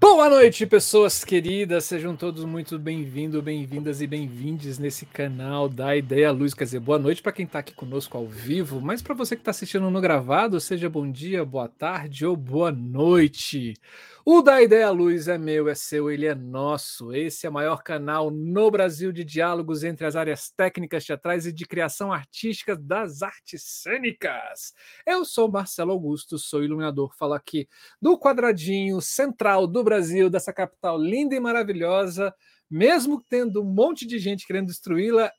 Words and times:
Boa 0.00 0.30
noite, 0.30 0.64
pessoas 0.64 1.24
queridas. 1.24 1.84
Sejam 1.84 2.14
todos 2.14 2.44
muito 2.44 2.78
bem-vindos, 2.78 3.42
bem-vindas 3.42 4.00
e 4.00 4.06
bem-vindes 4.06 4.78
nesse 4.78 5.04
canal 5.04 5.68
da 5.68 5.96
Ideia 5.96 6.30
Luz. 6.30 6.54
Quer 6.54 6.64
dizer, 6.64 6.78
boa 6.78 7.00
noite 7.00 7.20
para 7.20 7.32
quem 7.32 7.44
está 7.44 7.58
aqui 7.58 7.74
conosco 7.74 8.16
ao 8.16 8.24
vivo, 8.24 8.80
mas 8.80 9.02
para 9.02 9.12
você 9.12 9.34
que 9.34 9.40
está 9.40 9.50
assistindo 9.50 9.90
no 9.90 10.00
gravado, 10.00 10.60
seja 10.60 10.88
bom 10.88 11.10
dia, 11.10 11.44
boa 11.44 11.66
tarde 11.68 12.24
ou 12.24 12.36
boa 12.36 12.70
noite. 12.70 13.74
O 14.30 14.42
da 14.42 14.60
Ideia 14.60 14.90
Luz 14.90 15.26
é 15.26 15.38
meu, 15.38 15.70
é 15.70 15.74
seu, 15.74 16.10
ele 16.10 16.26
é 16.26 16.34
nosso. 16.34 17.14
Esse 17.14 17.46
é 17.46 17.48
o 17.48 17.52
maior 17.52 17.82
canal 17.82 18.30
no 18.30 18.70
Brasil 18.70 19.10
de 19.10 19.24
diálogos 19.24 19.82
entre 19.82 20.04
as 20.04 20.16
áreas 20.16 20.50
técnicas 20.50 21.06
teatrais 21.06 21.46
e 21.46 21.52
de 21.52 21.64
criação 21.64 22.12
artística 22.12 22.76
das 22.76 23.22
artes 23.22 23.62
cênicas. 23.62 24.74
Eu 25.06 25.24
sou 25.24 25.50
Marcelo 25.50 25.92
Augusto, 25.92 26.38
sou 26.38 26.62
iluminador, 26.62 27.14
falo 27.16 27.32
aqui 27.32 27.66
do 28.02 28.18
quadradinho 28.18 29.00
central 29.00 29.66
do 29.66 29.82
Brasil, 29.82 30.28
dessa 30.28 30.52
capital 30.52 31.00
linda 31.00 31.34
e 31.34 31.40
maravilhosa, 31.40 32.30
mesmo 32.70 33.24
tendo 33.30 33.62
um 33.62 33.72
monte 33.72 34.06
de 34.06 34.18
gente 34.18 34.46
querendo 34.46 34.66
destruí-la, 34.66 35.32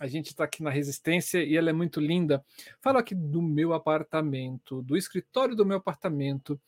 a 0.00 0.08
gente 0.08 0.26
está 0.26 0.42
aqui 0.42 0.60
na 0.60 0.70
Resistência 0.70 1.42
e 1.42 1.56
ela 1.56 1.70
é 1.70 1.72
muito 1.72 2.00
linda. 2.00 2.44
Falo 2.80 2.98
aqui 2.98 3.14
do 3.14 3.40
meu 3.40 3.72
apartamento, 3.72 4.82
do 4.82 4.96
escritório 4.96 5.54
do 5.54 5.64
meu 5.64 5.76
apartamento, 5.76 6.60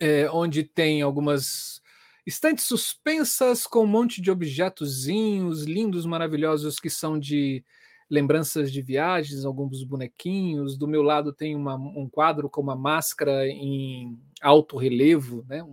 é, 0.00 0.28
onde 0.30 0.64
tem 0.64 1.02
algumas 1.02 1.80
estantes 2.26 2.64
suspensas 2.64 3.66
com 3.66 3.84
um 3.84 3.86
monte 3.86 4.22
de 4.22 4.30
objetozinhos 4.30 5.64
lindos, 5.64 6.06
maravilhosos 6.06 6.80
que 6.80 6.88
são 6.88 7.18
de 7.18 7.62
lembranças 8.10 8.72
de 8.72 8.82
viagens, 8.82 9.44
alguns 9.44 9.84
bonequinhos. 9.84 10.76
Do 10.76 10.88
meu 10.88 11.02
lado 11.02 11.32
tem 11.32 11.54
uma, 11.54 11.76
um 11.76 12.08
quadro 12.08 12.50
com 12.50 12.60
uma 12.60 12.74
máscara 12.74 13.46
em 13.46 14.18
alto 14.42 14.76
relevo, 14.76 15.44
né? 15.48 15.64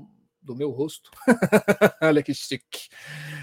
Do 0.42 0.56
meu 0.56 0.70
rosto. 0.70 1.10
Olha 2.02 2.22
que 2.22 2.34
chique. 2.34 2.90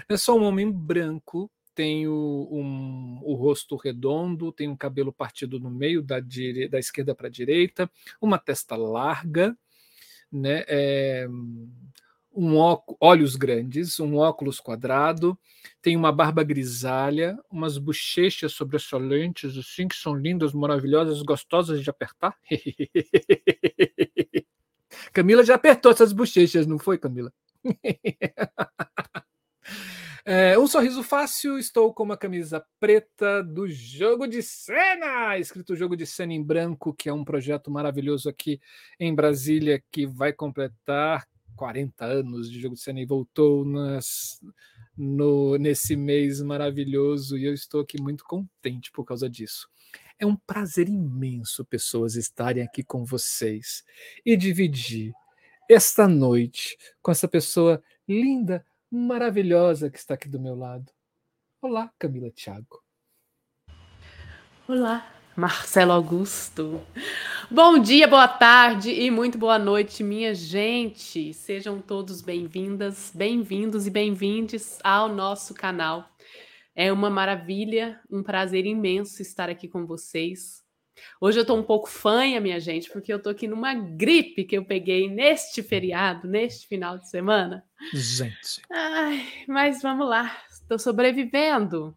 É 0.07 0.15
só 0.15 0.37
um 0.37 0.43
homem 0.43 0.71
branco, 0.71 1.51
tenho 1.75 2.47
um, 2.49 3.19
o 3.21 3.35
rosto 3.35 3.75
redondo, 3.75 4.51
tenho 4.51 4.71
um 4.71 4.77
cabelo 4.77 5.11
partido 5.11 5.59
no 5.59 5.69
meio, 5.69 6.01
da, 6.01 6.21
dire... 6.21 6.69
da 6.69 6.79
esquerda 6.79 7.13
para 7.13 7.27
a 7.27 7.29
direita, 7.31 7.91
uma 8.21 8.39
testa 8.39 8.77
larga, 8.77 9.55
né? 10.31 10.63
É, 10.67 11.27
um 12.35 12.57
olhos 12.99 13.35
grandes, 13.37 13.99
um 13.99 14.17
óculos 14.17 14.59
quadrado, 14.59 15.39
tem 15.81 15.95
uma 15.95 16.11
barba 16.11 16.43
grisalha, 16.43 17.37
umas 17.49 17.77
bochechas 17.77 18.51
sobressalentes, 18.53 19.57
assim, 19.57 19.87
que 19.87 19.95
são 19.95 20.13
lindas, 20.13 20.51
maravilhosas, 20.53 21.21
gostosas 21.21 21.81
de 21.81 21.89
apertar. 21.89 22.35
Camila 25.13 25.43
já 25.43 25.55
apertou 25.55 25.91
essas 25.91 26.11
bochechas, 26.13 26.65
não 26.67 26.77
foi, 26.79 26.97
Camila? 26.97 27.31
É, 30.27 30.57
um 30.57 30.65
sorriso 30.65 31.03
fácil, 31.03 31.59
estou 31.59 31.93
com 31.93 32.01
uma 32.01 32.17
camisa 32.17 32.65
preta 32.79 33.43
do 33.43 33.67
Jogo 33.67 34.25
de 34.25 34.41
Cena, 34.41 35.37
escrito 35.37 35.75
Jogo 35.75 35.95
de 35.95 36.03
Cena 36.07 36.33
em 36.33 36.41
branco, 36.41 36.95
que 36.95 37.07
é 37.07 37.13
um 37.13 37.23
projeto 37.23 37.69
maravilhoso 37.69 38.27
aqui 38.27 38.59
em 38.99 39.13
Brasília, 39.13 39.83
que 39.91 40.07
vai 40.07 40.33
completar 40.33 41.27
40 41.55 42.03
anos 42.03 42.49
de 42.49 42.59
Jogo 42.59 42.73
de 42.73 42.81
Cena 42.81 42.99
e 43.01 43.05
voltou 43.05 43.63
nas, 43.63 44.41
no, 44.97 45.57
nesse 45.57 45.95
mês 45.95 46.41
maravilhoso, 46.41 47.37
e 47.37 47.45
eu 47.45 47.53
estou 47.53 47.81
aqui 47.81 48.01
muito 48.01 48.23
contente 48.23 48.91
por 48.91 49.05
causa 49.05 49.29
disso. 49.29 49.69
É 50.17 50.25
um 50.25 50.35
prazer 50.35 50.89
imenso, 50.89 51.63
pessoas, 51.63 52.15
estarem 52.15 52.63
aqui 52.63 52.83
com 52.83 53.05
vocês 53.05 53.83
e 54.25 54.35
dividir 54.35 55.13
esta 55.69 56.07
noite 56.07 56.75
com 56.99 57.11
essa 57.11 57.27
pessoa 57.27 57.79
linda, 58.07 58.65
maravilhosa 58.91 59.89
que 59.89 59.97
está 59.97 60.13
aqui 60.13 60.27
do 60.27 60.39
meu 60.39 60.55
lado. 60.55 60.91
Olá, 61.61 61.91
Camila 61.97 62.31
Thiago. 62.31 62.83
Olá, 64.67 65.07
Marcelo 65.35 65.91
Augusto. 65.91 66.81
Bom 67.51 67.77
dia, 67.77 68.07
boa 68.07 68.27
tarde 68.27 68.89
e 68.89 69.11
muito 69.11 69.37
boa 69.37 69.59
noite, 69.59 70.03
minha 70.03 70.33
gente. 70.33 71.33
Sejam 71.33 71.79
todos 71.79 72.21
bem-vindas, 72.21 73.11
bem-vindos 73.13 73.85
e 73.85 73.91
bem-vindes 73.91 74.79
ao 74.83 75.07
nosso 75.07 75.53
canal. 75.53 76.09
É 76.75 76.91
uma 76.91 77.09
maravilha, 77.09 78.01
um 78.09 78.23
prazer 78.23 78.65
imenso 78.65 79.21
estar 79.21 79.49
aqui 79.49 79.67
com 79.67 79.85
vocês. 79.85 80.64
Hoje 81.19 81.39
eu 81.39 81.41
estou 81.41 81.57
um 81.57 81.63
pouco 81.63 81.89
fanha, 81.89 82.39
minha 82.39 82.59
gente, 82.59 82.89
porque 82.89 83.11
eu 83.11 83.17
estou 83.17 83.31
aqui 83.31 83.47
numa 83.47 83.73
gripe 83.73 84.43
que 84.43 84.57
eu 84.57 84.65
peguei 84.65 85.09
neste 85.09 85.61
feriado, 85.61 86.27
neste 86.27 86.67
final 86.67 86.97
de 86.97 87.09
semana. 87.09 87.63
Gente. 87.93 88.61
Ai, 88.71 89.27
mas 89.47 89.81
vamos 89.81 90.07
lá, 90.07 90.35
estou 90.49 90.79
sobrevivendo. 90.79 91.95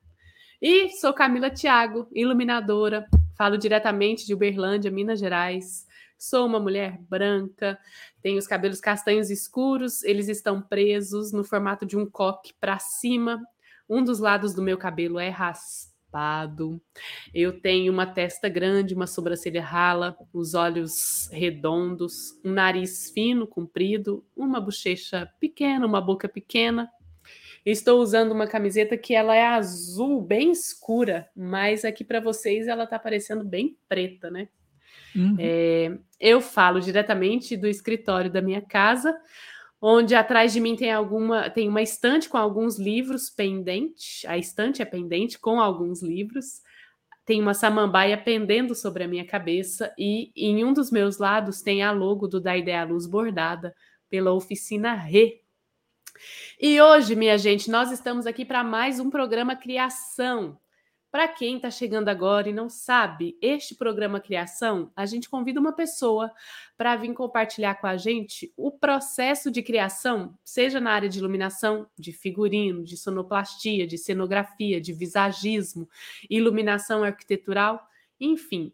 E 0.61 0.91
sou 0.91 1.13
Camila 1.13 1.51
Thiago, 1.51 2.09
iluminadora, 2.13 3.07
falo 3.37 3.57
diretamente 3.57 4.27
de 4.27 4.35
Uberlândia, 4.35 4.91
Minas 4.91 5.21
Gerais. 5.21 5.87
Sou 6.19 6.47
uma 6.47 6.59
mulher 6.59 6.99
branca, 7.09 7.79
tenho 8.21 8.39
os 8.39 8.47
cabelos 8.49 8.81
castanhos 8.81 9.31
escuros, 9.31 10.03
eles 10.03 10.29
estão 10.29 10.61
presos 10.61 11.33
no 11.33 11.45
formato 11.45 11.87
de 11.87 11.97
um 11.97 12.05
coque 12.05 12.53
para 12.61 12.79
cima. 12.81 13.41
Um 13.89 14.03
dos 14.03 14.19
lados 14.19 14.53
do 14.53 14.61
meu 14.61 14.77
cabelo 14.77 15.21
é 15.21 15.29
raspado 15.29 15.88
raspado. 16.09 16.81
Eu 17.35 17.61
tenho 17.61 17.93
uma 17.93 18.07
testa 18.07 18.49
grande, 18.49 18.95
uma 18.95 19.07
sobrancelha 19.07 19.63
rala, 19.63 20.17
os 20.33 20.55
olhos 20.55 21.29
redondos, 21.31 22.41
um 22.45 22.53
nariz 22.53 23.11
fino, 23.11 23.47
comprido, 23.47 24.25
uma 24.37 24.61
bochecha 24.61 25.31
pequena, 25.39 25.87
uma 25.87 26.01
boca 26.01 26.29
pequena. 26.29 26.91
Estou 27.65 28.01
usando 28.01 28.33
uma 28.33 28.47
camiseta 28.47 28.97
que 28.97 29.15
ela 29.15 29.37
é 29.37 29.45
azul, 29.45 30.23
bem 30.23 30.51
escura, 30.51 31.29
mas 31.37 31.85
aqui 31.85 32.03
para 32.03 32.21
vocês 32.21 32.67
ela 32.67 32.85
está 32.85 32.99
parecendo 32.99 33.45
bem 33.45 33.77
preta, 33.89 34.31
né? 34.31 34.49
Uhum. 35.15 35.37
É, 35.39 35.99
eu 36.19 36.41
falo 36.41 36.81
diretamente 36.81 37.57
do 37.57 37.67
escritório 37.67 38.31
da 38.31 38.41
minha 38.41 38.63
casa, 38.63 39.15
onde 39.81 40.15
atrás 40.15 40.53
de 40.53 40.61
mim 40.61 40.77
tem 40.77 40.93
alguma 40.93 41.51
tem 41.51 41.69
uma 41.69 41.83
estante 41.83 42.29
com 42.29 42.37
alguns 42.37 42.79
livros 42.79 43.31
pendente, 43.31 44.27
a 44.27 44.37
estante 44.37 44.83
é 44.83 44.85
pendente 44.85 45.39
com 45.39 45.61
alguns 45.61 46.03
livros. 46.03 46.63
Tem 47.25 47.43
uma 47.43 47.53
samambaia 47.53 48.17
pendendo 48.17 48.75
sobre 48.75 49.05
a 49.05 49.09
minha 49.09 49.27
cabeça 49.27 49.93
e 49.99 50.33
em 50.35 50.65
um 50.65 50.73
dos 50.73 50.91
meus 50.91 51.19
lados 51.19 51.61
tem 51.61 51.83
a 51.83 51.91
logo 51.91 52.27
do 52.27 52.41
Da 52.41 52.57
Ideia 52.57 52.85
Luz 52.85 53.07
bordada 53.07 53.75
pela 54.09 54.33
oficina 54.33 54.95
Re. 54.95 55.43
E 56.61 56.81
hoje, 56.81 57.15
minha 57.15 57.39
gente, 57.39 57.71
nós 57.71 57.93
estamos 57.93 58.27
aqui 58.27 58.45
para 58.45 58.65
mais 58.65 58.99
um 58.99 59.11
programa 59.11 59.55
Criação. 59.55 60.59
Para 61.11 61.27
quem 61.27 61.57
está 61.57 61.71
chegando 61.71 62.11
agora 62.11 62.51
e 62.51 62.53
não 62.53 62.69
sabe, 62.69 63.39
este 63.41 63.75
programa 63.75 64.21
Criação, 64.21 64.93
a 64.95 65.07
gente 65.07 65.27
convida 65.29 65.59
uma 65.59 65.73
pessoa 65.73 66.31
para 66.77 66.95
vir 66.97 67.15
compartilhar 67.15 67.77
com 67.77 67.87
a 67.87 67.97
gente 67.97 68.53
o 68.55 68.71
processo 68.71 69.51
de 69.51 69.63
criação, 69.63 70.39
seja 70.45 70.79
na 70.79 70.91
área 70.91 71.09
de 71.09 71.19
iluminação, 71.19 71.87
de 71.99 72.13
figurino, 72.13 72.85
de 72.85 72.95
sonoplastia, 72.99 73.87
de 73.87 73.97
cenografia, 73.97 74.83
de 74.83 74.93
visagismo, 74.93 75.89
iluminação 76.29 77.03
arquitetural, 77.03 77.89
enfim. 78.21 78.71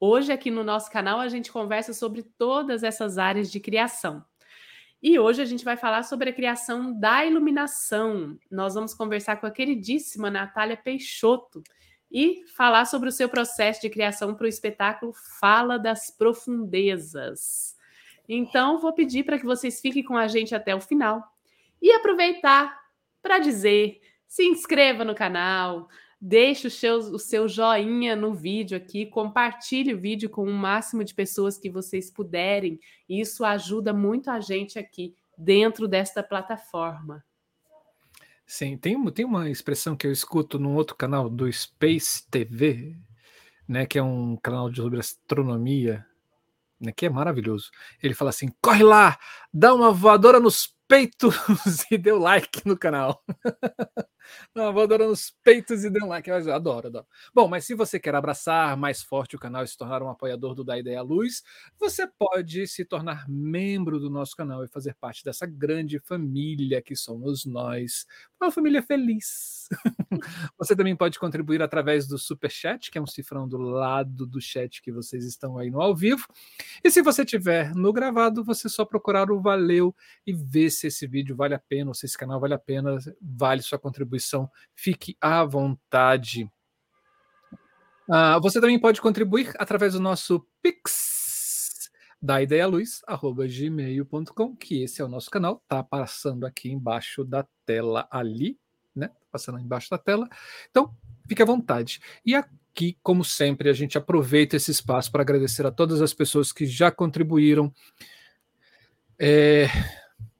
Hoje 0.00 0.32
aqui 0.32 0.50
no 0.50 0.64
nosso 0.64 0.90
canal 0.90 1.20
a 1.20 1.28
gente 1.28 1.52
conversa 1.52 1.92
sobre 1.92 2.22
todas 2.22 2.82
essas 2.82 3.18
áreas 3.18 3.52
de 3.52 3.60
criação. 3.60 4.24
E 5.06 5.18
hoje 5.18 5.42
a 5.42 5.44
gente 5.44 5.66
vai 5.66 5.76
falar 5.76 6.02
sobre 6.02 6.30
a 6.30 6.32
criação 6.32 6.98
da 6.98 7.26
iluminação. 7.26 8.38
Nós 8.50 8.72
vamos 8.72 8.94
conversar 8.94 9.36
com 9.36 9.44
a 9.44 9.50
queridíssima 9.50 10.30
Natália 10.30 10.78
Peixoto 10.78 11.62
e 12.10 12.42
falar 12.56 12.86
sobre 12.86 13.10
o 13.10 13.12
seu 13.12 13.28
processo 13.28 13.82
de 13.82 13.90
criação 13.90 14.34
para 14.34 14.46
o 14.46 14.48
espetáculo 14.48 15.12
Fala 15.38 15.78
das 15.78 16.10
Profundezas. 16.10 17.76
Então, 18.26 18.78
vou 18.78 18.94
pedir 18.94 19.24
para 19.24 19.38
que 19.38 19.44
vocês 19.44 19.78
fiquem 19.78 20.02
com 20.02 20.16
a 20.16 20.26
gente 20.26 20.54
até 20.54 20.74
o 20.74 20.80
final 20.80 21.22
e 21.82 21.92
aproveitar 21.92 22.74
para 23.22 23.38
dizer: 23.38 24.00
se 24.26 24.46
inscreva 24.46 25.04
no 25.04 25.14
canal, 25.14 25.86
Deixe 26.20 26.68
o 26.68 26.70
seu, 26.70 26.96
o 26.96 27.18
seu 27.18 27.48
joinha 27.48 28.16
no 28.16 28.32
vídeo 28.32 28.76
aqui, 28.76 29.06
compartilhe 29.06 29.92
o 29.92 30.00
vídeo 30.00 30.30
com 30.30 30.44
o 30.44 30.52
máximo 30.52 31.04
de 31.04 31.14
pessoas 31.14 31.58
que 31.58 31.68
vocês 31.68 32.10
puderem. 32.10 32.78
Isso 33.08 33.44
ajuda 33.44 33.92
muito 33.92 34.30
a 34.30 34.40
gente 34.40 34.78
aqui 34.78 35.14
dentro 35.36 35.86
desta 35.86 36.22
plataforma. 36.22 37.24
Sim, 38.46 38.76
tem, 38.76 39.02
tem 39.10 39.24
uma 39.24 39.50
expressão 39.50 39.96
que 39.96 40.06
eu 40.06 40.12
escuto 40.12 40.58
num 40.58 40.74
outro 40.74 40.94
canal 40.94 41.28
do 41.30 41.50
Space 41.50 42.28
TV, 42.30 42.96
né, 43.66 43.86
que 43.86 43.98
é 43.98 44.02
um 44.02 44.36
canal 44.36 44.70
de 44.70 44.76
sobre 44.76 44.98
astronomia, 44.98 46.06
né, 46.78 46.92
que 46.92 47.06
é 47.06 47.10
maravilhoso. 47.10 47.70
Ele 48.02 48.14
fala 48.14 48.30
assim: 48.30 48.50
corre 48.60 48.82
lá, 48.82 49.18
dá 49.52 49.74
uma 49.74 49.90
voadora 49.90 50.38
nos 50.38 50.74
peitos 50.86 51.34
e 51.90 52.10
o 52.10 52.18
like 52.18 52.66
no 52.66 52.76
canal. 52.76 53.22
Vou 54.54 54.82
adorando 54.82 55.12
os 55.12 55.30
peitos 55.42 55.84
e 55.84 55.90
dando 55.90 56.06
like. 56.08 56.30
Adoro, 56.30 56.86
adoro. 56.88 57.06
Bom, 57.34 57.48
mas 57.48 57.64
se 57.64 57.74
você 57.74 57.98
quer 57.98 58.14
abraçar 58.14 58.76
mais 58.76 59.02
forte 59.02 59.36
o 59.36 59.38
canal 59.38 59.64
e 59.64 59.68
se 59.68 59.76
tornar 59.76 60.02
um 60.02 60.08
apoiador 60.08 60.54
do 60.54 60.64
Da 60.64 60.78
Ideia 60.78 61.02
Luz, 61.02 61.42
você 61.78 62.06
pode 62.06 62.66
se 62.66 62.84
tornar 62.84 63.28
membro 63.28 63.98
do 63.98 64.10
nosso 64.10 64.36
canal 64.36 64.64
e 64.64 64.68
fazer 64.68 64.94
parte 64.94 65.24
dessa 65.24 65.46
grande 65.46 65.98
família 65.98 66.82
que 66.82 66.96
somos 66.96 67.44
nós. 67.44 68.06
Uma 68.40 68.50
família 68.50 68.82
feliz. 68.82 69.68
Você 70.58 70.76
também 70.76 70.94
pode 70.96 71.18
contribuir 71.18 71.62
através 71.62 72.06
do 72.06 72.18
Super 72.18 72.50
Chat, 72.50 72.90
que 72.90 72.98
é 72.98 73.00
um 73.00 73.06
cifrão 73.06 73.48
do 73.48 73.56
lado 73.58 74.26
do 74.26 74.40
chat 74.40 74.82
que 74.82 74.92
vocês 74.92 75.24
estão 75.24 75.58
aí 75.58 75.70
no 75.70 75.80
ao 75.80 75.94
vivo. 75.94 76.26
E 76.82 76.90
se 76.90 77.02
você 77.02 77.24
tiver 77.24 77.74
no 77.74 77.92
gravado, 77.92 78.44
você 78.44 78.68
só 78.68 78.84
procurar 78.84 79.30
o 79.30 79.40
Valeu 79.40 79.94
e 80.26 80.32
ver 80.32 80.70
se 80.70 80.86
esse 80.88 81.06
vídeo 81.06 81.34
vale 81.36 81.54
a 81.54 81.58
pena, 81.58 81.90
ou 81.90 81.94
se 81.94 82.06
esse 82.06 82.16
canal 82.18 82.40
vale 82.40 82.54
a 82.54 82.58
pena, 82.58 82.98
vale 83.20 83.62
sua 83.62 83.78
contribuição. 83.78 84.13
Fique 84.74 85.16
à 85.20 85.44
vontade. 85.44 86.50
Uh, 88.08 88.40
você 88.40 88.60
também 88.60 88.78
pode 88.78 89.00
contribuir 89.00 89.52
através 89.58 89.94
do 89.94 90.00
nosso 90.00 90.46
Pix 90.62 91.90
da 92.20 92.42
ideialuz@gmail.com, 92.42 94.56
que 94.56 94.82
esse 94.82 95.00
é 95.02 95.04
o 95.04 95.08
nosso 95.08 95.30
canal, 95.30 95.62
tá 95.68 95.82
passando 95.82 96.46
aqui 96.46 96.70
embaixo 96.70 97.22
da 97.22 97.46
tela 97.66 98.08
ali, 98.10 98.58
né? 98.96 99.08
Tá 99.08 99.14
passando 99.32 99.58
embaixo 99.58 99.90
da 99.90 99.98
tela. 99.98 100.26
Então, 100.70 100.96
fique 101.28 101.42
à 101.42 101.44
vontade. 101.44 102.00
E 102.24 102.34
aqui, 102.34 102.96
como 103.02 103.22
sempre, 103.22 103.68
a 103.68 103.74
gente 103.74 103.98
aproveita 103.98 104.56
esse 104.56 104.70
espaço 104.70 105.12
para 105.12 105.20
agradecer 105.20 105.66
a 105.66 105.70
todas 105.70 106.00
as 106.00 106.14
pessoas 106.14 106.50
que 106.50 106.64
já 106.64 106.90
contribuíram. 106.90 107.70
É, 109.18 109.66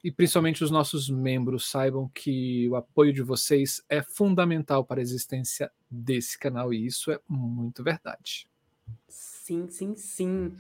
e 0.05 0.13
principalmente 0.13 0.63
os 0.63 0.71
nossos 0.71 1.09
membros 1.09 1.71
saibam 1.71 2.11
que 2.15 2.69
o 2.69 2.77
apoio 2.77 3.11
de 3.11 3.23
vocês 3.23 3.83
é 3.89 4.03
fundamental 4.03 4.85
para 4.85 5.01
a 5.01 5.03
existência 5.03 5.73
desse 5.91 6.39
canal 6.39 6.75
e 6.75 6.85
isso 6.85 7.11
é 7.11 7.19
muito 7.27 7.83
verdade. 7.83 8.47
Sim, 9.09 9.67
sim, 9.71 9.97
sim. 9.97 10.55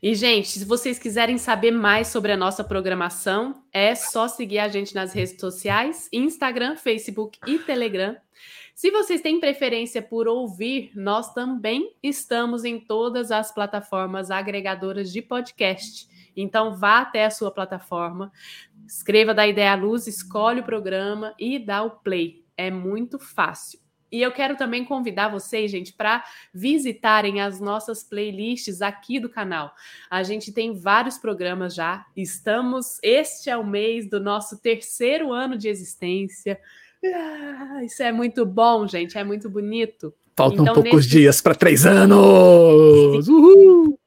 E, 0.00 0.14
gente, 0.14 0.48
se 0.48 0.64
vocês 0.64 1.00
quiserem 1.00 1.36
saber 1.36 1.72
mais 1.72 2.08
sobre 2.08 2.30
a 2.30 2.36
nossa 2.36 2.62
programação, 2.62 3.64
é 3.72 3.92
só 3.96 4.28
seguir 4.28 4.60
a 4.60 4.68
gente 4.68 4.94
nas 4.94 5.12
redes 5.12 5.40
sociais: 5.40 6.08
Instagram, 6.12 6.76
Facebook 6.76 7.40
e 7.44 7.58
Telegram. 7.58 8.16
Se 8.72 8.90
vocês 8.90 9.20
têm 9.20 9.40
preferência 9.40 10.02
por 10.02 10.28
ouvir, 10.28 10.92
nós 10.94 11.32
também 11.32 11.92
estamos 12.02 12.64
em 12.64 12.78
todas 12.78 13.32
as 13.32 13.52
plataformas 13.52 14.30
agregadoras 14.30 15.12
de 15.12 15.22
podcast. 15.22 16.08
Então, 16.36 16.74
vá 16.74 17.00
até 17.00 17.24
a 17.24 17.30
sua 17.30 17.50
plataforma, 17.50 18.30
escreva 18.86 19.32
da 19.32 19.46
Ideia 19.46 19.72
à 19.72 19.74
Luz, 19.74 20.06
escolhe 20.06 20.60
o 20.60 20.64
programa 20.64 21.34
e 21.38 21.58
dá 21.58 21.82
o 21.82 21.90
play. 21.90 22.44
É 22.56 22.70
muito 22.70 23.18
fácil. 23.18 23.80
E 24.10 24.22
eu 24.22 24.30
quero 24.30 24.56
também 24.56 24.84
convidar 24.84 25.28
vocês, 25.28 25.70
gente, 25.70 25.92
para 25.92 26.24
visitarem 26.54 27.40
as 27.40 27.60
nossas 27.60 28.04
playlists 28.04 28.80
aqui 28.80 29.18
do 29.18 29.28
canal. 29.28 29.74
A 30.08 30.22
gente 30.22 30.52
tem 30.52 30.78
vários 30.78 31.18
programas 31.18 31.74
já. 31.74 32.06
Estamos. 32.16 32.98
Este 33.02 33.50
é 33.50 33.56
o 33.56 33.66
mês 33.66 34.08
do 34.08 34.20
nosso 34.20 34.60
terceiro 34.60 35.32
ano 35.32 35.58
de 35.58 35.68
existência. 35.68 36.58
Ah, 37.04 37.82
isso 37.84 38.02
é 38.02 38.12
muito 38.12 38.46
bom, 38.46 38.86
gente. 38.86 39.18
É 39.18 39.24
muito 39.24 39.50
bonito. 39.50 40.14
Faltam 40.36 40.62
então, 40.62 40.74
poucos 40.74 40.92
nesses... 40.92 41.10
dias 41.10 41.40
para 41.40 41.54
três 41.54 41.84
anos. 41.84 43.28
Uhul! 43.28 43.98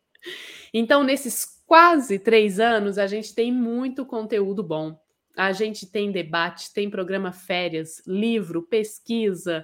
Então, 0.72 1.04
nesses 1.04 1.59
quase 1.70 2.18
três 2.18 2.60
anos, 2.60 2.98
a 2.98 3.06
gente 3.06 3.36
tem 3.36 3.52
muito 3.52 4.04
conteúdo 4.04 4.64
bom. 4.64 5.00
A 5.38 5.52
gente 5.52 5.86
tem 5.86 6.12
debate, 6.12 6.74
tem 6.74 6.90
programa 6.90 7.32
férias, 7.32 8.02
livro, 8.08 8.64
pesquisa. 8.64 9.64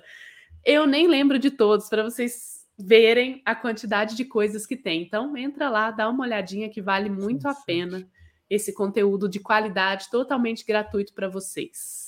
Eu 0.64 0.86
nem 0.86 1.08
lembro 1.08 1.40
de 1.40 1.50
todos 1.50 1.90
para 1.90 2.04
vocês 2.04 2.64
verem 2.78 3.42
a 3.44 3.56
quantidade 3.56 4.16
de 4.16 4.24
coisas 4.24 4.68
que 4.68 4.78
tem. 4.78 5.02
Então, 5.02 5.36
entra 5.36 5.68
lá, 5.68 5.90
dá 5.90 6.08
uma 6.08 6.24
olhadinha 6.24 6.70
que 6.70 6.80
vale 6.80 7.10
muito 7.10 7.48
a 7.48 7.56
pena 7.56 8.08
esse 8.48 8.72
conteúdo 8.72 9.28
de 9.28 9.40
qualidade 9.40 10.08
totalmente 10.12 10.64
gratuito 10.64 11.12
para 11.12 11.28
vocês. 11.28 12.05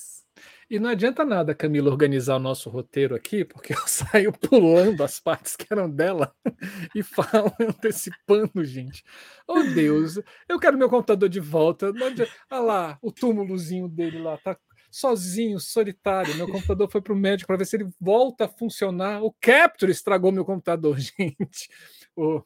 E 0.70 0.78
não 0.78 0.90
adianta 0.90 1.24
nada, 1.24 1.54
Camila, 1.54 1.90
organizar 1.90 2.36
o 2.36 2.40
nosso 2.40 2.68
roteiro 2.68 3.14
aqui, 3.14 3.42
porque 3.42 3.72
eu 3.72 3.80
saio 3.88 4.32
pulando 4.32 5.02
as 5.02 5.18
partes 5.18 5.56
que 5.56 5.66
eram 5.70 5.88
dela 5.88 6.34
e 6.94 7.02
falo 7.02 7.52
antecipando, 7.58 8.62
gente. 8.64 9.02
Oh, 9.46 9.62
Deus, 9.62 10.20
eu 10.46 10.58
quero 10.58 10.76
meu 10.76 10.90
computador 10.90 11.28
de 11.28 11.40
volta. 11.40 11.90
Não 11.92 12.08
adianta. 12.08 12.30
Olha 12.50 12.60
lá, 12.60 12.98
o 13.00 13.10
túmulozinho 13.10 13.88
dele 13.88 14.18
lá, 14.18 14.36
tá 14.36 14.58
sozinho, 14.90 15.58
solitário. 15.58 16.34
Meu 16.36 16.46
computador 16.46 16.90
foi 16.90 17.00
para 17.00 17.12
o 17.14 17.16
médico 17.16 17.46
para 17.46 17.56
ver 17.56 17.64
se 17.64 17.76
ele 17.76 17.88
volta 17.98 18.44
a 18.44 18.48
funcionar. 18.48 19.22
O 19.22 19.34
Capture 19.40 19.90
estragou 19.90 20.32
meu 20.32 20.44
computador, 20.44 20.98
gente. 21.00 21.70
Oh. 22.14 22.42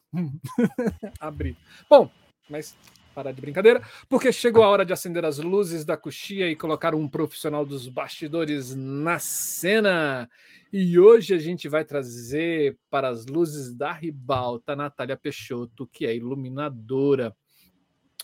Abri. 1.19 1.57
Bom, 1.89 2.09
mas 2.49 2.75
parar 3.13 3.31
de 3.31 3.41
brincadeira, 3.41 3.81
porque 4.09 4.31
chegou 4.31 4.63
a 4.63 4.67
hora 4.67 4.85
de 4.85 4.91
acender 4.91 5.23
as 5.23 5.37
luzes 5.37 5.85
da 5.85 5.95
coxia 5.95 6.49
e 6.49 6.55
colocar 6.55 6.95
um 6.95 7.07
profissional 7.07 7.65
dos 7.65 7.87
bastidores 7.87 8.75
na 8.75 9.19
cena. 9.19 10.29
E 10.71 10.97
hoje 10.97 11.33
a 11.33 11.37
gente 11.37 11.69
vai 11.69 11.85
trazer 11.85 12.77
para 12.89 13.07
as 13.07 13.25
luzes 13.27 13.73
da 13.73 13.91
ribalta 13.91 14.75
Natália 14.75 15.15
Peixoto, 15.15 15.87
que 15.87 16.05
é 16.05 16.15
iluminadora. 16.15 17.35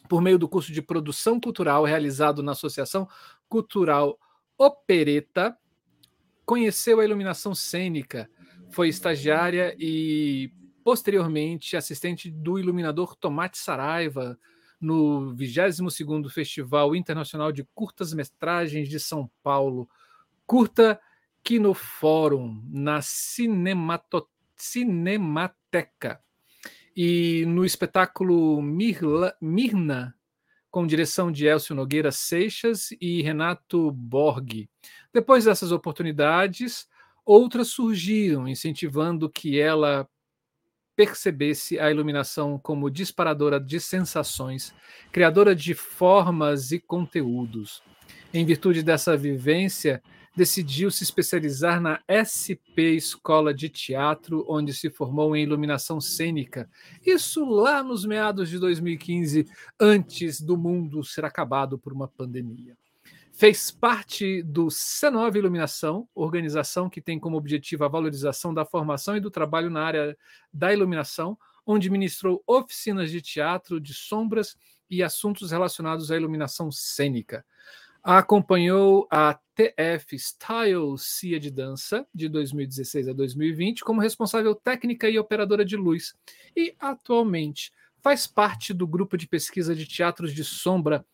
Por 0.07 0.21
meio 0.21 0.39
do 0.39 0.49
curso 0.49 0.71
de 0.71 0.81
produção 0.81 1.39
cultural 1.39 1.83
realizado 1.83 2.41
na 2.41 2.53
Associação 2.53 3.07
Cultural 3.47 4.17
Opereta, 4.57 5.55
conheceu 6.45 6.99
a 6.99 7.05
iluminação 7.05 7.53
cênica, 7.53 8.27
foi 8.71 8.89
estagiária 8.89 9.75
e 9.77 10.51
posteriormente 10.83 11.77
assistente 11.77 12.31
do 12.31 12.57
iluminador 12.57 13.15
Tomate 13.15 13.59
Saraiva, 13.59 14.39
no 14.79 15.35
22º 15.35 16.29
Festival 16.29 16.95
Internacional 16.95 17.51
de 17.51 17.67
Curtas 17.75 18.13
Metragens 18.13 18.87
de 18.87 18.99
São 18.99 19.29
Paulo, 19.43 19.89
curta 20.45 20.99
no 21.59 21.73
Fórum, 21.73 22.61
na 22.69 23.01
Cinemato... 23.01 24.27
Cinemateca, 24.55 26.21
e 26.95 27.45
no 27.47 27.65
espetáculo 27.65 28.61
Mirla... 28.61 29.35
Mirna, 29.41 30.13
com 30.69 30.85
direção 30.85 31.31
de 31.31 31.47
Elcio 31.47 31.73
Nogueira 31.73 32.11
Seixas 32.11 32.89
e 33.01 33.21
Renato 33.21 33.91
Borg. 33.91 34.69
Depois 35.11 35.45
dessas 35.45 35.71
oportunidades, 35.71 36.87
outras 37.25 37.69
surgiram, 37.69 38.47
incentivando 38.47 39.29
que 39.29 39.59
ela 39.59 40.07
percebesse 40.99 41.79
a 41.79 41.89
iluminação 41.89 42.59
como 42.59 42.89
disparadora 42.89 43.57
de 43.57 43.79
sensações, 43.79 44.75
criadora 45.13 45.55
de 45.55 45.73
formas 45.73 46.73
e 46.73 46.79
conteúdos. 46.79 47.81
Em 48.33 48.45
virtude 48.45 48.83
dessa 48.83 49.15
vivência, 49.15 50.03
decidiu 50.35 50.91
se 50.91 51.05
especializar 51.05 51.79
na 51.79 52.01
SP 52.11 52.97
Escola 52.97 53.53
de 53.53 53.69
Teatro, 53.69 54.45
onde 54.49 54.73
se 54.73 54.89
formou 54.89 55.37
em 55.37 55.43
iluminação 55.43 56.01
cênica. 56.01 56.69
Isso 57.05 57.45
lá 57.45 57.81
nos 57.81 58.03
meados 58.03 58.49
de 58.49 58.59
2015, 58.59 59.47
antes 59.79 60.41
do 60.41 60.57
mundo 60.57 61.01
ser 61.01 61.23
acabado 61.23 61.79
por 61.79 61.93
uma 61.93 62.09
pandemia. 62.09 62.75
Fez 63.39 63.71
parte 63.71 64.43
do 64.43 64.65
C9 64.65 65.37
Iluminação, 65.37 66.09
organização 66.13 66.89
que 66.89 66.99
tem 66.99 67.17
como 67.17 67.37
objetivo 67.37 67.85
a 67.85 67.87
valorização 67.87 68.53
da 68.53 68.65
formação 68.65 69.15
e 69.15 69.21
do 69.21 69.31
trabalho 69.31 69.69
na 69.69 69.81
área 69.81 70.17
da 70.51 70.73
iluminação, 70.73 71.37
onde 71.65 71.89
ministrou 71.89 72.43
oficinas 72.45 73.09
de 73.09 73.21
teatro, 73.21 73.79
de 73.79 73.93
sombras 73.93 74.57
e 74.89 75.01
assuntos 75.01 75.51
relacionados 75.51 76.11
à 76.11 76.17
iluminação 76.17 76.69
cênica. 76.69 77.45
Acompanhou 78.03 79.07
a 79.09 79.39
TF 79.55 80.19
Style 80.19 80.97
CIA 80.97 81.39
de 81.39 81.49
Dança, 81.49 82.05
de 82.13 82.27
2016 82.27 83.07
a 83.07 83.13
2020, 83.13 83.85
como 83.85 84.01
responsável 84.01 84.53
técnica 84.53 85.09
e 85.09 85.17
operadora 85.17 85.63
de 85.63 85.77
luz, 85.77 86.13
e 86.53 86.75
atualmente 86.77 87.71
faz 88.01 88.27
parte 88.27 88.73
do 88.73 88.85
grupo 88.85 89.17
de 89.17 89.29
pesquisa 89.29 89.73
de 89.73 89.85
teatros 89.85 90.33
de 90.33 90.43
sombra. 90.43 91.05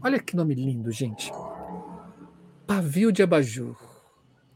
Olha 0.00 0.20
que 0.20 0.36
nome 0.36 0.54
lindo, 0.54 0.92
gente! 0.92 1.32
Pavio 2.66 3.12
de 3.12 3.22
abajur. 3.22 3.76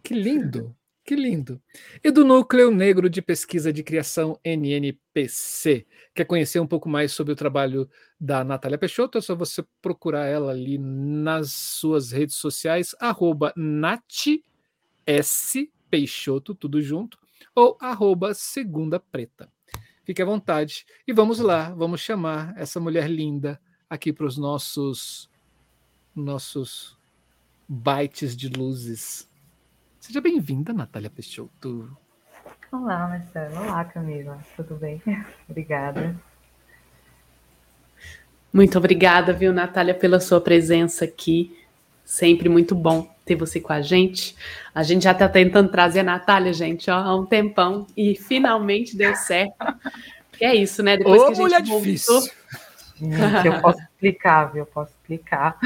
Que 0.03 0.15
lindo, 0.15 0.75
que 1.05 1.15
lindo. 1.15 1.61
E 2.03 2.11
do 2.11 2.25
Núcleo 2.25 2.71
Negro 2.71 3.11
de 3.11 3.21
Pesquisa 3.21 3.71
de 3.71 3.83
Criação 3.83 4.39
NNPC. 4.43 5.87
Quer 6.15 6.25
conhecer 6.25 6.59
um 6.59 6.67
pouco 6.67 6.89
mais 6.89 7.13
sobre 7.13 7.35
o 7.35 7.37
trabalho 7.37 7.89
da 8.19 8.43
Natália 8.43 8.79
Peixoto? 8.79 9.19
É 9.19 9.21
só 9.21 9.35
você 9.35 9.63
procurar 9.83 10.25
ela 10.25 10.53
ali 10.53 10.79
nas 10.79 11.53
suas 11.53 12.11
redes 12.11 12.37
sociais, 12.37 12.95
arroba 12.99 13.53
Peixoto, 15.91 16.55
tudo 16.55 16.81
junto, 16.81 17.19
ou 17.55 17.77
arroba 17.79 18.33
Segunda 18.33 18.99
Preta. 18.99 19.53
Fique 20.03 20.23
à 20.23 20.25
vontade. 20.25 20.87
E 21.07 21.13
vamos 21.13 21.39
lá, 21.41 21.75
vamos 21.75 22.01
chamar 22.01 22.55
essa 22.57 22.81
mulher 22.81 23.11
linda 23.11 23.61
aqui 23.89 24.13
para 24.13 24.27
os 24.27 24.39
nossos 24.39 25.31
nossos 26.15 26.98
bytes 27.69 28.35
de 28.35 28.49
luzes. 28.49 29.29
Seja 30.01 30.21
bem-vinda, 30.23 30.73
Natália 30.73 31.11
Peixoto. 31.11 31.95
Olá, 32.73 33.09
Marcelo. 33.09 33.57
Olá, 33.57 33.85
Camila. 33.85 34.39
Tudo 34.57 34.77
bem? 34.77 35.03
Obrigada. 35.49 36.17
Muito 38.51 38.79
obrigada, 38.79 39.35
viu, 39.35 39.53
Natália, 39.53 39.95
pela 39.95 40.19
sua 40.19 40.41
presença 40.41 41.05
aqui. 41.05 41.55
Sempre 42.03 42.49
muito 42.49 42.75
bom 42.75 43.15
ter 43.27 43.35
você 43.35 43.61
com 43.61 43.75
a 43.75 43.83
gente. 43.83 44.35
A 44.75 44.83
gente 44.83 45.03
já 45.05 45.13
está 45.13 45.29
tentando 45.29 45.71
trazer 45.71 46.01
a 46.01 46.05
Natália, 46.05 46.55
gente, 46.55 46.91
ó, 46.91 46.95
há 46.95 47.15
um 47.15 47.27
tempão, 47.27 47.87
e 47.95 48.17
finalmente 48.17 48.97
deu 48.97 49.15
certo. 49.15 49.55
E 50.41 50.47
é 50.47 50.55
isso, 50.55 50.83
né? 50.83 50.97
Depois 50.97 51.21
Ô, 51.21 51.27
que 51.27 51.33
a 51.33 51.35
gente 51.35 51.43
mulher 51.43 51.63
voltou... 51.63 51.81
difícil. 51.81 52.21
Gente, 52.97 53.47
eu 53.47 53.61
posso 53.61 53.79
explicar, 53.81 54.47
viu? 54.47 54.63
Eu 54.63 54.67
posso 54.67 54.93
explicar. 54.93 55.59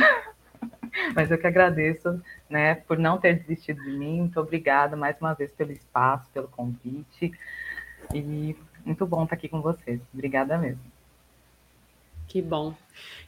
Mas 1.15 1.31
eu 1.31 1.39
que 1.39 1.47
agradeço, 1.47 2.23
né, 2.49 2.75
por 2.75 2.99
não 2.99 3.19
ter 3.19 3.39
desistido 3.39 3.83
de 3.83 3.91
mim. 3.91 4.21
Muito 4.21 4.41
obrigada 4.41 4.97
mais 4.97 5.19
uma 5.21 5.35
vez 5.35 5.51
pelo 5.53 5.73
espaço, 5.73 6.29
pelo 6.33 6.49
convite. 6.49 7.33
E 8.15 8.57
muito 8.85 9.07
bom 9.07 9.25
estar 9.25 9.37
aqui 9.37 9.49
com 9.49 9.61
vocês. 9.61 10.01
Obrigada 10.13 10.59
mesmo. 10.59 10.81
Que 12.29 12.41
bom. 12.41 12.75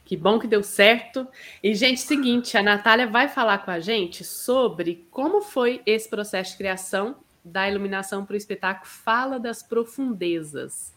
Que 0.03 0.17
bom 0.17 0.39
que 0.39 0.47
deu 0.47 0.63
certo. 0.63 1.27
E, 1.61 1.73
gente, 1.73 2.01
seguinte, 2.01 2.57
a 2.57 2.63
Natália 2.63 3.07
vai 3.07 3.27
falar 3.27 3.59
com 3.59 3.71
a 3.71 3.79
gente 3.79 4.23
sobre 4.23 5.07
como 5.11 5.41
foi 5.41 5.81
esse 5.85 6.09
processo 6.09 6.51
de 6.51 6.57
criação 6.57 7.17
da 7.43 7.69
iluminação 7.69 8.25
para 8.25 8.33
o 8.33 8.37
espetáculo 8.37 8.87
Fala 8.87 9.39
das 9.39 9.61
Profundezas. 9.61 10.93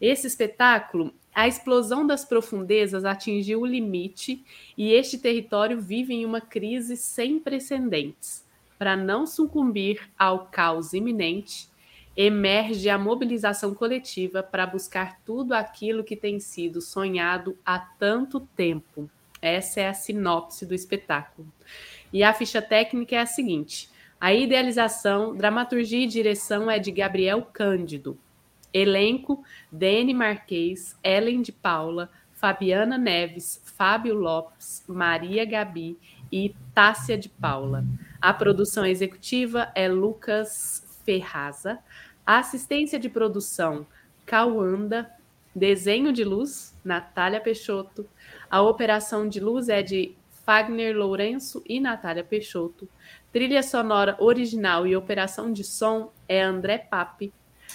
Esse 0.00 0.26
espetáculo, 0.26 1.12
a 1.38 1.46
explosão 1.46 2.04
das 2.04 2.24
profundezas 2.24 3.04
atingiu 3.04 3.60
o 3.60 3.66
limite 3.66 4.44
e 4.76 4.92
este 4.92 5.16
território 5.16 5.80
vive 5.80 6.12
em 6.12 6.24
uma 6.24 6.40
crise 6.40 6.96
sem 6.96 7.38
precedentes. 7.38 8.44
Para 8.76 8.96
não 8.96 9.24
sucumbir 9.24 10.00
ao 10.18 10.46
caos 10.46 10.92
iminente, 10.92 11.68
emerge 12.16 12.90
a 12.90 12.98
mobilização 12.98 13.72
coletiva 13.72 14.42
para 14.42 14.66
buscar 14.66 15.20
tudo 15.24 15.52
aquilo 15.52 16.02
que 16.02 16.16
tem 16.16 16.40
sido 16.40 16.80
sonhado 16.80 17.56
há 17.64 17.78
tanto 17.78 18.40
tempo. 18.56 19.08
Essa 19.40 19.82
é 19.82 19.86
a 19.86 19.94
sinopse 19.94 20.66
do 20.66 20.74
espetáculo. 20.74 21.46
E 22.12 22.24
a 22.24 22.34
ficha 22.34 22.60
técnica 22.60 23.14
é 23.14 23.20
a 23.20 23.26
seguinte: 23.26 23.88
a 24.20 24.34
idealização, 24.34 25.36
dramaturgia 25.36 26.02
e 26.02 26.08
direção 26.08 26.68
é 26.68 26.80
de 26.80 26.90
Gabriel 26.90 27.42
Cândido. 27.42 28.18
Elenco: 28.72 29.42
Dene 29.70 30.14
Marquês, 30.14 30.96
Ellen 31.02 31.42
de 31.42 31.52
Paula, 31.52 32.10
Fabiana 32.32 32.96
Neves, 32.96 33.62
Fábio 33.76 34.14
Lopes, 34.14 34.84
Maria 34.86 35.44
Gabi 35.44 35.98
e 36.30 36.54
Tássia 36.74 37.18
de 37.18 37.28
Paula. 37.28 37.84
A 38.20 38.32
produção 38.32 38.86
executiva 38.86 39.72
é 39.74 39.88
Lucas 39.88 41.00
Ferraza. 41.04 41.78
A 42.24 42.38
assistência 42.38 42.98
de 42.98 43.08
produção, 43.08 43.86
Cauanda. 44.24 45.10
Desenho 45.54 46.12
de 46.12 46.22
luz, 46.22 46.76
Natália 46.84 47.40
Peixoto. 47.40 48.08
A 48.48 48.62
operação 48.62 49.28
de 49.28 49.40
luz 49.40 49.68
é 49.68 49.82
de 49.82 50.14
Fagner 50.44 50.96
Lourenço 50.96 51.62
e 51.66 51.80
Natália 51.80 52.22
Peixoto. 52.22 52.88
Trilha 53.32 53.62
sonora 53.62 54.16
original 54.20 54.86
e 54.86 54.94
operação 54.94 55.52
de 55.52 55.64
som 55.64 56.12
é 56.28 56.40
André 56.40 56.78
Pape. 56.78 57.32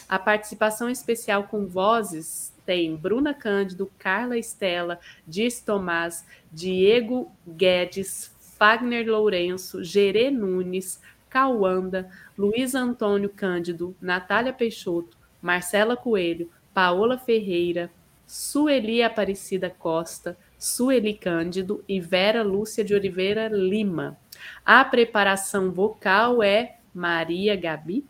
A 0.08 0.20
participação 0.20 0.90
especial 0.90 1.44
com 1.44 1.66
vozes 1.66 2.54
tem 2.66 2.96
Bruna 2.96 3.34
Cândido, 3.34 3.92
Carla 3.98 4.38
Estela, 4.38 5.00
Dias 5.28 5.60
Tomás, 5.60 6.26
Diego 6.52 7.32
Guedes, 7.48 8.34
Fagner 8.58 9.06
Lourenço, 9.08 9.84
Gerê 9.84 10.32
Nunes, 10.32 11.02
Cauanda, 11.30 12.10
Luiz 12.38 12.76
Antônio 12.76 13.30
Cândido, 13.30 13.96
Natália 14.00 14.54
Peixoto, 14.54 15.18
Marcela 15.42 15.98
Coelho, 15.98 16.50
Paola 16.74 17.18
Ferreira, 17.18 17.92
Sueli 18.26 19.04
Aparecida 19.04 19.70
Costa, 19.70 20.38
Sueli 20.58 21.14
Cândido 21.14 21.84
e 21.88 22.00
Vera 22.00 22.42
Lúcia 22.42 22.84
de 22.84 22.96
Oliveira 22.96 23.48
Lima. 23.48 24.18
A 24.66 24.84
preparação 24.86 25.72
vocal 25.72 26.42
é 26.42 26.78
Maria 26.94 27.56
Gabi. 27.56 28.06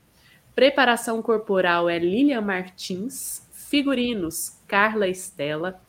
Preparação 0.56 1.22
corporal 1.22 1.90
é 1.90 1.98
Lilian 1.98 2.42
Martins. 2.42 3.48
Figurinos, 3.52 4.60
Carla 4.68 5.08
Estela. 5.08 5.82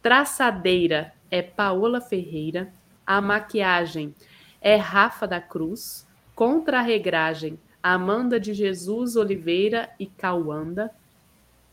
Traçadeira 0.00 1.12
é 1.30 1.42
Paola 1.42 2.00
Ferreira. 2.00 2.72
A 3.04 3.20
maquiagem 3.20 4.14
é 4.60 4.76
Rafa 4.76 5.26
da 5.26 5.40
Cruz. 5.40 6.06
Contra-regragem, 6.34 7.58
Amanda 7.82 8.38
de 8.38 8.54
Jesus 8.54 9.16
Oliveira 9.16 9.90
e 9.98 10.06
Cauanda. 10.06 10.92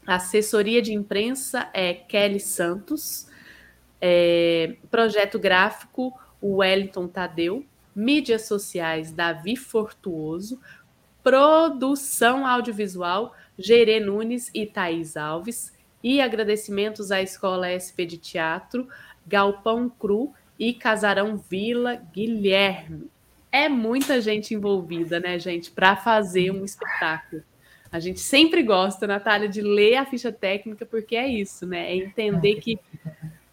Assessoria 0.07 0.81
de 0.81 0.93
imprensa 0.93 1.69
é 1.73 1.93
Kelly 1.93 2.39
Santos. 2.39 3.27
É, 4.01 4.77
projeto 4.89 5.37
gráfico, 5.37 6.11
Wellington 6.41 7.07
Tadeu. 7.07 7.63
Mídias 7.95 8.47
sociais, 8.47 9.11
Davi 9.11 9.55
Fortuoso. 9.55 10.59
Produção 11.25 12.45
audiovisual, 12.45 13.35
Gerê 13.57 13.99
Nunes 13.99 14.51
e 14.53 14.65
Thaís 14.65 15.17
Alves. 15.17 15.73
E 16.03 16.21
agradecimentos 16.21 17.11
à 17.11 17.19
Escola 17.19 17.67
SP 17.73 18.05
de 18.05 18.17
Teatro, 18.17 18.87
Galpão 19.25 19.89
Cru 19.89 20.33
e 20.59 20.71
Casarão 20.71 21.35
Vila 21.35 21.95
Guilherme 22.13 23.09
é 23.55 23.69
muita 23.69 24.19
gente 24.19 24.53
envolvida, 24.53 25.17
né, 25.17 25.39
gente, 25.39 25.71
para 25.71 25.95
fazer 25.95 26.51
um 26.51 26.65
espetáculo. 26.65 27.41
A 27.89 28.01
gente 28.01 28.19
sempre 28.19 28.61
gosta, 28.61 29.07
Natália, 29.07 29.47
de 29.47 29.61
ler 29.61 29.95
a 29.95 30.05
ficha 30.05 30.29
técnica, 30.29 30.85
porque 30.85 31.15
é 31.15 31.25
isso, 31.25 31.65
né? 31.65 31.89
É 31.89 31.95
entender 31.95 32.55
que 32.55 32.77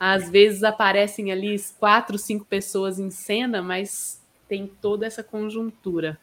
às 0.01 0.29
vezes 0.29 0.65
aparecem 0.65 1.31
ali 1.31 1.55
quatro, 1.79 2.19
cinco 2.19 2.45
pessoas 2.45 2.99
em 2.99 3.11
cena, 3.11 3.63
mas 3.63 4.21
tem 4.49 4.67
toda 4.67 5.07
essa 5.07 5.23
conjuntura. 5.23 6.19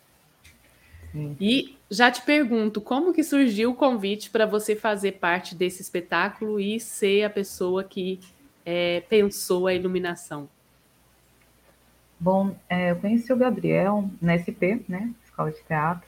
Sim. 1.12 1.36
E 1.39 1.78
já 1.89 2.12
te 2.12 2.22
pergunto, 2.22 2.80
como 2.80 3.13
que 3.13 3.24
surgiu 3.24 3.72
o 3.72 3.75
convite 3.75 4.30
para 4.30 4.46
você 4.46 4.75
fazer 4.75 5.13
parte 5.13 5.56
desse 5.56 5.82
espetáculo 5.82 6.60
e 6.60 6.80
ser 6.80 7.24
a 7.24 7.30
pessoa 7.30 7.84
que 7.84 8.20
é, 8.66 9.01
pensou 9.10 9.68
a 9.68 9.74
iluminação? 9.74 10.48
Bom, 12.20 12.56
é, 12.70 12.92
eu 12.92 12.98
conheci 12.98 13.32
o 13.32 13.38
Gabriel 13.38 14.10
na 14.22 14.38
SP, 14.38 14.84
né, 14.88 15.13
Escola 15.24 15.51
de 15.51 15.63
Teatro, 15.63 16.08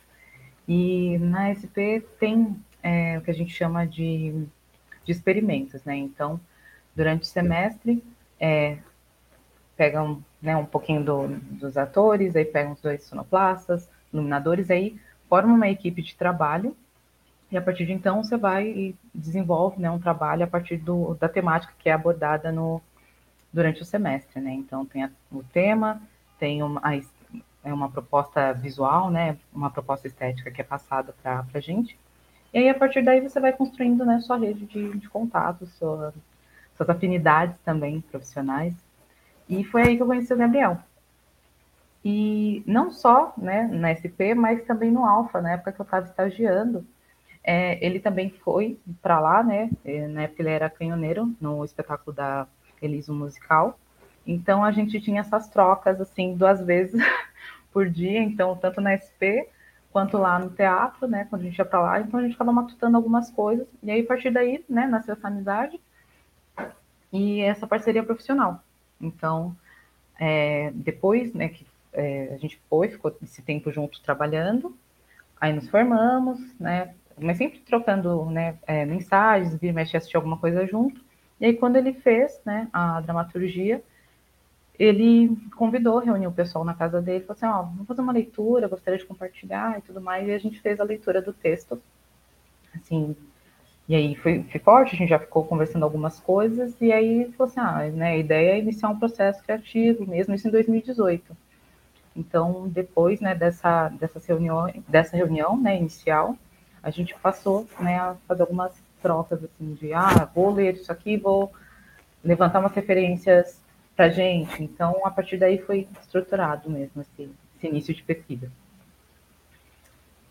e 0.67 1.17
na 1.19 1.49
SP 1.55 2.03
tem 2.19 2.55
é, 2.83 3.17
o 3.17 3.21
que 3.21 3.31
a 3.31 3.33
gente 3.33 3.53
chama 3.53 3.85
de, 3.85 4.45
de 5.05 5.11
experimentos, 5.11 5.83
né? 5.83 5.95
Então, 5.95 6.39
durante 6.95 7.23
o 7.23 7.25
semestre, 7.25 8.03
é, 8.39 8.77
pegam 9.75 10.23
né, 10.41 10.55
um 10.55 10.65
pouquinho 10.65 11.03
do, 11.03 11.27
dos 11.27 11.77
atores, 11.77 12.35
aí 12.35 12.45
pegam 12.45 12.73
os 12.73 12.81
dois 12.81 13.03
sonoplastas, 13.03 13.89
iluminadores, 14.13 14.69
aí 14.69 14.99
formam 15.29 15.55
uma 15.55 15.69
equipe 15.69 16.01
de 16.01 16.15
trabalho, 16.15 16.75
e 17.51 17.57
a 17.57 17.61
partir 17.61 17.85
de 17.85 17.91
então 17.91 18.23
você 18.23 18.37
vai 18.37 18.67
e 18.67 18.95
desenvolve 19.13 19.81
né, 19.81 19.91
um 19.91 19.99
trabalho 19.99 20.43
a 20.43 20.47
partir 20.47 20.77
do, 20.77 21.15
da 21.15 21.27
temática 21.27 21.73
que 21.77 21.89
é 21.89 21.93
abordada 21.93 22.51
no, 22.51 22.81
durante 23.51 23.81
o 23.81 23.85
semestre, 23.85 24.39
né? 24.39 24.53
Então 24.53 24.85
tem 24.85 25.03
a, 25.03 25.11
o 25.31 25.43
tema, 25.43 26.01
tem 26.39 26.63
uma, 26.63 26.79
a, 26.81 26.95
é 27.63 27.73
uma 27.73 27.89
proposta 27.89 28.53
visual, 28.53 29.11
né? 29.11 29.37
Uma 29.53 29.69
proposta 29.69 30.07
estética 30.07 30.49
que 30.49 30.61
é 30.61 30.63
passada 30.63 31.13
para 31.21 31.45
a 31.53 31.59
gente. 31.59 31.97
E 32.53 32.59
aí, 32.59 32.69
a 32.69 32.75
partir 32.75 33.01
daí, 33.01 33.21
você 33.21 33.39
vai 33.39 33.53
construindo 33.53 34.05
né, 34.05 34.19
sua 34.19 34.37
rede 34.37 34.65
de, 34.65 34.97
de 34.97 35.09
contatos, 35.09 35.69
sua, 35.73 36.13
suas 36.75 36.89
afinidades 36.89 37.57
também 37.63 38.01
profissionais. 38.01 38.73
E 39.47 39.63
foi 39.63 39.83
aí 39.83 39.95
que 39.95 40.03
eu 40.03 40.07
conheci 40.07 40.33
o 40.33 40.37
Gabriel. 40.37 40.77
E 42.03 42.63
não 42.65 42.91
só 42.91 43.33
né, 43.37 43.69
na 43.71 43.93
SP, 43.93 44.33
mas 44.35 44.63
também 44.65 44.91
no 44.91 45.05
Alfa, 45.05 45.41
na 45.41 45.53
época 45.53 45.71
que 45.71 45.81
eu 45.81 45.83
estava 45.83 46.05
estagiando. 46.05 46.85
É, 47.43 47.83
ele 47.85 47.99
também 47.99 48.29
foi 48.29 48.79
para 49.01 49.19
lá, 49.19 49.43
né? 49.43 49.69
É, 49.85 50.07
na 50.07 50.23
época 50.23 50.41
ele 50.41 50.49
era 50.49 50.69
canhoneiro 50.69 51.33
no 51.39 51.63
espetáculo 51.63 52.15
da 52.15 52.47
Eliso 52.81 53.13
Musical. 53.13 53.79
Então 54.25 54.63
a 54.63 54.71
gente 54.71 54.99
tinha 54.99 55.21
essas 55.21 55.47
trocas 55.49 55.99
assim 55.99 56.35
duas 56.35 56.63
vezes 56.63 57.01
por 57.73 57.89
dia, 57.89 58.19
então 58.19 58.55
tanto 58.55 58.81
na 58.81 58.93
SP 58.97 59.49
quanto 59.91 60.17
lá 60.17 60.39
no 60.39 60.49
teatro, 60.49 61.07
né, 61.07 61.25
quando 61.29 61.41
a 61.41 61.45
gente 61.45 61.57
ia 61.57 61.65
para 61.65 61.81
lá, 61.81 61.99
então 61.99 62.19
a 62.19 62.23
gente 62.23 62.31
ficava 62.31 62.51
matutando 62.51 62.95
algumas 62.97 63.29
coisas. 63.29 63.67
E 63.83 63.91
aí 63.91 64.01
a 64.01 64.05
partir 64.05 64.31
daí, 64.31 64.63
né, 64.69 64.87
nasceu 64.87 65.13
essa 65.13 65.27
amizade 65.27 65.79
e 67.11 67.41
essa 67.41 67.67
parceria 67.67 68.03
profissional. 68.03 68.63
Então, 68.99 69.55
é, 70.19 70.71
depois, 70.73 71.33
né, 71.33 71.49
que 71.49 71.65
é, 71.93 72.33
a 72.33 72.37
gente 72.37 72.59
foi, 72.69 72.89
ficou 72.89 73.15
esse 73.21 73.41
tempo 73.41 73.71
junto 73.71 74.01
trabalhando, 74.01 74.75
aí 75.39 75.53
nos 75.53 75.69
formamos, 75.69 76.39
né, 76.59 76.93
mas 77.19 77.37
sempre 77.37 77.59
trocando, 77.59 78.25
né, 78.25 78.57
é, 78.65 78.85
mensagens, 78.85 79.55
vir 79.55 79.73
mexer, 79.73 79.97
assistir 79.97 80.17
alguma 80.17 80.37
coisa 80.37 80.65
junto. 80.65 81.01
E 81.39 81.45
aí, 81.45 81.53
quando 81.53 81.75
ele 81.75 81.93
fez 81.93 82.39
né, 82.45 82.67
a 82.71 83.01
dramaturgia, 83.01 83.83
ele 84.77 85.37
convidou, 85.55 85.99
reuniu 85.99 86.29
o 86.29 86.33
pessoal 86.33 86.63
na 86.63 86.73
casa 86.73 87.01
dele, 87.01 87.25
falou 87.25 87.37
assim, 87.37 87.45
ó, 87.45 87.63
vamos 87.63 87.87
fazer 87.87 88.01
uma 88.01 88.13
leitura, 88.13 88.67
gostaria 88.67 88.97
de 88.97 89.05
compartilhar 89.05 89.77
e 89.77 89.81
tudo 89.81 90.01
mais, 90.01 90.27
e 90.27 90.31
a 90.31 90.39
gente 90.39 90.59
fez 90.61 90.79
a 90.79 90.83
leitura 90.83 91.21
do 91.21 91.33
texto, 91.33 91.81
assim, 92.73 93.15
e 93.87 93.95
aí 93.95 94.15
foi, 94.15 94.43
foi 94.43 94.59
forte, 94.59 94.95
a 94.95 94.97
gente 94.97 95.09
já 95.09 95.19
ficou 95.19 95.45
conversando 95.45 95.83
algumas 95.83 96.19
coisas, 96.19 96.79
e 96.79 96.91
aí 96.91 97.31
falou 97.33 97.51
assim, 97.51 97.59
ah, 97.59 97.91
né, 97.91 98.11
a 98.11 98.17
ideia 98.17 98.53
é 98.53 98.59
iniciar 98.59 98.89
um 98.89 98.97
processo 98.97 99.43
criativo 99.43 100.07
mesmo, 100.07 100.33
isso 100.33 100.47
em 100.47 100.51
2018. 100.51 101.35
Então, 102.15 102.67
depois, 102.67 103.21
né, 103.21 103.33
dessa, 103.33 103.89
dessa 103.89 104.19
reunião, 104.19 104.71
dessa 104.87 105.15
reunião, 105.15 105.59
né, 105.59 105.77
inicial, 105.77 106.37
a 106.83 106.89
gente 106.89 107.15
passou, 107.15 107.67
né, 107.79 107.97
a 107.97 108.15
fazer 108.27 108.41
algumas 108.41 108.73
trocas, 109.01 109.43
assim, 109.43 109.73
de, 109.73 109.93
ah, 109.93 110.29
vou 110.33 110.53
ler 110.53 110.75
isso 110.75 110.91
aqui, 110.91 111.17
vou 111.17 111.51
levantar 112.23 112.59
umas 112.59 112.73
referências 112.73 113.59
para 113.95 114.09
gente. 114.09 114.63
Então, 114.63 115.05
a 115.05 115.11
partir 115.11 115.37
daí 115.37 115.57
foi 115.57 115.87
estruturado 116.01 116.69
mesmo 116.69 117.01
esse, 117.01 117.29
esse 117.57 117.67
início 117.67 117.93
de 117.93 118.03
pesquisa. 118.03 118.51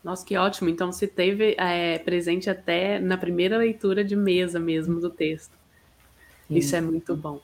Nossa, 0.02 0.24
que 0.24 0.36
ótimo. 0.36 0.68
Então, 0.70 0.90
você 0.90 1.06
teve 1.06 1.54
é, 1.58 1.98
presente 1.98 2.48
até 2.48 2.98
na 2.98 3.18
primeira 3.18 3.58
leitura 3.58 4.02
de 4.04 4.16
mesa 4.16 4.58
mesmo 4.58 4.98
do 5.00 5.10
texto. 5.10 5.52
Sim. 6.48 6.56
Isso 6.56 6.74
é 6.74 6.80
muito 6.80 7.14
bom. 7.14 7.40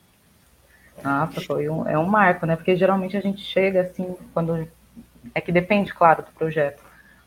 Nossa, 1.03 1.41
foi 1.41 1.69
um, 1.69 1.87
é 1.87 1.97
um 1.97 2.05
marco, 2.05 2.45
né? 2.45 2.55
Porque 2.55 2.75
geralmente 2.75 3.15
a 3.15 3.21
gente 3.21 3.41
chega 3.41 3.81
assim, 3.81 4.15
quando. 4.33 4.67
É 5.35 5.41
que 5.41 5.51
depende, 5.51 5.93
claro, 5.93 6.23
do 6.23 6.31
projeto. 6.31 6.81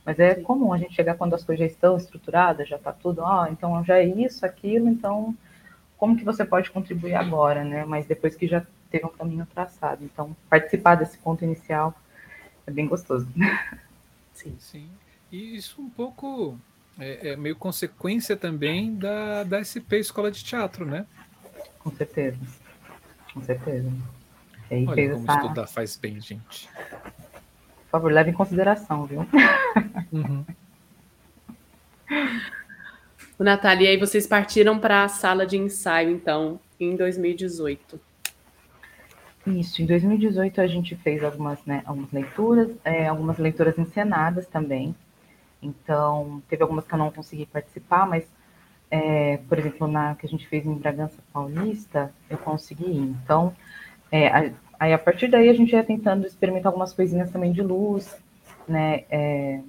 Mas 0.04 0.18
é 0.18 0.34
Sim. 0.34 0.42
comum 0.42 0.72
a 0.72 0.78
gente 0.78 0.94
chegar 0.94 1.14
quando 1.14 1.34
as 1.34 1.44
coisas 1.44 1.60
já 1.66 1.72
estão 1.72 1.96
estruturadas, 1.96 2.68
já 2.68 2.76
está 2.76 2.92
tudo, 2.92 3.20
ó, 3.20 3.42
oh, 3.42 3.46
então 3.46 3.84
já 3.84 3.98
é 3.98 4.04
isso, 4.04 4.46
aquilo, 4.46 4.88
então 4.88 5.36
como 5.98 6.16
que 6.16 6.24
você 6.24 6.44
pode 6.44 6.70
contribuir 6.70 7.14
agora, 7.14 7.62
né? 7.62 7.84
Mas 7.84 8.06
depois 8.06 8.34
que 8.34 8.48
já 8.48 8.64
teve 8.90 9.04
um 9.04 9.10
caminho 9.10 9.46
traçado. 9.46 10.02
Então, 10.02 10.34
participar 10.48 10.94
desse 10.94 11.18
ponto 11.18 11.44
inicial 11.44 11.94
é 12.66 12.70
bem 12.70 12.86
gostoso. 12.86 13.28
Sim, 14.32 14.56
sim. 14.58 14.88
E 15.30 15.56
isso 15.56 15.82
um 15.82 15.90
pouco 15.90 16.58
é, 16.98 17.32
é 17.32 17.36
meio 17.36 17.54
consequência 17.54 18.34
também 18.36 18.96
da, 18.96 19.44
da 19.44 19.60
SP 19.60 20.00
Escola 20.00 20.30
de 20.30 20.42
Teatro, 20.42 20.86
né? 20.86 21.04
Com 21.78 21.90
certeza. 21.90 22.38
Com 23.32 23.42
certeza. 23.42 23.90
E 24.70 24.86
Olha 24.86 25.10
como 25.10 25.24
essa... 25.24 25.40
estudar 25.40 25.66
faz 25.66 25.96
bem, 25.96 26.20
gente. 26.20 26.68
Por 26.68 27.90
favor, 27.90 28.12
leve 28.12 28.30
em 28.30 28.34
consideração, 28.34 29.06
viu? 29.06 29.26
Uhum. 30.12 30.44
O 33.38 33.44
Natália, 33.44 33.86
e 33.86 33.88
aí 33.92 33.96
vocês 33.96 34.26
partiram 34.26 34.78
para 34.78 35.04
a 35.04 35.08
sala 35.08 35.46
de 35.46 35.56
ensaio, 35.56 36.10
então, 36.10 36.58
em 36.80 36.96
2018. 36.96 38.00
Isso, 39.46 39.80
em 39.80 39.86
2018 39.86 40.60
a 40.60 40.66
gente 40.66 40.94
fez 40.96 41.24
algumas, 41.24 41.64
né, 41.64 41.82
algumas 41.86 42.12
leituras, 42.12 42.70
é, 42.84 43.06
algumas 43.06 43.38
leituras 43.38 43.78
encenadas 43.78 44.46
também. 44.46 44.94
Então, 45.62 46.42
teve 46.48 46.62
algumas 46.62 46.86
que 46.86 46.92
eu 46.92 46.98
não 46.98 47.10
consegui 47.10 47.46
participar, 47.46 48.06
mas, 48.06 48.26
é, 48.90 49.38
por 49.48 49.58
exemplo, 49.58 49.86
na 49.86 50.14
que 50.14 50.26
a 50.26 50.28
gente 50.28 50.46
fez 50.48 50.66
em 50.66 50.74
Bragança 50.74 51.18
Paulista, 51.32 52.12
eu 52.28 52.36
consegui 52.38 52.84
ir. 52.84 53.16
Então, 53.22 53.54
é, 54.10 54.28
a, 54.28 54.52
aí 54.78 54.92
a 54.92 54.98
partir 54.98 55.28
daí 55.28 55.48
a 55.48 55.54
gente 55.54 55.72
ia 55.72 55.84
tentando 55.84 56.26
experimentar 56.26 56.68
algumas 56.70 56.92
coisinhas 56.92 57.30
também 57.30 57.52
de 57.52 57.62
luz, 57.62 58.16
né? 58.66 59.04
É, 59.10 59.60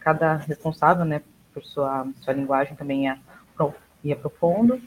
cada 0.00 0.36
responsável, 0.36 1.04
né, 1.04 1.20
por 1.52 1.64
sua, 1.64 2.06
sua 2.20 2.32
linguagem 2.32 2.76
também 2.76 3.06
ia, 3.06 3.18
ia 4.04 4.14
profundo. 4.14 4.80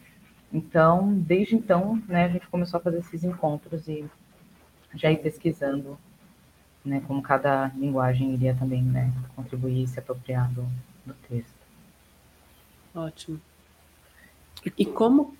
Então, 0.53 1.13
desde 1.13 1.55
então, 1.55 2.01
né, 2.07 2.25
a 2.25 2.29
gente 2.29 2.47
começou 2.47 2.77
a 2.77 2.81
fazer 2.81 2.99
esses 2.99 3.23
encontros 3.23 3.87
e 3.87 4.05
já 4.95 5.11
ir 5.11 5.17
pesquisando 5.17 5.97
né, 6.85 7.03
como 7.05 7.21
cada 7.21 7.67
linguagem 7.75 8.33
iria 8.33 8.55
também 8.55 8.81
né, 8.81 9.11
contribuir 9.35 9.83
e 9.83 9.87
se 9.87 9.99
apropriar 9.99 10.49
do, 10.53 10.65
do 11.05 11.13
texto. 11.27 11.59
Ótimo. 12.95 13.41
E 14.77 14.85
como. 14.85 15.35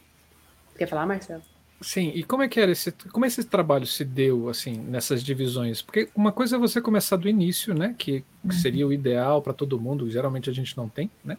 Quer 0.77 0.87
falar, 0.87 1.05
Marcelo? 1.05 1.41
Sim, 1.81 2.11
e 2.13 2.23
como 2.23 2.43
é 2.43 2.49
que 2.49 2.59
era 2.59 2.71
esse, 2.71 2.91
como 2.91 3.25
esse 3.25 3.41
trabalho 3.45 3.85
se 3.85 4.03
deu 4.03 4.49
assim 4.49 4.73
nessas 4.73 5.23
divisões? 5.23 5.81
Porque 5.81 6.09
uma 6.13 6.31
coisa 6.31 6.57
é 6.57 6.59
você 6.59 6.81
começar 6.81 7.15
do 7.15 7.29
início, 7.29 7.73
né, 7.73 7.95
que, 7.97 8.23
seria 8.61 8.85
o 8.85 8.91
ideal 8.91 9.41
para 9.41 9.53
todo 9.53 9.79
mundo, 9.79 10.09
geralmente 10.09 10.49
a 10.49 10.53
gente 10.53 10.75
não 10.75 10.89
tem, 10.89 11.09
né? 11.23 11.37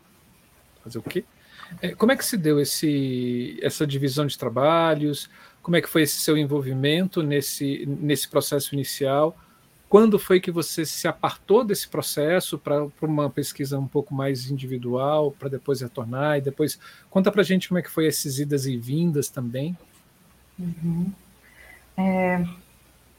Fazer 0.82 0.98
o 0.98 1.02
quê? 1.02 1.24
É, 1.82 1.94
como 1.94 2.10
é 2.10 2.16
que 2.16 2.24
se 2.24 2.38
deu 2.38 2.58
esse, 2.58 3.58
essa 3.60 3.86
divisão 3.86 4.26
de 4.26 4.38
trabalhos? 4.38 5.28
Como 5.62 5.76
é 5.76 5.82
que 5.82 5.88
foi 5.88 6.02
esse 6.02 6.18
seu 6.20 6.38
envolvimento 6.38 7.22
nesse, 7.22 7.84
nesse 7.86 8.26
processo 8.26 8.74
inicial? 8.74 9.36
Quando 9.90 10.18
foi 10.18 10.40
que 10.40 10.50
você 10.50 10.87
se 10.87 11.07
apartou 11.07 11.64
desse 11.64 11.88
processo 11.88 12.57
para 12.57 12.87
uma 13.03 13.29
pesquisa 13.29 13.79
um 13.79 13.87
pouco 13.87 14.14
mais 14.14 14.50
individual, 14.50 15.33
para 15.33 15.50
depois 15.50 15.83
retornar? 15.83 16.38
E 16.38 16.40
depois 16.40 16.79
conta 17.11 17.31
para 17.31 17.42
gente 17.42 17.68
como 17.68 17.79
é 17.79 17.83
que 17.83 17.90
foi 17.90 18.07
essas 18.07 18.38
idas 18.38 18.64
e 18.64 18.76
vindas 18.76 19.29
também. 19.29 19.76
Uhum. 20.59 21.11
É, 21.96 22.42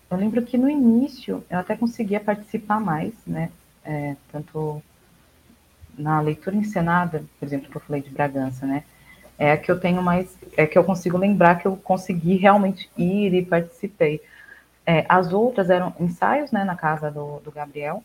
eu 0.10 0.18
lembro 0.18 0.42
que 0.44 0.58
no 0.58 0.70
início 0.70 1.44
eu 1.50 1.60
até 1.60 1.76
conseguia 1.76 2.20
participar 2.20 2.80
mais, 2.80 3.14
né? 3.28 3.52
É, 3.84 4.16
tanto 4.32 4.82
na 5.98 6.22
leitura 6.22 6.56
encenada, 6.56 7.24
por 7.38 7.46
exemplo, 7.46 7.70
que 7.70 7.76
eu 7.76 7.82
falei 7.82 8.02
de 8.02 8.10
Bragança, 8.10 8.66
né? 8.66 8.84
é 9.42 9.54
a 9.54 9.58
que 9.58 9.72
eu 9.72 9.80
tenho 9.80 10.04
mais, 10.04 10.38
é 10.56 10.68
que 10.68 10.78
eu 10.78 10.84
consigo 10.84 11.18
lembrar 11.18 11.56
que 11.56 11.66
eu 11.66 11.76
consegui 11.76 12.36
realmente 12.36 12.88
ir 12.96 13.34
e 13.34 13.44
participei. 13.44 14.22
É, 14.86 15.06
as 15.08 15.32
outras 15.32 15.70
eram 15.70 15.94
ensaios, 16.00 16.52
né, 16.52 16.64
na 16.64 16.76
casa 16.76 17.12
do, 17.12 17.40
do 17.40 17.52
Gabriel, 17.52 18.04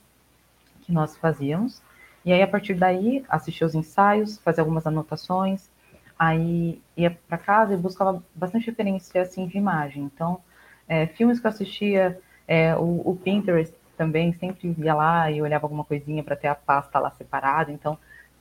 que 0.82 0.92
nós 0.92 1.16
fazíamos, 1.16 1.82
e 2.24 2.32
aí 2.32 2.42
a 2.42 2.48
partir 2.48 2.74
daí 2.74 3.24
assistia 3.28 3.66
os 3.66 3.74
ensaios, 3.74 4.38
fazia 4.38 4.62
algumas 4.62 4.86
anotações, 4.86 5.70
aí 6.18 6.80
ia 6.96 7.16
para 7.28 7.38
casa 7.38 7.74
e 7.74 7.76
buscava 7.76 8.22
bastante 8.34 8.66
referência 8.66 9.22
assim 9.22 9.46
de 9.46 9.56
imagem. 9.56 10.02
Então, 10.02 10.40
é, 10.88 11.06
filmes 11.06 11.40
que 11.40 11.46
eu 11.46 11.50
assistia, 11.50 12.20
é, 12.46 12.74
o, 12.76 13.02
o, 13.04 13.16
Pinterest 13.16 13.74
também 13.96 14.32
sempre 14.34 14.74
ia 14.78 14.94
lá 14.94 15.30
e 15.30 15.40
olhava 15.42 15.66
alguma 15.66 15.84
coisinha 15.84 16.22
para 16.22 16.36
ter 16.36 16.48
a 16.48 16.54
pasta 16.54 16.98
lá 16.98 17.10
separada. 17.10 17.72
Então, 17.72 17.98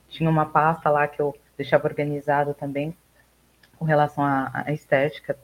tinha 0.08 0.28
uma 0.30 0.46
pasta 0.46 0.90
lá 0.90 1.06
que 1.06 1.20
eu 1.20 1.36
deixava 1.56 1.86
organizado 1.86 2.54
também 2.54 2.96
com 3.78 3.84
relação 3.84 4.24
à, 4.24 4.50
à 4.66 4.72
estética 4.72 5.36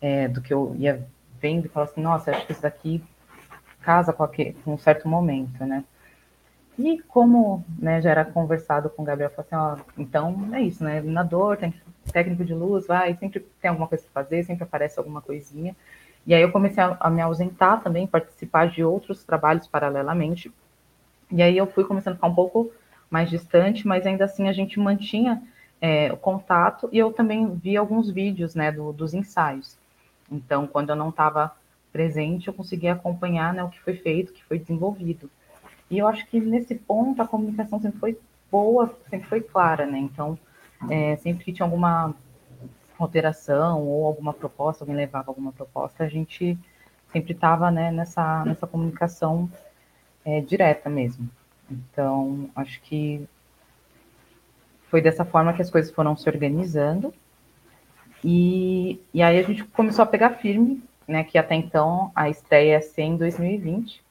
é, 0.00 0.28
do 0.28 0.40
que 0.40 0.52
eu 0.52 0.74
ia 0.78 1.06
vendo 1.46 1.66
e 1.66 1.68
falava 1.68 1.92
assim, 1.92 2.02
nossa, 2.02 2.32
acho 2.32 2.44
que 2.44 2.52
isso 2.52 2.62
daqui 2.62 3.02
casa 3.80 4.12
com, 4.12 4.24
aquele, 4.24 4.52
com 4.64 4.74
um 4.74 4.78
certo 4.78 5.08
momento, 5.08 5.64
né? 5.64 5.84
E 6.76 6.98
como 7.02 7.64
né, 7.78 8.02
já 8.02 8.10
era 8.10 8.24
conversado 8.24 8.90
com 8.90 9.02
o 9.02 9.04
Gabriel, 9.04 9.30
falou 9.30 9.46
assim, 9.46 9.82
ó, 9.82 9.84
então 9.96 10.48
é 10.52 10.60
isso, 10.60 10.82
né? 10.82 10.98
Iluminador, 10.98 11.56
tem 11.56 11.72
técnico 12.12 12.44
de 12.44 12.52
luz, 12.52 12.86
vai, 12.86 13.14
sempre 13.14 13.40
tem 13.60 13.68
alguma 13.68 13.86
coisa 13.86 14.04
para 14.12 14.24
fazer, 14.24 14.42
sempre 14.42 14.64
aparece 14.64 14.98
alguma 14.98 15.22
coisinha. 15.22 15.74
E 16.26 16.34
aí 16.34 16.42
eu 16.42 16.50
comecei 16.50 16.82
a, 16.82 16.96
a, 16.98 17.08
me 17.08 17.22
ausentar 17.22 17.80
também, 17.80 18.06
participar 18.06 18.68
de 18.68 18.82
outros 18.82 19.24
trabalhos 19.24 19.68
paralelamente. 19.68 20.52
E 21.30 21.40
aí 21.40 21.56
eu 21.56 21.66
fui 21.66 21.84
começando 21.84 22.14
a 22.14 22.16
ficar 22.16 22.26
um 22.26 22.34
pouco 22.34 22.72
mais 23.08 23.30
distante, 23.30 23.86
mas 23.86 24.04
ainda 24.04 24.24
assim 24.24 24.48
a 24.48 24.52
gente 24.52 24.80
mantinha 24.80 25.42
é, 25.80 26.12
o 26.12 26.16
contato 26.16 26.88
e 26.92 26.98
eu 26.98 27.12
também 27.12 27.54
vi 27.54 27.76
alguns 27.76 28.10
vídeos 28.10 28.54
né, 28.54 28.72
do, 28.72 28.92
dos 28.92 29.14
ensaios. 29.14 29.78
Então, 30.30 30.66
quando 30.66 30.90
eu 30.90 30.96
não 30.96 31.10
estava 31.10 31.54
presente, 31.92 32.48
eu 32.48 32.54
conseguia 32.54 32.92
acompanhar 32.92 33.54
né, 33.54 33.62
o 33.64 33.70
que 33.70 33.80
foi 33.80 33.96
feito, 33.96 34.30
o 34.30 34.32
que 34.32 34.44
foi 34.44 34.58
desenvolvido. 34.58 35.30
E 35.90 35.98
eu 35.98 36.06
acho 36.06 36.26
que 36.26 36.40
nesse 36.40 36.74
ponto 36.74 37.22
a 37.22 37.26
comunicação 37.26 37.80
sempre 37.80 37.98
foi 37.98 38.18
boa, 38.50 38.94
sempre 39.08 39.28
foi 39.28 39.40
clara, 39.40 39.86
né? 39.86 39.98
Então, 39.98 40.38
é, 40.90 41.16
sempre 41.16 41.44
que 41.44 41.52
tinha 41.52 41.64
alguma 41.64 42.14
alteração 42.98 43.82
ou 43.82 44.06
alguma 44.06 44.32
proposta, 44.32 44.82
alguém 44.82 44.96
levava 44.96 45.30
alguma 45.30 45.52
proposta, 45.52 46.04
a 46.04 46.08
gente 46.08 46.58
sempre 47.12 47.32
estava 47.32 47.70
né, 47.70 47.90
nessa, 47.90 48.44
nessa 48.44 48.66
comunicação 48.66 49.50
é, 50.24 50.40
direta 50.40 50.90
mesmo. 50.90 51.28
Então, 51.70 52.50
acho 52.54 52.80
que 52.82 53.26
foi 54.88 55.00
dessa 55.00 55.24
forma 55.24 55.52
que 55.52 55.62
as 55.62 55.70
coisas 55.70 55.90
foram 55.90 56.16
se 56.16 56.28
organizando. 56.28 57.12
E, 58.28 59.00
e 59.14 59.22
aí 59.22 59.38
a 59.38 59.42
gente 59.44 59.62
começou 59.62 60.02
a 60.02 60.06
pegar 60.06 60.30
firme, 60.30 60.82
né? 61.06 61.22
Que 61.22 61.38
até 61.38 61.54
então 61.54 62.10
a 62.12 62.28
estreia 62.28 62.72
ia 62.72 62.80
ser 62.80 63.02
em 63.02 63.16
2020. 63.16 64.02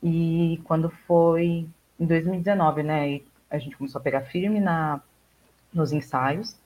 E 0.00 0.60
quando 0.62 0.88
foi 0.88 1.66
em 1.98 2.06
2019, 2.06 2.84
né? 2.84 3.20
a 3.50 3.58
gente 3.58 3.76
começou 3.76 3.98
a 3.98 4.02
pegar 4.02 4.20
firme 4.22 4.60
na, 4.60 5.00
nos 5.74 5.92
ensaios. 5.92 6.56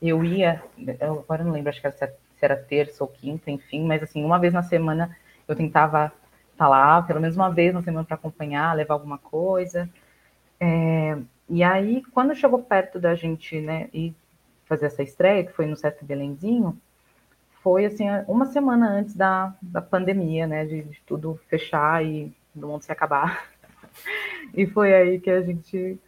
Eu 0.00 0.22
ia, 0.22 0.62
eu 1.00 1.20
agora 1.20 1.42
não 1.42 1.52
lembro, 1.52 1.70
acho 1.70 1.80
que 1.80 1.86
era, 1.86 1.96
se 1.96 2.08
era 2.42 2.56
terça 2.56 3.02
ou 3.02 3.08
quinta, 3.08 3.50
enfim, 3.50 3.82
mas 3.82 4.02
assim, 4.02 4.22
uma 4.22 4.38
vez 4.38 4.52
na 4.52 4.62
semana 4.62 5.16
eu 5.48 5.56
tentava 5.56 6.12
estar 6.52 6.68
lá, 6.68 7.00
pelo 7.00 7.22
menos 7.22 7.36
uma 7.36 7.50
vez 7.50 7.72
na 7.72 7.80
semana 7.80 8.04
para 8.04 8.16
acompanhar, 8.16 8.76
levar 8.76 8.92
alguma 8.92 9.16
coisa. 9.16 9.88
É, 10.60 11.16
e 11.48 11.62
aí, 11.64 12.02
quando 12.12 12.34
chegou 12.34 12.62
perto 12.62 13.00
da 13.00 13.14
gente, 13.14 13.58
né, 13.60 13.88
e 13.94 14.12
fazer 14.66 14.86
essa 14.86 15.02
estreia, 15.02 15.44
que 15.44 15.52
foi 15.52 15.66
no 15.66 15.76
Sesc 15.76 16.04
Belenzinho, 16.04 16.78
foi 17.62 17.86
assim 17.86 18.04
uma 18.28 18.46
semana 18.46 18.88
antes 18.88 19.14
da, 19.14 19.54
da 19.62 19.80
pandemia, 19.80 20.46
né? 20.46 20.64
De, 20.64 20.82
de 20.82 21.00
tudo 21.06 21.40
fechar 21.48 22.04
e 22.04 22.32
do 22.54 22.68
mundo 22.68 22.82
se 22.82 22.92
acabar. 22.92 23.44
E 24.54 24.66
foi 24.66 24.94
aí 24.94 25.18
que 25.18 25.30
a 25.30 25.40
gente 25.40 25.98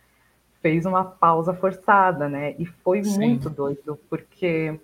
fez 0.60 0.86
uma 0.86 1.04
pausa 1.04 1.54
forçada, 1.54 2.28
né? 2.28 2.54
E 2.58 2.66
foi 2.66 3.02
Sim. 3.02 3.18
muito 3.18 3.50
doido, 3.50 3.98
porque 4.08 4.78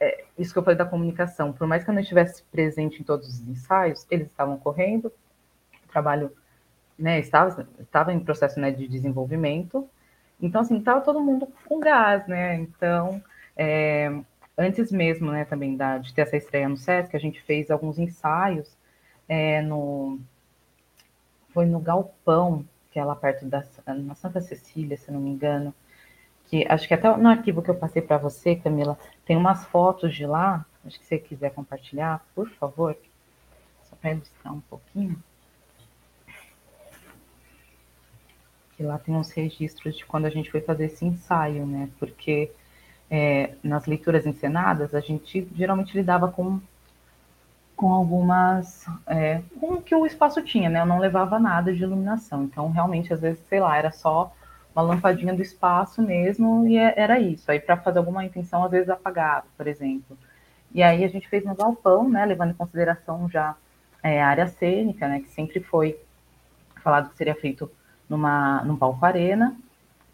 é, 0.00 0.24
isso 0.38 0.52
que 0.52 0.58
eu 0.58 0.62
falei 0.62 0.78
da 0.78 0.86
comunicação, 0.86 1.52
por 1.52 1.66
mais 1.66 1.84
que 1.84 1.90
eu 1.90 1.94
não 1.94 2.00
estivesse 2.00 2.42
presente 2.44 3.00
em 3.00 3.04
todos 3.04 3.28
os 3.28 3.40
ensaios, 3.46 4.06
eles 4.10 4.28
estavam 4.28 4.56
correndo, 4.56 5.06
o 5.06 5.88
trabalho 5.92 6.32
né, 6.98 7.18
estava, 7.20 7.68
estava 7.78 8.12
em 8.12 8.20
processo 8.20 8.58
né, 8.58 8.70
de 8.70 8.88
desenvolvimento, 8.88 9.88
então 10.40 10.60
assim, 10.60 10.78
estava 10.78 11.00
todo 11.00 11.20
mundo 11.20 11.48
com 11.66 11.80
gás, 11.80 12.26
né? 12.26 12.56
Então, 12.56 13.22
é, 13.56 14.10
antes 14.56 14.90
mesmo, 14.92 15.30
né, 15.30 15.44
também 15.44 15.76
da, 15.76 15.98
de 15.98 16.12
ter 16.14 16.22
essa 16.22 16.36
estreia 16.36 16.68
no 16.68 16.76
SESC, 16.76 17.16
a 17.16 17.20
gente 17.20 17.40
fez 17.42 17.70
alguns 17.70 17.98
ensaios 17.98 18.76
é, 19.28 19.62
no 19.62 20.18
foi 21.52 21.66
no 21.66 21.80
Galpão, 21.80 22.64
que 22.90 22.98
é 22.98 23.04
lá 23.04 23.14
perto 23.14 23.46
da 23.46 23.64
na 23.86 24.14
Santa 24.14 24.40
Cecília, 24.40 24.96
se 24.96 25.10
não 25.10 25.20
me 25.20 25.30
engano, 25.30 25.74
que 26.46 26.66
acho 26.68 26.86
que 26.88 26.94
até 26.94 27.16
no 27.16 27.28
arquivo 27.28 27.62
que 27.62 27.70
eu 27.70 27.74
passei 27.74 28.02
para 28.02 28.18
você, 28.18 28.56
Camila, 28.56 28.98
tem 29.24 29.36
umas 29.36 29.64
fotos 29.66 30.14
de 30.14 30.26
lá, 30.26 30.64
acho 30.84 30.98
que 30.98 31.06
você 31.06 31.18
quiser 31.18 31.50
compartilhar, 31.50 32.24
por 32.34 32.48
favor, 32.50 32.96
só 33.84 33.96
para 33.96 34.12
ilustrar 34.12 34.54
um 34.54 34.60
pouquinho. 34.60 35.22
Lá 38.82 38.98
tem 38.98 39.14
uns 39.14 39.30
registros 39.30 39.96
de 39.96 40.04
quando 40.04 40.26
a 40.26 40.30
gente 40.30 40.50
foi 40.50 40.60
fazer 40.60 40.86
esse 40.86 41.04
ensaio, 41.04 41.66
né? 41.66 41.88
Porque 41.98 42.50
é, 43.10 43.54
nas 43.62 43.86
leituras 43.86 44.26
encenadas, 44.26 44.94
a 44.94 45.00
gente 45.00 45.46
geralmente 45.54 45.96
lidava 45.96 46.30
com 46.30 46.60
com 47.80 47.94
algumas. 47.94 48.86
É, 49.06 49.40
com 49.58 49.74
o 49.74 49.82
que 49.82 49.94
o 49.94 50.04
espaço 50.04 50.42
tinha, 50.42 50.68
né? 50.68 50.80
Eu 50.80 50.86
não 50.86 50.98
levava 50.98 51.38
nada 51.38 51.72
de 51.72 51.82
iluminação. 51.82 52.44
Então, 52.44 52.70
realmente, 52.70 53.12
às 53.12 53.20
vezes, 53.22 53.42
sei 53.48 53.58
lá, 53.58 53.74
era 53.78 53.90
só 53.90 54.34
uma 54.74 54.82
lampadinha 54.82 55.34
do 55.34 55.40
espaço 55.40 56.02
mesmo 56.02 56.66
e 56.66 56.76
é, 56.76 56.92
era 56.96 57.18
isso. 57.18 57.50
Aí, 57.50 57.58
para 57.58 57.78
fazer 57.78 57.98
alguma 57.98 58.22
intenção, 58.24 58.64
às 58.64 58.70
vezes 58.70 58.90
apagava, 58.90 59.46
por 59.56 59.66
exemplo. 59.66 60.16
E 60.74 60.82
aí 60.82 61.02
a 61.04 61.08
gente 61.08 61.26
fez 61.28 61.44
no 61.44 61.54
galpão, 61.54 62.08
né? 62.08 62.26
Levando 62.26 62.50
em 62.50 62.54
consideração 62.54 63.28
já 63.30 63.56
é, 64.02 64.22
a 64.22 64.28
área 64.28 64.46
cênica, 64.46 65.08
né? 65.08 65.20
Que 65.20 65.30
sempre 65.30 65.60
foi 65.60 65.98
falado 66.82 67.10
que 67.10 67.16
seria 67.16 67.34
feito 67.34 67.70
numa, 68.10 68.62
num 68.64 68.76
palco 68.76 69.06
arena. 69.06 69.56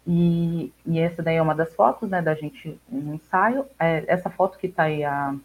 E, 0.05 0.71
e 0.85 0.99
essa 0.99 1.21
daí 1.21 1.35
é 1.35 1.41
uma 1.41 1.55
das 1.55 1.73
fotos, 1.75 2.09
né? 2.09 2.21
Da 2.21 2.33
gente 2.33 2.79
no 2.87 3.15
ensaio. 3.15 3.65
É, 3.77 4.05
essa 4.07 4.29
foto 4.29 4.57
que 4.57 4.67
está 4.67 4.83
aí 4.83 5.03
a, 5.03 5.35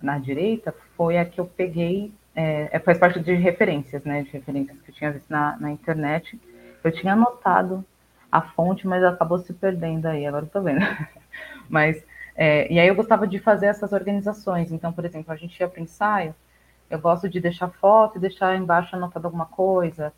na 0.00 0.18
direita 0.18 0.74
foi 0.96 1.18
a 1.18 1.24
que 1.24 1.40
eu 1.40 1.46
peguei, 1.46 2.12
é, 2.34 2.68
é, 2.70 2.78
faz 2.78 2.98
parte 2.98 3.20
de 3.20 3.34
referências, 3.34 4.04
né, 4.04 4.22
de 4.22 4.30
referências 4.30 4.80
que 4.82 4.90
eu 4.90 4.94
tinha 4.94 5.12
visto 5.12 5.30
na, 5.30 5.56
na 5.58 5.70
internet. 5.70 6.38
Eu 6.84 6.92
tinha 6.92 7.14
anotado 7.14 7.84
a 8.30 8.40
fonte, 8.40 8.86
mas 8.86 9.02
acabou 9.04 9.38
se 9.38 9.52
perdendo 9.52 10.06
aí, 10.06 10.26
agora 10.26 10.48
eu 10.52 10.62
vendo. 10.62 10.80
mas, 11.68 12.04
é, 12.34 12.72
e 12.72 12.78
aí 12.78 12.88
eu 12.88 12.94
gostava 12.94 13.26
de 13.26 13.38
fazer 13.38 13.66
essas 13.66 13.92
organizações. 13.92 14.72
Então, 14.72 14.92
por 14.92 15.04
exemplo, 15.04 15.32
a 15.32 15.36
gente 15.36 15.58
ia 15.58 15.68
para 15.68 15.82
ensaio, 15.82 16.34
eu 16.90 16.98
gosto 16.98 17.28
de 17.28 17.40
deixar 17.40 17.68
foto 17.68 18.18
e 18.18 18.20
deixar 18.20 18.56
embaixo 18.56 18.94
anotado 18.96 19.26
alguma 19.26 19.46
coisa, 19.46 20.12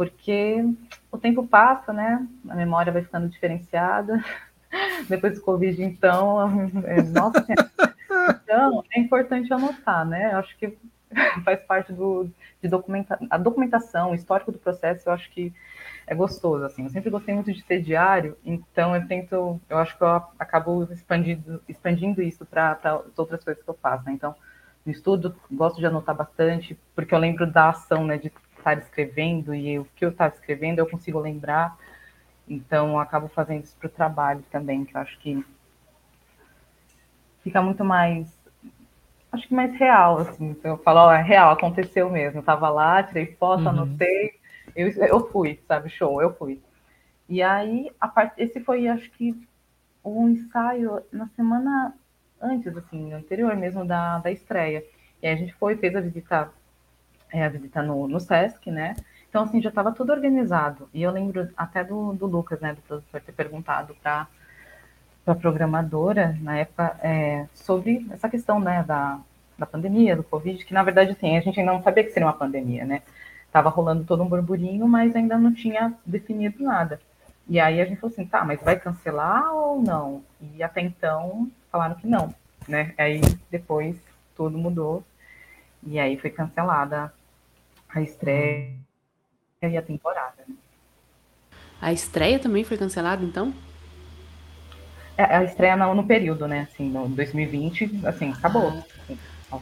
porque 0.00 0.64
o 1.12 1.18
tempo 1.18 1.46
passa, 1.46 1.92
né? 1.92 2.26
A 2.48 2.54
memória 2.54 2.90
vai 2.90 3.02
ficando 3.02 3.28
diferenciada. 3.28 4.24
Depois 5.10 5.34
do 5.34 5.42
Covid, 5.42 5.82
então, 5.84 6.40
é, 6.86 7.02
nossa, 7.02 7.44
então, 8.42 8.82
é 8.94 8.98
importante 8.98 9.52
anotar, 9.52 10.06
né? 10.06 10.32
Eu 10.32 10.38
acho 10.38 10.56
que 10.56 10.78
faz 11.44 11.60
parte 11.64 11.92
do, 11.92 12.30
de 12.62 12.68
documenta, 12.70 13.18
a 13.28 13.36
documentação, 13.36 14.12
o 14.12 14.14
histórico 14.14 14.50
do 14.50 14.58
processo, 14.58 15.06
eu 15.06 15.12
acho 15.12 15.30
que 15.32 15.52
é 16.06 16.14
gostoso, 16.14 16.64
assim. 16.64 16.84
Eu 16.84 16.88
sempre 16.88 17.10
gostei 17.10 17.34
muito 17.34 17.52
de 17.52 17.62
ter 17.62 17.82
diário, 17.82 18.38
então 18.42 18.96
eu 18.96 19.06
tento, 19.06 19.60
eu 19.68 19.76
acho 19.76 19.98
que 19.98 20.02
eu 20.02 20.08
acabo 20.38 20.84
expandindo, 20.90 21.62
expandindo 21.68 22.22
isso 22.22 22.46
para 22.46 22.78
as 22.82 23.18
outras 23.18 23.44
coisas 23.44 23.62
que 23.62 23.68
eu 23.68 23.78
faço, 23.82 24.06
né? 24.06 24.12
Então, 24.12 24.34
no 24.86 24.90
estudo, 24.90 25.36
gosto 25.52 25.78
de 25.78 25.84
anotar 25.84 26.14
bastante, 26.14 26.78
porque 26.94 27.14
eu 27.14 27.18
lembro 27.18 27.46
da 27.46 27.68
ação, 27.68 28.06
né, 28.06 28.16
de 28.16 28.32
estar 28.60 28.78
escrevendo, 28.78 29.54
e 29.54 29.78
o 29.78 29.84
que 29.96 30.04
eu 30.04 30.10
estava 30.10 30.34
escrevendo 30.34 30.78
eu 30.78 30.88
consigo 30.88 31.18
lembrar, 31.18 31.76
então 32.48 32.90
eu 32.90 32.98
acabo 32.98 33.28
fazendo 33.28 33.64
isso 33.64 33.76
para 33.76 33.86
o 33.86 33.90
trabalho 33.90 34.44
também, 34.50 34.84
que 34.84 34.96
eu 34.96 35.00
acho 35.00 35.18
que 35.18 35.44
fica 37.42 37.60
muito 37.62 37.84
mais 37.84 38.38
acho 39.32 39.46
que 39.46 39.54
mais 39.54 39.72
real, 39.76 40.18
assim. 40.18 40.50
Então, 40.50 40.72
eu 40.72 40.78
falo, 40.78 41.00
ó, 41.00 41.12
é 41.12 41.22
real, 41.22 41.52
aconteceu 41.52 42.10
mesmo. 42.10 42.40
Eu 42.40 42.44
tava 42.44 42.68
lá, 42.68 43.02
tirei 43.02 43.26
foto, 43.36 43.62
uhum. 43.62 43.68
anotei, 43.68 44.32
eu, 44.74 44.88
eu 44.88 45.30
fui, 45.30 45.60
sabe, 45.66 45.88
show, 45.88 46.20
eu 46.20 46.34
fui. 46.34 46.60
E 47.28 47.42
aí, 47.42 47.90
a 48.00 48.08
parte, 48.08 48.42
esse 48.42 48.60
foi, 48.60 48.88
acho 48.88 49.10
que, 49.12 49.34
um 50.04 50.30
ensaio 50.30 51.02
na 51.12 51.28
semana 51.28 51.94
antes, 52.40 52.76
assim, 52.76 53.12
anterior 53.12 53.54
mesmo 53.54 53.84
da, 53.84 54.18
da 54.18 54.30
estreia. 54.30 54.84
E 55.22 55.26
aí 55.26 55.34
a 55.34 55.36
gente 55.36 55.54
foi, 55.54 55.76
fez 55.76 55.94
a 55.94 56.00
visita, 56.00 56.50
é, 57.32 57.44
a 57.44 57.48
visita 57.48 57.82
no, 57.82 58.08
no 58.08 58.20
Sesc, 58.20 58.70
né? 58.70 58.94
Então, 59.28 59.44
assim, 59.44 59.62
já 59.62 59.68
estava 59.68 59.92
tudo 59.92 60.12
organizado. 60.12 60.88
E 60.92 61.02
eu 61.02 61.10
lembro 61.10 61.48
até 61.56 61.84
do, 61.84 62.12
do 62.12 62.26
Lucas, 62.26 62.60
né, 62.60 62.74
do 62.74 62.82
professor, 62.82 63.20
ter 63.20 63.32
perguntado 63.32 63.94
para 64.02 64.26
a 65.24 65.34
programadora 65.34 66.36
na 66.40 66.58
época 66.58 66.98
é, 67.02 67.46
sobre 67.54 68.06
essa 68.10 68.28
questão 68.28 68.58
né, 68.58 68.82
da, 68.82 69.20
da 69.56 69.66
pandemia, 69.66 70.16
do 70.16 70.24
Covid, 70.24 70.64
que 70.64 70.74
na 70.74 70.82
verdade 70.82 71.14
tem, 71.14 71.38
a 71.38 71.40
gente 71.40 71.60
ainda 71.60 71.72
não 71.72 71.82
sabia 71.82 72.02
que 72.02 72.10
seria 72.10 72.26
uma 72.26 72.32
pandemia, 72.32 72.84
né? 72.84 73.02
Tava 73.52 73.68
rolando 73.68 74.04
todo 74.04 74.22
um 74.22 74.28
burburinho, 74.28 74.88
mas 74.88 75.14
ainda 75.14 75.38
não 75.38 75.52
tinha 75.52 75.94
definido 76.04 76.62
nada. 76.64 77.00
E 77.48 77.60
aí 77.60 77.80
a 77.80 77.84
gente 77.84 78.00
falou 78.00 78.12
assim, 78.12 78.26
tá, 78.26 78.44
mas 78.44 78.60
vai 78.62 78.78
cancelar 78.78 79.52
ou 79.54 79.82
não? 79.82 80.22
E 80.40 80.62
até 80.62 80.80
então 80.80 81.50
falaram 81.70 81.94
que 81.94 82.06
não, 82.06 82.34
né? 82.66 82.94
Aí 82.96 83.20
depois 83.50 83.96
tudo 84.36 84.56
mudou 84.56 85.04
e 85.82 85.98
aí 85.98 86.16
foi 86.16 86.30
cancelada 86.30 87.12
a 87.94 88.00
estreia 88.00 88.76
e 89.62 89.76
a 89.76 89.82
temporada. 89.82 90.44
Né? 90.46 90.54
A 91.80 91.92
estreia 91.92 92.38
também 92.38 92.64
foi 92.64 92.76
cancelada, 92.76 93.24
então? 93.24 93.52
É, 95.16 95.24
a 95.24 95.44
estreia 95.44 95.76
no, 95.76 95.94
no 95.94 96.06
período, 96.06 96.46
né? 96.46 96.68
Assim, 96.72 96.88
no 96.88 97.08
2020, 97.08 98.00
assim, 98.06 98.32
acabou. 98.32 98.72
Ah. 99.50 99.60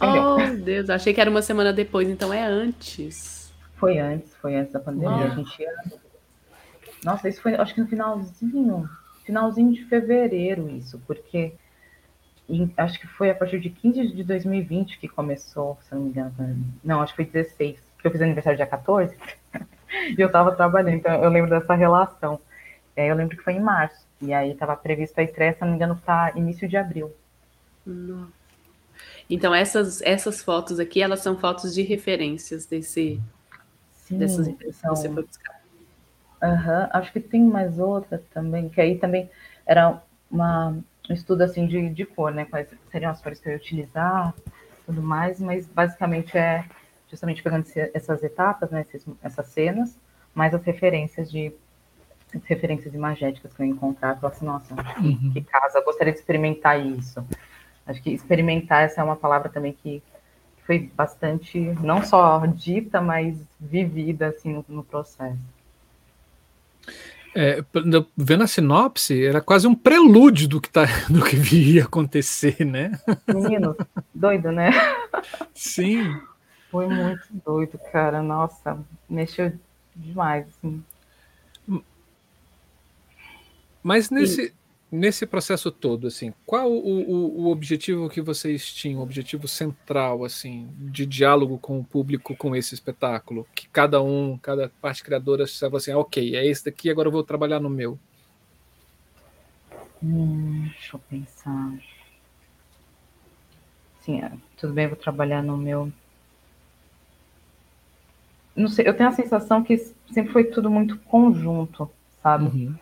Assim, 0.00 0.58
oh, 0.58 0.64
Deus, 0.64 0.90
achei 0.90 1.14
que 1.14 1.20
era 1.20 1.30
uma 1.30 1.42
semana 1.42 1.72
depois, 1.72 2.08
então 2.08 2.32
é 2.32 2.44
antes. 2.44 3.52
Foi 3.76 3.98
antes, 3.98 4.34
foi 4.36 4.56
antes 4.56 4.72
da 4.72 4.80
pandemia. 4.80 5.26
A 5.26 5.28
gente 5.30 5.62
ia... 5.62 5.72
Nossa, 7.04 7.28
isso 7.28 7.40
foi, 7.40 7.54
acho 7.54 7.74
que 7.74 7.80
no 7.80 7.86
finalzinho, 7.86 8.88
finalzinho 9.24 9.72
de 9.72 9.84
fevereiro, 9.84 10.68
isso, 10.70 11.00
porque 11.06 11.54
em, 12.50 12.72
acho 12.76 12.98
que 12.98 13.06
foi 13.06 13.30
a 13.30 13.34
partir 13.34 13.60
de 13.60 13.70
15 13.70 14.08
de 14.08 14.24
2020 14.24 14.98
que 14.98 15.08
começou, 15.08 15.78
se 15.82 15.94
não 15.94 16.02
me 16.02 16.10
engano. 16.10 16.34
Não, 16.82 17.00
acho 17.00 17.12
que 17.14 17.24
foi 17.24 17.24
16, 17.24 17.78
porque 17.94 18.08
eu 18.08 18.12
fiz 18.12 18.22
aniversário 18.22 18.56
dia 18.56 18.66
14 18.66 19.16
e 20.16 20.20
eu 20.20 20.30
tava 20.30 20.52
trabalhando, 20.52 20.96
então 20.96 21.22
eu 21.22 21.30
lembro 21.30 21.50
dessa 21.50 21.74
relação. 21.74 22.40
É, 22.96 23.10
eu 23.10 23.14
lembro 23.14 23.36
que 23.36 23.42
foi 23.42 23.54
em 23.54 23.60
março. 23.60 24.06
E 24.20 24.34
aí 24.34 24.50
estava 24.50 24.76
prevista 24.76 25.20
a 25.20 25.24
estreia, 25.24 25.54
se 25.54 25.60
não 25.62 25.68
me 25.68 25.76
engano, 25.76 25.96
para 25.96 26.36
início 26.36 26.68
de 26.68 26.76
abril. 26.76 27.10
Então 29.28 29.54
essas 29.54 30.02
essas 30.02 30.42
fotos 30.42 30.78
aqui, 30.78 31.02
elas 31.02 31.20
são 31.20 31.38
fotos 31.38 31.74
de 31.74 31.82
referências 31.82 32.66
desse 32.66 33.20
Sim, 33.92 34.18
dessas 34.18 34.48
que 34.48 34.72
você 34.84 35.08
foi 35.08 35.24
buscar. 35.24 35.60
Uhum, 36.42 36.88
acho 36.90 37.12
que 37.12 37.20
tem 37.20 37.42
mais 37.42 37.78
outra 37.78 38.22
também, 38.32 38.68
que 38.68 38.80
aí 38.80 38.98
também 38.98 39.30
era 39.66 40.02
uma, 40.30 40.78
um 41.10 41.14
estudo 41.14 41.42
assim 41.42 41.66
de, 41.66 41.90
de 41.90 42.06
cor, 42.06 42.32
né? 42.32 42.44
Quais 42.44 42.68
seriam 42.90 43.10
as 43.10 43.20
cores 43.20 43.40
que 43.40 43.48
eu 43.48 43.52
ia 43.52 43.58
utilizar, 43.58 44.32
tudo 44.86 45.02
mais, 45.02 45.40
mas 45.40 45.66
basicamente 45.66 46.38
é 46.38 46.64
justamente 47.08 47.42
pegando 47.42 47.66
essas 47.92 48.22
etapas, 48.22 48.70
né? 48.70 48.86
Essas, 48.88 49.04
essas 49.22 49.46
cenas, 49.48 49.98
mais 50.32 50.54
as 50.54 50.62
referências 50.62 51.30
de 51.30 51.52
referências 52.44 52.94
imagéticas 52.94 53.52
que 53.52 53.60
eu 53.60 53.66
encontrar, 53.66 54.10
eu 54.10 54.16
falo 54.20 54.32
assim, 54.32 54.46
nossa, 54.46 54.74
uhum. 55.00 55.32
que 55.32 55.40
casa, 55.42 55.78
eu 55.78 55.84
gostaria 55.84 56.12
de 56.12 56.20
experimentar 56.20 56.80
isso. 56.80 57.26
Acho 57.84 58.00
que 58.00 58.10
experimentar 58.10 58.84
essa 58.84 59.00
é 59.00 59.04
uma 59.04 59.16
palavra 59.16 59.48
também 59.48 59.72
que 59.72 60.00
foi 60.64 60.78
bastante, 60.94 61.58
não 61.82 62.04
só 62.04 62.46
dita, 62.46 63.00
mas 63.00 63.36
vivida 63.58 64.28
assim 64.28 64.52
no, 64.52 64.64
no 64.68 64.84
processo. 64.84 65.40
É, 67.34 67.64
vendo 68.16 68.42
a 68.42 68.46
sinopse, 68.46 69.24
era 69.24 69.40
quase 69.40 69.66
um 69.66 69.74
prelúdio 69.74 70.48
do 70.48 70.60
que, 70.60 70.68
tá, 70.68 70.84
do 71.08 71.24
que 71.24 71.36
ia 71.54 71.84
acontecer, 71.84 72.64
né? 72.64 72.98
Menino, 73.28 73.76
doido, 74.14 74.50
né? 74.50 74.70
Sim. 75.54 76.20
Foi 76.70 76.86
muito 76.86 77.22
doido, 77.44 77.78
cara. 77.92 78.22
Nossa, 78.22 78.78
mexeu 79.08 79.52
demais, 79.94 80.46
assim. 80.48 80.82
Mas 83.82 84.10
nesse. 84.10 84.54
Nesse 84.90 85.24
processo 85.24 85.70
todo, 85.70 86.06
assim, 86.08 86.32
qual 86.44 86.70
o, 86.70 86.76
o, 86.76 87.40
o, 87.42 87.50
objetivo 87.50 88.08
que 88.08 88.20
vocês 88.20 88.72
tinham, 88.72 89.00
o 89.00 89.02
objetivo 89.02 89.46
central, 89.46 90.24
assim, 90.24 90.68
de 90.78 91.06
diálogo 91.06 91.58
com 91.58 91.78
o 91.78 91.84
público 91.84 92.34
com 92.34 92.56
esse 92.56 92.74
espetáculo? 92.74 93.46
Que 93.54 93.68
cada 93.68 94.02
um, 94.02 94.36
cada 94.38 94.68
parte 94.80 95.04
criadora 95.04 95.46
sabe 95.46 95.76
assim, 95.76 95.92
ah, 95.92 95.98
ok, 95.98 96.34
é 96.34 96.44
esse 96.46 96.64
daqui, 96.64 96.90
agora 96.90 97.08
eu 97.08 97.12
vou 97.12 97.22
trabalhar 97.22 97.60
no 97.60 97.70
meu. 97.70 97.98
Hum, 100.02 100.68
deixa 100.72 100.96
eu 100.96 101.00
pensar. 101.00 101.78
Sim, 104.00 104.22
é, 104.22 104.32
tudo 104.56 104.72
bem, 104.72 104.88
vou 104.88 104.96
trabalhar 104.96 105.42
no 105.42 105.56
meu. 105.56 105.92
Não 108.56 108.68
sei, 108.68 108.88
eu 108.88 108.94
tenho 108.94 109.08
a 109.08 109.12
sensação 109.12 109.62
que 109.62 109.76
sempre 110.12 110.32
foi 110.32 110.44
tudo 110.44 110.68
muito 110.68 110.98
conjunto, 111.00 111.88
sabe? 112.22 112.44
Uhum. 112.46 112.74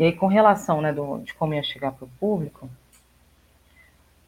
E 0.00 0.04
aí, 0.04 0.12
com 0.14 0.28
relação, 0.28 0.80
né, 0.80 0.94
do, 0.94 1.18
de 1.18 1.34
como 1.34 1.52
ia 1.52 1.62
chegar 1.62 1.92
para 1.92 2.06
o 2.06 2.10
público, 2.18 2.70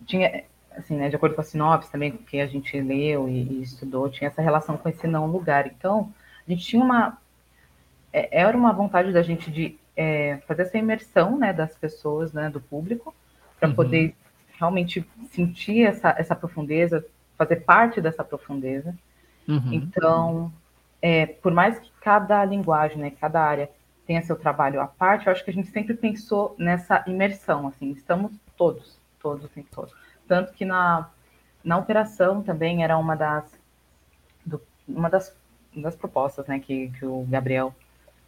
tinha, 0.04 0.44
assim, 0.76 0.98
né, 0.98 1.08
de 1.08 1.16
acordo 1.16 1.35
com 1.35 1.40
a 1.40 1.44
sinopse 1.44 1.90
também, 1.90 2.12
que 2.12 2.42
a 2.42 2.46
gente 2.46 2.78
leu 2.78 3.26
e, 3.26 3.42
e, 3.42 3.62
estudou, 3.62 4.11
tinha 4.11 4.28
essa 4.28 4.42
relação 4.42 4.76
com 4.76 4.87
esse 4.90 5.06
não 5.06 5.26
lugar. 5.26 5.66
Então, 5.66 6.12
a 6.46 6.50
gente 6.50 6.66
tinha 6.66 6.85
uma, 6.85 7.16
é, 8.12 8.40
era 8.42 8.54
uma 8.54 8.70
vontade 8.70 9.14
da 9.14 9.22
gente 9.22 9.50
de 9.50 9.78
é, 9.96 10.42
fazer 10.46 10.64
essa 10.64 10.76
imersão, 10.76 11.38
né, 11.38 11.54
das 11.54 11.74
pessoas, 11.74 12.35
né, 12.35 12.50
do 12.50 12.61
público, 12.61 13.14
para 13.58 13.70
uhum. 13.70 13.74
poder 13.74 14.14
realmente 14.58 15.08
sentir 15.30 15.87
essa, 15.87 16.14
essa 16.18 16.37
profundeza, 16.37 17.02
fazer 17.38 17.56
parte 17.64 17.98
dessa 17.98 18.22
profundeza. 18.22 18.94
Uhum. 19.48 19.72
Então, 19.72 20.52
é, 21.00 21.24
por 21.24 21.50
mais 21.50 21.78
que 21.78 21.90
cada 21.98 22.44
linguagem, 22.44 22.98
né, 22.98 23.11
cada 23.18 23.42
área 23.42 23.70
tenha 24.06 24.22
seu 24.22 24.36
trabalho 24.36 24.80
à 24.80 24.86
parte, 24.86 25.26
eu 25.26 25.32
acho 25.32 25.44
que 25.44 25.50
a 25.50 25.54
gente 25.54 25.70
sempre 25.70 25.94
pensou 25.94 26.54
nessa 26.58 27.04
imersão, 27.06 27.68
assim, 27.68 27.90
estamos 27.92 28.32
todos, 28.56 28.98
todos 29.20 29.44
o 29.44 29.48
tempo 29.48 29.68
todo. 29.70 29.92
Tanto 30.26 30.52
que 30.52 30.64
na, 30.64 31.08
na 31.62 31.78
operação 31.78 32.42
também 32.42 32.82
era 32.82 32.98
uma 32.98 33.14
das, 33.14 33.44
do, 34.44 34.60
uma 34.88 35.08
das, 35.08 35.34
das 35.74 35.94
propostas, 35.94 36.46
né, 36.46 36.58
que, 36.58 36.88
que 36.90 37.06
o 37.06 37.24
Gabriel 37.28 37.74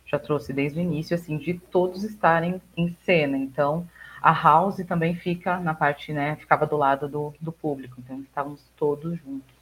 já 0.06 0.18
trouxe 0.18 0.52
desde 0.52 0.78
o 0.78 0.82
início, 0.82 1.14
assim, 1.14 1.36
de 1.38 1.54
todos 1.54 2.04
estarem 2.04 2.60
em 2.76 2.96
cena. 3.04 3.36
Então, 3.36 3.88
a 4.22 4.32
House 4.32 4.76
também 4.86 5.14
fica 5.14 5.58
na 5.58 5.74
parte, 5.74 6.12
né, 6.12 6.36
ficava 6.36 6.66
do 6.66 6.76
lado 6.76 7.08
do, 7.08 7.34
do 7.40 7.50
público, 7.50 7.96
então 7.98 8.20
estávamos 8.20 8.60
todos 8.76 9.18
juntos 9.18 9.54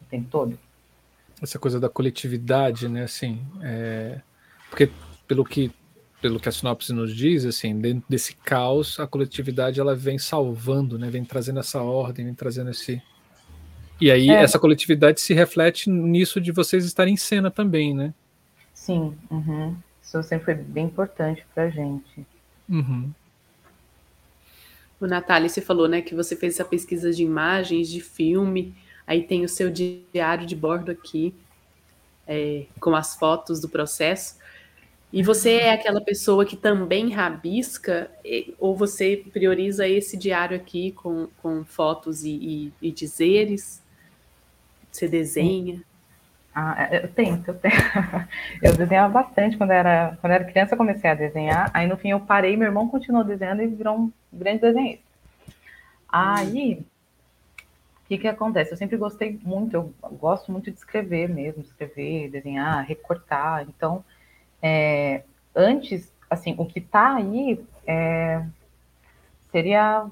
o 0.00 0.04
tempo 0.06 0.28
todo. 0.30 0.58
Essa 1.40 1.58
coisa 1.58 1.78
da 1.78 1.88
coletividade, 1.88 2.88
né, 2.88 3.04
assim, 3.04 3.46
é... 3.62 4.20
porque 4.70 4.90
pelo 5.28 5.44
que 5.44 5.70
pelo 6.20 6.40
que 6.40 6.48
a 6.48 6.52
sinopse 6.52 6.92
nos 6.92 7.14
diz, 7.14 7.44
assim, 7.44 7.78
dentro 7.78 8.04
desse 8.08 8.34
caos, 8.34 8.98
a 8.98 9.06
coletividade 9.06 9.78
ela 9.78 9.94
vem 9.94 10.18
salvando, 10.18 10.98
né? 10.98 11.08
Vem 11.08 11.24
trazendo 11.24 11.60
essa 11.60 11.80
ordem, 11.80 12.24
vem 12.24 12.34
trazendo 12.34 12.70
esse. 12.70 13.00
E 14.00 14.10
aí 14.10 14.28
é. 14.28 14.42
essa 14.42 14.58
coletividade 14.58 15.20
se 15.20 15.32
reflete 15.32 15.88
nisso 15.88 16.40
de 16.40 16.50
vocês 16.50 16.84
estarem 16.84 17.14
em 17.14 17.16
cena 17.16 17.52
também, 17.52 17.94
né? 17.94 18.12
Sim, 18.74 19.16
uhum. 19.30 19.76
isso 20.02 20.20
sempre 20.24 20.44
foi 20.46 20.54
bem 20.54 20.86
importante 20.86 21.44
para 21.54 21.70
gente. 21.70 22.26
Uhum. 22.68 23.10
O 25.00 25.06
Natália, 25.06 25.48
você 25.48 25.60
falou, 25.60 25.86
né, 25.86 26.02
que 26.02 26.14
você 26.14 26.34
fez 26.34 26.54
essa 26.54 26.64
pesquisa 26.64 27.12
de 27.12 27.22
imagens, 27.22 27.88
de 27.88 28.00
filme, 28.00 28.74
aí 29.06 29.22
tem 29.22 29.44
o 29.44 29.48
seu 29.48 29.70
diário 29.70 30.46
de 30.46 30.56
bordo 30.56 30.90
aqui, 30.90 31.32
é, 32.26 32.66
com 32.80 32.94
as 32.96 33.14
fotos 33.16 33.60
do 33.60 33.68
processo. 33.68 34.36
E 35.12 35.22
você 35.22 35.52
é 35.52 35.72
aquela 35.72 36.02
pessoa 36.02 36.44
que 36.44 36.56
também 36.56 37.10
rabisca, 37.10 38.10
ou 38.58 38.76
você 38.76 39.24
prioriza 39.32 39.88
esse 39.88 40.16
diário 40.18 40.56
aqui 40.56 40.92
com, 40.92 41.28
com 41.40 41.64
fotos 41.64 42.24
e, 42.24 42.72
e, 42.80 42.88
e 42.88 42.92
dizeres? 42.92 43.82
Você 44.92 45.08
desenha? 45.08 45.82
Ah, 46.54 46.88
é, 46.90 47.04
eu 47.04 47.08
tento, 47.08 47.48
eu 47.48 47.54
tento. 47.54 47.76
Eu 48.62 48.76
desenhava 48.76 49.12
bastante 49.12 49.56
quando 49.56 49.70
era, 49.70 50.18
quando 50.20 50.32
era 50.32 50.44
criança, 50.44 50.74
eu 50.74 50.78
comecei 50.78 51.08
a 51.08 51.14
desenhar. 51.14 51.70
Aí 51.72 51.86
no 51.86 51.96
fim 51.96 52.10
eu 52.10 52.18
parei, 52.18 52.56
meu 52.56 52.66
irmão 52.66 52.88
continuou 52.88 53.22
desenhando 53.22 53.62
e 53.62 53.68
virou 53.68 53.96
um 53.96 54.12
grande 54.32 54.62
desenhista. 54.62 55.04
Aí, 56.08 56.84
o 58.04 58.08
que 58.08 58.18
que 58.18 58.26
acontece? 58.26 58.72
Eu 58.72 58.76
sempre 58.76 58.96
gostei 58.96 59.38
muito, 59.44 59.74
eu 59.74 59.94
gosto 60.12 60.50
muito 60.50 60.70
de 60.70 60.78
escrever 60.78 61.28
mesmo, 61.28 61.62
escrever, 61.62 62.30
desenhar, 62.30 62.84
recortar. 62.84 63.62
Então, 63.68 64.04
é, 64.62 65.22
antes, 65.54 66.12
assim, 66.28 66.54
o 66.58 66.66
que 66.66 66.78
está 66.78 67.16
aí 67.16 67.64
é, 67.86 68.44
seria 69.50 70.06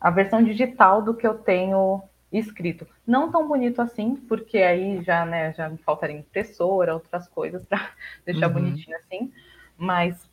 a 0.00 0.10
versão 0.10 0.42
digital 0.42 1.02
do 1.02 1.14
que 1.14 1.26
eu 1.26 1.34
tenho 1.34 2.02
escrito. 2.30 2.86
Não 3.06 3.30
tão 3.30 3.46
bonito 3.46 3.80
assim, 3.80 4.16
porque 4.16 4.58
aí 4.58 5.02
já, 5.02 5.24
né, 5.24 5.52
já 5.54 5.68
me 5.68 5.78
faltaria 5.78 6.16
impressora, 6.16 6.94
outras 6.94 7.28
coisas 7.28 7.64
para 7.64 7.90
deixar 8.26 8.48
uhum. 8.48 8.54
bonitinho 8.54 8.96
assim, 8.96 9.32
mas 9.76 10.28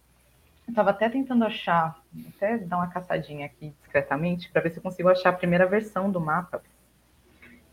estava 0.67 0.89
até 0.89 1.09
tentando 1.09 1.43
achar, 1.43 2.01
até 2.35 2.57
dar 2.57 2.77
uma 2.77 2.87
caçadinha 2.87 3.45
aqui 3.45 3.73
discretamente, 3.81 4.49
para 4.49 4.61
ver 4.61 4.71
se 4.71 4.77
eu 4.77 4.83
consigo 4.83 5.09
achar 5.09 5.29
a 5.29 5.33
primeira 5.33 5.65
versão 5.65 6.09
do 6.09 6.19
mapa, 6.19 6.61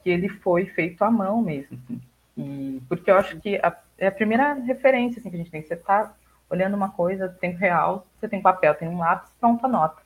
que 0.02 0.10
ele 0.10 0.28
foi 0.28 0.66
feito 0.66 1.02
à 1.02 1.10
mão 1.10 1.40
mesmo. 1.40 1.78
Assim. 1.84 2.00
E, 2.36 2.82
porque 2.88 3.10
eu 3.10 3.16
acho 3.16 3.40
que 3.40 3.56
a, 3.56 3.76
é 3.98 4.06
a 4.06 4.12
primeira 4.12 4.54
referência 4.54 5.18
assim, 5.18 5.28
que 5.28 5.36
a 5.36 5.38
gente 5.38 5.50
tem. 5.50 5.62
Você 5.62 5.74
está 5.74 6.14
olhando 6.48 6.74
uma 6.74 6.90
coisa, 6.90 7.28
tempo 7.28 7.58
real, 7.58 8.06
você 8.18 8.28
tem 8.28 8.40
papel, 8.40 8.74
tem 8.74 8.88
um 8.88 8.98
lápis, 8.98 9.30
pronta 9.38 9.66
a 9.66 9.70
nota. 9.70 10.02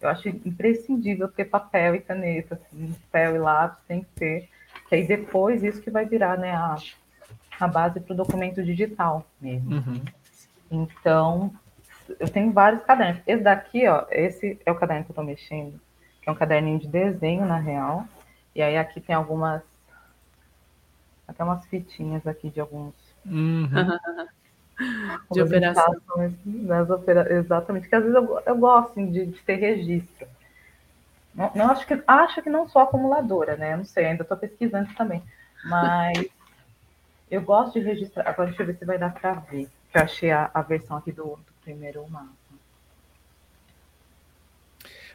Eu 0.00 0.08
acho 0.10 0.28
imprescindível 0.28 1.28
ter 1.28 1.46
papel 1.46 1.94
e 1.94 2.00
caneta, 2.00 2.54
assim, 2.54 2.92
papel 3.10 3.36
e 3.36 3.38
lápis 3.38 3.78
tem 3.88 4.02
que 4.02 4.10
ter. 4.14 4.48
Que 4.88 4.96
aí 4.96 5.06
depois 5.06 5.62
isso 5.62 5.80
que 5.80 5.90
vai 5.90 6.04
virar 6.04 6.36
né, 6.36 6.52
a, 6.52 6.76
a 7.58 7.66
base 7.66 8.00
para 8.00 8.12
o 8.12 8.16
documento 8.16 8.62
digital 8.62 9.24
mesmo. 9.40 9.76
Uhum. 9.76 10.04
Então, 10.70 11.50
eu 12.20 12.28
tenho 12.28 12.52
vários 12.52 12.82
cadernos. 12.82 13.22
Esse 13.26 13.42
daqui, 13.42 13.86
ó, 13.88 14.04
esse 14.10 14.60
é 14.66 14.70
o 14.70 14.74
caderno 14.74 15.04
que 15.04 15.10
eu 15.10 15.14
estou 15.14 15.24
mexendo, 15.24 15.80
que 16.20 16.28
é 16.28 16.32
um 16.32 16.36
caderninho 16.36 16.78
de 16.78 16.88
desenho, 16.88 17.46
na 17.46 17.58
real. 17.58 18.04
E 18.54 18.62
aí 18.62 18.76
aqui 18.76 19.00
tem 19.00 19.14
algumas 19.14 19.62
até 21.26 21.42
umas 21.42 21.64
fitinhas 21.66 22.26
aqui 22.26 22.50
de 22.50 22.60
alguns. 22.60 22.94
Uhum. 23.26 23.68
de 25.30 25.42
operação. 25.42 25.96
Nas 26.44 26.90
opera... 26.90 27.32
Exatamente, 27.32 27.88
que 27.88 27.94
às 27.94 28.02
vezes 28.02 28.16
eu, 28.16 28.42
eu 28.44 28.56
gosto 28.56 28.90
assim, 28.90 29.10
de, 29.10 29.26
de, 29.26 29.42
ter 29.42 29.56
registro. 29.56 30.26
Não, 31.34 31.50
não, 31.54 31.70
acho, 31.70 31.86
que, 31.86 32.00
acho 32.06 32.42
que 32.42 32.50
não 32.50 32.68
sou 32.68 32.82
acumuladora, 32.82 33.56
né? 33.56 33.72
Eu 33.72 33.78
não 33.78 33.84
sei, 33.84 34.06
ainda 34.06 34.22
estou 34.22 34.36
pesquisando 34.36 34.92
também. 34.94 35.22
Mas 35.64 36.26
eu 37.30 37.42
gosto 37.42 37.78
de 37.78 37.84
registrar. 37.84 38.28
Agora 38.28 38.48
deixa 38.48 38.62
eu 38.62 38.66
ver 38.66 38.76
se 38.76 38.84
vai 38.84 38.98
dar 38.98 39.12
para 39.12 39.34
ver. 39.34 39.68
Que 39.90 39.98
eu 39.98 40.02
achei 40.02 40.30
a, 40.30 40.50
a 40.52 40.62
versão 40.62 40.96
aqui 40.96 41.10
do, 41.10 41.24
do 41.24 41.52
primeiro 41.62 42.06
mapa. 42.08 42.28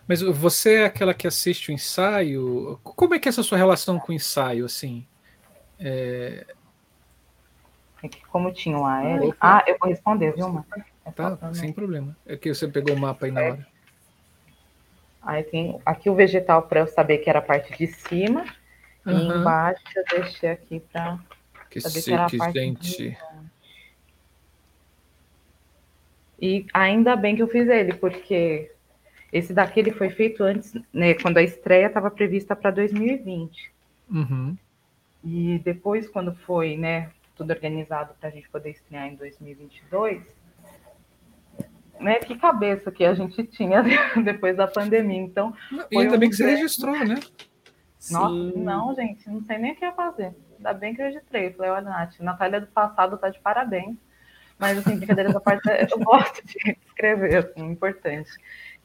Mas 0.09 0.21
você 0.21 0.77
é 0.77 0.85
aquela 0.85 1.13
que 1.13 1.27
assiste 1.27 1.69
o 1.69 1.71
ensaio? 1.71 2.79
Como 2.83 3.13
é 3.13 3.19
que 3.19 3.27
é 3.27 3.29
essa 3.29 3.43
sua 3.43 3.59
relação 3.59 3.99
com 3.99 4.11
o 4.11 4.15
ensaio, 4.15 4.65
assim? 4.65 5.05
É... 5.79 6.47
é 8.03 8.09
como 8.29 8.51
tinha 8.51 8.77
o 8.77 8.85
AL. 8.85 9.35
Ah, 9.39 9.63
eu 9.67 9.77
vou 9.79 9.89
responder, 9.89 10.33
viu, 10.33 10.49
Marta? 10.49 10.85
É 11.05 11.11
tá, 11.11 11.53
sem 11.53 11.73
problema. 11.73 12.15
É 12.25 12.37
que 12.37 12.53
você 12.53 12.67
pegou 12.67 12.95
o 12.95 12.99
mapa 12.99 13.25
aí 13.25 13.31
na 13.31 13.41
hora. 13.41 13.67
Aí 15.21 15.43
tem 15.43 15.79
aqui 15.85 16.09
o 16.09 16.15
vegetal 16.15 16.63
para 16.63 16.81
eu 16.81 16.87
saber 16.87 17.19
que 17.19 17.29
era 17.29 17.39
a 17.39 17.41
parte 17.41 17.77
de 17.77 17.87
cima. 17.87 18.45
Uhum. 19.05 19.13
E 19.13 19.37
embaixo 19.37 19.83
eu 19.95 20.03
deixei 20.09 20.49
aqui 20.49 20.79
para 20.91 21.19
saber 21.79 22.01
que 22.01 22.13
era 22.13 22.25
a 22.25 22.29
parte 22.29 22.53
dente. 22.53 22.97
de 22.97 23.17
E 26.41 26.65
ainda 26.73 27.15
bem 27.15 27.35
que 27.35 27.41
eu 27.41 27.47
fiz 27.47 27.67
ele, 27.67 27.93
porque 27.93 28.71
esse 29.31 29.53
daqui 29.53 29.79
ele 29.79 29.91
foi 29.91 30.09
feito 30.09 30.43
antes, 30.43 30.73
né, 30.93 31.13
quando 31.15 31.37
a 31.37 31.43
estreia 31.43 31.87
estava 31.87 32.09
prevista 32.09 32.55
para 32.55 32.71
2020. 32.71 33.71
Uhum. 34.09 34.57
E 35.23 35.59
depois, 35.63 36.09
quando 36.09 36.33
foi, 36.33 36.77
né, 36.77 37.11
tudo 37.39 37.51
organizado 37.51 38.13
para 38.19 38.27
a 38.27 38.31
gente 38.31 38.49
poder 38.49 38.71
estrear 38.71 39.07
em 39.07 39.15
2022, 39.15 40.21
né, 41.97 42.15
que 42.15 42.37
cabeça 42.37 42.91
que 42.91 43.05
a 43.05 43.13
gente 43.13 43.43
tinha 43.45 43.81
depois 44.23 44.57
da 44.57 44.67
pandemia. 44.67 45.21
Então, 45.21 45.55
e 45.89 45.97
ainda 45.97 46.17
um 46.17 46.19
bem 46.19 46.29
que 46.29 46.35
você 46.35 46.45
registrou, 46.45 46.99
né? 46.99 47.15
Nossa, 48.11 48.33
Sim. 48.33 48.53
não, 48.57 48.93
gente, 48.93 49.29
não 49.29 49.41
sei 49.41 49.57
nem 49.57 49.71
o 49.71 49.75
que 49.75 49.85
ia 49.85 49.93
fazer. 49.93 50.35
Ainda 50.57 50.73
bem 50.73 50.93
que 50.93 51.01
eu 51.01 51.05
registrei. 51.05 51.51
Falei, 51.53 51.71
olha, 51.71 51.85
Nath, 51.85 52.19
Natália 52.19 52.59
do 52.59 52.67
passado 52.67 53.17
tá 53.17 53.29
de 53.29 53.39
parabéns. 53.39 53.97
Mas, 54.57 54.77
assim, 54.77 54.97
brincadeiras 54.97 55.33
à 55.33 55.39
parte, 55.39 55.63
eu 55.69 55.99
gosto 56.03 56.45
de 56.45 56.77
escrever, 56.85 57.37
assim, 57.37 57.65
importante. 57.65 58.29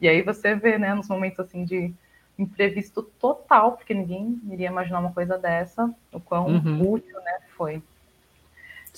E 0.01 0.09
aí 0.09 0.23
você 0.23 0.55
vê, 0.55 0.79
né, 0.79 0.95
nos 0.95 1.09
momentos, 1.09 1.41
assim, 1.41 1.65
de 1.65 1.93
imprevisto 2.39 3.03
total, 3.03 3.73
porque 3.73 3.95
ninguém 3.95 4.41
iria 4.51 4.69
imaginar 4.69 5.01
uma 5.01 5.13
coisa 5.13 5.39
dessa, 5.39 5.93
o 6.13 6.21
quão 6.21 6.47
uhum. 6.47 6.93
útil 6.93 7.17
né, 7.21 7.39
foi. 7.57 7.83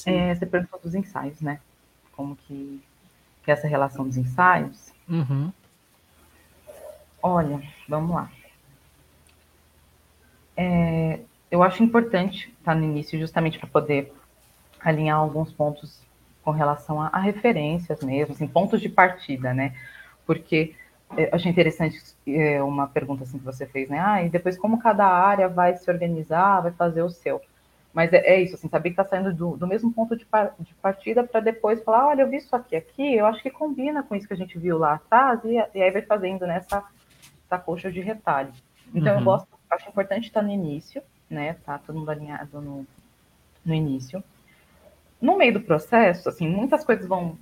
É, 0.04 0.34
você 0.34 0.44
perguntou 0.44 0.80
dos 0.80 0.94
ensaios, 0.94 1.40
né? 1.40 1.60
Como 2.12 2.36
que, 2.36 2.82
que 3.42 3.50
é 3.50 3.54
essa 3.54 3.68
relação 3.68 4.06
dos 4.06 4.16
ensaios. 4.16 4.92
Uhum. 5.08 5.52
Olha, 7.22 7.62
vamos 7.88 8.14
lá. 8.14 8.30
É, 10.56 11.20
eu 11.50 11.62
acho 11.62 11.82
importante 11.82 12.52
estar 12.58 12.74
no 12.74 12.84
início 12.84 13.18
justamente 13.18 13.58
para 13.58 13.68
poder 13.68 14.12
alinhar 14.80 15.18
alguns 15.18 15.52
pontos 15.52 16.00
com 16.42 16.50
relação 16.50 17.00
a, 17.00 17.08
a, 17.08 17.18
referências 17.18 18.00
mesmo, 18.02 18.32
assim, 18.32 18.46
pontos 18.46 18.80
de 18.80 18.88
partida, 18.88 19.52
né? 19.52 19.74
Porque 20.24 20.74
eu 21.16 21.28
achei 21.32 21.50
interessante 21.50 22.00
é, 22.26 22.62
uma 22.62 22.86
pergunta 22.86 23.24
assim 23.24 23.38
que 23.38 23.44
você 23.44 23.66
fez, 23.66 23.88
né? 23.88 23.98
Ah, 23.98 24.22
e 24.22 24.28
depois 24.28 24.56
como 24.56 24.78
cada 24.78 25.06
área 25.06 25.48
vai 25.48 25.76
se 25.76 25.90
organizar, 25.90 26.60
vai 26.60 26.72
fazer 26.72 27.02
o 27.02 27.10
seu. 27.10 27.40
Mas 27.96 28.12
é, 28.12 28.18
é 28.18 28.42
isso, 28.42 28.56
assim, 28.56 28.68
saber 28.68 28.90
que 28.90 29.00
está 29.00 29.08
saindo 29.08 29.32
do, 29.32 29.56
do, 29.56 29.66
mesmo 29.66 29.90
ponto 29.90 30.14
de, 30.14 30.26
par, 30.26 30.54
de 30.60 30.74
partida 30.74 31.24
para 31.24 31.40
depois 31.40 31.82
falar, 31.82 32.08
olha, 32.08 32.20
eu 32.20 32.28
vi 32.28 32.36
isso 32.36 32.54
aqui, 32.54 32.76
aqui, 32.76 33.14
eu 33.14 33.24
acho 33.24 33.42
que 33.42 33.48
combina 33.48 34.02
com 34.02 34.14
isso 34.14 34.28
que 34.28 34.34
a 34.34 34.36
gente 34.36 34.58
viu 34.58 34.76
lá 34.76 34.96
atrás, 34.96 35.40
e, 35.46 35.54
e 35.74 35.82
aí 35.82 35.90
vai 35.90 36.02
fazendo 36.02 36.46
nessa 36.46 36.84
essa 37.46 37.58
coxa 37.58 37.90
de 37.90 38.00
retalho. 38.00 38.52
Então 38.94 39.14
uhum. 39.14 39.20
eu 39.20 39.24
gosto, 39.24 39.48
acho 39.70 39.88
importante 39.88 40.26
estar 40.26 40.42
no 40.42 40.50
início, 40.50 41.02
né? 41.30 41.54
Tá 41.64 41.78
todo 41.78 41.98
mundo 41.98 42.10
alinhado 42.10 42.60
no, 42.60 42.86
no 43.64 43.72
início. 43.72 44.22
No 45.18 45.38
meio 45.38 45.54
do 45.54 45.62
processo, 45.62 46.28
assim, 46.28 46.46
muitas 46.46 46.84
coisas 46.84 47.06
vão, 47.06 47.38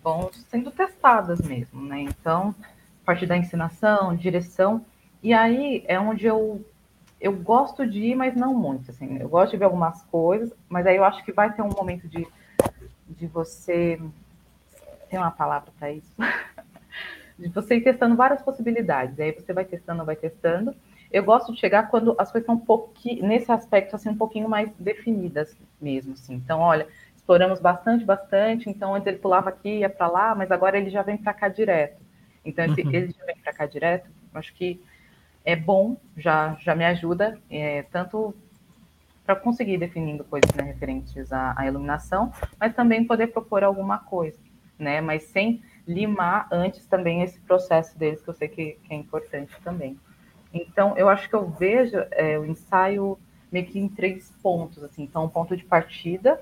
vão 0.00 0.30
sendo 0.48 0.70
testadas 0.70 1.40
mesmo, 1.40 1.82
né? 1.82 2.02
Então, 2.02 2.54
a 3.02 3.04
partir 3.04 3.26
da 3.26 3.36
ensinação, 3.36 4.14
direção, 4.14 4.86
e 5.24 5.34
aí 5.34 5.84
é 5.88 5.98
onde 5.98 6.24
eu 6.24 6.64
eu 7.20 7.32
gosto 7.32 7.86
de 7.86 7.98
ir, 7.98 8.14
mas 8.14 8.36
não 8.36 8.54
muito, 8.54 8.90
assim. 8.90 9.18
Eu 9.18 9.28
gosto 9.28 9.52
de 9.52 9.56
ver 9.56 9.64
algumas 9.64 10.02
coisas, 10.04 10.52
mas 10.68 10.86
aí 10.86 10.96
eu 10.96 11.04
acho 11.04 11.24
que 11.24 11.32
vai 11.32 11.52
ter 11.52 11.62
um 11.62 11.68
momento 11.68 12.06
de, 12.08 12.26
de 13.08 13.26
você 13.26 14.00
tem 15.08 15.18
uma 15.18 15.30
palavra 15.30 15.70
para 15.78 15.90
isso? 15.90 16.14
de 17.38 17.48
você 17.48 17.76
ir 17.76 17.80
testando 17.82 18.16
várias 18.16 18.42
possibilidades. 18.42 19.18
Aí 19.18 19.32
você 19.32 19.52
vai 19.52 19.64
testando, 19.64 20.04
vai 20.04 20.16
testando. 20.16 20.74
Eu 21.10 21.24
gosto 21.24 21.52
de 21.52 21.58
chegar 21.58 21.88
quando 21.88 22.14
as 22.18 22.30
coisas 22.30 22.42
estão 22.42 22.56
um 22.56 22.64
pouquinho, 22.64 23.26
nesse 23.26 23.50
aspecto, 23.50 23.96
assim, 23.96 24.10
um 24.10 24.16
pouquinho 24.16 24.48
mais 24.48 24.70
definidas 24.78 25.56
mesmo, 25.80 26.12
assim. 26.12 26.34
Então, 26.34 26.60
olha, 26.60 26.86
exploramos 27.16 27.60
bastante, 27.60 28.04
bastante. 28.04 28.68
Então, 28.68 28.94
antes 28.94 29.06
ele 29.06 29.18
pulava 29.18 29.48
aqui, 29.48 29.78
ia 29.78 29.88
para 29.88 30.06
lá, 30.08 30.34
mas 30.34 30.50
agora 30.50 30.76
ele 30.76 30.90
já 30.90 31.02
vem 31.02 31.16
para 31.16 31.32
cá 31.32 31.48
direto. 31.48 32.00
Então, 32.44 32.64
esse, 32.64 32.82
uhum. 32.82 32.92
ele 32.92 33.14
já 33.18 33.24
vem 33.24 33.36
para 33.36 33.52
cá 33.52 33.66
direto. 33.66 34.10
Acho 34.34 34.52
que 34.54 34.80
é 35.48 35.56
bom, 35.56 35.96
já, 36.14 36.58
já 36.60 36.74
me 36.74 36.84
ajuda, 36.84 37.40
é, 37.48 37.82
tanto 37.84 38.34
para 39.24 39.34
conseguir 39.34 39.78
definindo 39.78 40.22
coisas 40.22 40.52
né, 40.52 40.62
referentes 40.62 41.32
à, 41.32 41.54
à, 41.56 41.66
iluminação, 41.66 42.30
mas 42.60 42.74
também 42.74 43.06
poder 43.06 43.28
propor 43.28 43.64
alguma 43.64 43.96
coisa, 43.96 44.36
né? 44.78 45.00
Mas 45.00 45.22
sem 45.22 45.62
limar 45.86 46.48
antes 46.52 46.84
também 46.84 47.22
esse 47.22 47.40
processo 47.40 47.98
deles, 47.98 48.20
que 48.20 48.28
eu 48.28 48.34
sei 48.34 48.48
que, 48.48 48.72
que 48.84 48.92
é 48.92 48.96
importante 48.96 49.58
também. 49.64 49.98
Então, 50.52 50.94
eu 50.98 51.08
acho 51.08 51.26
que 51.30 51.34
eu 51.34 51.48
vejo 51.48 51.96
é, 52.10 52.38
o 52.38 52.44
ensaio 52.44 53.18
meio 53.50 53.64
que 53.64 53.78
em 53.78 53.88
três 53.88 54.30
pontos, 54.42 54.84
assim. 54.84 55.04
Então, 55.04 55.24
um 55.24 55.30
ponto 55.30 55.56
de 55.56 55.64
partida, 55.64 56.38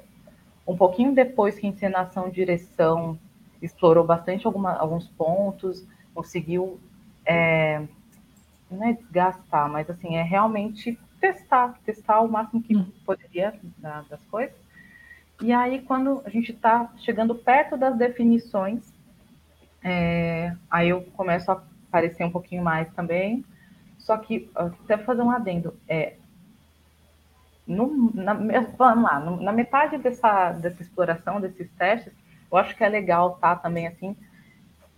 um 0.66 0.77
pouquinho 0.77 1.14
depois 1.14 1.57
que 1.57 1.64
a 1.64 1.71
encenação 1.71 2.29
direção 2.29 3.16
explorou 3.62 4.03
bastante 4.03 4.49
alguma, 4.49 4.73
alguns 4.73 5.07
pontos, 5.07 5.87
conseguiu 6.12 6.81
é, 7.25 7.87
não 8.70 8.85
é 8.85 8.92
desgastar, 8.92 9.70
mas 9.70 9.88
assim, 9.88 10.16
é 10.16 10.22
realmente 10.22 10.98
testar, 11.20 11.79
testar 11.85 12.20
o 12.20 12.29
máximo 12.29 12.62
que 12.62 12.76
hum. 12.76 12.90
poderia 13.05 13.59
da, 13.79 14.02
das 14.02 14.24
coisas. 14.26 14.55
E 15.40 15.52
aí, 15.52 15.83
quando 15.83 16.22
a 16.24 16.31
gente 16.31 16.52
está 16.52 16.90
chegando 16.98 17.35
perto 17.35 17.76
das 17.76 17.96
definições, 17.96 18.92
é, 19.83 20.55
aí 20.70 20.88
eu 20.88 21.02
começo 21.16 21.50
a 21.50 21.62
aparecer 21.88 22.24
um 22.24 22.31
pouquinho 22.31 22.62
mais 22.62 22.92
também. 22.94 23.44
Só 23.98 24.16
que, 24.16 24.50
até 24.55 24.96
fazer 24.96 25.22
um 25.22 25.31
adendo, 25.31 25.74
é, 25.88 26.14
no, 27.66 28.12
na, 28.14 28.35
vamos 28.79 29.05
lá, 29.05 29.18
no, 29.18 29.40
na 29.42 29.52
metade 29.52 29.98
dessa, 29.98 30.52
dessa 30.52 30.81
exploração, 30.81 31.40
desses 31.40 31.68
testes, 31.72 32.12
eu 32.50 32.57
acho 32.57 32.76
que 32.76 32.85
é 32.85 32.88
legal 32.88 33.35
estar 33.35 33.57
tá, 33.57 33.62
também 33.62 33.87
assim 33.87 34.16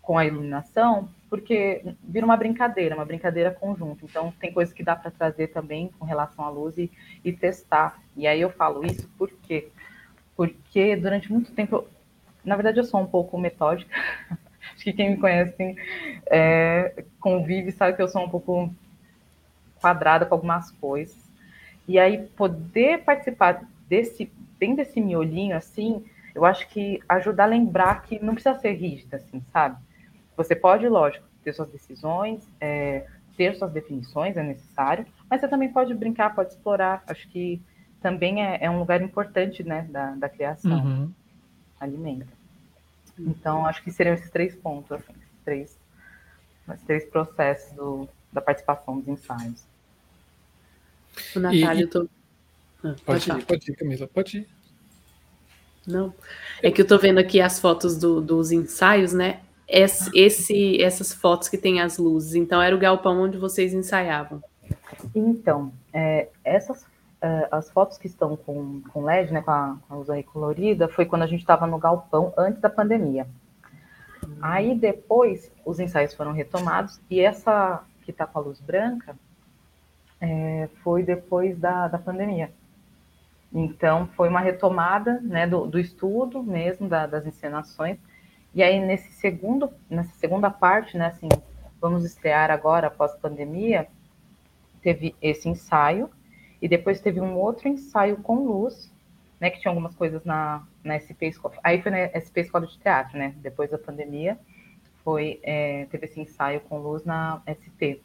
com 0.02 0.18
a 0.18 0.26
iluminação, 0.26 1.08
porque 1.28 1.82
vira 2.02 2.24
uma 2.24 2.36
brincadeira, 2.36 2.94
uma 2.94 3.04
brincadeira 3.04 3.50
conjunta. 3.50 4.04
Então, 4.04 4.32
tem 4.40 4.52
coisas 4.52 4.74
que 4.74 4.82
dá 4.82 4.96
para 4.96 5.10
trazer 5.10 5.48
também 5.48 5.90
com 5.98 6.04
relação 6.04 6.44
à 6.44 6.48
luz 6.48 6.76
e, 6.78 6.90
e, 7.24 7.32
testar. 7.32 8.00
E 8.16 8.26
aí 8.26 8.40
eu 8.40 8.50
falo 8.50 8.84
isso 8.84 9.08
por 9.18 9.30
quê? 9.42 9.68
Porque 10.36 10.96
durante 10.96 11.30
muito 11.30 11.52
tempo, 11.52 11.84
na 12.44 12.56
verdade, 12.56 12.78
eu 12.78 12.84
sou 12.84 13.00
um 13.00 13.06
pouco 13.06 13.38
metódica. 13.38 13.94
Acho 14.74 14.84
que 14.84 14.92
quem 14.92 15.10
me 15.10 15.16
conhece 15.16 15.76
é, 16.30 17.04
convive 17.20 17.72
sabe 17.72 17.96
que 17.96 18.02
eu 18.02 18.08
sou 18.08 18.24
um 18.24 18.28
pouco 18.28 18.72
quadrada 19.80 20.24
com 20.24 20.34
algumas 20.34 20.70
coisas. 20.72 21.16
E 21.86 21.98
aí, 21.98 22.26
poder 22.36 23.02
participar 23.02 23.62
desse, 23.88 24.30
bem 24.58 24.74
desse 24.74 25.00
miolinho, 25.00 25.56
assim, 25.56 26.04
eu 26.34 26.44
acho 26.44 26.68
que 26.68 27.02
ajuda 27.08 27.42
a 27.42 27.46
lembrar 27.46 28.02
que 28.02 28.22
não 28.22 28.34
precisa 28.34 28.58
ser 28.58 28.72
rígida, 28.72 29.16
assim, 29.16 29.42
sabe? 29.52 29.76
Você 30.38 30.54
pode, 30.54 30.88
lógico, 30.88 31.26
ter 31.42 31.52
suas 31.52 31.68
decisões, 31.68 32.48
é, 32.60 33.08
ter 33.36 33.56
suas 33.56 33.72
definições, 33.72 34.36
é 34.36 34.42
necessário, 34.42 35.04
mas 35.28 35.40
você 35.40 35.48
também 35.48 35.68
pode 35.68 35.92
brincar, 35.94 36.32
pode 36.32 36.50
explorar. 36.52 37.02
Acho 37.08 37.28
que 37.28 37.60
também 38.00 38.44
é, 38.44 38.58
é 38.60 38.70
um 38.70 38.78
lugar 38.78 39.02
importante 39.02 39.64
né, 39.64 39.88
da, 39.90 40.12
da 40.12 40.28
criação. 40.28 40.78
Uhum. 40.78 41.12
Alimenta. 41.80 42.28
Então, 43.18 43.66
acho 43.66 43.82
que 43.82 43.90
seriam 43.90 44.14
esses 44.14 44.30
três 44.30 44.54
pontos, 44.54 44.92
assim, 44.92 45.12
esses 45.12 45.44
três, 45.44 45.78
esses 46.70 46.86
três 46.86 47.04
processos 47.06 47.72
do, 47.74 48.08
da 48.32 48.40
participação 48.40 49.00
dos 49.00 49.08
ensaios. 49.08 49.64
O 51.34 51.40
Natália, 51.40 51.80
e, 51.80 51.82
eu 51.82 51.90
tô... 51.90 52.08
Ah, 52.84 52.94
pode, 53.04 53.26
pode 53.26 53.30
ir, 53.30 53.44
pode 53.44 53.70
ir, 53.72 53.74
Camila, 53.74 54.06
pode 54.06 54.38
ir. 54.38 54.48
Não, 55.84 56.14
é 56.62 56.70
que 56.70 56.82
eu 56.82 56.86
tô 56.86 56.96
vendo 56.96 57.18
aqui 57.18 57.40
as 57.40 57.58
fotos 57.58 57.96
do, 57.96 58.20
dos 58.20 58.52
ensaios, 58.52 59.12
né? 59.12 59.40
Esse, 59.68 60.10
esse, 60.14 60.82
essas 60.82 61.12
fotos 61.12 61.48
que 61.48 61.58
tem 61.58 61.80
as 61.80 61.98
luzes. 61.98 62.34
Então, 62.34 62.60
era 62.60 62.74
o 62.74 62.78
galpão 62.78 63.20
onde 63.20 63.36
vocês 63.36 63.74
ensaiavam. 63.74 64.42
Então, 65.14 65.72
é, 65.92 66.28
essas 66.44 66.86
é, 67.20 67.48
as 67.50 67.68
fotos 67.70 67.98
que 67.98 68.06
estão 68.06 68.36
com, 68.36 68.80
com 68.92 69.04
LED, 69.04 69.32
né, 69.32 69.42
com 69.42 69.50
a, 69.50 69.76
com 69.86 69.94
a 69.94 69.96
luz 69.96 70.10
aí 70.10 70.22
colorida, 70.22 70.88
foi 70.88 71.04
quando 71.04 71.22
a 71.22 71.26
gente 71.26 71.40
estava 71.40 71.66
no 71.66 71.78
galpão 71.78 72.32
antes 72.36 72.60
da 72.60 72.70
pandemia. 72.70 73.26
Hum. 74.24 74.36
Aí 74.40 74.74
depois 74.74 75.50
os 75.64 75.80
ensaios 75.80 76.14
foram 76.14 76.32
retomados 76.32 77.00
e 77.10 77.20
essa 77.20 77.82
que 78.04 78.12
está 78.12 78.26
com 78.26 78.38
a 78.38 78.42
luz 78.42 78.60
branca 78.60 79.16
é, 80.20 80.68
foi 80.82 81.02
depois 81.02 81.58
da, 81.58 81.88
da 81.88 81.98
pandemia. 81.98 82.52
Então 83.52 84.06
foi 84.14 84.28
uma 84.28 84.40
retomada 84.40 85.20
né, 85.20 85.46
do, 85.46 85.66
do 85.66 85.78
estudo 85.78 86.42
mesmo, 86.42 86.88
da, 86.88 87.06
das 87.06 87.26
encenações, 87.26 87.98
e 88.58 88.62
aí, 88.64 88.80
nesse 88.80 89.12
segundo, 89.12 89.72
nessa 89.88 90.10
segunda 90.16 90.50
parte, 90.50 90.98
né, 90.98 91.06
assim, 91.06 91.28
vamos 91.80 92.04
estrear 92.04 92.50
agora 92.50 92.88
após 92.88 93.12
a 93.12 93.16
pandemia, 93.16 93.86
teve 94.82 95.14
esse 95.22 95.48
ensaio, 95.48 96.10
e 96.60 96.66
depois 96.66 97.00
teve 97.00 97.20
um 97.20 97.36
outro 97.36 97.68
ensaio 97.68 98.16
com 98.16 98.48
luz, 98.48 98.92
né, 99.38 99.48
que 99.48 99.60
tinha 99.60 99.70
algumas 99.70 99.94
coisas 99.94 100.24
na, 100.24 100.66
na 100.82 100.98
SP 100.98 101.30
Escola, 101.30 101.54
aí 101.62 101.80
foi 101.80 101.92
na 101.92 101.98
SP 102.18 102.40
Escola 102.40 102.66
de 102.66 102.76
Teatro, 102.80 103.16
né, 103.16 103.32
depois 103.36 103.70
da 103.70 103.78
pandemia, 103.78 104.36
foi, 105.04 105.38
é, 105.44 105.86
teve 105.88 106.06
esse 106.06 106.20
ensaio 106.20 106.60
com 106.62 106.80
luz 106.80 107.04
na 107.04 107.40
SP. 107.46 108.02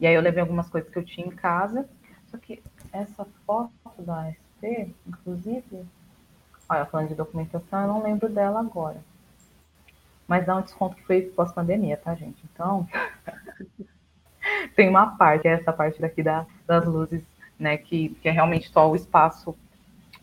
E 0.00 0.06
aí 0.06 0.14
eu 0.14 0.22
levei 0.22 0.40
algumas 0.40 0.70
coisas 0.70 0.88
que 0.88 0.98
eu 0.98 1.04
tinha 1.04 1.26
em 1.26 1.30
casa, 1.30 1.86
só 2.30 2.38
que 2.38 2.62
essa 2.90 3.26
foto 3.44 3.70
da 3.98 4.32
SP, 4.32 4.94
inclusive, 5.06 5.84
olha, 6.66 6.86
falando 6.86 7.08
de 7.08 7.14
documentação, 7.14 7.82
eu 7.82 7.88
não 7.88 8.02
lembro 8.02 8.30
dela 8.30 8.60
agora 8.60 9.09
mas 10.30 10.46
dá 10.46 10.54
um 10.54 10.62
desconto 10.62 10.94
que 10.94 11.02
foi 11.02 11.22
pós-pandemia, 11.22 11.96
tá, 11.96 12.14
gente? 12.14 12.40
Então, 12.54 12.88
tem 14.76 14.88
uma 14.88 15.16
parte, 15.16 15.48
é 15.48 15.54
essa 15.54 15.72
parte 15.72 16.00
daqui 16.00 16.22
da, 16.22 16.46
das 16.64 16.86
luzes, 16.86 17.20
né, 17.58 17.76
que, 17.76 18.10
que 18.10 18.28
é 18.28 18.30
realmente 18.30 18.70
só 18.70 18.88
o 18.88 18.94
espaço 18.94 19.56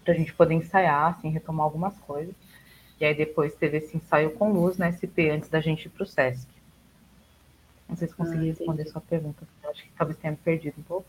para 0.05 0.13
a 0.13 0.15
gente 0.15 0.33
poder 0.33 0.53
ensaiar, 0.53 1.07
assim, 1.07 1.29
retomar 1.29 1.65
algumas 1.65 1.99
coisas. 1.99 2.33
E 3.01 3.03
aí 3.03 3.13
depois 3.13 3.53
teve 3.55 3.79
esse 3.79 3.97
ensaio 3.97 4.31
com 4.31 4.53
luz 4.53 4.77
na 4.77 4.89
SP 4.95 5.27
antes 5.29 5.49
da 5.49 5.59
gente 5.59 5.87
ir 5.87 5.89
para 5.89 6.03
o 6.03 6.07
SESC. 6.07 6.47
Não 7.89 7.97
sei 7.97 8.07
se 8.07 8.15
consegui 8.15 8.49
ah, 8.49 8.53
responder 8.53 8.85
sua 8.85 9.01
pergunta, 9.01 9.45
acho 9.65 9.83
que 9.83 9.91
talvez 9.97 10.17
tenha 10.17 10.31
me 10.31 10.37
perdido 10.37 10.75
um 10.79 10.83
pouco. 10.83 11.07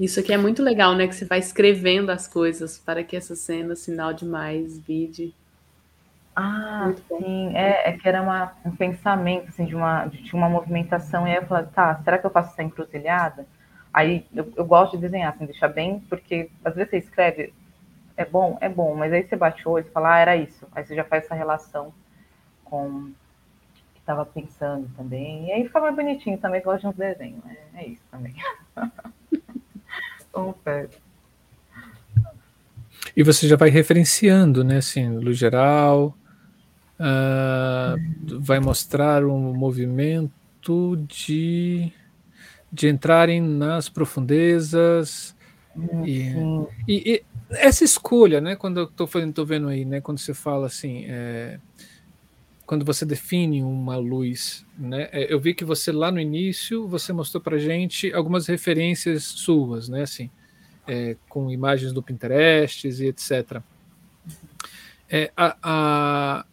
Isso 0.00 0.20
aqui 0.20 0.32
é 0.32 0.38
muito 0.38 0.62
legal, 0.62 0.94
né? 0.94 1.06
Que 1.06 1.14
você 1.14 1.26
vai 1.26 1.38
escrevendo 1.38 2.08
as 2.08 2.26
coisas 2.26 2.78
para 2.78 3.04
que 3.04 3.14
essa 3.14 3.36
cena, 3.36 3.76
sinal 3.76 4.14
de 4.14 4.24
mais, 4.24 4.78
vídeo, 4.78 5.32
ah, 6.36 6.92
sim, 7.06 7.56
é, 7.56 7.90
é, 7.90 7.92
que 7.92 8.08
era 8.08 8.20
uma, 8.20 8.52
um 8.64 8.74
pensamento, 8.74 9.48
assim, 9.48 9.64
de 9.64 9.74
uma, 9.76 10.06
de, 10.06 10.34
uma 10.34 10.48
movimentação, 10.48 11.26
e 11.26 11.30
aí 11.30 11.36
eu 11.36 11.46
falei, 11.46 11.66
tá, 11.66 12.00
será 12.02 12.18
que 12.18 12.26
eu 12.26 12.30
faço 12.30 12.52
essa 12.52 12.62
encruzilhada? 12.62 13.46
Aí 13.92 14.26
eu, 14.34 14.52
eu 14.56 14.64
gosto 14.64 14.96
de 14.96 15.02
desenhar, 15.02 15.32
assim, 15.32 15.46
deixar 15.46 15.68
bem, 15.68 16.00
porque 16.08 16.50
às 16.64 16.74
vezes 16.74 16.90
você 16.90 16.98
escreve, 16.98 17.54
é 18.16 18.24
bom, 18.24 18.58
é 18.60 18.68
bom, 18.68 18.96
mas 18.96 19.12
aí 19.12 19.22
você 19.22 19.36
bate 19.36 19.66
o 19.66 19.70
olho 19.72 19.86
e 19.86 19.92
fala, 19.92 20.14
ah, 20.14 20.18
era 20.18 20.36
isso. 20.36 20.66
Aí 20.74 20.84
você 20.84 20.96
já 20.96 21.04
faz 21.04 21.24
essa 21.24 21.34
relação 21.34 21.94
com 22.64 22.86
o 22.86 23.12
que 23.92 24.00
estava 24.00 24.26
pensando 24.26 24.90
também. 24.96 25.46
E 25.46 25.52
aí 25.52 25.64
fica 25.64 25.80
mais 25.80 25.94
bonitinho 25.94 26.38
também, 26.38 26.60
gosto 26.62 26.80
de 26.80 26.86
uns 26.88 26.96
desenhos. 26.96 27.40
É, 27.46 27.82
é 27.82 27.86
isso 27.86 28.02
também. 28.10 28.34
Então, 30.36 30.52
e 33.16 33.22
você 33.22 33.46
já 33.46 33.56
vai 33.56 33.70
referenciando, 33.70 34.64
né, 34.64 34.78
assim, 34.78 35.08
luz 35.08 35.38
geral, 35.38 36.16
uh, 36.98 38.40
vai 38.40 38.60
mostrar 38.60 39.24
um 39.24 39.54
movimento 39.54 40.96
de, 41.08 41.92
de 42.72 42.88
entrarem 42.88 43.40
nas 43.40 43.88
profundezas. 43.88 45.34
E, 46.04 46.32
e, 46.88 47.14
e, 47.14 47.24
essa 47.50 47.84
escolha, 47.84 48.40
né, 48.40 48.56
quando 48.56 48.80
eu 48.80 48.84
estou 48.84 49.08
tô 49.32 49.44
vendo 49.44 49.68
aí, 49.68 49.84
né, 49.84 50.00
quando 50.00 50.18
você 50.18 50.32
fala 50.32 50.66
assim, 50.66 51.04
é, 51.08 51.58
quando 52.64 52.84
você 52.84 53.04
define 53.04 53.62
uma 53.62 53.96
luz, 53.96 54.64
né, 54.78 55.08
é, 55.12 55.32
eu 55.32 55.38
vi 55.40 55.54
que 55.54 55.64
você 55.64 55.92
lá 55.92 56.10
no 56.10 56.20
início, 56.20 56.86
você 56.86 57.12
mostrou 57.12 57.42
para 57.42 57.58
gente 57.58 58.12
algumas 58.12 58.46
referências 58.46 59.24
suas, 59.24 59.88
né, 59.88 60.02
assim, 60.02 60.30
é, 60.86 61.16
com 61.28 61.50
imagens 61.50 61.92
do 61.92 62.02
Pinterest 62.02 62.86
e 62.86 63.06
etc. 63.06 63.60
É, 65.08 65.30
a, 65.36 65.56
a, 65.62 66.46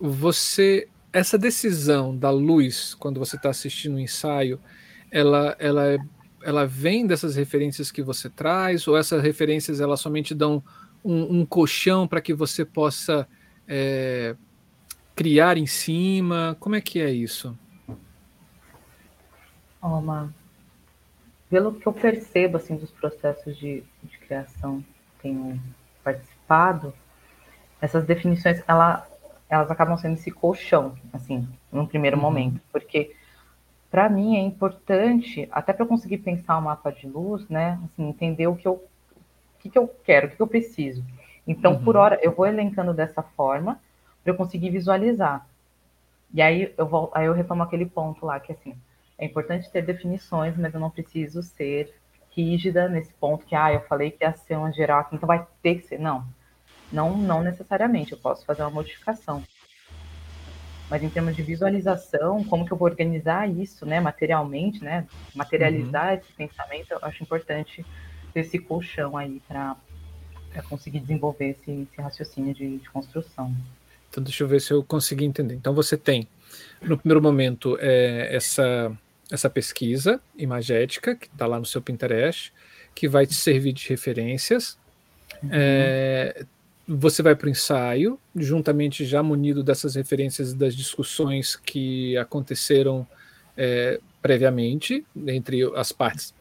você, 0.00 0.88
essa 1.12 1.36
decisão 1.36 2.16
da 2.16 2.30
luz, 2.30 2.94
quando 2.94 3.18
você 3.18 3.36
está 3.36 3.50
assistindo 3.50 3.96
um 3.96 3.98
ensaio, 3.98 4.58
ela, 5.10 5.56
ela, 5.58 5.98
ela 6.42 6.66
vem 6.66 7.06
dessas 7.06 7.36
referências 7.36 7.90
que 7.90 8.02
você 8.02 8.30
traz, 8.30 8.88
ou 8.88 8.96
essas 8.96 9.22
referências 9.22 9.80
elas 9.80 10.00
somente 10.00 10.34
dão 10.34 10.62
um, 11.04 11.40
um 11.40 11.46
colchão 11.46 12.08
para 12.08 12.20
que 12.20 12.32
você 12.32 12.64
possa 12.64 13.28
é, 13.68 14.34
criar 15.14 15.58
em 15.58 15.66
cima? 15.66 16.56
Como 16.58 16.74
é 16.74 16.80
que 16.80 17.00
é 17.00 17.10
isso? 17.10 17.56
Uma 19.82 20.32
pelo 21.50 21.74
que 21.74 21.86
eu 21.86 21.92
percebo 21.92 22.56
assim 22.56 22.76
dos 22.76 22.92
processos 22.92 23.58
de, 23.58 23.82
de 24.04 24.18
criação 24.18 24.80
que 24.80 25.22
tenho 25.22 25.60
participado, 26.02 26.94
essas 27.80 28.04
definições 28.04 28.62
ela, 28.68 29.06
elas 29.50 29.70
acabam 29.70 29.96
sendo 29.98 30.14
esse 30.14 30.30
colchão, 30.30 30.94
assim, 31.12 31.46
num 31.72 31.84
primeiro 31.84 32.16
uhum. 32.16 32.22
momento, 32.22 32.60
porque 32.72 33.14
para 33.90 34.08
mim 34.08 34.36
é 34.36 34.40
importante, 34.40 35.48
até 35.50 35.72
para 35.72 35.82
eu 35.82 35.88
conseguir 35.88 36.18
pensar 36.18 36.56
o 36.56 36.60
um 36.60 36.64
mapa 36.64 36.92
de 36.92 37.08
luz, 37.08 37.48
né, 37.48 37.78
assim, 37.84 38.08
entender 38.08 38.46
o 38.46 38.54
que 38.54 38.68
eu, 38.68 38.74
o 38.74 39.58
que, 39.58 39.68
que 39.68 39.76
eu 39.76 39.88
quero, 40.04 40.26
o 40.26 40.30
que, 40.30 40.36
que 40.36 40.42
eu 40.42 40.46
preciso. 40.46 41.04
Então, 41.46 41.72
uhum. 41.72 41.84
por 41.84 41.96
hora, 41.96 42.18
eu 42.22 42.32
vou 42.32 42.46
elencando 42.46 42.94
dessa 42.94 43.22
forma 43.22 43.80
para 44.22 44.32
eu 44.32 44.36
conseguir 44.36 44.70
visualizar. 44.70 45.44
E 46.32 46.40
aí 46.40 46.72
eu 46.78 46.86
vou, 46.86 47.10
aí 47.12 47.26
eu 47.26 47.32
retomo 47.32 47.64
aquele 47.64 47.86
ponto 47.86 48.24
lá 48.24 48.38
que 48.38 48.52
assim, 48.52 48.74
é 49.18 49.24
importante 49.24 49.70
ter 49.70 49.82
definições, 49.82 50.56
mas 50.56 50.72
eu 50.72 50.78
não 50.78 50.90
preciso 50.90 51.42
ser 51.42 51.92
rígida 52.30 52.88
nesse 52.88 53.12
ponto 53.14 53.44
que, 53.44 53.56
ah, 53.56 53.72
eu 53.72 53.80
falei 53.80 54.12
que 54.12 54.22
ia 54.24 54.32
ser 54.32 54.56
uma 54.56 54.72
geral 54.72 55.00
aqui, 55.00 55.16
então 55.16 55.26
vai 55.26 55.44
ter 55.60 55.74
que 55.76 55.82
ser. 55.82 55.98
Não, 55.98 56.24
não, 56.92 57.16
não 57.16 57.42
necessariamente, 57.42 58.12
eu 58.12 58.18
posso 58.18 58.44
fazer 58.44 58.62
uma 58.62 58.70
modificação. 58.70 59.42
Mas 60.88 61.02
em 61.02 61.08
termos 61.08 61.36
de 61.36 61.42
visualização, 61.42 62.42
como 62.44 62.66
que 62.66 62.72
eu 62.72 62.76
vou 62.76 62.88
organizar 62.88 63.48
isso, 63.48 63.86
né, 63.86 64.00
materialmente, 64.00 64.82
né, 64.82 65.06
materializar 65.34 66.08
uhum. 66.08 66.14
esse 66.14 66.32
pensamento, 66.32 66.92
eu 66.92 66.98
acho 67.02 67.22
importante 67.22 67.86
ter 68.34 68.40
esse 68.40 68.58
colchão 68.58 69.16
aí 69.16 69.40
para 69.46 69.76
conseguir 70.68 71.00
desenvolver 71.00 71.50
esse, 71.50 71.70
esse 71.70 72.00
raciocínio 72.00 72.52
de, 72.52 72.78
de 72.78 72.90
construção. 72.90 73.54
Então, 74.08 74.22
deixa 74.22 74.42
eu 74.42 74.48
ver 74.48 74.60
se 74.60 74.72
eu 74.72 74.82
consegui 74.82 75.24
entender. 75.24 75.54
Então, 75.54 75.72
você 75.72 75.96
tem, 75.96 76.26
no 76.82 76.98
primeiro 76.98 77.22
momento, 77.22 77.78
é, 77.80 78.34
essa 78.34 78.92
essa 79.30 79.48
pesquisa 79.48 80.20
imagética 80.36 81.14
que 81.14 81.26
está 81.26 81.46
lá 81.46 81.58
no 81.58 81.64
seu 81.64 81.80
Pinterest, 81.80 82.52
que 82.94 83.08
vai 83.08 83.26
te 83.26 83.34
servir 83.34 83.72
de 83.72 83.88
referências. 83.88 84.76
Uhum. 85.42 85.50
É, 85.52 86.44
você 86.92 87.22
vai 87.22 87.36
para 87.36 87.46
o 87.46 87.50
ensaio, 87.50 88.18
juntamente 88.34 89.04
já 89.04 89.22
munido 89.22 89.62
dessas 89.62 89.94
referências 89.94 90.52
das 90.52 90.74
discussões 90.74 91.54
que 91.54 92.16
aconteceram 92.16 93.06
é, 93.56 94.00
previamente 94.20 95.06
entre 95.28 95.62
as 95.76 95.92
partes 95.92 96.34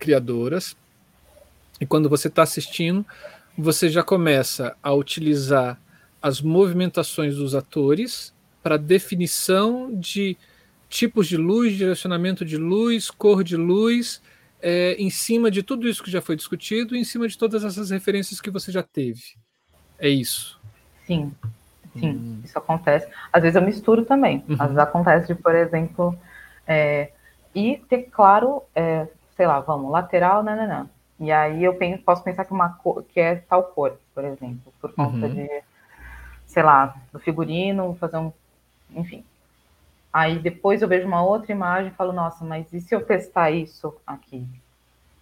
criadoras. 0.00 0.76
E 1.80 1.86
quando 1.86 2.08
você 2.08 2.26
está 2.26 2.42
assistindo, 2.42 3.06
você 3.56 3.88
já 3.88 4.02
começa 4.02 4.76
a 4.82 4.92
utilizar 4.92 5.80
as 6.20 6.40
movimentações 6.40 7.36
dos 7.36 7.54
atores 7.54 8.34
para 8.60 8.76
definição 8.76 9.94
de 9.94 10.36
tipos 10.88 11.28
de 11.28 11.36
luz, 11.36 11.76
direcionamento 11.76 12.44
de 12.44 12.56
luz, 12.56 13.08
cor 13.08 13.44
de 13.44 13.56
luz, 13.56 14.20
é, 14.60 14.94
em 14.94 15.10
cima 15.10 15.48
de 15.48 15.62
tudo 15.62 15.88
isso 15.88 16.02
que 16.02 16.10
já 16.10 16.20
foi 16.20 16.34
discutido, 16.34 16.96
em 16.96 17.04
cima 17.04 17.28
de 17.28 17.38
todas 17.38 17.62
essas 17.62 17.90
referências 17.90 18.40
que 18.40 18.50
você 18.50 18.72
já 18.72 18.82
teve. 18.82 19.40
É 20.02 20.08
isso. 20.08 20.60
Sim, 21.06 21.32
sim, 21.94 22.10
hum. 22.10 22.40
isso 22.44 22.58
acontece. 22.58 23.08
Às 23.32 23.42
vezes 23.42 23.56
eu 23.56 23.62
misturo 23.62 24.04
também. 24.04 24.44
Uhum. 24.48 24.56
Às 24.58 24.66
vezes 24.66 24.78
acontece 24.78 25.26
de, 25.28 25.34
por 25.34 25.54
exemplo, 25.54 26.14
é, 26.66 27.10
e 27.54 27.78
ter 27.88 28.08
claro, 28.10 28.62
é, 28.74 29.06
sei 29.36 29.46
lá, 29.46 29.60
vamos, 29.60 29.90
lateral, 29.90 30.42
não, 30.42 30.54
não, 30.54 30.68
não. 30.68 30.90
E 31.18 31.32
aí 31.32 31.64
eu 31.64 31.74
penso, 31.74 32.02
posso 32.02 32.22
pensar 32.22 32.44
que 32.44 32.52
uma 32.52 32.70
cor, 32.70 33.04
que 33.04 33.20
é 33.20 33.36
tal 33.36 33.62
cor, 33.62 33.96
por 34.14 34.24
exemplo, 34.24 34.72
por 34.80 34.92
conta 34.92 35.26
uhum. 35.26 35.34
de, 35.34 35.62
sei 36.46 36.62
lá, 36.62 36.94
do 37.12 37.18
figurino, 37.18 37.96
fazer 37.98 38.16
um, 38.16 38.32
enfim, 38.90 39.24
Aí 40.12 40.38
depois 40.38 40.82
eu 40.82 40.88
vejo 40.88 41.06
uma 41.06 41.22
outra 41.22 41.52
imagem 41.52 41.90
e 41.90 41.94
falo, 41.94 42.12
nossa, 42.12 42.44
mas 42.44 42.70
e 42.72 42.80
se 42.80 42.94
eu 42.94 43.02
testar 43.02 43.50
isso 43.50 43.96
aqui? 44.06 44.46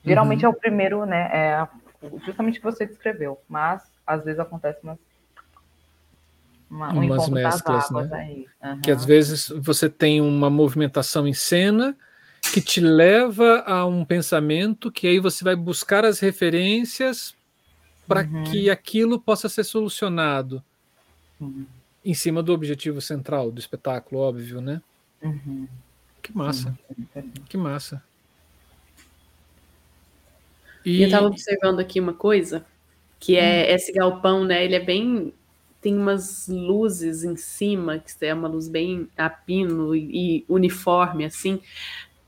Geralmente 0.04 0.44
uhum. 0.44 0.52
é 0.52 0.54
o 0.54 0.58
primeiro, 0.58 1.06
né? 1.06 1.30
É 1.32 1.68
justamente 2.24 2.58
o 2.58 2.60
que 2.60 2.66
você 2.66 2.86
descreveu, 2.86 3.38
mas 3.48 3.82
às 4.14 4.24
vezes 4.24 4.40
acontece 4.40 4.78
umas, 4.82 4.98
uma, 6.70 6.92
um 6.92 7.04
umas 7.04 7.28
mesclas, 7.28 7.90
né? 7.90 8.44
Uhum. 8.62 8.80
Que 8.80 8.90
às 8.90 9.04
vezes 9.04 9.48
você 9.48 9.88
tem 9.88 10.20
uma 10.20 10.50
movimentação 10.50 11.26
em 11.26 11.34
cena 11.34 11.96
que 12.52 12.60
te 12.60 12.80
leva 12.80 13.60
a 13.66 13.86
um 13.86 14.04
pensamento 14.04 14.90
que 14.90 15.06
aí 15.06 15.18
você 15.18 15.44
vai 15.44 15.54
buscar 15.54 16.04
as 16.04 16.20
referências 16.20 17.34
para 18.06 18.22
uhum. 18.22 18.44
que 18.44 18.70
aquilo 18.70 19.20
possa 19.20 19.48
ser 19.48 19.64
solucionado. 19.64 20.62
Uhum 21.40 21.66
em 22.04 22.14
cima 22.14 22.42
do 22.42 22.52
objetivo 22.52 23.00
central 23.00 23.50
do 23.50 23.58
espetáculo, 23.58 24.22
óbvio, 24.22 24.60
né? 24.60 24.82
Uhum. 25.22 25.68
Que 26.22 26.36
massa. 26.36 26.78
Sim. 27.14 27.30
Que 27.48 27.56
massa. 27.56 28.02
E... 30.84 31.02
eu 31.02 31.06
estava 31.06 31.26
observando 31.26 31.80
aqui 31.80 32.00
uma 32.00 32.14
coisa, 32.14 32.64
que 33.20 33.36
é 33.36 33.68
hum. 33.68 33.74
esse 33.74 33.92
galpão, 33.92 34.44
né? 34.44 34.64
Ele 34.64 34.74
é 34.74 34.80
bem. 34.80 35.32
Tem 35.80 35.96
umas 35.96 36.46
luzes 36.48 37.24
em 37.24 37.36
cima, 37.36 37.98
que 37.98 38.26
é 38.26 38.34
uma 38.34 38.48
luz 38.48 38.68
bem 38.68 39.08
a 39.16 39.30
pino 39.30 39.94
e 39.94 40.44
uniforme, 40.48 41.24
assim. 41.24 41.60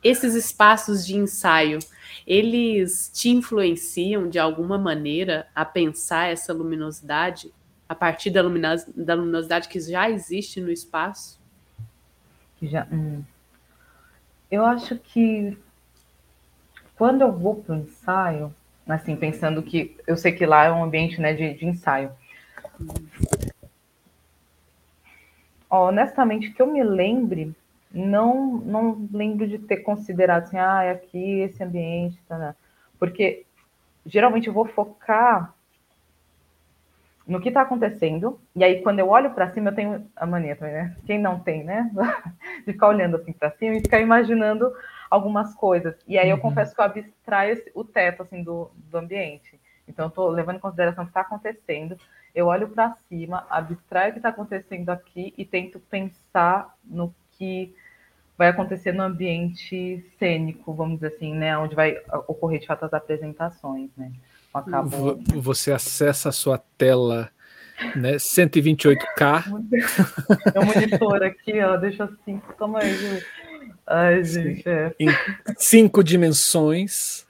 Esses 0.02 0.34
espaços 0.34 1.06
de 1.06 1.16
ensaio, 1.16 1.78
eles 2.26 3.10
te 3.12 3.28
influenciam 3.28 4.28
de 4.28 4.38
alguma 4.38 4.78
maneira 4.78 5.46
a 5.54 5.64
pensar 5.64 6.28
essa 6.28 6.52
luminosidade 6.52 7.52
a 7.88 7.94
partir 7.94 8.30
da, 8.30 8.40
luminos, 8.40 8.86
da 8.96 9.14
luminosidade 9.14 9.68
que 9.68 9.78
já 9.78 10.08
existe 10.08 10.62
no 10.62 10.70
espaço? 10.70 11.38
Já, 12.62 12.86
hum. 12.90 13.22
Eu 14.50 14.64
acho 14.64 14.96
que 14.96 15.56
quando 16.96 17.20
eu 17.20 17.32
vou 17.32 17.56
para 17.56 17.74
o 17.74 17.78
ensaio, 17.78 18.54
assim, 18.86 19.16
pensando 19.16 19.62
que 19.62 19.96
eu 20.06 20.16
sei 20.16 20.32
que 20.32 20.46
lá 20.46 20.64
é 20.64 20.72
um 20.72 20.84
ambiente 20.84 21.20
né, 21.20 21.32
de, 21.34 21.54
de 21.54 21.66
ensaio. 21.66 22.10
honestamente, 25.70 26.50
que 26.50 26.60
eu 26.60 26.66
me 26.66 26.82
lembre, 26.82 27.54
não, 27.90 28.58
não 28.58 29.08
lembro 29.12 29.48
de 29.48 29.58
ter 29.58 29.78
considerado 29.78 30.42
assim, 30.42 30.58
ah, 30.58 30.82
é 30.82 30.90
aqui 30.90 31.40
esse 31.40 31.62
ambiente, 31.62 32.18
tá, 32.28 32.36
né? 32.36 32.54
porque 33.02 33.44
geralmente 34.06 34.46
eu 34.46 34.52
vou 34.52 34.64
focar 34.64 35.52
no 37.26 37.40
que 37.40 37.48
está 37.48 37.62
acontecendo. 37.62 38.38
E 38.54 38.62
aí, 38.62 38.80
quando 38.80 39.00
eu 39.00 39.08
olho 39.08 39.30
para 39.30 39.50
cima, 39.50 39.70
eu 39.70 39.74
tenho 39.74 40.06
a 40.14 40.24
mania 40.24 40.54
também, 40.54 40.74
né? 40.74 40.96
Quem 41.04 41.18
não 41.18 41.40
tem, 41.40 41.64
né? 41.64 41.90
De 42.64 42.72
ficar 42.72 42.86
olhando 42.86 43.16
assim 43.16 43.32
para 43.32 43.50
cima 43.52 43.74
e 43.74 43.80
ficar 43.80 43.98
imaginando 43.98 44.72
algumas 45.12 45.54
coisas. 45.54 45.94
E 46.08 46.18
aí, 46.18 46.30
eu 46.30 46.36
uhum. 46.36 46.42
confesso 46.42 46.74
que 46.74 46.80
eu 46.80 46.84
abstraio 46.86 47.62
o 47.74 47.84
teto, 47.84 48.22
assim, 48.22 48.42
do, 48.42 48.70
do 48.74 48.96
ambiente. 48.96 49.60
Então, 49.86 50.06
eu 50.06 50.08
estou 50.08 50.30
levando 50.30 50.56
em 50.56 50.60
consideração 50.60 51.04
o 51.04 51.06
que 51.06 51.10
está 51.10 51.20
acontecendo. 51.20 51.98
Eu 52.34 52.46
olho 52.46 52.68
para 52.68 52.96
cima, 53.08 53.46
abstraio 53.50 54.08
o 54.08 54.12
que 54.12 54.18
está 54.20 54.30
acontecendo 54.30 54.88
aqui 54.88 55.34
e 55.36 55.44
tento 55.44 55.78
pensar 55.78 56.74
no 56.82 57.14
que 57.32 57.74
vai 58.38 58.48
acontecer 58.48 58.92
no 58.92 59.02
ambiente 59.02 60.02
cênico, 60.18 60.72
vamos 60.72 60.94
dizer 60.94 61.14
assim, 61.14 61.34
né? 61.34 61.58
Onde 61.58 61.74
vai 61.74 62.00
ocorrer, 62.26 62.60
de 62.60 62.66
fato, 62.66 62.86
as 62.86 62.94
apresentações, 62.94 63.90
né? 63.96 64.10
acabou. 64.54 65.18
Você 65.36 65.72
acessa 65.72 66.30
a 66.30 66.32
sua 66.32 66.58
tela 66.78 67.30
né, 67.94 68.14
128K. 68.14 69.44
É 70.54 70.58
o 70.58 70.64
monitor 70.64 71.22
aqui, 71.22 71.60
ó, 71.60 71.76
deixa 71.76 72.04
assim, 72.04 72.40
toma 72.56 72.80
aí, 72.80 72.96
gente. 72.96 73.26
Ai, 73.94 74.24
gente, 74.24 74.66
é. 74.66 74.94
Em 74.98 75.08
cinco 75.58 76.02
dimensões. 76.02 77.26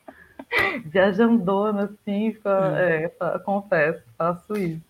Viajandona, 0.85 1.85
assim, 1.85 2.37
é, 2.77 3.11
é, 3.21 3.39
confesso, 3.41 4.01
faço 4.17 4.57
isso. 4.57 4.81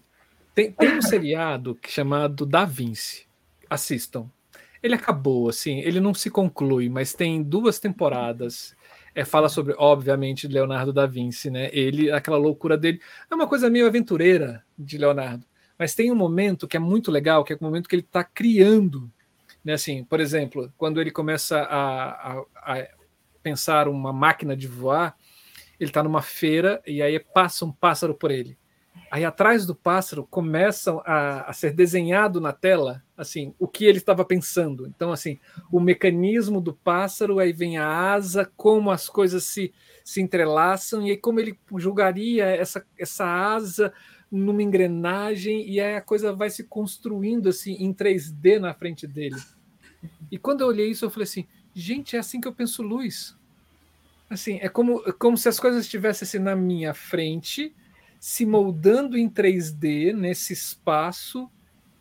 Tem, 0.55 0.70
tem 0.70 0.99
um 0.99 1.01
seriado 1.01 1.79
chamado 1.89 2.45
Da 2.45 2.66
Vinci. 2.66 3.27
Assistam. 3.70 4.29
Ele 4.83 4.95
acabou, 4.95 5.49
assim, 5.49 5.79
ele 5.79 5.99
não 5.99 6.12
se 6.12 6.29
conclui, 6.29 6.91
mas 6.91 7.14
tem 7.14 7.43
duas 7.43 7.79
temporadas. 7.79 8.77
É, 9.14 9.25
fala 9.25 9.49
sobre, 9.49 9.75
obviamente, 9.79 10.47
Leonardo 10.47 10.93
da 10.93 11.07
Vinci, 11.07 11.51
né? 11.51 11.70
Ele, 11.73 12.12
aquela 12.12 12.37
loucura 12.37 12.77
dele. 12.77 13.01
É 13.31 13.35
uma 13.35 13.47
coisa 13.47 13.70
meio 13.70 13.87
aventureira 13.87 14.62
de 14.79 14.99
Leonardo. 14.99 15.47
Mas 15.79 15.95
tem 15.95 16.12
um 16.12 16.16
momento 16.16 16.68
que 16.68 16.77
é 16.77 16.81
muito 16.81 17.11
legal, 17.11 17.43
que 17.45 17.55
é 17.55 17.57
o 17.59 17.64
momento 17.64 17.89
que 17.89 17.95
ele 17.95 18.03
está 18.03 18.23
criando. 18.23 19.11
Né? 19.65 19.75
Assim, 19.75 20.05
por 20.05 20.21
exemplo, 20.21 20.73
quando 20.77 21.01
ele 21.01 21.11
começa 21.11 21.59
a, 21.59 22.33
a, 22.33 22.45
a 22.57 22.89
pensar 23.43 23.89
uma 23.89 24.13
máquina 24.13 24.57
de 24.57 24.67
voar, 24.67 25.17
ele 25.79 25.91
está 25.91 26.03
numa 26.03 26.23
feira 26.23 26.83
e 26.87 27.03
aí 27.03 27.19
passa 27.19 27.65
um 27.65 27.73
pássaro 27.73 28.15
por 28.15 28.31
ele. 28.31 28.57
Aí 29.11 29.25
atrás 29.25 29.67
do 29.67 29.75
pássaro 29.75 30.27
começam 30.27 31.03
a, 31.05 31.51
a, 31.51 31.53
ser 31.53 31.73
desenhado 31.73 32.41
na 32.41 32.53
tela, 32.53 33.03
assim, 33.17 33.55
o 33.59 33.69
que 33.69 33.85
ele 33.85 33.99
estava 33.99 34.25
pensando. 34.25 34.87
Então, 34.87 35.13
assim, 35.13 35.39
o 35.71 35.81
mecanismo 35.81 36.61
do 36.61 36.73
pássaro, 36.73 37.39
aí 37.39 37.53
vem 37.53 37.77
a 37.77 37.87
asa, 37.87 38.51
como 38.57 38.91
as 38.91 39.09
coisas 39.09 39.45
se, 39.45 39.73
se 40.03 40.21
entrelaçam, 40.23 41.07
e 41.07 41.11
aí 41.11 41.17
como 41.17 41.41
ele 41.41 41.59
julgaria 41.77 42.47
essa, 42.47 42.87
essa 42.99 43.27
asa 43.27 43.93
numa 44.33 44.62
engrenagem, 44.62 45.68
e 45.68 45.78
aí 45.78 45.95
a 45.95 46.01
coisa 46.01 46.33
vai 46.33 46.49
se 46.49 46.64
construindo, 46.64 47.51
assim, 47.51 47.74
em 47.74 47.93
3D 47.93 48.59
na 48.59 48.72
frente 48.72 49.07
dele. 49.07 49.37
E 50.30 50.39
quando 50.39 50.62
eu 50.62 50.68
olhei 50.68 50.91
isso, 50.91 51.05
eu 51.05 51.11
falei 51.11 51.24
assim, 51.24 51.47
gente, 51.74 52.16
é 52.16 52.18
assim 52.18 52.41
que 52.41 52.49
eu 52.49 52.53
penso 52.55 52.83
luz. 52.83 53.37
Assim, 54.30 54.59
é 54.62 54.68
como, 54.70 55.03
como 55.14 55.37
se 55.37 55.51
as 55.51 55.61
coisas 55.61 55.85
estivessem 55.85 56.26
assim, 56.26 56.39
na 56.39 56.57
minha 56.57 56.95
frente, 56.95 57.74
se 58.18 58.47
moldando 58.47 59.18
em 59.18 59.28
3D 59.28 60.14
nesse 60.14 60.55
espaço 60.55 61.51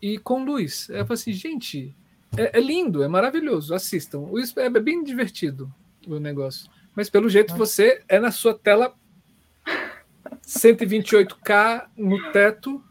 e 0.01 0.17
com 0.17 0.45
luz. 0.45 0.87
Eu 0.89 1.05
falei 1.05 1.21
assim, 1.21 1.33
gente, 1.33 1.93
é, 2.37 2.57
é 2.57 2.61
lindo, 2.61 3.03
é 3.03 3.09
maravilhoso, 3.09 3.75
assistam. 3.75 4.23
É, 4.55 4.61
é 4.61 4.69
bem 4.69 5.03
divertido 5.03 5.73
o 6.07 6.17
negócio. 6.17 6.69
Mas 6.95 7.09
pelo 7.09 7.29
jeito 7.29 7.55
você 7.55 8.01
é 8.07 8.19
na 8.19 8.31
sua 8.31 8.57
tela 8.57 8.95
128K 10.45 11.85
no 11.97 12.31
teto. 12.31 12.83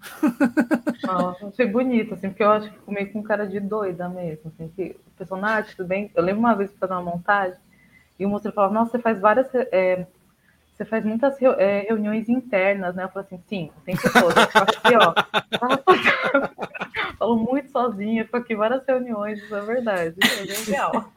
Nossa, 1.03 1.47
achei 1.47 1.66
bonito, 1.66 2.14
assim, 2.14 2.28
porque 2.28 2.43
eu 2.43 2.51
acho 2.51 2.70
que 2.70 2.78
meio 2.93 3.12
com 3.12 3.22
cara 3.22 3.47
de 3.47 3.61
doida 3.61 4.09
mesmo. 4.09 4.53
Assim, 4.55 4.68
que 4.68 4.97
o 5.07 5.11
personagem, 5.16 5.74
tudo 5.76 5.87
bem. 5.87 6.11
Eu 6.14 6.22
lembro 6.22 6.41
uma 6.41 6.55
vez 6.55 6.70
para 6.70 6.89
fazer 6.89 7.01
uma 7.01 7.11
montagem 7.11 7.59
e 8.18 8.26
o 8.26 8.28
moço 8.28 8.53
falava, 8.53 8.74
nossa, 8.74 8.93
você 8.93 8.99
faz 8.99 9.18
várias. 9.20 9.49
É, 9.55 10.07
você 10.74 10.85
faz 10.85 11.05
muitas 11.05 11.41
é, 11.43 11.81
reuniões 11.89 12.28
internas, 12.28 12.95
né? 12.95 13.05
Eu 13.05 13.09
falei 13.11 13.26
assim, 13.26 13.43
sim, 13.47 13.70
o 13.76 13.81
tempo 13.83 14.01
todo. 14.12 14.39
Aqui, 14.39 14.97
ó. 14.97 15.14
Falo 17.18 17.37
muito 17.37 17.70
sozinha, 17.70 18.24
fico 18.24 18.37
aqui 18.39 18.55
várias 18.55 18.85
reuniões, 18.87 19.43
isso 19.43 19.55
é 19.55 19.61
verdade. 19.61 20.16
É 20.22 20.70
real. 20.70 21.12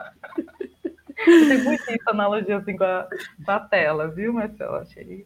Tem 1.15 1.63
muito 1.63 1.83
analogia 2.07 2.57
assim 2.57 2.75
com 2.75 2.83
a, 2.83 3.07
com 3.45 3.51
a 3.51 3.59
tela, 3.61 4.09
viu, 4.09 4.33
Marcelo? 4.33 4.75
Achei. 4.75 5.25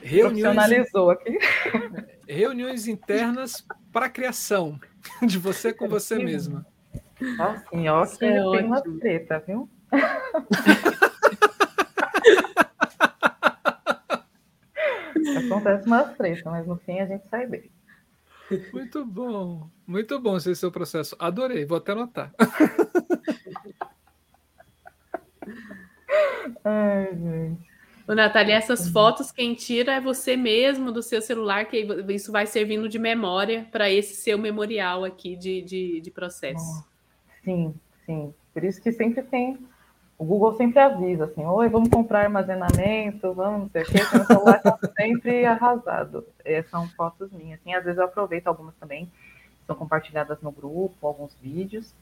Reuniões, 0.00 0.42
profissionalizou 0.42 1.10
aqui. 1.10 1.38
Reuniões 2.28 2.86
internas 2.86 3.66
para 3.92 4.08
criação 4.08 4.78
de 5.22 5.38
você 5.38 5.72
com 5.72 5.88
você 5.88 6.18
mesma. 6.18 6.66
Assim, 7.40 7.88
ó, 7.88 8.06
que 8.06 8.24
é 8.24 8.40
tem 8.50 8.64
uma 8.64 8.80
treta, 8.80 9.42
viu? 9.46 9.68
Acontece 15.46 15.86
umas 15.86 16.16
três, 16.16 16.42
mas 16.44 16.66
no 16.66 16.76
fim 16.76 17.00
a 17.00 17.06
gente 17.06 17.26
sai 17.28 17.46
bem. 17.46 17.70
Muito 18.72 19.04
bom, 19.04 19.68
muito 19.86 20.18
bom 20.20 20.36
esse 20.36 20.54
seu 20.54 20.70
processo. 20.70 21.16
Adorei, 21.18 21.66
vou 21.66 21.78
até 21.78 21.92
anotar. 21.92 22.32
Ai, 26.64 27.14
gente. 27.14 27.67
Ô, 28.08 28.14
Natália, 28.14 28.54
essas 28.54 28.88
fotos 28.88 29.30
quem 29.30 29.54
tira 29.54 29.92
é 29.96 30.00
você 30.00 30.34
mesmo 30.34 30.90
do 30.90 31.02
seu 31.02 31.20
celular, 31.20 31.66
que 31.66 31.86
isso 32.08 32.32
vai 32.32 32.46
servindo 32.46 32.88
de 32.88 32.98
memória 32.98 33.68
para 33.70 33.90
esse 33.90 34.14
seu 34.14 34.38
memorial 34.38 35.04
aqui 35.04 35.36
de, 35.36 35.60
de, 35.60 36.00
de 36.00 36.10
processo. 36.10 36.88
Sim, 37.44 37.74
sim. 38.06 38.32
Por 38.54 38.64
isso 38.64 38.80
que 38.80 38.90
sempre 38.92 39.22
tem 39.22 39.58
o 40.18 40.24
Google 40.24 40.54
sempre 40.54 40.80
avisa 40.80 41.26
assim, 41.26 41.44
oi, 41.44 41.68
vamos 41.68 41.88
comprar 41.88 42.24
armazenamento, 42.24 43.32
vamos 43.32 43.60
não 43.60 43.68
sei 43.68 43.82
o 43.82 43.86
quê, 43.86 43.98
o 44.02 44.24
celular 44.24 44.56
está 44.56 44.78
sempre 44.98 45.44
arrasado. 45.44 46.26
É, 46.44 46.62
são 46.64 46.88
fotos 46.88 47.30
minhas. 47.30 47.60
Assim, 47.60 47.72
às 47.72 47.84
vezes 47.84 47.98
eu 47.98 48.04
aproveito 48.04 48.48
algumas 48.48 48.74
também, 48.76 49.08
são 49.64 49.76
compartilhadas 49.76 50.40
no 50.42 50.50
grupo, 50.50 51.06
alguns 51.06 51.32
vídeos. 51.40 51.94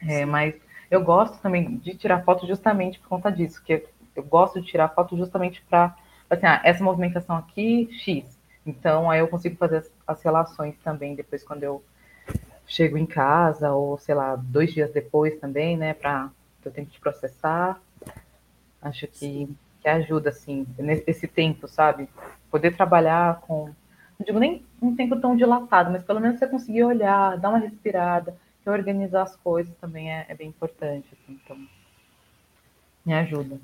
É, 0.00 0.24
mas 0.24 0.54
eu 0.90 1.04
gosto 1.04 1.38
também 1.42 1.76
de 1.76 1.94
tirar 1.94 2.24
foto 2.24 2.46
justamente 2.46 2.98
por 2.98 3.08
conta 3.08 3.30
disso, 3.30 3.62
que 3.62 3.84
eu 4.18 4.24
gosto 4.24 4.60
de 4.60 4.66
tirar 4.66 4.88
foto 4.88 5.16
justamente 5.16 5.62
para, 5.68 5.96
assim, 6.28 6.46
ah, 6.46 6.60
essa 6.64 6.82
movimentação 6.82 7.36
aqui, 7.36 7.88
X. 7.92 8.38
Então, 8.66 9.10
aí 9.10 9.20
eu 9.20 9.28
consigo 9.28 9.56
fazer 9.56 9.78
as, 9.78 9.90
as 10.06 10.22
relações 10.22 10.76
também 10.84 11.14
depois 11.14 11.42
quando 11.42 11.62
eu 11.62 11.82
chego 12.66 12.98
em 12.98 13.06
casa, 13.06 13.72
ou 13.72 13.96
sei 13.98 14.14
lá, 14.14 14.36
dois 14.36 14.72
dias 14.72 14.92
depois 14.92 15.38
também, 15.40 15.76
né, 15.76 15.94
para 15.94 16.30
eu 16.64 16.70
tenho 16.72 16.86
que 16.86 17.00
processar. 17.00 17.80
Acho 18.82 19.06
que, 19.06 19.48
que 19.80 19.88
ajuda, 19.88 20.30
assim, 20.30 20.66
nesse 20.78 21.26
tempo, 21.26 21.66
sabe? 21.66 22.08
Poder 22.50 22.76
trabalhar 22.76 23.40
com. 23.40 23.70
Não 24.18 24.26
digo 24.26 24.38
nem 24.38 24.64
um 24.82 24.94
tempo 24.94 25.18
tão 25.20 25.36
dilatado, 25.36 25.90
mas 25.90 26.02
pelo 26.02 26.20
menos 26.20 26.38
você 26.38 26.46
conseguir 26.46 26.84
olhar, 26.84 27.38
dar 27.38 27.50
uma 27.50 27.58
respirada, 27.58 28.36
organizar 28.66 29.22
as 29.22 29.34
coisas 29.36 29.74
também 29.76 30.12
é, 30.12 30.26
é 30.28 30.34
bem 30.34 30.48
importante. 30.48 31.08
Assim, 31.12 31.40
então, 31.42 31.56
me 33.04 33.14
ajuda. 33.14 33.58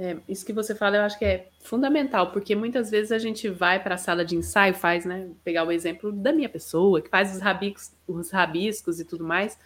É, 0.00 0.16
isso 0.28 0.46
que 0.46 0.52
você 0.52 0.76
fala, 0.76 0.96
eu 0.96 1.02
acho 1.02 1.18
que 1.18 1.24
é 1.24 1.48
fundamental, 1.58 2.30
porque 2.30 2.54
muitas 2.54 2.88
vezes 2.88 3.10
a 3.10 3.18
gente 3.18 3.48
vai 3.48 3.82
para 3.82 3.96
a 3.96 3.98
sala 3.98 4.24
de 4.24 4.36
ensaio, 4.36 4.72
faz, 4.72 5.04
né? 5.04 5.28
Pegar 5.42 5.64
o 5.64 5.72
exemplo 5.72 6.12
da 6.12 6.32
minha 6.32 6.48
pessoa, 6.48 7.02
que 7.02 7.08
faz 7.08 7.34
os 7.34 7.42
rabiscos, 7.42 7.90
os 8.06 8.30
rabiscos 8.30 9.00
e 9.00 9.04
tudo 9.04 9.24
mais. 9.24 9.58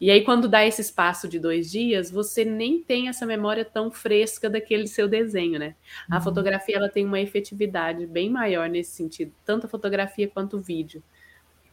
E 0.00 0.08
aí, 0.08 0.22
quando 0.22 0.46
dá 0.46 0.64
esse 0.64 0.80
espaço 0.82 1.26
de 1.26 1.40
dois 1.40 1.68
dias, 1.68 2.12
você 2.12 2.44
nem 2.44 2.80
tem 2.80 3.08
essa 3.08 3.26
memória 3.26 3.64
tão 3.64 3.90
fresca 3.90 4.48
daquele 4.48 4.86
seu 4.86 5.08
desenho, 5.08 5.58
né? 5.58 5.74
A 6.08 6.16
uhum. 6.16 6.22
fotografia 6.22 6.76
ela 6.76 6.88
tem 6.88 7.04
uma 7.04 7.18
efetividade 7.18 8.06
bem 8.06 8.30
maior 8.30 8.68
nesse 8.68 8.92
sentido, 8.92 9.32
tanto 9.44 9.66
a 9.66 9.68
fotografia 9.68 10.28
quanto 10.28 10.58
o 10.58 10.60
vídeo. 10.60 11.02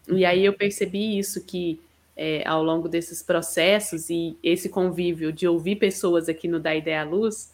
E 0.08 0.26
aí 0.26 0.44
eu 0.44 0.54
percebi 0.54 1.20
isso 1.20 1.46
que 1.46 1.80
é, 2.18 2.48
ao 2.48 2.64
longo 2.64 2.90
desses 2.90 3.22
processos 3.22 4.10
e 4.10 4.36
esse 4.42 4.68
convívio 4.68 5.32
de 5.32 5.48
ouvir 5.48 5.76
pessoas 5.76 6.28
aqui 6.28 6.48
no 6.48 6.60
Da 6.60 6.76
Ideia 6.76 7.02
à 7.02 7.04
Luz, 7.04 7.54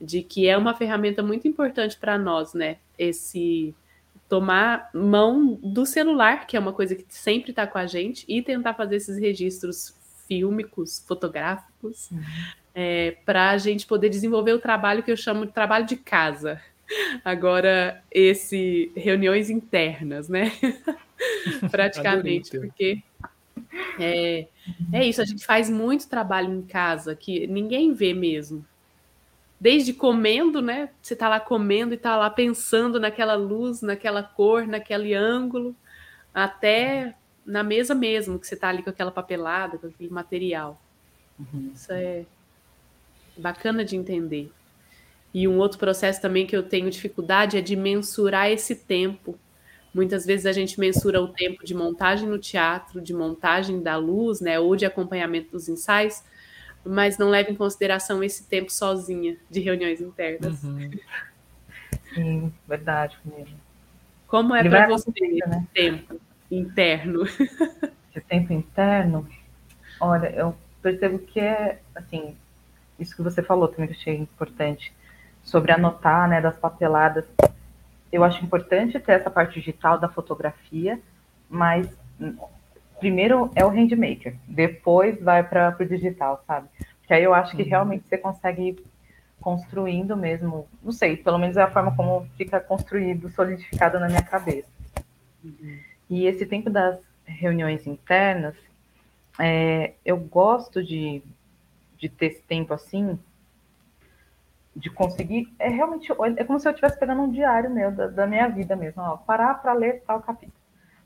de 0.00 0.22
que 0.22 0.48
é 0.48 0.56
uma 0.56 0.74
ferramenta 0.74 1.22
muito 1.22 1.46
importante 1.46 1.96
para 1.98 2.16
nós, 2.16 2.54
né? 2.54 2.78
Esse 2.98 3.74
tomar 4.28 4.88
mão 4.94 5.58
do 5.62 5.84
celular, 5.84 6.46
que 6.46 6.56
é 6.56 6.60
uma 6.60 6.72
coisa 6.72 6.94
que 6.94 7.04
sempre 7.08 7.50
está 7.50 7.66
com 7.66 7.78
a 7.78 7.86
gente, 7.86 8.24
e 8.28 8.40
tentar 8.40 8.74
fazer 8.74 8.96
esses 8.96 9.18
registros 9.18 9.94
fílmicos, 10.26 11.04
fotográficos, 11.06 12.10
é, 12.72 13.16
para 13.26 13.50
a 13.50 13.58
gente 13.58 13.86
poder 13.86 14.08
desenvolver 14.08 14.52
o 14.52 14.60
trabalho 14.60 15.02
que 15.02 15.10
eu 15.10 15.16
chamo 15.16 15.44
de 15.44 15.52
trabalho 15.52 15.84
de 15.84 15.96
casa. 15.96 16.60
Agora, 17.24 18.02
esse 18.10 18.92
reuniões 18.94 19.50
internas, 19.50 20.28
né? 20.28 20.52
Praticamente, 21.70 22.58
porque 22.58 23.02
é, 23.98 24.46
é 24.92 25.04
isso, 25.04 25.20
a 25.20 25.24
gente 25.24 25.44
faz 25.44 25.68
muito 25.68 26.08
trabalho 26.08 26.52
em 26.52 26.62
casa 26.62 27.14
que 27.14 27.46
ninguém 27.46 27.92
vê 27.92 28.14
mesmo. 28.14 28.64
Desde 29.60 29.92
comendo, 29.92 30.62
né? 30.62 30.88
Você 31.02 31.14
tá 31.14 31.28
lá 31.28 31.38
comendo 31.38 31.92
e 31.92 31.98
tá 31.98 32.16
lá 32.16 32.30
pensando 32.30 32.98
naquela 32.98 33.34
luz, 33.34 33.82
naquela 33.82 34.22
cor, 34.22 34.66
naquele 34.66 35.12
ângulo, 35.12 35.76
até 36.32 37.14
na 37.44 37.62
mesa 37.62 37.94
mesmo, 37.94 38.38
que 38.38 38.46
você 38.46 38.54
está 38.54 38.68
ali 38.68 38.82
com 38.82 38.90
aquela 38.90 39.10
papelada, 39.10 39.76
com 39.76 39.88
aquele 39.88 40.08
material. 40.08 40.80
Uhum. 41.38 41.72
Isso 41.74 41.92
é 41.92 42.24
bacana 43.36 43.84
de 43.84 43.96
entender. 43.96 44.50
E 45.32 45.46
um 45.46 45.58
outro 45.58 45.78
processo 45.78 46.20
também 46.20 46.46
que 46.46 46.56
eu 46.56 46.62
tenho 46.62 46.90
dificuldade 46.90 47.56
é 47.56 47.60
de 47.60 47.76
mensurar 47.76 48.50
esse 48.50 48.74
tempo. 48.74 49.38
Muitas 49.92 50.24
vezes 50.24 50.46
a 50.46 50.52
gente 50.52 50.78
mensura 50.78 51.20
o 51.20 51.28
tempo 51.28 51.64
de 51.64 51.74
montagem 51.74 52.28
no 52.28 52.38
teatro, 52.38 53.00
de 53.00 53.12
montagem 53.12 53.82
da 53.82 53.96
luz, 53.96 54.40
né, 54.40 54.58
ou 54.58 54.76
de 54.76 54.86
acompanhamento 54.86 55.50
dos 55.52 55.68
ensaios, 55.68 56.22
mas 56.84 57.18
não 57.18 57.28
leva 57.28 57.50
em 57.50 57.54
consideração 57.54 58.22
esse 58.22 58.44
tempo 58.44 58.70
sozinha 58.72 59.36
de 59.50 59.60
reuniões 59.60 60.00
internas. 60.00 60.62
Uhum. 60.62 60.90
Sim, 62.14 62.52
verdade, 62.66 63.18
mesmo. 63.24 63.56
Como 64.26 64.54
é 64.54 64.68
para 64.68 64.88
você 64.88 65.10
né? 65.46 65.66
tempo 65.74 66.20
interno? 66.50 67.24
Esse 68.10 68.20
tempo 68.26 68.52
interno, 68.52 69.28
olha, 70.00 70.28
eu 70.30 70.56
percebo 70.82 71.20
que 71.20 71.38
é 71.38 71.80
assim, 71.94 72.36
isso 72.98 73.14
que 73.14 73.22
você 73.22 73.40
falou 73.40 73.68
também 73.68 73.86
que 73.86 73.94
achei 73.94 74.16
importante 74.16 74.92
sobre 75.44 75.70
anotar, 75.70 76.28
né, 76.28 76.40
das 76.40 76.56
papeladas. 76.56 77.24
Eu 78.10 78.24
acho 78.24 78.44
importante 78.44 78.98
ter 78.98 79.12
essa 79.12 79.30
parte 79.30 79.60
digital 79.60 79.98
da 79.98 80.08
fotografia, 80.08 81.00
mas 81.48 81.88
primeiro 83.00 83.50
é 83.56 83.64
o 83.64 83.68
handmaker, 83.68 84.36
depois 84.46 85.20
vai 85.20 85.42
para 85.42 85.76
o 85.80 85.84
digital, 85.84 86.44
sabe? 86.46 86.68
Que 87.02 87.14
aí 87.14 87.24
eu 87.24 87.34
acho 87.34 87.56
que 87.56 87.62
uhum. 87.62 87.68
realmente 87.68 88.06
você 88.06 88.16
consegue 88.16 88.68
ir 88.68 88.84
construindo 89.40 90.16
mesmo, 90.16 90.68
não 90.82 90.92
sei, 90.92 91.16
pelo 91.16 91.38
menos 91.38 91.56
é 91.56 91.62
a 91.62 91.70
forma 91.70 91.96
como 91.96 92.26
fica 92.36 92.60
construído, 92.60 93.30
solidificado 93.30 93.98
na 93.98 94.06
minha 94.06 94.22
cabeça. 94.22 94.68
Uhum. 95.42 95.78
E 96.08 96.26
esse 96.26 96.44
tempo 96.44 96.68
das 96.68 97.00
reuniões 97.24 97.86
internas, 97.86 98.54
é, 99.38 99.94
eu 100.04 100.18
gosto 100.18 100.84
de, 100.84 101.22
de 101.96 102.08
ter 102.08 102.26
esse 102.26 102.42
tempo 102.42 102.74
assim, 102.74 103.18
de 104.76 104.90
conseguir, 104.90 105.52
é 105.58 105.68
realmente, 105.68 106.12
é 106.36 106.44
como 106.44 106.60
se 106.60 106.68
eu 106.68 106.72
estivesse 106.72 106.98
pegando 106.98 107.22
um 107.22 107.30
diário 107.30 107.70
meu, 107.70 107.90
da, 107.90 108.06
da 108.06 108.26
minha 108.26 108.48
vida 108.48 108.76
mesmo, 108.76 109.02
ó, 109.02 109.16
parar 109.16 109.54
para 109.54 109.72
ler 109.72 110.02
tal 110.06 110.20
capítulo. 110.20 110.59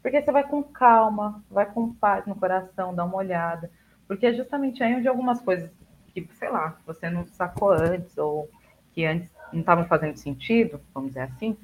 Porque 0.05 0.21
você 0.21 0.31
vai 0.31 0.47
com 0.47 0.63
calma, 0.63 1.43
vai 1.51 1.65
com 1.65 1.95
paz 1.95 2.27
no 2.27 2.35
coração, 2.35 2.95
dá 2.95 3.03
uma 3.07 3.17
olhada. 3.17 3.71
Porque 4.07 4.27
é 4.27 4.35
justamente 4.35 4.83
aí 4.83 4.95
onde 4.95 5.09
algumas 5.09 5.41
coisas 5.41 5.71
que, 6.13 6.29
sei 6.35 6.51
lá, 6.51 6.77
você 6.87 7.09
não 7.09 7.25
sacou 7.25 7.73
antes, 7.73 8.19
ou 8.19 8.51
que 8.93 9.07
antes 9.07 9.31
não 9.51 9.61
estavam 9.61 9.87
fazendo 9.87 10.19
sentido, 10.19 10.79
vamos 10.93 11.09
dizer 11.09 11.23
assim, 11.23 11.57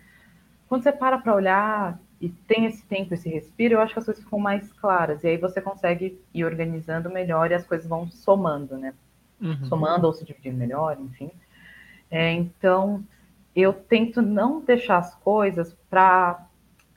quando 0.67 0.83
você 0.83 0.91
para 0.91 1.19
para 1.19 1.35
olhar 1.35 2.01
e 2.19 2.31
tem 2.31 2.65
esse 2.65 2.83
tempo, 2.87 3.13
esse 3.13 3.29
respiro, 3.29 3.75
eu 3.75 3.81
acho 3.83 3.93
que 3.93 3.99
as 3.99 4.07
coisas 4.07 4.25
ficam 4.25 4.39
mais 4.39 4.73
claras. 4.73 5.23
E 5.23 5.29
aí 5.29 5.37
você 5.37 5.61
consegue 5.61 6.19
ir 6.33 6.45
organizando 6.47 7.11
melhor 7.11 7.51
e 7.51 7.55
as 7.55 7.67
coisas 7.67 7.87
vão 7.87 8.11
somando, 8.11 8.79
né? 8.79 8.95
Uhum. 9.39 9.67
Somando 9.67 10.07
ou 10.07 10.15
se 10.15 10.25
dividindo 10.25 10.57
melhor, 10.57 10.99
enfim. 10.99 11.31
É, 12.11 12.33
então, 12.33 13.05
eu 13.55 13.75
tento 13.75 14.23
não 14.23 14.63
deixar 14.63 14.97
as 14.97 15.15
coisas 15.17 15.77
para 15.91 16.47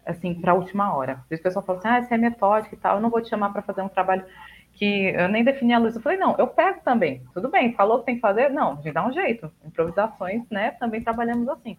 assim, 0.06 0.34
para 0.34 0.52
a 0.52 0.56
última 0.56 0.96
hora. 0.96 1.14
Às 1.14 1.30
vezes 1.30 1.42
o 1.42 1.44
pessoal 1.44 1.66
fala 1.66 1.80
assim, 1.80 1.88
ah, 1.88 2.02
você 2.02 2.14
é 2.14 2.18
metódica 2.18 2.76
e 2.76 2.78
tal, 2.78 2.98
eu 2.98 3.02
não 3.02 3.10
vou 3.10 3.22
te 3.22 3.30
chamar 3.30 3.52
para 3.52 3.62
fazer 3.62 3.82
um 3.82 3.90
trabalho 3.90 4.26
que 4.74 5.14
eu 5.16 5.28
nem 5.30 5.44
defini 5.44 5.74
a 5.74 5.80
luz. 5.80 5.96
Eu 5.96 6.02
falei, 6.02 6.18
não, 6.18 6.36
eu 6.38 6.48
pego 6.48 6.82
também. 6.84 7.24
Tudo 7.34 7.50
bem, 7.50 7.74
falou 7.74 8.00
que 8.00 8.06
tem 8.06 8.16
que 8.16 8.22
fazer? 8.22 8.50
Não, 8.50 8.74
a 8.74 8.76
gente 8.76 8.94
dá 8.94 9.06
um 9.06 9.14
jeito. 9.14 9.52
Improvisações, 9.64 10.44
né, 10.50 10.72
também 10.72 11.02
trabalhamos 11.02 11.48
assim. 11.50 11.78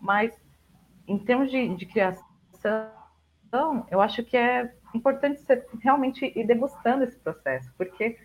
Mas, 0.00 0.32
em 1.08 1.18
termos 1.18 1.50
de, 1.50 1.74
de 1.74 1.86
criação, 1.86 2.26
eu 3.90 4.00
acho 4.00 4.22
que 4.22 4.36
é 4.36 4.72
importante 4.94 5.40
você 5.40 5.64
realmente 5.80 6.32
ir 6.36 6.46
degustando 6.46 7.04
esse 7.04 7.18
processo, 7.18 7.72
porque 7.76 8.16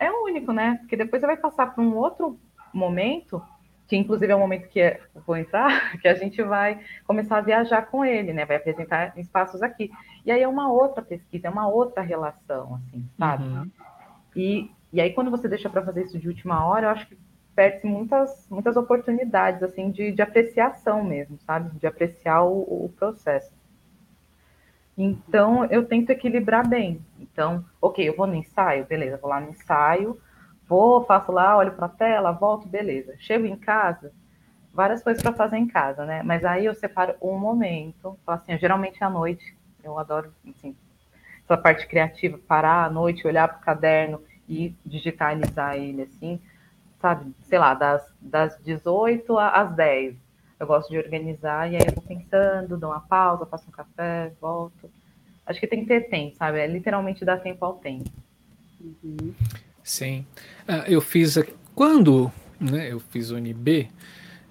é 0.00 0.10
único, 0.10 0.52
né? 0.52 0.76
Porque 0.80 0.96
depois 0.96 1.20
você 1.20 1.26
vai 1.26 1.36
passar 1.36 1.74
para 1.74 1.82
um 1.82 1.96
outro 1.96 2.38
momento 2.72 3.42
que 3.88 3.96
inclusive 3.96 4.30
é 4.30 4.36
o 4.36 4.38
momento 4.38 4.68
que 4.68 4.78
eu 4.78 5.22
vou 5.26 5.36
entrar, 5.36 5.96
que 6.00 6.06
a 6.06 6.14
gente 6.14 6.42
vai 6.42 6.78
começar 7.06 7.38
a 7.38 7.40
viajar 7.40 7.82
com 7.86 8.04
ele, 8.04 8.32
né? 8.34 8.44
Vai 8.44 8.56
apresentar 8.56 9.18
espaços 9.18 9.62
aqui. 9.62 9.90
E 10.24 10.30
aí 10.30 10.42
é 10.42 10.48
uma 10.48 10.70
outra 10.70 11.02
pesquisa, 11.02 11.48
é 11.48 11.50
uma 11.50 11.66
outra 11.66 12.02
relação, 12.02 12.74
assim, 12.76 13.04
sabe? 13.18 13.44
Uhum. 13.44 13.70
E, 14.36 14.70
e 14.92 15.00
aí 15.00 15.12
quando 15.14 15.30
você 15.30 15.48
deixa 15.48 15.70
para 15.70 15.82
fazer 15.82 16.04
isso 16.04 16.18
de 16.18 16.28
última 16.28 16.64
hora, 16.66 16.86
eu 16.86 16.90
acho 16.90 17.06
que 17.08 17.16
perde 17.56 17.84
muitas, 17.86 18.46
muitas 18.50 18.76
oportunidades, 18.76 19.62
assim, 19.62 19.90
de, 19.90 20.12
de 20.12 20.22
apreciação 20.22 21.02
mesmo, 21.02 21.38
sabe? 21.40 21.76
De 21.78 21.86
apreciar 21.86 22.44
o, 22.44 22.84
o 22.84 22.92
processo. 22.96 23.50
Então, 24.96 25.64
eu 25.64 25.84
tento 25.86 26.10
equilibrar 26.10 26.68
bem. 26.68 27.00
Então, 27.18 27.64
ok, 27.80 28.06
eu 28.06 28.14
vou 28.14 28.26
no 28.26 28.34
ensaio, 28.34 28.84
beleza, 28.84 29.16
vou 29.16 29.30
lá 29.30 29.40
no 29.40 29.50
ensaio, 29.50 30.20
Vou, 30.68 31.04
faço 31.04 31.32
lá, 31.32 31.56
olho 31.56 31.72
para 31.72 31.86
a 31.86 31.90
tela, 31.90 32.30
volto, 32.30 32.68
beleza. 32.68 33.14
Chego 33.18 33.46
em 33.46 33.56
casa, 33.56 34.12
várias 34.72 35.02
coisas 35.02 35.22
para 35.22 35.32
fazer 35.32 35.56
em 35.56 35.66
casa, 35.66 36.04
né? 36.04 36.22
Mas 36.22 36.44
aí 36.44 36.66
eu 36.66 36.74
separo 36.74 37.14
um 37.22 37.38
momento, 37.38 38.18
assim, 38.26 38.58
geralmente 38.58 39.02
à 39.02 39.08
noite, 39.08 39.56
eu 39.82 39.98
adoro, 39.98 40.30
assim, 40.46 40.76
essa 41.42 41.56
parte 41.56 41.86
criativa, 41.86 42.38
parar 42.46 42.84
à 42.84 42.90
noite, 42.90 43.26
olhar 43.26 43.48
para 43.48 43.58
o 43.58 43.62
caderno 43.62 44.20
e 44.46 44.74
digitalizar 44.84 45.76
ele, 45.76 46.02
assim, 46.02 46.38
sabe? 47.00 47.32
Sei 47.44 47.58
lá, 47.58 47.72
das, 47.72 48.06
das 48.20 48.62
18 48.62 49.38
às 49.38 49.74
10. 49.74 50.16
Eu 50.60 50.66
gosto 50.66 50.90
de 50.90 50.98
organizar 50.98 51.72
e 51.72 51.76
aí 51.76 51.86
eu 51.86 51.94
vou 51.94 52.02
pensando, 52.02 52.76
dou 52.76 52.90
uma 52.90 53.00
pausa, 53.00 53.46
faço 53.46 53.68
um 53.68 53.72
café, 53.72 54.32
volto. 54.40 54.90
Acho 55.46 55.60
que 55.60 55.66
tem 55.66 55.80
que 55.80 55.86
ter 55.86 56.10
tempo, 56.10 56.36
sabe? 56.36 56.58
É 56.58 56.66
literalmente 56.66 57.24
dar 57.24 57.38
tempo 57.38 57.64
ao 57.64 57.74
tempo. 57.74 58.10
Uhum. 58.80 59.34
Sim. 59.88 60.26
Ah, 60.66 60.84
eu 60.86 61.00
fiz. 61.00 61.38
Quando 61.74 62.30
né, 62.60 62.92
eu 62.92 63.00
fiz 63.00 63.30
o 63.30 63.36
UNB, 63.36 63.88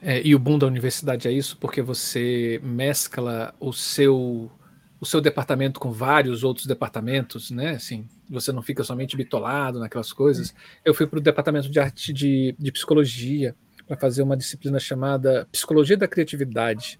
é, 0.01 0.19
e 0.25 0.33
o 0.33 0.39
bom 0.39 0.57
da 0.57 0.65
universidade 0.65 1.27
é 1.27 1.31
isso, 1.31 1.55
porque 1.57 1.79
você 1.79 2.59
mescla 2.63 3.53
o 3.59 3.71
seu 3.71 4.51
o 4.99 5.05
seu 5.05 5.21
departamento 5.21 5.79
com 5.79 5.91
vários 5.91 6.43
outros 6.43 6.65
departamentos, 6.65 7.51
né? 7.51 7.75
Assim, 7.75 8.07
você 8.27 8.51
não 8.51 8.63
fica 8.63 8.83
somente 8.83 9.15
bitolado 9.15 9.79
naquelas 9.79 10.11
coisas. 10.11 10.55
Eu 10.83 10.91
fui 10.95 11.05
para 11.05 11.19
o 11.19 11.21
departamento 11.21 11.69
de 11.69 11.79
arte 11.79 12.11
de, 12.11 12.55
de 12.57 12.71
psicologia 12.71 13.55
para 13.87 13.95
fazer 13.95 14.23
uma 14.23 14.35
disciplina 14.35 14.79
chamada 14.79 15.47
Psicologia 15.51 15.95
da 15.95 16.07
Criatividade 16.07 16.99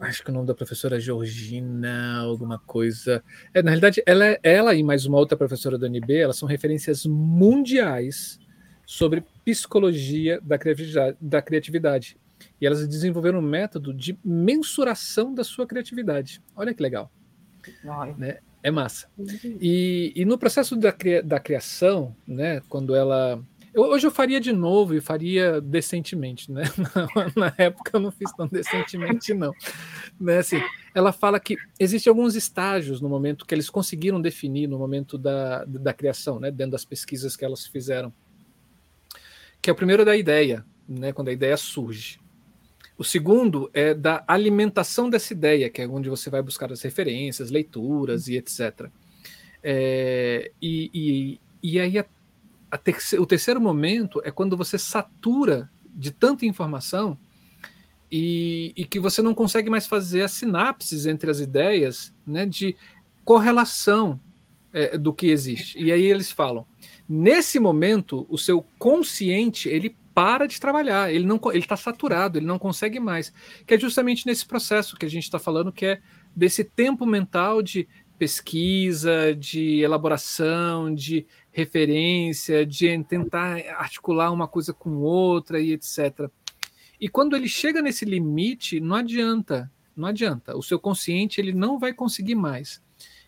acho 0.00 0.22
que 0.22 0.30
o 0.30 0.32
nome 0.32 0.46
da 0.46 0.54
professora 0.54 0.96
é 0.96 1.00
Georgina, 1.00 2.18
alguma 2.18 2.58
coisa. 2.58 3.22
É, 3.52 3.62
na 3.62 3.70
realidade, 3.70 4.02
ela, 4.06 4.26
é, 4.26 4.40
ela 4.42 4.74
e 4.74 4.82
mais 4.82 5.06
uma 5.06 5.18
outra 5.18 5.36
professora 5.36 5.76
da 5.76 5.86
UNB, 5.86 6.16
elas 6.16 6.36
são 6.38 6.48
referências 6.48 7.04
mundiais 7.04 8.38
sobre 8.86 9.24
psicologia 9.44 10.40
da 10.40 10.56
criatividade, 10.56 11.16
da 11.20 11.42
criatividade. 11.42 12.16
E 12.60 12.66
elas 12.66 12.86
desenvolveram 12.86 13.40
um 13.40 13.42
método 13.42 13.92
de 13.92 14.18
mensuração 14.24 15.34
da 15.34 15.42
sua 15.42 15.66
criatividade. 15.66 16.40
Olha 16.54 16.72
que 16.72 16.82
legal. 16.82 17.10
Né? 18.16 18.38
É 18.62 18.70
massa. 18.70 19.08
E, 19.60 20.12
e 20.14 20.24
no 20.24 20.38
processo 20.38 20.76
da, 20.76 20.94
da 21.24 21.40
criação, 21.40 22.14
né, 22.26 22.60
quando 22.68 22.94
ela 22.94 23.42
eu, 23.72 23.82
hoje 23.82 24.06
eu 24.06 24.10
faria 24.10 24.40
de 24.40 24.52
novo 24.52 24.94
e 24.94 25.00
faria 25.00 25.60
decentemente, 25.60 26.50
né? 26.50 26.64
Na, 27.36 27.48
na, 27.48 27.54
época 27.58 27.90
eu 27.94 28.00
não 28.00 28.10
fiz 28.10 28.32
tão 28.32 28.46
decentemente, 28.46 29.34
não. 29.34 29.52
Né, 30.20 30.38
assim, 30.38 30.60
ela 30.94 31.12
fala 31.12 31.38
que 31.38 31.56
existem 31.78 32.10
alguns 32.10 32.34
estágios 32.34 33.00
no 33.00 33.08
momento 33.08 33.46
que 33.46 33.54
eles 33.54 33.70
conseguiram 33.70 34.20
definir 34.20 34.66
no 34.68 34.78
momento 34.78 35.16
da, 35.18 35.64
da 35.64 35.92
criação, 35.92 36.40
né? 36.40 36.50
Dentro 36.50 36.72
das 36.72 36.84
pesquisas 36.84 37.36
que 37.36 37.44
elas 37.44 37.66
fizeram. 37.66 38.12
Que 39.60 39.70
é 39.70 39.72
o 39.72 39.76
primeiro 39.76 40.04
da 40.04 40.16
ideia, 40.16 40.64
né? 40.88 41.12
Quando 41.12 41.28
a 41.28 41.32
ideia 41.32 41.56
surge. 41.56 42.20
O 42.96 43.04
segundo 43.04 43.70
é 43.72 43.94
da 43.94 44.24
alimentação 44.26 45.08
dessa 45.08 45.32
ideia, 45.32 45.70
que 45.70 45.80
é 45.80 45.86
onde 45.86 46.08
você 46.08 46.28
vai 46.28 46.42
buscar 46.42 46.72
as 46.72 46.82
referências, 46.82 47.48
leituras 47.48 48.26
e 48.26 48.36
etc. 48.36 48.90
É, 49.62 50.50
e, 50.60 50.90
e, 50.92 51.40
e 51.62 51.80
aí 51.80 51.96
o 53.18 53.26
terceiro 53.26 53.60
momento 53.60 54.20
é 54.24 54.30
quando 54.30 54.56
você 54.56 54.78
satura 54.78 55.70
de 55.84 56.10
tanta 56.10 56.46
informação 56.46 57.18
e, 58.10 58.72
e, 58.76 58.84
que 58.84 58.98
você 58.98 59.20
não 59.20 59.34
consegue 59.34 59.68
mais 59.68 59.86
fazer 59.86 60.22
as 60.22 60.32
sinapses 60.32 61.06
entre 61.06 61.30
as 61.30 61.40
ideias 61.40 62.14
né, 62.26 62.46
de 62.46 62.76
correlação 63.24 64.18
é, 64.72 64.96
do 64.96 65.12
que 65.12 65.26
existe. 65.26 65.78
E 65.78 65.92
aí 65.92 66.04
eles 66.04 66.30
falam, 66.30 66.66
nesse 67.08 67.58
momento, 67.58 68.26
o 68.28 68.38
seu 68.38 68.64
consciente 68.78 69.68
ele 69.68 69.94
para 70.14 70.46
de 70.46 70.60
trabalhar, 70.60 71.12
ele 71.12 71.24
não 71.24 71.40
ele 71.50 71.58
está 71.58 71.76
saturado, 71.76 72.38
ele 72.38 72.46
não 72.46 72.58
consegue 72.58 72.98
mais. 72.98 73.32
Que 73.66 73.74
é 73.74 73.78
justamente 73.78 74.26
nesse 74.26 74.44
processo 74.44 74.96
que 74.96 75.06
a 75.06 75.10
gente 75.10 75.24
está 75.24 75.38
falando, 75.38 75.70
que 75.70 75.86
é 75.86 76.00
desse 76.34 76.64
tempo 76.64 77.06
mental 77.06 77.62
de 77.62 77.86
pesquisa, 78.18 79.32
de 79.32 79.80
elaboração, 79.80 80.92
de 80.92 81.24
referência, 81.58 82.64
de 82.64 83.02
tentar 83.04 83.58
articular 83.76 84.30
uma 84.30 84.46
coisa 84.46 84.72
com 84.72 84.96
outra 84.96 85.60
e 85.60 85.72
etc. 85.72 86.30
E 87.00 87.08
quando 87.08 87.34
ele 87.34 87.48
chega 87.48 87.82
nesse 87.82 88.04
limite, 88.04 88.80
não 88.80 88.96
adianta, 88.96 89.70
não 89.96 90.08
adianta. 90.08 90.56
O 90.56 90.62
seu 90.62 90.78
consciente 90.78 91.40
ele 91.40 91.52
não 91.52 91.78
vai 91.78 91.92
conseguir 91.92 92.36
mais. 92.36 92.80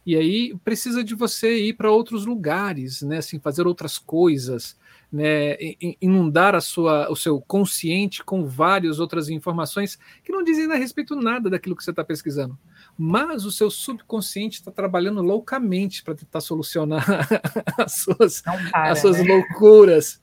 E 0.07 0.17
aí 0.17 0.57
precisa 0.65 1.05
de 1.05 1.15
você 1.15 1.59
ir 1.59 1.75
para 1.75 1.91
outros 1.91 2.25
lugares, 2.25 3.03
né, 3.03 3.19
assim, 3.19 3.39
fazer 3.39 3.67
outras 3.67 3.99
coisas, 3.99 4.77
né, 5.13 5.57
inundar 6.01 6.55
a 6.55 6.61
sua, 6.61 7.11
o 7.11 7.17
seu 7.17 7.41
consciente 7.41 8.25
com 8.25 8.47
várias 8.47 8.99
outras 8.99 9.29
informações 9.29 9.99
que 10.25 10.33
não 10.33 10.43
dizem 10.43 10.73
a 10.73 10.77
respeito 10.77 11.15
nada 11.15 11.51
daquilo 11.51 11.77
que 11.77 11.85
você 11.85 11.91
está 11.91 12.05
pesquisando 12.05 12.57
mas 13.03 13.47
o 13.47 13.51
seu 13.51 13.71
subconsciente 13.71 14.59
está 14.59 14.71
trabalhando 14.71 15.23
loucamente 15.23 16.05
para 16.05 16.15
tentar 16.15 16.43
solucionar 16.43 17.03
as 17.79 17.95
suas, 17.95 18.43
para, 18.43 18.91
as 18.91 18.99
suas 18.99 19.17
né? 19.17 19.25
loucuras. 19.25 20.21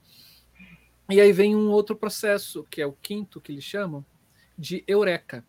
E 1.09 1.19
aí 1.19 1.32
vem 1.32 1.55
um 1.55 1.71
outro 1.71 1.95
processo, 1.95 2.67
que 2.69 2.80
é 2.80 2.86
o 2.86 2.93
quinto 2.93 3.41
que 3.41 3.51
eles 3.51 3.63
chamam, 3.63 4.05
de 4.55 4.84
eureka, 4.88 5.43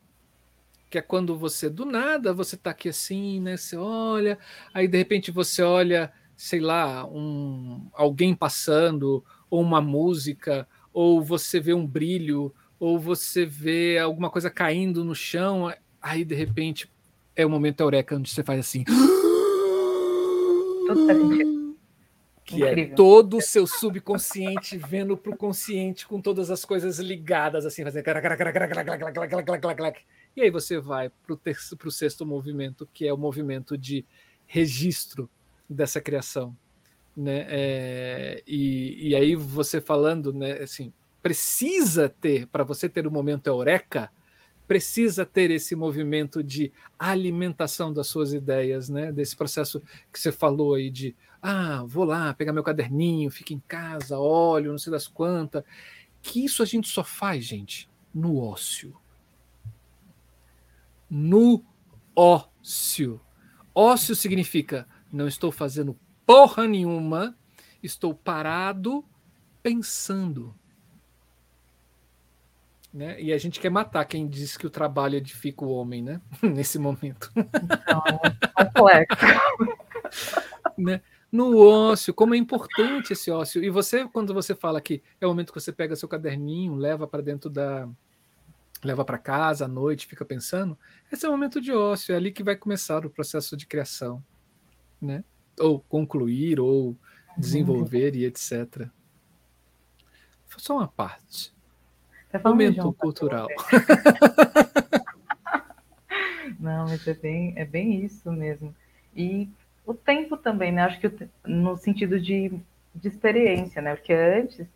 que 0.88 0.96
é 0.96 1.02
quando 1.02 1.36
você 1.36 1.68
do 1.68 1.84
nada 1.84 2.32
você 2.32 2.54
está 2.54 2.70
aqui 2.70 2.88
assim, 2.88 3.40
né? 3.40 3.58
Você 3.58 3.76
olha, 3.76 4.38
aí 4.72 4.88
de 4.88 4.96
repente 4.96 5.30
você 5.30 5.60
olha, 5.60 6.10
sei 6.34 6.60
lá, 6.60 7.04
um 7.04 7.90
alguém 7.92 8.34
passando 8.34 9.22
ou 9.50 9.60
uma 9.60 9.82
música, 9.82 10.66
ou 10.94 11.22
você 11.22 11.60
vê 11.60 11.74
um 11.74 11.86
brilho, 11.86 12.54
ou 12.80 12.98
você 12.98 13.44
vê 13.44 13.98
alguma 13.98 14.30
coisa 14.30 14.48
caindo 14.48 15.04
no 15.04 15.14
chão, 15.14 15.70
aí 16.00 16.24
de 16.24 16.34
repente 16.34 16.90
é 17.38 17.46
o 17.46 17.50
momento 17.50 17.80
eureka 17.80 18.16
onde 18.16 18.28
você 18.28 18.42
faz 18.42 18.58
assim. 18.58 18.82
Tudo 20.84 21.06
faz 21.06 21.18
sentido. 21.18 21.78
Que 22.44 22.64
é 22.64 22.72
Incrível. 22.72 22.92
é 22.92 22.96
todo 22.96 23.36
o 23.36 23.40
seu 23.42 23.66
subconsciente 23.66 24.76
vendo 24.76 25.16
para 25.16 25.32
o 25.32 25.36
consciente 25.36 26.06
com 26.06 26.20
todas 26.20 26.50
as 26.50 26.64
coisas 26.64 26.98
ligadas, 26.98 27.64
assim, 27.64 27.84
fazendo. 27.84 28.02
E 30.34 30.40
aí 30.40 30.50
você 30.50 30.80
vai 30.80 31.10
para 31.10 31.34
o 31.86 31.90
sexto 31.90 32.26
movimento, 32.26 32.88
que 32.92 33.06
é 33.06 33.12
o 33.12 33.18
movimento 33.18 33.78
de 33.78 34.04
registro 34.46 35.30
dessa 35.68 36.00
criação. 36.00 36.56
Né? 37.16 37.46
É, 37.48 38.42
e, 38.46 39.10
e 39.10 39.14
aí 39.14 39.36
você 39.36 39.80
falando, 39.80 40.32
né, 40.32 40.52
assim, 40.62 40.92
precisa 41.22 42.08
ter, 42.08 42.46
para 42.46 42.64
você 42.64 42.88
ter 42.88 43.06
o 43.06 43.10
momento 43.12 43.46
eureka, 43.46 44.10
precisa 44.68 45.24
ter 45.24 45.50
esse 45.50 45.74
movimento 45.74 46.44
de 46.44 46.70
alimentação 46.98 47.92
das 47.92 48.06
suas 48.06 48.34
ideias, 48.34 48.90
né? 48.90 49.10
Desse 49.10 49.34
processo 49.34 49.82
que 50.12 50.20
você 50.20 50.30
falou 50.30 50.74
aí 50.74 50.90
de 50.90 51.16
ah, 51.40 51.82
vou 51.86 52.04
lá 52.04 52.34
pegar 52.34 52.52
meu 52.52 52.62
caderninho, 52.62 53.30
fico 53.30 53.54
em 53.54 53.62
casa, 53.66 54.18
olho, 54.18 54.70
não 54.70 54.78
sei 54.78 54.90
das 54.90 55.08
quantas. 55.08 55.64
Que 56.20 56.44
isso 56.44 56.62
a 56.62 56.66
gente 56.66 56.88
só 56.88 57.02
faz, 57.02 57.44
gente, 57.44 57.88
no 58.14 58.36
ócio. 58.36 58.94
No 61.08 61.64
ócio. 62.14 63.20
Ócio 63.74 64.14
significa 64.14 64.86
não 65.10 65.26
estou 65.26 65.50
fazendo 65.50 65.98
porra 66.26 66.66
nenhuma, 66.66 67.34
estou 67.82 68.12
parado 68.12 69.02
pensando. 69.62 70.54
Né? 72.92 73.20
E 73.20 73.32
a 73.32 73.38
gente 73.38 73.60
quer 73.60 73.70
matar 73.70 74.04
quem 74.06 74.26
diz 74.26 74.56
que 74.56 74.66
o 74.66 74.70
trabalho 74.70 75.16
edifica 75.16 75.64
o 75.64 75.70
homem, 75.70 76.02
né? 76.02 76.20
Nesse 76.42 76.78
momento. 76.78 77.30
Então, 77.36 78.02
é 78.56 78.64
complexo. 78.64 79.26
né? 80.76 81.02
No 81.30 81.58
ócio, 81.58 82.14
como 82.14 82.34
é 82.34 82.38
importante 82.38 83.12
esse 83.12 83.30
ócio. 83.30 83.62
E 83.62 83.68
você, 83.68 84.08
quando 84.08 84.32
você 84.32 84.54
fala 84.54 84.80
que 84.80 85.02
é 85.20 85.26
o 85.26 85.30
momento 85.30 85.52
que 85.52 85.60
você 85.60 85.70
pega 85.70 85.94
seu 85.94 86.08
caderninho, 86.08 86.74
leva 86.74 87.06
para 87.06 87.22
dentro 87.22 87.50
da. 87.50 87.86
leva 88.82 89.04
para 89.04 89.18
casa 89.18 89.66
à 89.66 89.68
noite, 89.68 90.06
fica 90.06 90.24
pensando, 90.24 90.78
esse 91.12 91.26
é 91.26 91.28
o 91.28 91.32
momento 91.32 91.60
de 91.60 91.70
ócio, 91.72 92.14
é 92.14 92.16
ali 92.16 92.32
que 92.32 92.42
vai 92.42 92.56
começar 92.56 93.04
o 93.04 93.10
processo 93.10 93.56
de 93.56 93.66
criação. 93.66 94.24
Né? 95.00 95.22
Ou 95.60 95.80
concluir, 95.80 96.58
ou 96.58 96.96
desenvolver 97.36 98.16
e 98.16 98.24
etc. 98.24 98.88
Só 100.56 100.78
uma 100.78 100.88
parte. 100.88 101.52
Tá 102.30 102.38
Momento 102.44 102.92
cultural. 102.92 103.48
Não, 106.60 106.88
mas 106.88 107.06
é 107.06 107.14
bem, 107.14 107.54
é 107.56 107.64
bem 107.64 108.04
isso 108.04 108.30
mesmo. 108.30 108.74
E 109.16 109.48
o 109.86 109.94
tempo 109.94 110.36
também, 110.36 110.72
né? 110.72 110.82
Acho 110.82 111.00
que 111.00 111.10
no 111.46 111.76
sentido 111.76 112.20
de, 112.20 112.52
de 112.94 113.08
experiência, 113.08 113.80
né? 113.80 113.96
Porque 113.96 114.12
antes, 114.12 114.66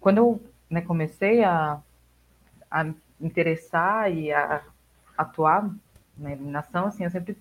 quando 0.00 0.18
eu 0.18 0.42
né, 0.68 0.82
comecei 0.82 1.42
a, 1.42 1.80
a 2.70 2.86
interessar 3.20 4.12
e 4.12 4.32
a 4.32 4.62
atuar 5.16 5.70
na 6.18 6.32
iluminação, 6.32 6.86
assim, 6.86 7.04
eu 7.04 7.10
sempre 7.10 7.36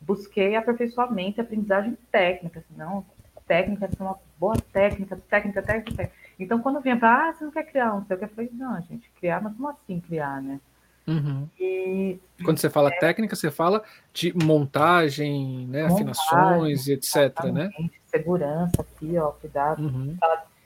busquei 0.00 0.56
aperfeiçoamento 0.56 1.40
e 1.40 1.42
aprendizagem 1.42 1.96
técnica, 2.10 2.58
assim, 2.58 2.74
não, 2.76 3.06
técnica, 3.46 3.88
uma 4.00 4.18
boa 4.38 4.56
técnica, 4.72 5.16
técnica, 5.28 5.62
técnica, 5.62 5.96
técnica. 5.96 6.12
Então, 6.42 6.60
quando 6.60 6.80
vinha 6.80 6.96
para, 6.96 7.28
ah, 7.28 7.32
você 7.32 7.44
não 7.44 7.52
quer 7.52 7.64
criar 7.64 7.94
um 7.94 8.04
sei 8.04 8.16
o 8.16 8.18
que, 8.18 8.24
eu 8.24 8.28
falei, 8.28 8.50
não, 8.52 8.80
gente, 8.82 9.10
criar, 9.18 9.42
mas 9.42 9.54
como 9.54 9.68
assim 9.68 10.00
criar, 10.00 10.42
né? 10.42 10.60
Uhum. 11.06 11.48
E, 11.58 12.20
quando 12.44 12.58
você 12.58 12.70
fala 12.70 12.88
é, 12.88 12.98
técnica, 12.98 13.34
você 13.34 13.50
fala 13.50 13.82
de 14.12 14.32
montagem, 14.36 15.66
né, 15.66 15.82
montagem, 15.82 16.10
afinações 16.10 16.86
e 16.86 16.92
etc, 16.92 17.44
né? 17.52 17.70
Segurança 18.06 18.82
aqui, 18.82 19.16
ó, 19.18 19.30
cuidado. 19.32 19.82
Uhum. 19.82 20.16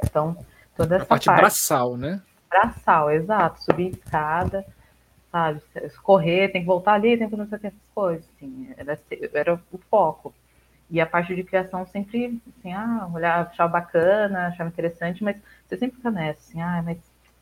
Então, 0.04 0.36
toda 0.76 0.96
essa 0.96 1.04
A 1.04 1.08
parte, 1.08 1.26
parte 1.26 1.40
braçal, 1.40 1.96
né? 1.96 2.20
Braçal, 2.50 3.10
exato. 3.10 3.62
Subir 3.62 3.92
escada, 3.92 4.64
sabe? 5.32 5.62
Correr, 6.02 6.48
tem 6.48 6.60
que 6.60 6.66
voltar 6.66 6.94
ali, 6.94 7.16
tem 7.16 7.28
que 7.28 7.36
não 7.36 7.48
sei 7.48 7.58
essas 7.62 7.88
coisas. 7.94 8.26
Assim, 8.36 8.68
era, 8.76 8.98
era 9.32 9.54
o 9.54 9.78
foco. 9.90 10.34
E 10.90 11.00
a 11.00 11.06
parte 11.06 11.34
de 11.34 11.42
criação 11.42 11.84
sempre, 11.86 12.40
assim, 12.58 12.72
ah, 12.72 13.08
olhar, 13.12 13.46
achar 13.46 13.66
bacana, 13.66 14.48
achar 14.48 14.66
interessante, 14.66 15.24
mas 15.24 15.36
você 15.66 15.76
sempre 15.76 15.96
fica 15.96 16.10
nessa, 16.10 16.40
assim, 16.40 16.60
ah, 16.60 16.82
mas 16.84 16.98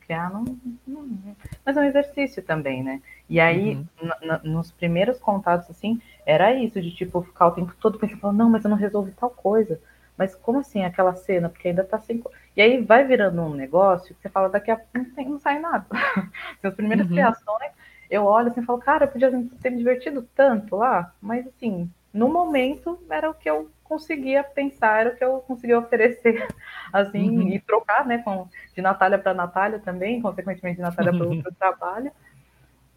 criar 0.07 0.31
não, 0.31 0.45
não, 0.87 1.37
Mas 1.65 1.77
é 1.77 1.81
um 1.81 1.85
exercício 1.85 2.43
também, 2.43 2.83
né? 2.83 3.01
E 3.29 3.41
aí, 3.41 3.77
uhum. 3.77 4.41
nos 4.45 4.71
primeiros 4.71 5.19
contatos, 5.19 5.71
assim, 5.71 6.01
era 6.27 6.53
isso, 6.55 6.81
de 6.81 6.91
tipo, 6.95 7.23
ficar 7.23 7.49
o 7.49 7.53
tempo 7.53 7.75
todo 7.81 7.99
pensando, 7.99 8.33
não, 8.33 8.51
mas 8.51 8.65
eu 8.65 8.71
não 8.71 8.77
resolvi 8.77 9.13
tal 9.13 9.31
coisa. 9.31 9.81
Mas 10.17 10.35
como 10.35 10.61
assim 10.61 10.85
aquela 10.85 11.15
cena? 11.15 11.49
Porque 11.49 11.69
ainda 11.69 11.83
tá 11.85 11.99
sem. 11.99 12.23
E 12.57 12.63
aí 12.63 12.81
vai 12.81 13.05
virando 13.05 13.43
um 13.43 13.55
negócio 13.55 14.15
que 14.15 14.23
você 14.23 14.29
fala, 14.29 14.49
daqui 14.49 14.71
a 14.71 14.77
pouco 14.77 15.31
não 15.31 15.41
sai 15.41 15.59
nada. 15.59 15.87
As 16.63 16.75
primeiras 16.75 17.07
uhum. 17.07 17.13
criações, 17.13 17.73
eu 18.09 18.25
olho 18.25 18.49
assim 18.49 18.61
e 18.61 18.65
falo, 18.65 18.79
cara, 18.79 19.07
eu 19.07 19.09
podia 19.09 19.31
ter 19.61 19.71
me 19.71 19.79
divertido 19.79 20.29
tanto 20.37 20.77
lá, 20.77 21.13
mas 21.21 21.47
assim, 21.47 21.91
no 22.15 22.29
momento 22.29 22.99
era 23.11 23.29
o 23.29 23.35
que 23.35 23.51
eu 23.51 23.69
conseguia 23.83 24.45
pensar, 24.45 25.01
era 25.01 25.11
o 25.11 25.17
que 25.17 25.25
eu 25.25 25.41
conseguia 25.41 25.79
oferecer, 25.79 26.47
assim, 26.93 27.39
uhum. 27.39 27.49
e 27.49 27.61
trocar, 27.61 28.07
né, 28.07 28.19
com, 28.19 28.49
de 28.73 28.81
Natália 28.81 29.19
para 29.19 29.35
Natália 29.35 29.81
também, 29.81 30.23
consequentemente 30.23 30.77
de 30.77 30.83
Natália 30.83 31.13
para 31.13 31.27
outro 31.27 31.53
trabalho. 31.59 32.13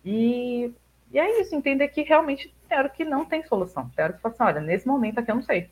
E, 0.05 0.71
e 1.11 1.19
é 1.19 1.41
isso, 1.41 1.55
entender 1.55 1.87
que 1.89 2.03
realmente 2.03 2.53
era 2.69 2.87
que 2.87 3.03
não 3.03 3.25
tem 3.25 3.43
solução. 3.43 3.89
Era 3.97 4.13
que 4.13 4.25
assim, 4.25 4.43
olha, 4.43 4.61
nesse 4.61 4.87
momento 4.87 5.19
aqui 5.19 5.31
eu 5.31 5.35
não 5.35 5.41
sei. 5.41 5.69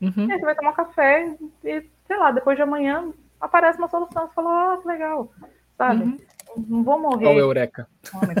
Uhum. 0.00 0.26
E 0.28 0.32
aí 0.32 0.38
você 0.38 0.44
vai 0.44 0.54
tomar 0.54 0.70
um 0.70 0.74
café 0.74 1.36
e, 1.64 1.84
sei 2.06 2.16
lá, 2.16 2.32
depois 2.32 2.56
de 2.56 2.62
amanhã 2.62 3.12
aparece 3.40 3.78
uma 3.78 3.88
solução. 3.88 4.26
Você 4.26 4.34
fala, 4.34 4.74
ah, 4.74 4.78
que 4.78 4.88
legal, 4.88 5.32
sabe? 5.78 6.02
Uhum. 6.02 6.18
Não 6.68 6.82
vou 6.82 6.98
morrer. 6.98 7.26
Olha 7.26 7.36
o 7.36 7.40
Eureka. 7.40 7.86
Olha 8.12 8.34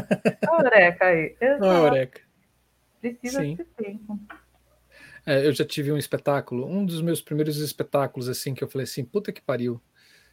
o 0.50 0.62
Eureka 0.62 1.04
aí. 1.04 1.36
Olha 1.40 1.60
o 1.60 1.86
Eureka. 1.86 2.29
Precisa 3.00 3.40
Sim. 3.40 3.56
de 3.56 3.64
tempo. 3.64 4.20
É, 5.26 5.46
eu 5.46 5.52
já 5.52 5.64
tive 5.64 5.92
um 5.92 5.96
espetáculo, 5.96 6.66
um 6.66 6.84
dos 6.84 7.02
meus 7.02 7.20
primeiros 7.20 7.58
espetáculos, 7.58 8.28
assim, 8.28 8.54
que 8.54 8.64
eu 8.64 8.68
falei 8.68 8.84
assim, 8.84 9.04
puta 9.04 9.32
que 9.32 9.42
pariu, 9.42 9.80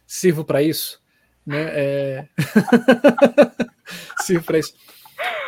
sirvo 0.06 0.44
para 0.44 0.62
isso, 0.62 1.02
né? 1.46 1.66
É... 1.72 2.28
sirvo 4.20 4.44
para 4.44 4.58
isso. 4.58 4.74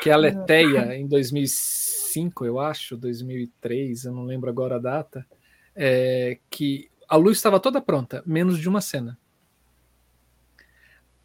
Que 0.02 0.10
é 0.10 0.12
a 0.12 0.16
Leteia, 0.16 0.94
em 0.94 1.06
2005, 1.06 2.44
eu 2.44 2.58
acho, 2.58 2.96
2003, 2.96 4.04
eu 4.04 4.12
não 4.12 4.24
lembro 4.24 4.50
agora 4.50 4.76
a 4.76 4.80
data, 4.80 5.26
é, 5.74 6.38
que 6.48 6.90
a 7.08 7.16
luz 7.16 7.38
estava 7.38 7.60
toda 7.60 7.80
pronta, 7.80 8.22
menos 8.26 8.58
de 8.58 8.68
uma 8.68 8.80
cena. 8.80 9.18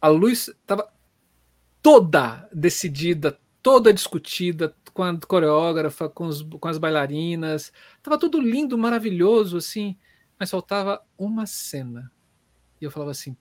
A 0.00 0.08
luz 0.08 0.48
estava 0.48 0.92
toda 1.82 2.48
decidida, 2.52 3.38
toda 3.66 3.92
discutida, 3.92 4.72
com 4.94 5.02
a 5.02 5.18
coreógrafa, 5.18 6.08
com, 6.08 6.26
os, 6.26 6.40
com 6.40 6.68
as 6.68 6.78
bailarinas. 6.78 7.72
Tava 8.00 8.16
tudo 8.16 8.40
lindo, 8.40 8.78
maravilhoso, 8.78 9.56
assim, 9.56 9.98
mas 10.38 10.52
faltava 10.52 11.02
uma 11.18 11.46
cena. 11.46 12.12
E 12.80 12.84
eu 12.84 12.92
falava 12.92 13.10
assim: 13.10 13.36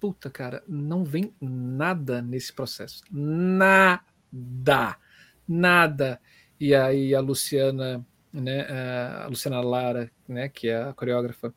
puta, 0.00 0.28
cara, 0.28 0.60
não 0.66 1.04
vem 1.04 1.32
nada 1.40 2.20
nesse 2.20 2.52
processo. 2.52 3.04
Nada. 3.12 4.96
Nada. 5.46 6.20
E 6.58 6.74
aí 6.74 7.14
a 7.14 7.20
Luciana, 7.20 8.04
né, 8.32 8.66
a 9.22 9.28
Luciana 9.28 9.60
Lara, 9.60 10.10
né, 10.26 10.48
que 10.48 10.68
é 10.68 10.82
a 10.82 10.92
coreógrafa, 10.92 11.54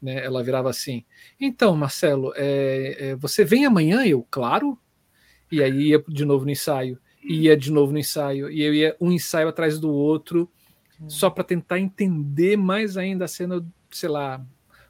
né, 0.00 0.24
ela 0.24 0.40
virava 0.40 0.70
assim: 0.70 1.04
então, 1.40 1.74
Marcelo, 1.74 2.32
é, 2.36 3.08
é, 3.08 3.16
você 3.16 3.44
vem 3.44 3.66
amanhã? 3.66 4.06
Eu, 4.06 4.24
claro. 4.30 4.78
E 5.50 5.60
aí 5.60 5.88
ia 5.88 6.04
de 6.06 6.24
novo 6.24 6.44
no 6.44 6.52
ensaio 6.52 7.00
ia 7.26 7.56
de 7.56 7.72
novo 7.72 7.92
no 7.92 7.98
ensaio, 7.98 8.50
e 8.50 8.62
eu 8.62 8.72
ia 8.72 8.96
um 9.00 9.10
ensaio 9.10 9.48
atrás 9.48 9.78
do 9.78 9.90
outro, 9.90 10.48
só 11.08 11.28
para 11.28 11.44
tentar 11.44 11.78
entender 11.78 12.56
mais 12.56 12.96
ainda 12.96 13.26
a 13.26 13.28
cena, 13.28 13.64
sei 13.90 14.08
lá, 14.08 14.44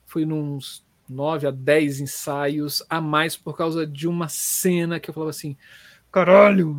foi 0.05 0.25
uns 0.25 0.85
nove 1.09 1.47
a 1.47 1.51
dez 1.51 2.01
ensaios 2.01 2.83
a 2.89 3.01
mais 3.01 3.37
por 3.37 3.57
causa 3.57 3.87
de 3.87 4.07
uma 4.09 4.29
cena 4.29 5.01
que 5.01 5.11
eu 5.11 5.15
falava 5.15 5.31
assim, 5.31 5.57
caralho, 6.11 6.77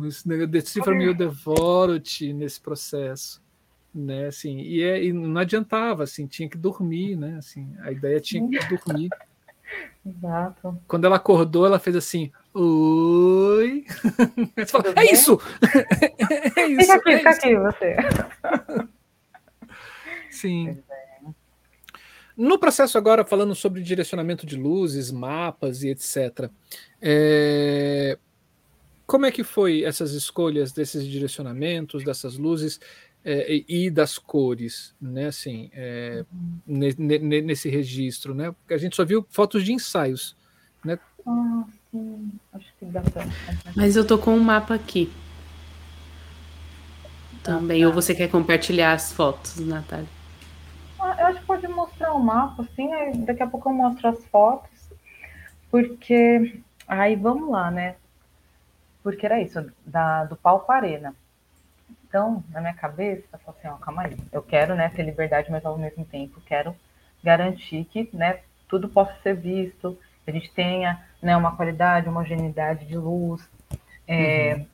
decifra-me, 0.48 1.04
eu 1.04 1.14
devoro-te 1.14 2.32
nesse 2.32 2.60
processo. 2.60 3.46
Né, 3.94 4.26
assim, 4.26 4.58
e, 4.60 4.82
é, 4.82 5.02
e, 5.02 5.12
não 5.12 5.40
adiantava, 5.40 6.04
assim, 6.04 6.26
tinha 6.26 6.48
que 6.48 6.58
dormir, 6.58 7.16
né, 7.16 7.36
assim, 7.38 7.74
a 7.80 7.90
ideia 7.90 8.20
tinha 8.20 8.46
que 8.46 8.76
dormir. 8.76 9.08
Exato. 10.06 10.78
Quando 10.86 11.06
ela 11.06 11.16
acordou, 11.16 11.66
ela 11.66 11.78
fez 11.78 11.96
assim, 11.96 12.30
Oi. 12.60 13.84
Fala, 14.66 14.92
é 14.96 15.12
isso! 15.12 15.40
é 16.56 16.66
isso! 16.66 16.80
Fica 16.80 16.94
aqui, 16.94 17.10
é 17.10 17.18
fica 17.18 17.30
isso. 17.30 17.38
aqui, 17.38 17.54
você. 17.56 17.96
Sim. 20.28 20.78
No 22.36 22.58
processo 22.58 22.98
agora, 22.98 23.24
falando 23.24 23.54
sobre 23.54 23.80
direcionamento 23.80 24.44
de 24.44 24.56
luzes, 24.56 25.12
mapas 25.12 25.84
e 25.84 25.90
etc., 25.90 26.50
é... 27.00 28.18
como 29.06 29.24
é 29.26 29.30
que 29.30 29.44
foi 29.44 29.84
essas 29.84 30.10
escolhas 30.10 30.72
desses 30.72 31.06
direcionamentos, 31.06 32.02
dessas 32.02 32.36
luzes 32.36 32.80
é, 33.24 33.64
e 33.68 33.88
das 33.88 34.18
cores, 34.18 34.96
né? 35.00 35.26
Assim, 35.26 35.70
é, 35.72 36.24
nesse 36.66 37.68
registro, 37.68 38.34
né? 38.34 38.50
Porque 38.50 38.74
a 38.74 38.78
gente 38.78 38.96
só 38.96 39.04
viu 39.04 39.24
fotos 39.30 39.64
de 39.64 39.72
ensaios, 39.72 40.36
né? 40.84 40.98
Ah, 41.24 41.64
sim. 41.90 42.32
Acho 42.52 42.72
que 42.78 42.84
dá 42.86 43.00
pra... 43.00 43.24
Mas 43.76 43.96
eu 43.96 44.06
tô 44.06 44.18
com 44.18 44.32
um 44.32 44.40
mapa 44.40 44.74
aqui. 44.74 45.12
Também. 47.42 47.82
Ah, 47.82 47.86
tá. 47.86 47.88
Ou 47.88 47.94
você 47.94 48.14
quer 48.14 48.30
compartilhar 48.30 48.92
as 48.92 49.12
fotos, 49.12 49.56
Natália? 49.58 50.06
Ah, 51.00 51.16
eu 51.20 51.26
acho 51.28 51.40
que 51.40 51.46
pode 51.46 51.68
mostrar 51.68 52.12
o 52.12 52.18
mapa, 52.18 52.62
assim, 52.62 52.90
daqui 53.24 53.42
a 53.42 53.46
pouco 53.46 53.68
eu 53.68 53.72
mostro 53.72 54.08
as 54.08 54.24
fotos, 54.26 54.70
porque 55.70 56.60
aí 56.86 57.14
vamos 57.14 57.50
lá, 57.50 57.70
né? 57.70 57.94
Porque 59.02 59.24
era 59.24 59.40
isso, 59.40 59.64
da, 59.86 60.24
do 60.24 60.36
palco 60.36 60.70
arena. 60.72 61.14
Então, 62.08 62.42
na 62.50 62.60
minha 62.60 62.74
cabeça, 62.74 63.24
eu 63.32 63.38
falo 63.38 63.56
assim, 63.58 63.68
ó, 63.68 63.76
calma 63.76 64.02
aí, 64.02 64.16
eu 64.32 64.42
quero, 64.42 64.74
né, 64.74 64.88
ter 64.88 65.02
liberdade, 65.02 65.50
mas 65.50 65.64
ao 65.64 65.78
mesmo 65.78 66.04
tempo 66.04 66.40
quero 66.40 66.74
garantir 67.22 67.84
que, 67.84 68.08
né, 68.12 68.40
tudo 68.66 68.88
possa 68.88 69.14
ser 69.22 69.34
visto, 69.34 69.96
que 70.28 70.30
a 70.30 70.34
gente 70.34 70.52
tenha, 70.52 71.02
né, 71.22 71.34
uma 71.36 71.56
qualidade, 71.56 72.06
uma 72.06 72.20
homogeneidade 72.20 72.84
de 72.84 72.96
luz. 72.98 73.48
É, 74.06 74.56
uhum. 74.56 74.66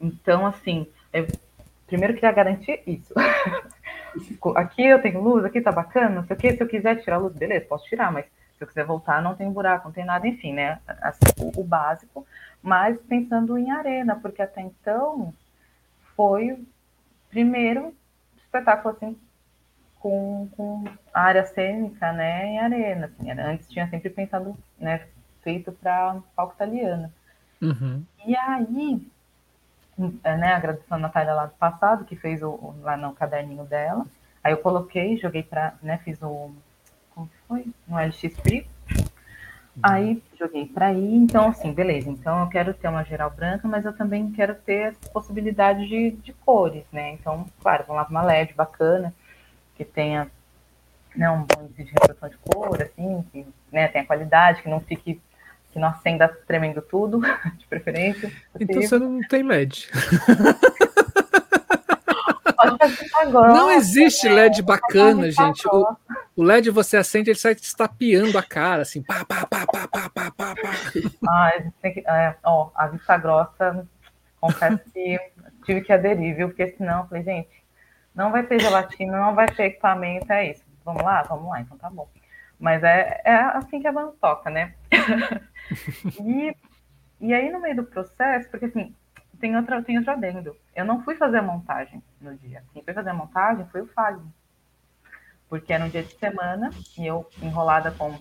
Então, 0.00 0.44
assim, 0.44 0.88
eu 1.12 1.28
primeiro 1.86 2.14
queria 2.14 2.32
garantir 2.32 2.82
isso. 2.86 3.14
aqui 4.56 4.84
eu 4.84 5.00
tenho 5.00 5.22
luz, 5.22 5.44
aqui 5.44 5.60
tá 5.60 5.70
bacana, 5.70 6.16
não 6.16 6.26
sei 6.26 6.36
o 6.36 6.38
que. 6.38 6.56
Se 6.56 6.62
eu 6.62 6.66
quiser 6.66 6.96
tirar 6.96 7.16
a 7.16 7.18
luz, 7.20 7.34
beleza, 7.34 7.66
posso 7.66 7.86
tirar, 7.86 8.10
mas 8.10 8.24
se 8.24 8.64
eu 8.64 8.66
quiser 8.66 8.84
voltar, 8.84 9.22
não 9.22 9.36
tem 9.36 9.48
buraco, 9.50 9.86
não 9.86 9.92
tem 9.92 10.04
nada, 10.04 10.26
enfim, 10.26 10.52
né? 10.52 10.80
Assim, 11.00 11.20
o, 11.38 11.60
o, 11.60 11.64
básico. 11.64 12.26
Mas 12.60 12.98
pensando 13.02 13.56
em 13.56 13.70
arena, 13.70 14.16
porque 14.16 14.42
até 14.42 14.60
então 14.60 15.32
foi 16.16 16.58
primeiro 17.30 17.94
espetáculo 18.38 18.96
assim 18.96 19.16
com, 20.06 20.48
com 20.56 20.84
a 21.12 21.20
área 21.20 21.44
cênica, 21.44 22.12
né, 22.12 22.46
em 22.46 22.58
arena. 22.60 23.06
Assim, 23.06 23.30
antes 23.32 23.68
tinha 23.68 23.88
sempre 23.88 24.08
pensado, 24.08 24.56
né, 24.78 25.04
feito 25.42 25.72
para 25.72 26.16
palco 26.36 26.54
italiano. 26.54 27.12
Uhum. 27.60 28.04
E 28.24 28.36
aí 28.36 29.04
é, 30.22 30.36
né, 30.36 30.52
agradeçendo 30.52 30.94
a 30.94 30.98
Natália 30.98 31.34
lá 31.34 31.46
do 31.46 31.54
passado, 31.54 32.04
que 32.04 32.14
fez 32.14 32.40
o, 32.42 32.74
lá 32.82 32.96
no 32.96 33.12
caderninho 33.14 33.64
dela. 33.64 34.06
Aí 34.44 34.52
eu 34.52 34.58
coloquei, 34.58 35.16
joguei 35.16 35.42
para, 35.42 35.74
né, 35.82 35.98
fiz 36.04 36.22
o, 36.22 36.52
como 37.10 37.28
foi? 37.48 37.66
No 37.88 37.96
LX 37.98 38.38
Free. 38.40 38.68
Aí 39.82 40.22
joguei 40.38 40.66
para 40.66 40.86
aí, 40.86 41.16
então 41.16 41.48
assim, 41.48 41.72
beleza. 41.72 42.08
Então 42.08 42.42
eu 42.42 42.48
quero 42.48 42.72
ter 42.72 42.88
uma 42.88 43.04
geral 43.04 43.30
branca, 43.30 43.66
mas 43.66 43.84
eu 43.84 43.92
também 43.92 44.30
quero 44.30 44.54
ter 44.54 44.84
as 44.84 44.96
possibilidades 45.10 45.88
de, 45.88 46.12
de 46.12 46.32
cores, 46.32 46.84
né? 46.92 47.10
Então, 47.10 47.46
claro, 47.60 47.84
vamos 47.86 48.02
lá 48.02 48.08
uma 48.08 48.22
LED 48.22 48.54
bacana, 48.54 49.12
que 49.76 49.84
tenha 49.84 50.30
né, 51.14 51.30
um 51.30 51.42
bom 51.42 51.62
índice 51.62 51.84
de 51.84 51.92
reprodução 51.92 52.28
de 52.28 52.36
cor, 52.38 52.82
assim, 52.82 53.24
que 53.32 53.46
né, 53.72 53.88
tenha 53.88 54.04
qualidade, 54.04 54.62
que 54.62 54.68
não 54.68 54.80
fique 54.80 55.20
que 55.72 55.78
não 55.78 55.88
acenda 55.88 56.26
tremendo 56.46 56.80
tudo, 56.80 57.20
de 57.58 57.66
preferência. 57.66 58.32
Então 58.58 58.80
você 58.80 58.98
não 58.98 59.20
tem 59.28 59.42
LED. 59.42 59.90
não 63.32 63.70
existe 63.70 64.26
LED 64.26 64.62
bacana, 64.62 65.30
gente. 65.30 65.68
O, 65.68 65.86
o, 66.36 66.42
LED 66.42 66.70
você 66.70 66.96
acende, 66.96 67.28
ele 67.28 67.38
sai 67.38 67.52
estapeando 67.52 68.38
a 68.38 68.42
cara, 68.42 68.82
assim, 68.82 69.02
pá, 69.02 69.22
pá, 69.26 69.46
pá, 69.46 69.66
pá, 69.66 69.86
pá, 69.86 70.10
pá, 70.10 70.30
pá, 70.30 70.54
pá. 70.54 70.74
Ah, 71.28 71.52
tem 71.82 71.92
que, 71.92 72.00
é, 72.00 72.34
ó, 72.42 72.70
a 72.74 72.86
vista 72.86 73.18
grossa, 73.18 73.86
confesso 74.40 74.80
que 74.94 75.20
tive 75.66 75.82
que 75.82 75.92
aderir, 75.92 76.36
viu? 76.36 76.48
Porque 76.48 76.68
senão, 76.68 77.02
eu 77.02 77.06
falei, 77.08 77.22
gente, 77.22 77.48
não 78.16 78.32
vai 78.32 78.42
ter 78.42 78.58
gelatina, 78.58 79.20
não 79.20 79.34
vai 79.34 79.46
ter 79.46 79.64
equipamento, 79.64 80.32
é 80.32 80.50
isso. 80.50 80.64
Vamos 80.82 81.02
lá? 81.02 81.22
Vamos 81.22 81.50
lá, 81.50 81.60
então 81.60 81.76
tá 81.76 81.90
bom. 81.90 82.08
Mas 82.58 82.82
é, 82.82 83.20
é 83.22 83.34
assim 83.34 83.80
que 83.80 83.86
a 83.86 83.92
banda 83.92 84.14
toca, 84.18 84.48
né? 84.48 84.74
e, 86.24 86.56
e 87.20 87.34
aí, 87.34 87.52
no 87.52 87.60
meio 87.60 87.76
do 87.76 87.84
processo, 87.84 88.48
porque 88.50 88.64
assim, 88.64 88.94
tem 89.38 89.54
outra, 89.54 89.82
tem 89.82 89.98
outro 89.98 90.12
adendo. 90.12 90.56
Eu 90.74 90.86
não 90.86 91.02
fui 91.04 91.14
fazer 91.16 91.38
a 91.38 91.42
montagem 91.42 92.02
no 92.18 92.34
dia. 92.38 92.64
Quem 92.72 92.82
foi 92.82 92.94
fazer 92.94 93.10
a 93.10 93.14
montagem 93.14 93.66
foi 93.66 93.82
o 93.82 93.86
Fagner. 93.88 94.32
Porque 95.48 95.72
era 95.72 95.84
um 95.84 95.88
dia 95.90 96.02
de 96.02 96.16
semana 96.18 96.70
e 96.98 97.06
eu 97.06 97.28
enrolada 97.42 97.90
com, 97.92 98.18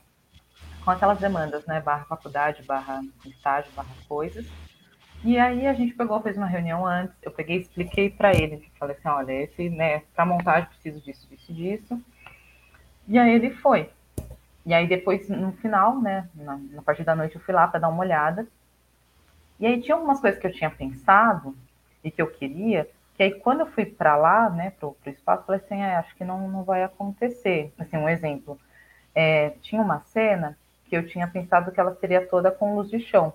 com 0.84 0.92
aquelas 0.92 1.20
demandas, 1.20 1.66
né? 1.66 1.80
Barra 1.80 2.04
faculdade, 2.04 2.64
barra 2.64 3.02
estágio, 3.26 3.72
barra 3.72 3.90
coisas. 4.10 4.46
E 5.26 5.40
aí 5.40 5.66
a 5.66 5.74
gente 5.74 5.96
pegou, 5.96 6.22
fez 6.22 6.38
uma 6.38 6.46
reunião 6.46 6.86
antes, 6.86 7.16
eu 7.24 7.32
peguei 7.32 7.58
expliquei 7.58 8.12
para 8.12 8.32
ele, 8.32 8.72
falei 8.78 8.96
assim, 8.96 9.08
olha, 9.08 9.32
esse, 9.32 9.72
né, 9.72 10.04
para 10.14 10.24
montagem 10.24 10.70
preciso 10.70 11.02
disso, 11.02 11.28
disso, 11.28 11.52
disso. 11.52 12.02
E 13.08 13.18
aí 13.18 13.34
ele 13.34 13.50
foi. 13.50 13.90
E 14.64 14.72
aí 14.72 14.86
depois, 14.88 15.28
no 15.28 15.52
final, 15.54 16.00
né, 16.00 16.30
na, 16.36 16.58
na 16.58 16.82
parte 16.84 17.04
da 17.04 17.16
noite, 17.16 17.34
eu 17.34 17.42
fui 17.42 17.56
lá 17.56 17.68
para 17.68 17.80
dar 17.80 17.90
uma 17.90 18.02
olhada. 18.02 18.48
E 19.60 19.66
aí 19.66 19.82
tinha 19.82 19.96
algumas 19.96 20.22
coisas 20.22 20.40
que 20.40 20.46
eu 20.46 20.54
tinha 20.54 20.70
pensado 20.70 21.58
e 22.04 22.12
que 22.12 22.22
eu 22.22 22.28
queria, 22.28 22.88
que 23.16 23.24
aí 23.24 23.32
quando 23.40 23.62
eu 23.62 23.68
fui 23.72 23.84
para 23.84 24.16
lá, 24.16 24.48
né, 24.48 24.74
pro, 24.80 24.92
pro 24.94 25.10
espaço, 25.10 25.42
eu 25.42 25.46
falei 25.48 25.62
assim, 25.66 25.82
é, 25.82 25.96
acho 25.96 26.16
que 26.16 26.24
não, 26.24 26.48
não 26.48 26.64
vai 26.64 26.84
acontecer. 26.84 27.74
Assim, 27.80 27.98
um 27.98 28.08
exemplo, 28.08 28.60
é, 29.16 29.50
tinha 29.60 29.82
uma 29.82 30.02
cena 30.02 30.56
que 30.88 30.96
eu 30.96 31.08
tinha 31.08 31.28
pensado 31.28 31.72
que 31.72 31.80
ela 31.80 31.96
seria 31.96 32.28
toda 32.28 32.52
com 32.52 32.76
luz 32.76 32.92
de 32.92 33.00
chão. 33.00 33.34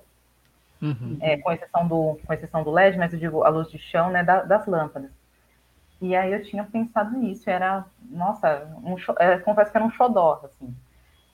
Uhum. 0.83 1.19
É, 1.21 1.37
com, 1.37 1.53
exceção 1.53 1.87
do, 1.87 2.19
com 2.25 2.33
exceção 2.33 2.65
do 2.65 2.71
LED, 2.71 2.97
mas 2.97 3.13
eu 3.13 3.19
digo 3.19 3.45
a 3.45 3.49
luz 3.49 3.71
de 3.71 3.79
chão, 3.79 4.11
né, 4.11 4.25
da, 4.25 4.43
das 4.43 4.67
lâmpadas. 4.67 5.11
E 6.01 6.17
aí 6.17 6.33
eu 6.33 6.43
tinha 6.43 6.65
pensado 6.65 7.17
nisso, 7.19 7.51
era, 7.51 7.85
nossa, 8.11 8.67
um, 8.83 8.97
é, 9.19 9.39
confesso 9.39 9.71
que 9.71 9.77
era 9.77 9.85
um 9.85 9.91
xodó, 9.91 10.41
assim. 10.45 10.75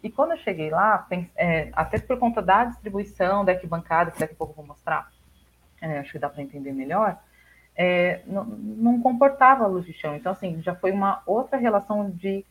E 0.02 0.10
quando 0.10 0.32
eu 0.32 0.38
cheguei 0.38 0.70
lá, 0.70 0.98
pense, 0.98 1.30
é, 1.36 1.70
até 1.72 1.98
por 1.98 2.18
conta 2.18 2.42
da 2.42 2.64
distribuição 2.64 3.44
da 3.44 3.52
arquibancada, 3.52 4.10
que 4.10 4.18
daqui 4.18 4.34
a 4.34 4.36
pouco 4.36 4.52
eu 4.52 4.56
vou 4.56 4.66
mostrar, 4.66 5.10
é, 5.80 5.98
acho 5.98 6.12
que 6.12 6.18
dá 6.18 6.28
para 6.28 6.42
entender 6.42 6.72
melhor, 6.72 7.16
é, 7.76 8.22
não, 8.26 8.44
não, 8.44 9.00
comportava 9.00 9.64
a 9.64 9.68
luz 9.68 9.84
de 9.84 9.92
chão. 9.92 10.16
Então, 10.16 10.32
assim, 10.32 10.60
já 10.62 10.74
foi 10.74 10.90
uma 10.90 11.22
outra 11.26 11.58
relação 11.58 12.10
de, 12.10 12.44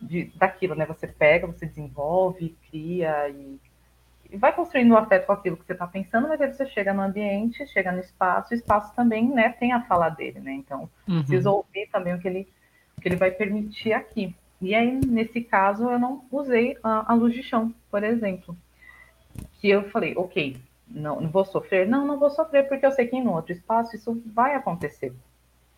de 0.00 0.32
daquilo, 0.36 0.74
né? 0.74 0.86
Você 0.86 1.06
pega, 1.06 1.46
você 1.46 1.66
desenvolve, 1.66 2.56
cria 2.70 3.28
e, 3.28 3.60
vai 4.36 4.52
construindo 4.52 4.90
o 4.92 4.94
um 4.94 4.98
afeto 4.98 5.26
com 5.26 5.32
aquilo 5.32 5.56
que 5.56 5.64
você 5.64 5.72
está 5.72 5.86
pensando, 5.86 6.28
mas 6.28 6.40
aí 6.40 6.52
você 6.52 6.66
chega 6.66 6.92
no 6.92 7.02
ambiente, 7.02 7.66
chega 7.66 7.92
no 7.92 8.00
espaço, 8.00 8.52
o 8.52 8.56
espaço 8.56 8.94
também, 8.94 9.28
né, 9.28 9.50
tem 9.50 9.72
a 9.72 9.82
fala 9.82 10.08
dele, 10.08 10.40
né? 10.40 10.52
Então, 10.52 10.88
uhum. 11.08 11.18
precisa 11.18 11.50
ouvir 11.50 11.88
também 11.90 12.14
o 12.14 12.18
que 12.18 12.28
ele, 12.28 12.48
o 12.96 13.00
que 13.00 13.08
ele 13.08 13.16
vai 13.16 13.30
permitir 13.30 13.92
aqui. 13.92 14.34
E 14.60 14.74
aí, 14.74 15.00
nesse 15.06 15.40
caso, 15.40 15.90
eu 15.90 15.98
não 15.98 16.24
usei 16.30 16.76
a, 16.82 17.12
a 17.12 17.14
luz 17.14 17.34
de 17.34 17.42
chão, 17.42 17.74
por 17.90 18.04
exemplo. 18.04 18.56
Que 19.60 19.70
eu 19.70 19.88
falei, 19.90 20.14
ok, 20.16 20.60
não, 20.86 21.20
não 21.20 21.30
vou 21.30 21.44
sofrer? 21.44 21.88
Não, 21.88 22.06
não 22.06 22.18
vou 22.18 22.30
sofrer, 22.30 22.68
porque 22.68 22.84
eu 22.84 22.92
sei 22.92 23.06
que 23.06 23.16
em 23.16 23.26
outro 23.26 23.52
espaço 23.52 23.96
isso 23.96 24.22
vai 24.26 24.54
acontecer. 24.54 25.12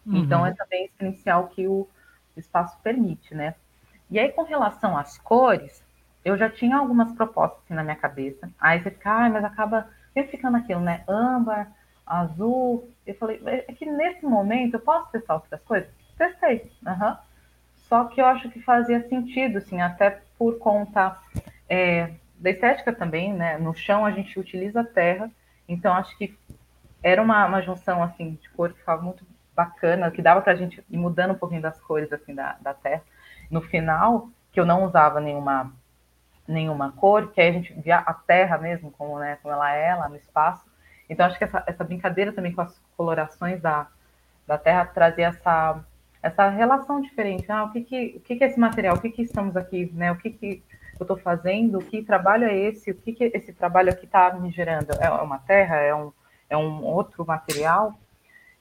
Uhum. 0.05 0.17
Então, 0.17 0.45
é 0.45 0.53
também 0.53 0.87
essencial 0.87 1.47
que 1.49 1.67
o 1.69 1.89
espaço 2.37 2.77
permite, 2.83 3.35
né? 3.35 3.55
E 4.11 4.19
aí, 4.19 4.33
com 4.33 4.43
relação 4.43 4.97
às 4.97 5.17
cores, 5.19 5.83
eu 6.25 6.37
já 6.37 6.49
tinha 6.49 6.77
algumas 6.77 7.13
propostas 7.13 7.61
assim, 7.65 7.75
na 7.75 7.83
minha 7.83 7.97
cabeça. 7.97 8.49
Aí 8.61 8.83
você 8.83 8.91
fica, 8.91 9.11
ah, 9.11 9.29
mas 9.29 9.45
acaba 9.45 9.89
sempre 10.15 10.31
ficando 10.31 10.57
aquilo, 10.57 10.81
né? 10.81 11.03
Âmbar, 11.09 11.71
azul. 12.07 12.89
Eu 13.07 13.15
falei, 13.15 13.41
é, 13.47 13.65
é 13.69 13.73
que 13.73 13.87
nesse 13.87 14.25
momento 14.25 14.75
eu 14.75 14.81
posso 14.81 15.11
testar 15.11 15.35
outras 15.35 15.61
coisas? 15.63 15.89
Testei. 16.17 16.71
Uhum. 16.87 17.17
Só 17.89 18.05
que 18.05 18.21
eu 18.21 18.27
acho 18.27 18.49
que 18.51 18.61
fazia 18.63 19.07
sentido, 19.09 19.59
assim, 19.59 19.81
até 19.81 20.23
por 20.39 20.59
conta 20.59 21.19
é, 21.69 22.13
da 22.39 22.51
estética 22.51 22.93
também, 22.93 23.33
né? 23.33 23.59
No 23.59 23.75
chão 23.75 24.05
a 24.05 24.11
gente 24.11 24.39
utiliza 24.39 24.85
terra, 24.85 25.31
então 25.69 25.93
acho 25.95 26.17
que 26.17 26.37
era 27.03 27.21
uma, 27.21 27.45
uma 27.47 27.61
junção, 27.61 28.03
assim, 28.03 28.39
de 28.41 28.49
cor 28.51 28.73
que 28.73 28.79
ficava 28.79 29.03
muito 29.03 29.27
bacana, 29.55 30.11
que 30.11 30.23
dava 30.23 30.41
pra 30.41 30.55
gente 30.55 30.83
ir 30.89 30.97
mudando 30.97 31.33
um 31.33 31.39
pouquinho 31.39 31.61
das 31.61 31.81
cores, 31.81 32.13
assim, 32.13 32.35
da, 32.35 32.57
da 32.61 32.73
terra. 32.73 33.03
No 33.51 33.61
final, 33.61 34.29
que 34.53 34.61
eu 34.61 34.65
não 34.65 34.85
usava 34.85 35.21
nenhuma 35.21 35.73
nenhuma 36.53 36.93
cor, 36.93 37.33
que 37.33 37.41
aí 37.41 37.49
a 37.49 37.53
gente 37.53 37.73
via 37.73 37.99
a 37.99 38.15
terra 38.15 38.59
mesmo, 38.59 38.91
como, 38.93 39.19
né, 39.19 39.39
como 39.43 39.55
ela 39.55 39.73
é 39.73 39.95
lá 39.95 40.09
no 40.09 40.17
espaço. 40.17 40.65
Então, 41.09 41.27
acho 41.27 41.37
que 41.37 41.45
essa, 41.45 41.65
essa 41.67 41.85
brincadeira 41.85 42.33
também 42.33 42.53
com 42.53 42.61
as 42.61 42.81
colorações 42.97 43.61
da, 43.61 43.89
da 44.47 44.57
terra 44.57 44.85
trazia 44.85 45.29
essa 45.29 45.85
essa 46.23 46.49
relação 46.49 47.01
diferente. 47.01 47.51
Ah, 47.51 47.65
o 47.65 47.73
que 47.73 47.83
que, 47.83 48.15
o 48.17 48.21
que, 48.21 48.37
que 48.37 48.45
é 48.45 48.47
esse 48.47 48.61
material? 48.61 48.97
O 48.97 49.01
que 49.01 49.11
que 49.11 49.23
estamos 49.23 49.57
aqui, 49.57 49.91
né? 49.93 50.13
O 50.13 50.17
que 50.17 50.31
que 50.31 50.63
eu 50.99 51.03
estou 51.03 51.17
fazendo, 51.17 51.81
que 51.81 52.03
trabalho 52.03 52.45
é 52.45 52.57
esse, 52.57 52.93
o 52.93 52.95
que, 52.95 53.13
que 53.13 53.25
esse 53.25 53.53
trabalho 53.53 53.91
aqui 53.91 54.05
está 54.05 54.33
me 54.35 54.51
gerando? 54.53 54.93
É 55.01 55.11
uma 55.11 55.39
terra, 55.39 55.77
é 55.77 55.93
um, 55.93 56.13
é 56.49 56.57
um 56.57 56.85
outro 56.85 57.27
material? 57.27 57.99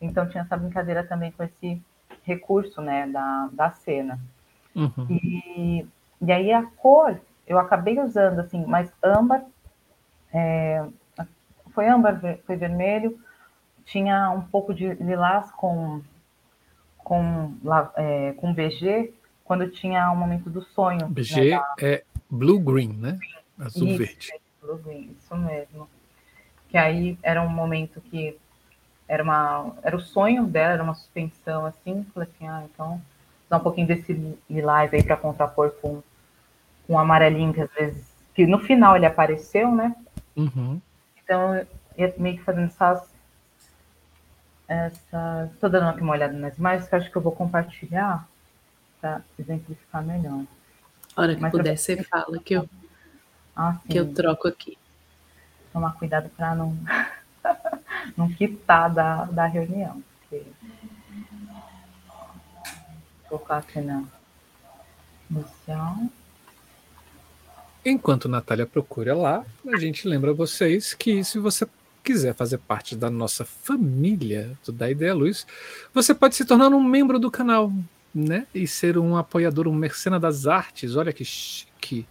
Então 0.01 0.27
tinha 0.27 0.41
essa 0.41 0.57
brincadeira 0.57 1.03
também 1.03 1.31
com 1.31 1.43
esse 1.43 1.79
recurso 2.23 2.81
né, 2.81 3.05
da, 3.07 3.49
da 3.51 3.69
cena. 3.69 4.19
Uhum. 4.75 5.07
E, 5.09 5.87
e 6.19 6.31
aí 6.31 6.51
a 6.51 6.63
cor, 6.63 7.21
eu 7.51 7.59
acabei 7.59 7.99
usando 7.99 8.39
assim, 8.39 8.65
mas 8.65 8.89
âmbar, 9.03 9.43
é, 10.33 10.85
foi 11.73 11.87
âmbar, 11.87 12.19
foi 12.45 12.55
vermelho, 12.55 13.19
tinha 13.85 14.31
um 14.31 14.41
pouco 14.41 14.73
de 14.73 14.93
lilás 14.93 15.51
com, 15.51 16.01
com, 16.97 17.53
é, 17.97 18.33
com 18.37 18.53
BG, 18.53 19.13
quando 19.43 19.69
tinha 19.69 20.09
o 20.11 20.15
momento 20.15 20.49
do 20.49 20.61
sonho. 20.61 21.09
BG 21.09 21.51
né, 21.51 21.57
da... 21.57 21.75
é 21.81 22.03
blue 22.29 22.59
green, 22.59 22.93
né? 22.93 23.19
Azul 23.59 23.89
isso, 23.89 23.97
verde. 23.97 24.33
Blue 24.61 24.77
green, 24.77 25.15
isso 25.19 25.35
mesmo. 25.35 25.89
Que 26.69 26.77
aí 26.77 27.17
era 27.21 27.41
um 27.41 27.49
momento 27.49 27.99
que 27.99 28.37
era 29.09 29.21
uma 29.21 29.75
era 29.83 29.97
o 29.97 29.99
sonho 29.99 30.45
dela, 30.45 30.75
era 30.75 30.83
uma 30.83 30.95
suspensão 30.95 31.65
assim, 31.65 32.05
falei 32.13 32.29
assim, 32.33 32.47
ah, 32.47 32.63
então 32.63 33.01
dá 33.49 33.57
um 33.57 33.59
pouquinho 33.59 33.87
desse 33.87 34.37
lilás 34.49 34.93
aí 34.93 35.03
para 35.03 35.17
contrapor 35.17 35.71
com 35.81 36.01
o 36.91 36.97
amarelinho 36.97 37.53
que 37.53 37.61
às 37.61 37.71
vezes 37.71 38.11
que 38.33 38.45
no 38.45 38.59
final 38.59 38.95
ele 38.95 39.05
apareceu, 39.05 39.73
né? 39.73 39.95
Uhum. 40.35 40.81
Então 41.23 41.55
eu 41.55 41.67
ia 41.97 42.13
meio 42.17 42.37
que 42.37 42.43
fazendo 42.43 42.67
essas 42.67 43.09
essas 44.67 45.51
estou 45.51 45.69
dando 45.69 45.89
aqui 45.89 46.01
uma 46.01 46.13
olhada 46.13 46.33
nas 46.33 46.57
imagens 46.57 46.87
que 46.87 46.95
eu 46.95 46.99
acho 46.99 47.11
que 47.11 47.15
eu 47.15 47.21
vou 47.21 47.31
compartilhar 47.31 48.27
para 48.99 49.21
exemplificar 49.39 50.03
melhor. 50.03 50.43
A 51.15 51.21
hora 51.21 51.35
que 51.35 51.41
Mas 51.41 51.51
puder, 51.51 51.77
você 51.77 52.03
fala 52.03 52.37
que 52.39 52.53
eu, 52.53 52.69
ah, 53.55 53.77
que 53.89 53.97
eu 53.97 54.13
troco 54.13 54.47
aqui. 54.47 54.77
Tomar 55.73 55.93
cuidado 55.95 56.29
para 56.29 56.55
não, 56.55 56.77
não 58.15 58.29
quitar 58.29 58.93
da, 58.93 59.25
da 59.25 59.45
reunião. 59.45 60.03
Porque... 60.19 60.45
Vou 63.29 63.39
colocar 63.39 63.57
aqui 63.57 63.79
na 63.79 64.03
inicial. 65.29 65.97
Enquanto 67.83 68.29
Natália 68.29 68.65
procura 68.65 69.15
lá, 69.15 69.45
a 69.67 69.77
gente 69.77 70.07
lembra 70.07 70.33
vocês 70.33 70.93
que 70.93 71.23
se 71.23 71.39
você 71.39 71.67
quiser 72.03 72.33
fazer 72.35 72.57
parte 72.57 72.95
da 72.95 73.09
nossa 73.09 73.45
família 73.45 74.57
do 74.65 74.71
Da 74.71 74.89
Ideia 74.89 75.13
Luz, 75.13 75.45
você 75.93 76.13
pode 76.13 76.35
se 76.35 76.45
tornar 76.45 76.69
um 76.69 76.83
membro 76.83 77.19
do 77.19 77.31
canal 77.31 77.71
né? 78.13 78.45
E 78.53 78.67
ser 78.67 78.97
um 78.97 79.15
apoiador, 79.15 79.67
um 79.67 79.73
mercenário 79.73 80.21
das 80.21 80.45
artes, 80.45 80.95
olha 80.95 81.13
que 81.13 81.23
chique, 81.23 82.05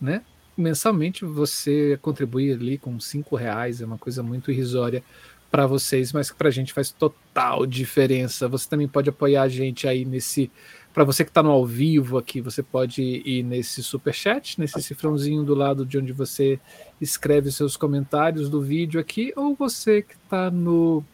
né? 0.00 0.22
Mensalmente 0.56 1.24
você 1.24 1.98
contribui 2.00 2.52
ali 2.52 2.78
com 2.78 2.98
cinco 3.00 3.36
reais, 3.36 3.80
é 3.80 3.86
uma 3.86 3.98
coisa 3.98 4.22
muito 4.22 4.50
irrisória 4.50 5.02
para 5.50 5.66
vocês, 5.66 6.12
mas 6.12 6.30
que 6.30 6.36
para 6.36 6.48
a 6.48 6.52
gente 6.52 6.72
faz 6.72 6.90
total 6.90 7.66
diferença. 7.66 8.48
Você 8.48 8.68
também 8.68 8.88
pode 8.88 9.08
apoiar 9.08 9.42
a 9.42 9.48
gente 9.48 9.86
aí 9.86 10.04
nesse. 10.04 10.50
Para 10.96 11.04
você 11.04 11.24
que 11.24 11.30
está 11.30 11.42
no 11.42 11.50
ao 11.50 11.66
vivo 11.66 12.16
aqui, 12.16 12.40
você 12.40 12.62
pode 12.62 13.02
ir 13.02 13.42
nesse 13.42 13.82
super 13.82 14.14
chat, 14.14 14.58
nesse 14.58 14.80
cifrãozinho 14.80 15.44
do 15.44 15.54
lado 15.54 15.84
de 15.84 15.98
onde 15.98 16.10
você 16.10 16.58
escreve 16.98 17.52
seus 17.52 17.76
comentários 17.76 18.48
do 18.48 18.62
vídeo 18.62 18.98
aqui, 18.98 19.30
ou 19.36 19.54
você 19.54 20.00
que 20.00 20.14
está 20.14 20.50
no, 20.50 21.04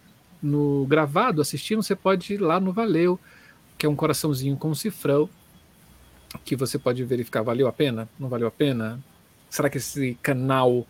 no 0.40 0.86
gravado 0.86 1.42
assistindo, 1.42 1.82
você 1.82 1.96
pode 1.96 2.34
ir 2.34 2.40
lá 2.40 2.60
no 2.60 2.72
Valeu 2.72 3.18
que 3.76 3.84
é 3.84 3.88
um 3.88 3.96
coraçãozinho 3.96 4.56
com 4.56 4.70
um 4.70 4.74
cifrão 4.76 5.28
que 6.44 6.54
você 6.54 6.78
pode 6.78 7.02
verificar 7.02 7.42
valeu 7.42 7.66
a 7.66 7.72
pena, 7.72 8.08
não 8.16 8.28
valeu 8.28 8.46
a 8.46 8.52
pena. 8.52 9.02
Será 9.50 9.68
que 9.68 9.78
esse 9.78 10.16
canal 10.22 10.86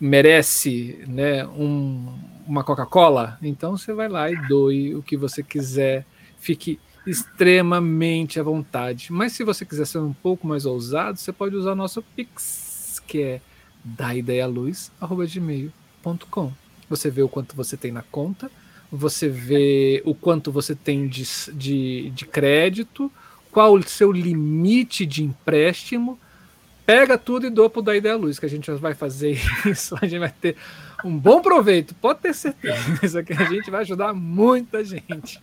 merece, 0.00 1.04
né, 1.08 1.44
um, 1.44 2.16
uma 2.46 2.62
Coca-Cola? 2.62 3.36
Então 3.42 3.76
você 3.76 3.92
vai 3.92 4.06
lá 4.08 4.30
e 4.30 4.36
doe 4.46 4.94
o 4.94 5.02
que 5.02 5.16
você 5.16 5.42
quiser. 5.42 6.06
Fique 6.38 6.78
extremamente 7.06 8.40
à 8.40 8.42
vontade. 8.42 9.12
Mas 9.12 9.32
se 9.32 9.44
você 9.44 9.64
quiser 9.64 9.86
ser 9.86 9.98
um 9.98 10.12
pouco 10.12 10.46
mais 10.46 10.66
ousado, 10.66 11.18
você 11.18 11.32
pode 11.32 11.56
usar 11.56 11.74
nosso 11.74 12.02
Pix, 12.02 13.02
que 13.06 13.22
é 13.22 13.40
daideialuz@gmail.com. 13.84 16.52
Você 16.88 17.10
vê 17.10 17.22
o 17.22 17.28
quanto 17.28 17.56
você 17.56 17.76
tem 17.76 17.92
na 17.92 18.02
conta 18.02 18.50
você 18.90 19.28
vê 19.28 20.02
o 20.04 20.14
quanto 20.14 20.50
você 20.50 20.74
tem 20.74 21.06
de, 21.06 21.24
de, 21.52 22.10
de 22.10 22.26
crédito, 22.26 23.12
qual 23.50 23.74
o 23.74 23.82
seu 23.82 24.10
limite 24.10 25.04
de 25.04 25.22
empréstimo, 25.22 26.18
pega 26.86 27.18
tudo 27.18 27.46
e 27.46 27.50
doa 27.50 27.68
para 27.68 27.80
o 27.80 27.82
da 27.82 27.96
Ideia 27.96 28.16
Luz, 28.16 28.38
que 28.38 28.46
a 28.46 28.48
gente 28.48 28.70
vai 28.72 28.94
fazer 28.94 29.38
isso, 29.66 29.94
a 30.00 30.06
gente 30.06 30.20
vai 30.20 30.32
ter 30.32 30.56
um 31.04 31.16
bom 31.16 31.42
proveito, 31.42 31.94
pode 31.94 32.20
ter 32.20 32.34
certeza 32.34 33.22
que 33.22 33.34
a 33.34 33.44
gente 33.44 33.70
vai 33.70 33.82
ajudar 33.82 34.14
muita 34.14 34.82
gente. 34.82 35.40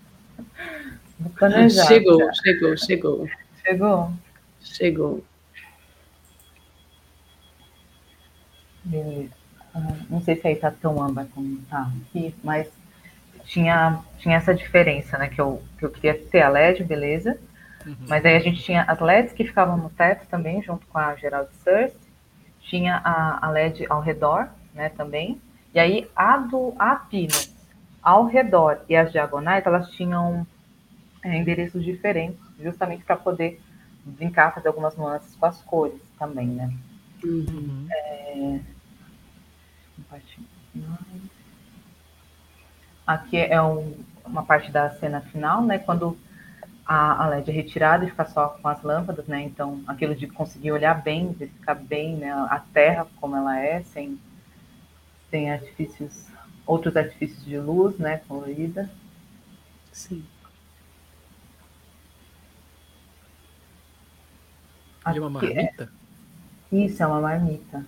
Chegou, 1.69 2.33
chegou, 2.33 2.77
chegou. 2.77 3.29
Chegou? 3.63 4.13
Chegou. 4.61 5.25
Beleza. 8.83 9.31
Ah, 9.73 9.93
não 10.09 10.21
sei 10.21 10.35
se 10.35 10.47
aí 10.47 10.55
tá 10.55 10.71
tão 10.71 11.01
âmbar 11.01 11.27
como 11.33 11.57
tá 11.69 11.89
aqui, 12.07 12.33
mas 12.43 12.69
tinha, 13.43 13.99
tinha 14.19 14.37
essa 14.37 14.53
diferença, 14.53 15.17
né? 15.17 15.27
Que 15.27 15.41
eu, 15.41 15.61
que 15.77 15.85
eu 15.85 15.89
queria 15.89 16.13
ter 16.13 16.41
a 16.41 16.49
LED, 16.49 16.83
beleza. 16.83 17.37
Uhum. 17.85 17.95
Mas 18.07 18.25
aí 18.25 18.35
a 18.35 18.39
gente 18.39 18.63
tinha 18.63 18.83
as 18.83 18.99
LEDs 18.99 19.33
que 19.33 19.43
ficavam 19.43 19.77
no 19.77 19.89
teto 19.89 20.25
também, 20.27 20.61
junto 20.63 20.85
com 20.87 20.97
a 20.97 21.15
Gerald 21.15 21.49
Surst. 21.63 21.95
Tinha 22.61 23.01
a, 23.03 23.45
a 23.45 23.51
LED 23.51 23.85
ao 23.89 24.01
redor, 24.01 24.49
né, 24.73 24.89
também. 24.89 25.39
E 25.73 25.79
aí 25.79 26.09
a 26.15 26.37
do 26.37 26.73
a 26.79 26.95
pino 26.95 27.33
ao 28.01 28.25
redor 28.25 28.79
e 28.87 28.95
as 28.95 29.11
diagonais, 29.11 29.65
elas 29.65 29.89
tinham 29.91 30.45
é, 31.25 31.37
endereços 31.37 31.83
diferentes, 31.83 32.39
justamente 32.61 33.03
para 33.03 33.15
poder 33.15 33.59
brincar, 34.05 34.53
fazer 34.53 34.67
algumas 34.67 34.95
nuances 34.95 35.35
com 35.35 35.45
as 35.47 35.59
cores 35.63 35.99
também, 36.19 36.47
né? 36.47 36.71
Uhum. 37.23 37.87
É... 37.89 38.59
Aqui 43.07 43.37
é 43.37 43.59
um, 43.59 43.95
uma 44.23 44.43
parte 44.43 44.71
da 44.71 44.91
cena 44.91 45.19
final, 45.21 45.63
né? 45.63 45.79
Quando 45.79 46.15
a, 46.85 47.25
a, 47.25 47.27
LED 47.29 47.49
é 47.49 47.53
retirada 47.53 48.05
e 48.05 48.09
fica 48.09 48.25
só 48.25 48.49
com 48.49 48.67
as 48.67 48.83
lâmpadas, 48.83 49.25
né? 49.25 49.41
Então, 49.41 49.83
aquilo 49.87 50.13
de 50.13 50.27
conseguir 50.27 50.71
olhar 50.71 51.01
bem, 51.01 51.33
verificar 51.33 51.73
bem 51.73 52.17
né? 52.17 52.31
a 52.31 52.63
Terra 52.71 53.07
como 53.19 53.35
ela 53.35 53.59
é, 53.59 53.81
sem, 53.81 54.19
sem 55.31 55.51
artifícios, 55.51 56.27
outros 56.67 56.95
artifícios 56.95 57.43
de 57.43 57.57
luz, 57.57 57.97
né? 57.97 58.21
Colorida. 58.27 58.87
Sim. 59.91 60.23
Aqui, 65.05 65.19
é 65.19 65.21
uma 65.21 65.29
marmita? 65.29 65.89
É, 66.71 66.75
isso, 66.75 67.03
é 67.03 67.07
uma 67.07 67.21
marmita. 67.21 67.85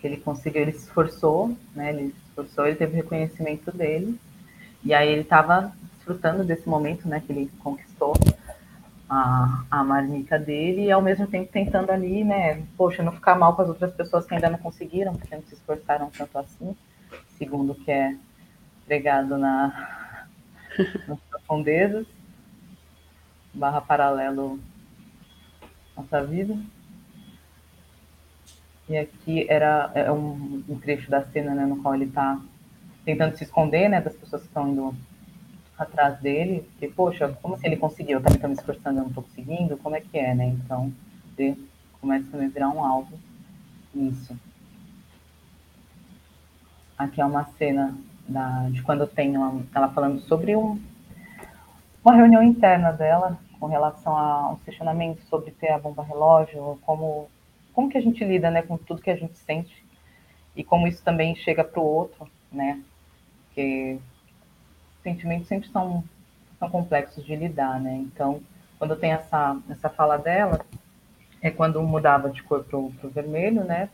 Que 0.00 0.06
ele 0.06 0.16
conseguiu, 0.16 0.62
ele 0.62 0.72
se 0.72 0.86
esforçou, 0.86 1.56
né? 1.76 1.90
Ele 1.90 2.08
se 2.08 2.28
esforçou, 2.28 2.66
ele 2.66 2.76
teve 2.76 2.96
reconhecimento 2.96 3.70
dele 3.70 4.18
e 4.84 4.92
aí 4.92 5.08
ele 5.08 5.22
estava 5.22 5.72
desfrutando 5.96 6.44
desse 6.44 6.68
momento, 6.68 7.08
né, 7.08 7.22
que 7.24 7.32
ele 7.32 7.50
conquistou 7.60 8.14
a, 9.08 9.64
a 9.70 9.82
marmita 9.82 10.38
dele 10.38 10.82
e 10.82 10.92
ao 10.92 11.00
mesmo 11.00 11.26
tempo 11.26 11.50
tentando 11.50 11.90
ali, 11.90 12.22
né, 12.22 12.62
poxa, 12.76 13.02
não 13.02 13.12
ficar 13.12 13.34
mal 13.34 13.56
com 13.56 13.62
as 13.62 13.68
outras 13.68 13.94
pessoas 13.94 14.26
que 14.26 14.34
ainda 14.34 14.50
não 14.50 14.58
conseguiram, 14.58 15.14
porque 15.14 15.34
não 15.34 15.42
se 15.44 15.54
esforçaram 15.54 16.10
tanto 16.10 16.38
assim, 16.38 16.76
segundo 17.38 17.72
o 17.72 17.74
que 17.74 17.90
é 17.90 18.14
pregado 18.84 19.38
na, 19.38 20.26
nas 21.08 21.18
profundezas, 21.30 22.06
barra 23.54 23.80
paralelo 23.80 24.60
nossa 25.96 26.24
vida. 26.24 26.56
E 28.88 28.96
aqui 28.96 29.46
era 29.48 29.90
é 29.94 30.12
um, 30.12 30.62
um 30.68 30.78
trecho 30.78 31.10
da 31.10 31.24
cena 31.24 31.54
né, 31.54 31.64
no 31.64 31.82
qual 31.82 31.94
ele 31.94 32.04
está 32.04 32.38
tentando 33.04 33.36
se 33.36 33.44
esconder, 33.44 33.88
né, 33.88 34.00
das 34.00 34.14
pessoas 34.14 34.42
que 34.42 34.48
estão 34.48 34.68
indo 34.68 34.94
atrás 35.78 36.18
dele, 36.20 36.66
porque, 36.70 36.88
poxa, 36.88 37.28
como 37.42 37.58
se 37.58 37.66
ele 37.66 37.76
conseguiu? 37.76 38.18
Eu 38.18 38.22
também 38.22 38.36
estou 38.36 38.48
me 38.48 38.56
esforçando, 38.56 38.98
eu 38.98 39.02
não 39.02 39.08
estou 39.08 39.24
conseguindo, 39.24 39.76
como 39.78 39.96
é 39.96 40.00
que 40.00 40.18
é, 40.18 40.34
né? 40.34 40.46
Então, 40.46 40.92
ele 41.36 41.68
começa 42.00 42.30
também 42.30 42.46
a 42.46 42.50
virar 42.50 42.68
um 42.68 42.84
alvo 42.84 43.18
nisso. 43.92 44.36
Aqui 46.96 47.20
é 47.20 47.24
uma 47.24 47.44
cena 47.58 47.94
da, 48.28 48.68
de 48.70 48.82
quando 48.82 49.06
tem 49.06 49.36
uma, 49.36 49.62
ela 49.74 49.88
falando 49.88 50.20
sobre 50.20 50.54
um, 50.54 50.80
uma 52.04 52.14
reunião 52.14 52.42
interna 52.42 52.92
dela 52.92 53.38
com 53.58 53.66
relação 53.66 54.16
a 54.16 54.50
um 54.50 54.56
questionamento 54.56 55.22
sobre 55.24 55.50
ter 55.50 55.70
a 55.70 55.78
bomba 55.78 56.02
relógio, 56.02 56.78
como, 56.82 57.28
como 57.72 57.88
que 57.88 57.98
a 57.98 58.00
gente 58.00 58.24
lida 58.24 58.50
né, 58.50 58.62
com 58.62 58.76
tudo 58.76 59.02
que 59.02 59.10
a 59.10 59.16
gente 59.16 59.36
sente 59.38 59.84
e 60.56 60.62
como 60.62 60.86
isso 60.86 61.02
também 61.02 61.34
chega 61.34 61.64
para 61.64 61.80
o 61.80 61.84
outro, 61.84 62.28
né? 62.50 62.82
porque 63.54 63.98
sentimentos 65.02 65.46
sempre 65.46 65.68
são, 65.68 66.02
são 66.58 66.68
complexos 66.68 67.24
de 67.24 67.36
lidar, 67.36 67.80
né? 67.80 67.94
Então, 67.94 68.42
quando 68.78 68.96
tem 68.96 69.12
essa, 69.12 69.56
essa 69.70 69.88
fala 69.88 70.18
dela, 70.18 70.60
é 71.40 71.50
quando 71.50 71.80
mudava 71.82 72.28
de 72.30 72.42
cor 72.42 72.64
para 72.64 72.76
o 72.76 72.92
vermelho, 73.04 73.62
né? 73.62 73.88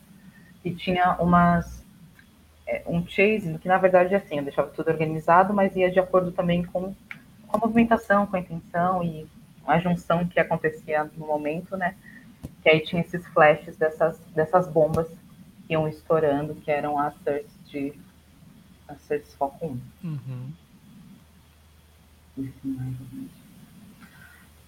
E 0.65 0.73
tinha 0.73 1.17
umas 1.21 1.85
é, 2.67 2.83
um 2.87 3.07
chasing, 3.07 3.59
que 3.59 3.69
na 3.69 3.77
verdade 3.77 4.15
é 4.15 4.17
assim, 4.17 4.39
eu 4.39 4.45
deixava 4.45 4.71
tudo 4.71 4.91
organizado, 4.91 5.53
mas 5.53 5.77
ia 5.77 5.91
de 5.91 6.01
acordo 6.01 6.33
também 6.33 6.65
com, 6.65 6.95
com 7.47 7.57
a 7.57 7.59
movimentação, 7.59 8.27
com 8.27 8.37
a 8.37 8.41
intenção 8.41 9.03
e 9.03 9.27
a 9.71 9.79
junção 9.79 10.27
que 10.27 10.39
acontecia 10.41 11.05
no 11.17 11.27
momento, 11.27 11.77
né? 11.77 11.95
Que 12.63 12.69
aí 12.69 12.81
tinha 12.81 13.01
esses 13.03 13.27
flashes 13.29 13.77
dessas, 13.77 14.19
dessas 14.35 14.69
bombas 14.69 15.09
que 15.67 15.73
iam 15.73 15.89
estourando, 15.89 16.55
que 16.55 16.71
eram 16.71 16.99
as 16.99 17.15
certs 17.23 17.53
de 17.67 17.93
certs 18.99 19.35
foco 19.35 19.67
1. 19.67 19.81
Uhum. 20.05 20.53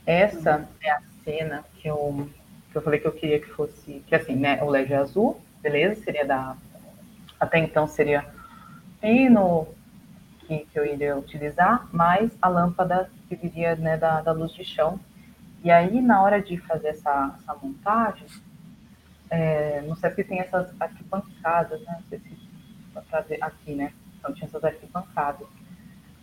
Essa 0.07 0.69
é 0.81 0.91
a 0.91 1.03
cena 1.25 1.65
que 1.75 1.89
eu, 1.89 2.29
que 2.71 2.77
eu 2.77 2.83
falei 2.83 3.01
que 3.01 3.07
eu 3.07 3.13
queria 3.13 3.41
que 3.41 3.49
fosse, 3.49 4.03
que 4.07 4.15
assim, 4.15 4.37
né, 4.37 4.63
o 4.63 4.69
LED 4.69 4.93
é 4.93 4.97
azul, 4.97 5.41
beleza, 5.61 6.03
seria 6.03 6.25
da, 6.25 6.57
até 7.39 7.59
então 7.59 7.87
seria 7.87 8.27
fino, 9.01 9.69
que, 10.59 10.67
que 10.67 10.79
eu 10.79 10.85
iria 10.85 11.17
utilizar, 11.17 11.89
mais 11.93 12.31
a 12.41 12.49
lâmpada 12.49 13.11
que 13.29 13.37
viria 13.37 13.75
né, 13.77 13.97
da, 13.97 14.21
da 14.21 14.33
luz 14.33 14.53
de 14.53 14.65
chão. 14.65 15.01
E 15.65 15.71
aí, 15.71 16.01
na 16.01 16.23
hora 16.23 16.43
de 16.43 16.59
fazer 16.59 16.89
essa, 16.89 17.37
essa 17.39 17.55
montagem, 17.55 18.27
é, 19.31 19.81
no 19.83 19.97
CEP 19.97 20.25
tem 20.25 20.41
essas 20.41 20.69
arquibancadas, 20.81 21.81
né, 21.83 21.95
não 21.95 22.09
sei 22.09 22.19
se 22.19 22.43
para 23.09 23.21
ver 23.23 23.39
aqui, 23.43 23.75
né, 23.75 23.93
então 24.19 24.35
tinha 24.35 24.47
essas 24.47 24.63
arquibancadas. 24.63 25.47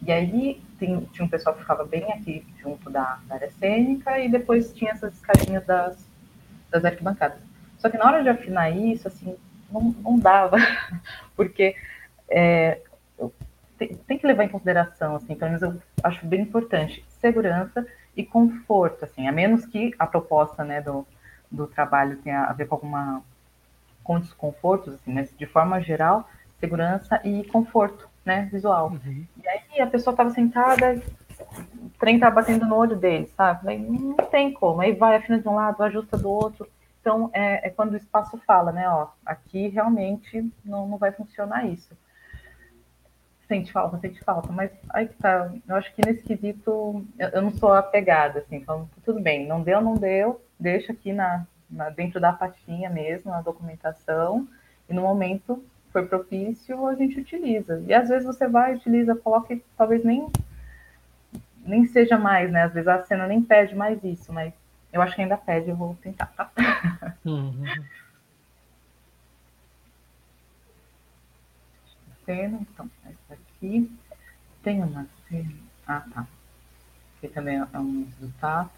E 0.06 0.12
aí 0.12 0.62
tem, 0.78 1.02
tinha 1.12 1.26
um 1.26 1.30
pessoal 1.30 1.56
que 1.56 1.62
ficava 1.62 1.84
bem 1.84 2.12
aqui 2.14 2.46
junto 2.62 2.90
da, 2.90 3.20
da 3.28 3.36
área 3.36 3.52
cênica 3.52 4.20
e 4.20 4.30
depois 4.30 4.72
tinha 4.74 4.92
essas 4.92 5.14
escadinhas 5.16 5.66
das, 5.66 6.08
das 6.70 6.86
arquibancadas. 6.86 7.40
Só 7.80 7.90
que 7.90 7.98
na 7.98 8.06
hora 8.06 8.22
de 8.24 8.30
afinar 8.30 8.70
isso, 8.70 9.08
assim, 9.08 9.36
não, 9.72 9.82
não 10.02 10.20
dava, 10.20 10.58
porque 11.36 11.76
é, 12.30 12.82
tem, 13.80 13.96
tem, 13.96 14.18
que 14.18 14.28
levar 14.28 14.44
em 14.44 14.50
consideração, 14.50 15.16
assim, 15.16 15.34
pelo 15.34 15.52
menos 15.52 15.62
eu 15.62 15.82
acho 16.04 16.26
bem 16.26 16.42
importante, 16.42 17.04
segurança 17.20 17.88
e 18.16 18.24
conforto, 18.26 19.06
assim, 19.06 19.28
a 19.28 19.32
menos 19.32 19.66
que 19.66 19.96
a 19.98 20.06
proposta, 20.06 20.64
né, 20.64 20.82
do, 20.82 21.08
do 21.50 21.66
trabalho 21.66 22.18
tenha 22.18 22.44
a 22.44 22.54
ver 22.54 22.68
com 22.68 22.76
alguma 22.76 23.24
com 24.04 24.20
desconfortos, 24.20 24.96
assim, 24.96 25.14
mas 25.14 25.32
de 25.38 25.46
forma 25.46 25.80
geral, 25.80 26.28
segurança 26.60 27.22
e 27.24 27.44
conforto, 27.46 28.10
né, 28.26 28.50
visual. 28.52 28.90
Uhum. 28.90 29.26
E 29.42 29.48
aí 29.48 29.82
a 29.82 29.88
pessoa 29.88 30.14
estava 30.14 30.32
sentada, 30.32 31.02
o 31.76 31.90
trem 32.00 32.16
estava 32.16 32.36
batendo 32.36 32.66
no 32.66 32.76
olho 32.76 32.96
dele, 32.96 33.28
sabe? 33.38 33.70
Aí, 33.70 33.80
não 33.80 34.16
tem 34.16 34.52
como. 34.52 34.82
Aí 34.82 34.94
vai 34.94 35.16
afina 35.16 35.40
de 35.40 35.48
um 35.48 35.56
lado, 35.56 35.84
ajusta 35.84 36.18
do 36.18 36.30
outro. 36.30 36.68
Então, 37.00 37.30
é, 37.34 37.68
é, 37.68 37.70
quando 37.70 37.94
o 37.94 37.98
espaço 37.98 38.38
fala, 38.46 38.72
né? 38.72 38.90
Ó, 38.90 39.08
aqui 39.26 39.68
realmente 39.68 40.52
não, 40.66 40.88
não 40.88 40.98
vai 40.98 41.12
funcionar 41.12 41.66
isso. 41.66 41.96
Sente 43.50 43.72
falta, 43.72 43.98
sente 43.98 44.24
falta, 44.24 44.52
mas 44.52 44.72
aí 44.92 45.08
que 45.08 45.16
tá. 45.16 45.52
Eu 45.68 45.76
acho 45.76 45.92
que 45.96 46.06
nesse 46.06 46.24
quesito 46.24 47.04
eu, 47.18 47.30
eu 47.30 47.42
não 47.42 47.50
sou 47.50 47.74
apegada, 47.74 48.40
assim, 48.40 48.58
então 48.58 48.88
tudo 49.04 49.20
bem, 49.20 49.48
não 49.48 49.64
deu, 49.64 49.82
não 49.82 49.96
deu, 49.96 50.40
deixa 50.60 50.94
aqui 50.94 51.12
na, 51.12 51.48
na, 51.68 51.90
dentro 51.90 52.20
da 52.20 52.32
pastinha 52.32 52.92
mesmo, 52.92 53.32
na 53.32 53.42
documentação, 53.42 54.48
e 54.88 54.94
no 54.94 55.02
momento 55.02 55.64
for 55.92 56.08
propício, 56.08 56.86
a 56.86 56.94
gente 56.94 57.20
utiliza. 57.20 57.84
E 57.88 57.94
às 57.94 58.08
vezes 58.08 58.24
você 58.24 58.48
vai, 58.48 58.76
utiliza, 58.76 59.16
coloca 59.16 59.52
e 59.52 59.64
talvez 59.76 60.04
nem, 60.06 60.28
nem 61.66 61.88
seja 61.88 62.20
mais, 62.20 62.52
né? 62.52 62.66
Às 62.66 62.74
vezes 62.74 62.88
a 62.88 63.02
cena 63.02 63.26
nem 63.26 63.42
pede 63.42 63.76
mais 63.76 64.04
isso, 64.04 64.32
mas 64.32 64.54
eu 64.94 65.02
acho 65.02 65.16
que 65.16 65.24
ainda 65.24 65.38
pede, 65.38 65.70
eu 65.70 65.76
vou 65.76 65.98
tentar, 66.02 66.28
tá? 66.38 66.52
Uhum. 67.26 67.64
Cena, 72.30 72.60
então, 72.62 72.88
essa 73.08 73.34
aqui. 73.34 73.92
Tem 74.62 74.84
uma 74.84 75.08
cena. 75.28 75.52
Ah, 75.88 76.04
tá. 76.14 76.28
Que 77.20 77.28
também 77.28 77.58
é 77.58 77.80
um 77.80 78.06
resultado. 78.06 78.70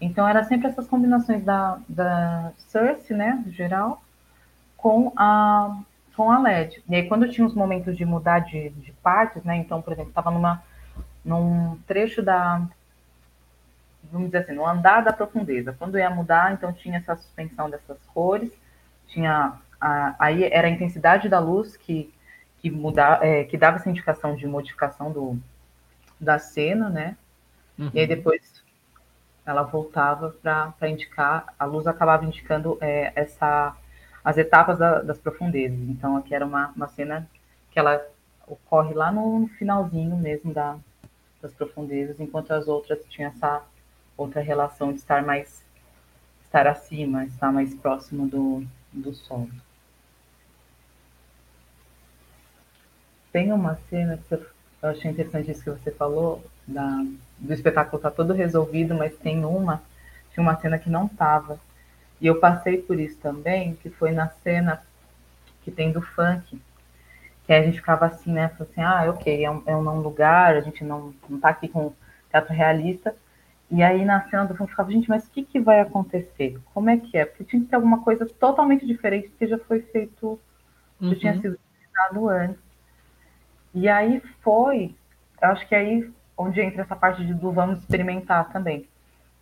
Então, 0.00 0.26
era 0.26 0.42
sempre 0.44 0.68
essas 0.68 0.88
combinações 0.88 1.44
da, 1.44 1.78
da 1.86 2.52
Source, 2.56 3.12
né, 3.12 3.44
geral, 3.48 4.02
com 4.74 5.12
a, 5.14 5.82
com 6.16 6.30
a 6.30 6.38
LED. 6.38 6.82
E 6.88 6.94
aí, 6.94 7.06
quando 7.06 7.28
tinha 7.28 7.46
os 7.46 7.54
momentos 7.54 7.94
de 7.94 8.06
mudar 8.06 8.38
de, 8.38 8.70
de 8.70 8.90
partes, 8.94 9.44
né, 9.44 9.56
então, 9.56 9.82
por 9.82 9.92
exemplo, 9.92 10.08
estava 10.08 10.30
numa 10.30 10.62
num 11.22 11.78
trecho 11.86 12.22
da, 12.22 12.66
vamos 14.10 14.28
dizer 14.28 14.38
assim, 14.38 14.54
no 14.54 14.66
andar 14.66 15.02
da 15.02 15.12
profundeza. 15.12 15.76
Quando 15.78 15.98
ia 15.98 16.08
mudar, 16.08 16.54
então 16.54 16.72
tinha 16.72 16.96
essa 16.96 17.14
suspensão 17.16 17.68
dessas 17.68 17.98
cores, 18.14 18.50
tinha 19.08 19.60
a, 19.82 20.14
aí 20.16 20.44
era 20.44 20.68
a 20.68 20.70
intensidade 20.70 21.28
da 21.28 21.40
luz 21.40 21.76
que 21.76 22.12
que 22.58 22.70
muda, 22.70 23.18
é, 23.20 23.42
que 23.42 23.58
dava 23.58 23.76
essa 23.76 23.90
indicação 23.90 24.36
de 24.36 24.46
modificação 24.46 25.10
do 25.10 25.36
da 26.20 26.38
cena, 26.38 26.88
né? 26.88 27.16
Uhum. 27.76 27.90
E 27.92 27.98
aí 27.98 28.04
uhum. 28.04 28.14
depois 28.14 28.62
ela 29.44 29.64
voltava 29.64 30.30
para 30.40 30.88
indicar, 30.88 31.46
a 31.58 31.64
luz 31.64 31.88
acabava 31.88 32.24
indicando 32.24 32.78
é, 32.80 33.12
essa 33.16 33.76
as 34.24 34.38
etapas 34.38 34.78
da, 34.78 35.02
das 35.02 35.18
profundezas. 35.18 35.76
Então 35.88 36.16
aqui 36.16 36.32
era 36.32 36.46
uma, 36.46 36.68
uma 36.76 36.86
cena 36.86 37.28
que 37.72 37.78
ela 37.80 38.00
ocorre 38.46 38.94
lá 38.94 39.10
no 39.10 39.48
finalzinho 39.58 40.16
mesmo 40.16 40.54
da, 40.54 40.76
das 41.40 41.52
profundezas, 41.52 42.20
enquanto 42.20 42.52
as 42.52 42.68
outras 42.68 43.04
tinham 43.08 43.32
essa 43.32 43.62
outra 44.16 44.40
relação 44.40 44.92
de 44.92 44.98
estar 45.00 45.24
mais 45.24 45.64
estar 46.44 46.68
acima, 46.68 47.24
estar 47.24 47.50
mais 47.50 47.74
próximo 47.74 48.28
do, 48.28 48.64
do 48.92 49.12
solo. 49.14 49.50
Tem 53.32 53.52
uma 53.52 53.76
cena 53.88 54.18
que 54.28 54.34
eu 54.34 54.46
achei 54.82 55.10
interessante 55.10 55.50
isso 55.50 55.62
que 55.62 55.70
você 55.70 55.90
falou, 55.90 56.44
da, 56.66 57.04
do 57.38 57.52
espetáculo 57.52 58.00
tá 58.00 58.10
todo 58.10 58.32
resolvido, 58.32 58.94
mas 58.94 59.16
tem 59.16 59.44
uma, 59.44 59.82
tinha 60.32 60.42
uma 60.42 60.56
cena 60.56 60.78
que 60.78 60.90
não 60.90 61.08
tava. 61.08 61.58
E 62.20 62.26
eu 62.26 62.38
passei 62.38 62.78
por 62.78 63.00
isso 63.00 63.16
também, 63.18 63.74
que 63.76 63.90
foi 63.90 64.12
na 64.12 64.28
cena 64.28 64.82
que 65.64 65.70
tem 65.70 65.92
do 65.92 66.02
funk, 66.02 66.60
que 67.46 67.52
a 67.52 67.62
gente 67.62 67.78
ficava 67.78 68.06
assim, 68.06 68.32
né? 68.32 68.50
Assim, 68.58 68.80
ah, 68.80 69.10
ok, 69.10 69.44
é 69.44 69.50
um, 69.50 69.62
é 69.66 69.76
um 69.76 70.00
lugar, 70.00 70.56
a 70.56 70.60
gente 70.60 70.84
não, 70.84 71.14
não 71.28 71.40
tá 71.40 71.48
aqui 71.48 71.68
com 71.68 71.92
teatro 72.30 72.52
realista, 72.52 73.14
e 73.70 73.82
aí 73.82 74.04
na 74.04 74.28
cena 74.28 74.44
do 74.44 74.54
filme 74.54 74.70
ficava, 74.70 74.90
gente, 74.90 75.08
mas 75.08 75.26
o 75.26 75.30
que, 75.30 75.42
que 75.42 75.58
vai 75.58 75.80
acontecer? 75.80 76.58
Como 76.74 76.90
é 76.90 76.96
que 76.98 77.16
é? 77.16 77.24
Porque 77.24 77.44
tinha 77.44 77.62
que 77.62 77.68
ter 77.68 77.76
alguma 77.76 78.02
coisa 78.02 78.26
totalmente 78.26 78.86
diferente 78.86 79.30
que 79.38 79.46
já 79.46 79.58
foi 79.58 79.80
feito, 79.80 80.38
uhum. 81.00 81.10
já 81.10 81.16
tinha 81.16 81.34
sido 81.40 81.58
utilizado 81.58 82.28
antes. 82.28 82.61
E 83.74 83.88
aí 83.88 84.20
foi, 84.42 84.94
acho 85.40 85.66
que 85.66 85.74
aí 85.74 86.10
onde 86.36 86.60
entra 86.60 86.82
essa 86.82 86.96
parte 86.96 87.24
de 87.24 87.34
do 87.34 87.52
vamos 87.52 87.80
experimentar 87.80 88.50
também. 88.52 88.88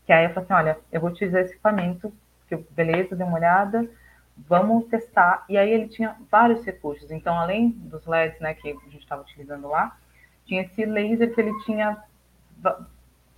Que 0.07 0.13
aí 0.13 0.25
eu 0.25 0.31
falei 0.31 0.45
assim, 0.45 0.53
olha, 0.55 0.79
eu 0.93 1.01
vou 1.01 1.11
utilizar 1.11 1.41
esse 1.43 1.53
equipamento, 1.53 2.13
que 2.49 2.55
eu, 2.55 2.67
beleza, 2.71 3.17
dei 3.17 3.27
uma 3.27 3.37
olhada, 3.37 3.89
vamos 4.37 4.87
testar. 4.87 5.45
E 5.49 5.57
aí 5.57 5.71
ele 5.71 5.89
tinha 5.89 6.17
vários 6.31 6.65
recursos. 6.65 7.11
Então, 7.11 7.39
além 7.39 7.71
dos 7.71 8.07
LEDs, 8.07 8.41
né, 8.41 8.55
que 8.55 8.71
a 8.71 8.91
gente 8.91 8.99
estava 8.99 9.23
utilizando 9.23 9.69
lá, 9.69 9.97
tinha 10.45 10.63
esse 10.63 10.85
laser 10.85 11.33
que 11.35 11.41
ele 11.41 11.59
tinha 11.65 11.97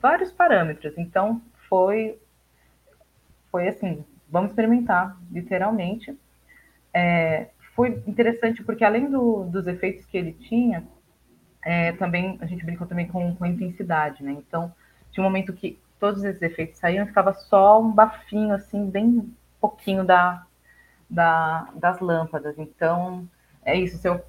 vários 0.01 0.33
parâmetros. 0.33 0.97
Então, 0.97 1.41
foi, 1.69 2.19
foi 3.51 3.69
assim, 3.69 4.05
vamos 4.29 4.51
experimentar, 4.51 5.17
literalmente. 5.31 6.19
É, 6.93 7.49
foi 7.75 8.03
interessante 8.07 8.63
porque, 8.63 8.85
além 8.85 9.11
do, 9.11 9.45
dos 9.45 9.67
efeitos 9.67 10.05
que 10.07 10.17
ele 10.17 10.33
tinha, 10.33 10.85
é, 11.65 11.93
também 11.93 12.39
a 12.41 12.47
gente 12.47 12.65
brincou 12.65 12.87
também 12.87 13.09
com, 13.09 13.35
com 13.35 13.45
a 13.45 13.49
intensidade, 13.49 14.23
né? 14.23 14.33
Então, 14.33 14.73
tinha 15.11 15.23
um 15.23 15.27
momento 15.27 15.53
que 15.53 15.79
todos 15.99 16.25
esses 16.25 16.43
efeitos 16.43 16.79
saíam, 16.79 17.07
ficava 17.07 17.33
só 17.33 17.81
um 17.81 17.91
bafinho, 17.91 18.55
assim, 18.55 18.91
bem 18.91 19.33
pouquinho 19.61 20.05
da, 20.05 20.45
da, 21.09 21.69
das 21.75 22.01
lâmpadas. 22.01 22.59
Então, 22.59 23.29
é 23.65 23.77
isso. 23.77 23.97
Se 23.99 24.09
eu 24.09 24.21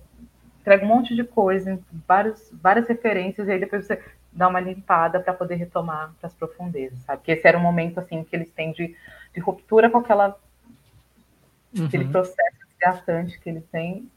entrego 0.62 0.86
um 0.86 0.90
monte 0.90 1.16
de 1.16 1.24
coisa, 1.24 1.80
vários, 2.08 2.50
várias 2.54 2.88
referências, 2.88 3.48
e 3.48 3.52
aí 3.52 3.60
depois 3.60 3.86
você 3.86 4.02
dar 4.32 4.48
uma 4.48 4.60
limpada 4.60 5.20
para 5.20 5.34
poder 5.34 5.56
retomar 5.56 6.14
para 6.20 6.28
as 6.28 6.34
profundezas, 6.34 7.00
sabe? 7.00 7.20
Porque 7.20 7.32
esse 7.34 7.48
era 7.48 7.58
um 7.58 7.62
momento 7.62 8.00
assim 8.00 8.24
que 8.24 8.36
eles 8.36 8.52
têm 8.52 8.72
de, 8.72 8.96
de 9.34 9.40
ruptura 9.40 9.90
com 9.90 9.98
aquela 9.98 10.36
uhum. 11.78 11.86
aquele 11.86 12.06
processo 12.06 12.53
desgastante 12.84 13.40
que 13.40 13.50
eles 13.50 13.66
têm, 13.72 14.10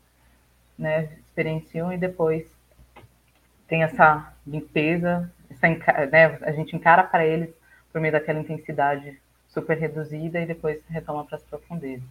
né, 0.78 1.05
experienciam 1.20 1.93
e 1.93 1.97
depois 1.97 2.44
tem 3.68 3.82
essa 3.82 4.32
limpeza, 4.47 5.30
essa, 5.48 5.68
né, 6.06 6.38
a 6.43 6.52
gente 6.52 6.74
encara 6.74 7.05
para 7.05 7.24
eles 7.24 7.51
por 7.93 8.01
meio 8.01 8.12
daquela 8.12 8.40
intensidade 8.40 9.18
super 9.48 9.78
reduzida 9.78 10.40
e 10.40 10.47
depois 10.47 10.82
retoma 10.88 11.24
para 11.24 11.36
as 11.36 11.43
profundezas. 11.44 12.06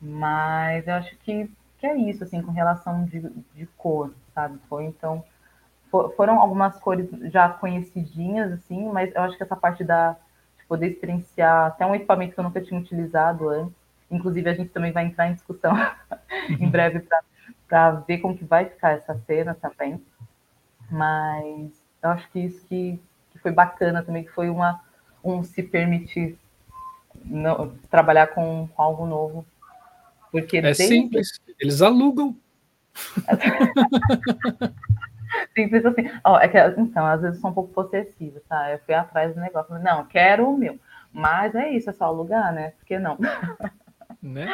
Mas 0.00 0.88
eu 0.88 0.94
acho 0.94 1.14
que, 1.18 1.50
que 1.78 1.86
é 1.86 1.96
isso, 1.96 2.24
assim, 2.24 2.42
com 2.42 2.50
relação 2.50 3.04
de, 3.04 3.20
de 3.54 3.66
cor, 3.76 4.12
sabe? 4.34 4.58
Foi 4.68 4.84
então 4.84 5.24
foram 6.16 6.38
algumas 6.40 6.78
cores 6.78 7.08
já 7.32 7.48
conhecidinhas, 7.48 8.52
assim, 8.52 8.88
mas 8.92 9.12
eu 9.12 9.22
acho 9.22 9.36
que 9.36 9.42
essa 9.42 9.56
parte 9.56 9.82
da 9.82 10.16
poder 10.68 10.86
experienciar 10.86 11.66
até 11.66 11.84
um 11.84 11.96
equipamento 11.96 12.32
que 12.32 12.38
eu 12.38 12.44
nunca 12.44 12.60
tinha 12.60 12.78
utilizado 12.78 13.48
antes. 13.48 13.74
Inclusive, 14.10 14.50
a 14.50 14.54
gente 14.54 14.70
também 14.70 14.92
vai 14.92 15.06
entrar 15.06 15.28
em 15.28 15.34
discussão 15.34 15.72
em 16.48 16.68
breve 16.68 17.06
para 17.68 17.92
ver 17.92 18.18
como 18.18 18.36
que 18.36 18.44
vai 18.44 18.66
ficar 18.66 18.90
essa 18.90 19.14
cena 19.26 19.54
também. 19.54 20.02
Mas 20.90 21.70
eu 22.02 22.10
acho 22.10 22.28
que 22.30 22.40
isso 22.40 22.66
que, 22.66 23.00
que 23.30 23.38
foi 23.38 23.52
bacana 23.52 24.02
também, 24.02 24.24
que 24.24 24.32
foi 24.32 24.50
uma, 24.50 24.82
um 25.22 25.44
se 25.44 25.62
permitir 25.62 26.36
não, 27.24 27.74
trabalhar 27.90 28.28
com, 28.28 28.68
com, 28.74 28.82
algo 28.82 29.06
novo. 29.06 29.46
Porque 30.32 30.58
é 30.58 30.62
desde... 30.62 30.86
simples, 30.86 31.40
eles 31.58 31.82
alugam. 31.82 32.36
simples 35.54 35.84
assim. 35.84 36.10
Oh, 36.24 36.36
é 36.36 36.48
que, 36.48 36.58
então, 36.80 37.06
às 37.06 37.20
vezes 37.20 37.36
eu 37.36 37.40
sou 37.40 37.50
um 37.50 37.54
pouco 37.54 37.72
possessiva, 37.72 38.40
tá? 38.48 38.72
Eu 38.72 38.78
fui 38.80 38.94
atrás 38.94 39.34
do 39.34 39.40
negócio. 39.40 39.78
Não, 39.78 40.04
quero 40.06 40.48
o 40.48 40.56
meu. 40.56 40.78
Mas 41.12 41.54
é 41.54 41.70
isso, 41.70 41.90
é 41.90 41.92
só 41.92 42.04
alugar, 42.04 42.52
né? 42.52 42.70
Por 42.78 42.86
que 42.86 42.98
não? 42.98 43.18
Né? 44.22 44.48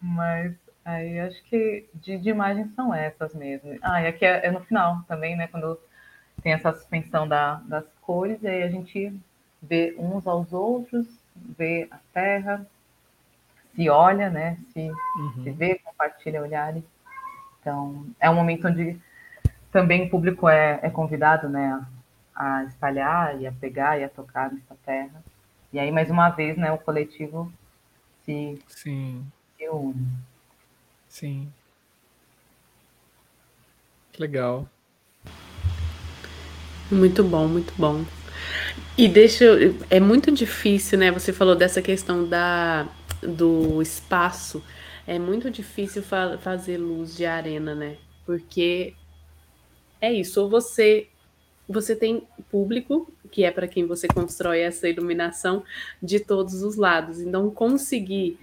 Mas 0.00 0.54
aí 0.84 1.20
acho 1.20 1.42
que 1.44 1.88
de, 1.94 2.18
de 2.18 2.30
imagens 2.30 2.72
são 2.74 2.94
essas 2.94 3.34
mesmo. 3.34 3.76
Ah, 3.82 4.02
e 4.02 4.06
aqui 4.06 4.24
é, 4.24 4.46
é, 4.46 4.50
no 4.50 4.60
final 4.60 5.02
também, 5.08 5.36
né? 5.36 5.46
Quando 5.48 5.78
tem 6.42 6.52
essa 6.52 6.72
suspensão 6.72 7.28
da, 7.28 7.56
das 7.66 7.84
cores, 8.00 8.42
e 8.42 8.48
aí 8.48 8.62
a 8.62 8.70
gente 8.70 9.12
vê 9.62 9.94
uns 9.98 10.26
aos 10.26 10.52
outros, 10.52 11.06
vê 11.36 11.86
a 11.90 11.98
terra, 12.12 12.66
se 13.74 13.88
olha, 13.88 14.30
né? 14.30 14.56
Se, 14.72 14.80
uhum. 14.80 15.42
se 15.42 15.50
vê, 15.50 15.80
compartilha 15.84 16.40
olhares. 16.40 16.84
Então, 17.60 18.06
é 18.18 18.30
um 18.30 18.34
momento 18.34 18.68
onde 18.68 18.98
também 19.70 20.06
o 20.06 20.10
público 20.10 20.48
é, 20.48 20.80
é 20.82 20.90
convidado, 20.90 21.48
né? 21.48 21.84
A 22.34 22.64
espalhar 22.64 23.40
e 23.40 23.46
a 23.46 23.52
pegar 23.52 23.98
e 23.98 24.04
a 24.04 24.08
tocar 24.08 24.50
nessa 24.50 24.74
terra. 24.84 25.22
E 25.72 25.78
aí, 25.78 25.92
mais 25.92 26.10
uma 26.10 26.30
vez, 26.30 26.56
né, 26.56 26.72
o 26.72 26.78
coletivo 26.78 27.52
se, 28.24 28.58
Sim. 28.68 29.24
se 29.58 29.68
une. 29.68 30.06
Sim. 31.08 31.52
Que 34.12 34.20
legal. 34.20 34.68
Muito 36.90 37.22
bom, 37.22 37.46
muito 37.46 37.72
bom. 37.78 38.04
E 38.96 39.08
deixa 39.08 39.44
eu, 39.44 39.76
é 39.88 40.00
muito 40.00 40.30
difícil, 40.32 40.98
né? 40.98 41.10
Você 41.10 41.32
falou 41.32 41.54
dessa 41.54 41.80
questão 41.80 42.28
da 42.28 42.88
do 43.22 43.80
espaço. 43.82 44.62
É 45.06 45.18
muito 45.18 45.50
difícil 45.50 46.02
fa 46.02 46.38
fazer 46.38 46.78
luz 46.78 47.16
de 47.16 47.26
arena, 47.26 47.74
né? 47.74 47.96
Porque 48.24 48.94
é 50.00 50.12
isso, 50.12 50.42
ou 50.42 50.48
você 50.48 51.08
você 51.70 51.94
tem 51.94 52.26
público, 52.50 53.12
que 53.30 53.44
é 53.44 53.50
para 53.50 53.68
quem 53.68 53.86
você 53.86 54.08
constrói 54.08 54.60
essa 54.60 54.88
iluminação 54.88 55.62
de 56.02 56.20
todos 56.20 56.62
os 56.62 56.76
lados. 56.76 57.20
Então, 57.20 57.50
conseguir 57.50 58.38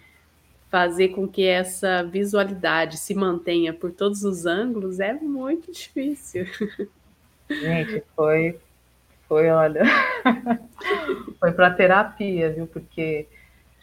fazer 0.70 1.10
com 1.10 1.28
que 1.28 1.46
essa 1.46 2.04
visualidade 2.04 2.98
se 2.98 3.14
mantenha 3.14 3.74
por 3.74 3.92
todos 3.92 4.24
os 4.24 4.46
ângulos 4.46 5.00
é 5.00 5.14
muito 5.14 5.72
difícil. 5.72 6.46
Gente, 7.50 8.04
foi, 8.16 8.60
foi, 9.28 9.50
olha, 9.50 9.84
foi 11.40 11.52
para 11.54 11.72
terapia, 11.72 12.52
viu? 12.52 12.68
Porque 12.68 13.26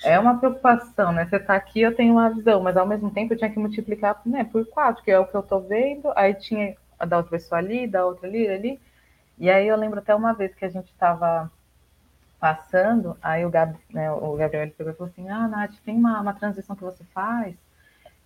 é 0.03 0.19
uma 0.19 0.39
preocupação, 0.39 1.13
né? 1.13 1.27
Você 1.27 1.37
está 1.37 1.55
aqui, 1.55 1.81
eu 1.81 1.95
tenho 1.95 2.13
uma 2.13 2.29
visão, 2.29 2.61
mas 2.61 2.77
ao 2.77 2.87
mesmo 2.87 3.11
tempo 3.11 3.33
eu 3.33 3.39
tinha 3.39 3.51
que 3.51 3.59
multiplicar 3.59 4.21
né, 4.27 4.45
por 4.45 4.67
quatro, 4.67 5.03
que 5.03 5.11
é 5.11 5.19
o 5.19 5.27
que 5.27 5.35
eu 5.35 5.41
estou 5.41 5.63
vendo, 5.63 6.13
aí 6.15 6.35
tinha 6.35 6.77
da 7.07 7.17
outra 7.17 7.31
pessoa 7.31 7.59
ali, 7.59 7.87
da 7.87 8.05
outra 8.05 8.29
ali, 8.29 8.47
ali. 8.49 8.81
E 9.39 9.51
aí 9.51 9.67
eu 9.67 9.77
lembro 9.77 9.99
até 9.99 10.15
uma 10.15 10.33
vez 10.33 10.55
que 10.55 10.65
a 10.65 10.69
gente 10.69 10.89
estava 10.89 11.51
passando, 12.39 13.17
aí 13.23 13.45
o, 13.45 13.51
Gab, 13.51 13.77
né, 13.91 14.11
o 14.11 14.37
Gabriel 14.37 14.71
pegou 14.77 14.93
e 14.93 14.97
falou 14.97 15.11
assim, 15.11 15.29
ah, 15.29 15.49
Nath, 15.49 15.75
tem 15.85 15.97
uma, 15.97 16.21
uma 16.21 16.35
transição 16.35 16.77
que 16.77 16.85
você 16.85 17.03
faz 17.05 17.57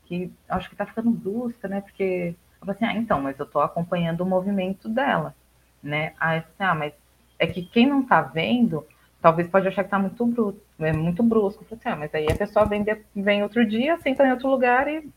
que 0.08 0.32
acho 0.48 0.70
que 0.70 0.74
tá 0.74 0.86
ficando 0.86 1.10
brusca, 1.10 1.68
né? 1.68 1.82
Porque 1.82 2.34
eu 2.60 2.66
falei 2.66 2.74
assim, 2.74 2.84
ah, 2.86 2.94
então, 2.94 3.20
mas 3.20 3.38
eu 3.38 3.44
tô 3.44 3.60
acompanhando 3.60 4.22
o 4.22 4.26
movimento 4.26 4.88
dela, 4.88 5.34
né? 5.82 6.14
Aí, 6.18 6.38
assim, 6.38 6.48
ah, 6.58 6.74
mas 6.74 6.94
é 7.38 7.46
que 7.46 7.62
quem 7.62 7.86
não 7.86 8.02
tá 8.02 8.22
vendo, 8.22 8.86
talvez 9.20 9.46
pode 9.46 9.68
achar 9.68 9.84
que 9.84 9.90
tá 9.90 9.98
muito 9.98 10.26
brusco, 10.26 10.60
é 10.80 10.92
muito 10.92 11.22
brusco. 11.22 11.62
Eu 11.62 11.68
falei 11.68 11.80
assim, 11.80 11.88
ah, 11.90 11.96
mas 11.96 12.14
aí 12.14 12.26
a 12.32 12.36
pessoa 12.36 12.64
vem, 12.64 12.84
vem 13.14 13.42
outro 13.42 13.64
dia, 13.66 13.98
senta 13.98 14.26
em 14.26 14.32
outro 14.32 14.48
lugar 14.48 14.88
e 14.88 15.08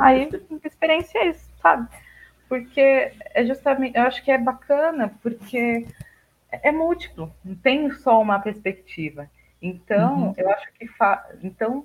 aí 0.00 0.28
a 0.64 0.66
experiência 0.66 1.18
é 1.18 1.28
isso, 1.28 1.48
sabe? 1.60 1.86
Porque 2.48 3.12
é 3.34 3.44
justamente, 3.44 3.96
eu 3.96 4.02
acho 4.04 4.24
que 4.24 4.30
é 4.30 4.38
bacana, 4.38 5.12
porque 5.22 5.86
é 6.50 6.72
múltiplo, 6.72 7.32
não 7.44 7.54
tem 7.54 7.90
só 7.92 8.20
uma 8.20 8.38
perspectiva. 8.38 9.28
Então, 9.60 10.28
uhum. 10.28 10.34
eu 10.36 10.48
acho 10.50 10.72
que 10.72 10.86
fa... 10.86 11.28
então 11.42 11.84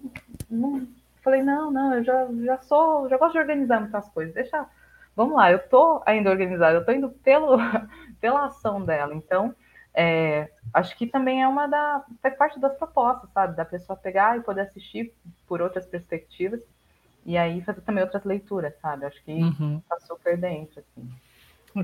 não... 0.49 0.87
falei 1.21 1.41
não, 1.41 1.71
não, 1.71 1.95
eu 1.95 2.03
já, 2.03 2.27
já 2.45 2.57
sou, 2.59 3.09
já 3.09 3.17
gosto 3.17 3.33
de 3.33 3.39
organizar 3.39 3.81
muitas 3.81 4.07
coisas. 4.09 4.33
Deixa, 4.33 4.65
vamos 5.15 5.35
lá, 5.35 5.51
eu 5.51 5.59
tô 5.67 6.01
ainda 6.05 6.29
organizada, 6.29 6.77
eu 6.77 6.85
tô 6.85 6.91
indo 6.91 7.09
pelo 7.09 7.57
pela 8.21 8.45
ação 8.45 8.83
dela. 8.85 9.13
Então, 9.13 9.53
é, 9.93 10.49
acho 10.73 10.97
que 10.97 11.05
também 11.05 11.43
é 11.43 11.47
uma 11.47 11.67
da 11.67 12.03
faz 12.21 12.35
parte 12.35 12.59
das 12.59 12.75
propostas, 12.77 13.29
sabe, 13.31 13.55
da 13.55 13.65
pessoa 13.65 13.97
pegar 13.97 14.37
e 14.37 14.41
poder 14.41 14.61
assistir 14.61 15.13
por 15.47 15.61
outras 15.61 15.85
perspectivas 15.85 16.61
e 17.25 17.37
aí 17.37 17.61
fazer 17.61 17.81
também 17.81 18.03
outras 18.03 18.23
leituras, 18.23 18.73
sabe? 18.81 19.05
Acho 19.05 19.23
que 19.23 19.31
uhum. 19.31 19.81
tá 19.87 19.99
super 20.01 20.37
dentro, 20.37 20.81
assim. 20.81 21.09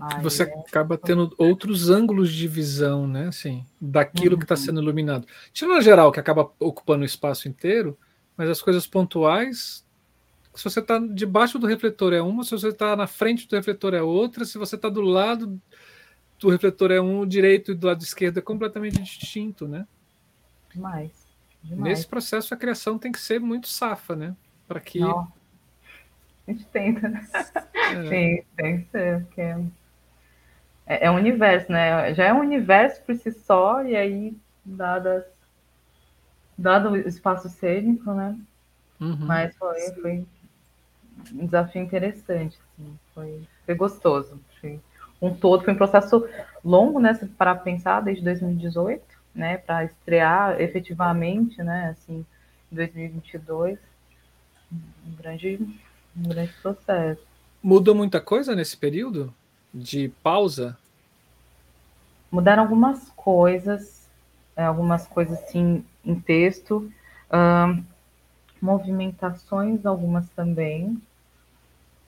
Ai, 0.01 0.21
você 0.21 0.43
é... 0.43 0.45
acaba 0.45 0.97
tendo 0.97 1.33
outros 1.37 1.89
ângulos 1.89 2.31
de 2.31 2.47
visão, 2.47 3.07
né? 3.07 3.27
Assim, 3.27 3.65
daquilo 3.79 4.31
tá 4.31 4.33
uhum. 4.33 4.39
que 4.39 4.45
está 4.45 4.55
sendo 4.55 4.81
iluminado. 4.81 5.25
Tirando 5.51 5.81
geral, 5.81 6.11
que 6.11 6.19
acaba 6.19 6.51
ocupando 6.59 7.03
o 7.03 7.05
espaço 7.05 7.47
inteiro, 7.47 7.97
mas 8.37 8.49
as 8.49 8.61
coisas 8.61 8.85
pontuais, 8.85 9.85
se 10.53 10.63
você 10.63 10.79
está 10.79 10.99
debaixo 10.99 11.57
do 11.57 11.67
refletor 11.67 12.13
é 12.13 12.21
uma, 12.21 12.43
se 12.43 12.51
você 12.51 12.69
está 12.69 12.95
na 12.95 13.07
frente 13.07 13.47
do 13.47 13.55
refletor 13.55 13.93
é 13.93 14.01
outra, 14.01 14.45
se 14.45 14.57
você 14.57 14.75
está 14.75 14.89
do 14.89 15.01
lado 15.01 15.59
do 16.39 16.49
refletor 16.49 16.91
é 16.91 17.01
um, 17.01 17.19
o 17.19 17.25
direito 17.25 17.71
e 17.71 17.75
do 17.75 17.87
lado 17.87 18.01
esquerdo 18.01 18.37
é 18.37 18.41
completamente 18.41 19.01
distinto, 19.01 19.67
né? 19.67 19.85
Demais. 20.73 21.11
Demais. 21.61 21.83
Nesse 21.83 22.07
processo 22.07 22.53
a 22.53 22.57
criação 22.57 22.97
tem 22.97 23.11
que 23.11 23.19
ser 23.19 23.39
muito 23.39 23.67
safa, 23.67 24.15
né? 24.15 24.35
Para 24.69 24.79
que. 24.79 24.99
Não. 24.99 25.27
A 26.47 26.51
gente 26.51 26.65
tenta. 26.67 27.09
Né? 27.09 27.27
É. 27.73 28.07
Sim, 28.07 28.43
tem 28.55 28.81
que 28.81 28.91
ser, 28.91 29.25
porque 29.25 29.41
é, 29.41 31.07
é 31.07 31.11
um 31.11 31.15
universo, 31.15 31.71
né? 31.71 32.13
Já 32.13 32.25
é 32.25 32.33
um 32.33 32.39
universo 32.39 33.01
por 33.01 33.15
si 33.15 33.31
só, 33.31 33.83
e 33.83 33.95
aí, 33.95 34.37
dadas, 34.63 35.23
dado 36.55 36.91
o 36.91 36.95
espaço 36.95 37.49
cênico, 37.49 38.13
né? 38.13 38.37
Uhum. 39.01 39.17
Mas 39.21 39.57
foi, 39.57 39.79
foi 40.01 40.25
um 41.33 41.45
desafio 41.45 41.81
interessante, 41.81 42.59
assim, 42.73 42.99
foi, 43.15 43.41
foi 43.65 43.75
gostoso. 43.75 44.39
Foi 44.61 44.79
um 45.19 45.33
todo, 45.33 45.63
foi 45.63 45.73
um 45.73 45.77
processo 45.77 46.29
longo, 46.63 46.99
né? 46.99 47.19
Para 47.35 47.55
pensar, 47.55 48.01
desde 48.01 48.23
2018, 48.23 49.03
né? 49.33 49.57
Para 49.57 49.83
estrear 49.83 50.61
efetivamente, 50.61 51.63
né? 51.63 51.89
Assim, 51.89 52.23
em 52.71 52.75
2022 52.75 53.88
um 54.71 55.15
grande, 55.17 55.59
um 56.15 56.23
grande 56.23 56.53
processo. 56.61 57.21
Mudou 57.61 57.93
muita 57.93 58.21
coisa 58.21 58.55
nesse 58.55 58.77
período 58.77 59.33
de 59.73 60.09
pausa? 60.23 60.77
Mudaram 62.31 62.63
algumas 62.63 63.09
coisas, 63.15 64.07
é, 64.55 64.63
algumas 64.63 65.07
coisas 65.07 65.37
assim 65.43 65.83
em 66.05 66.19
texto, 66.19 66.91
movimentações, 68.61 69.85
algumas 69.85 70.29
também. 70.29 71.01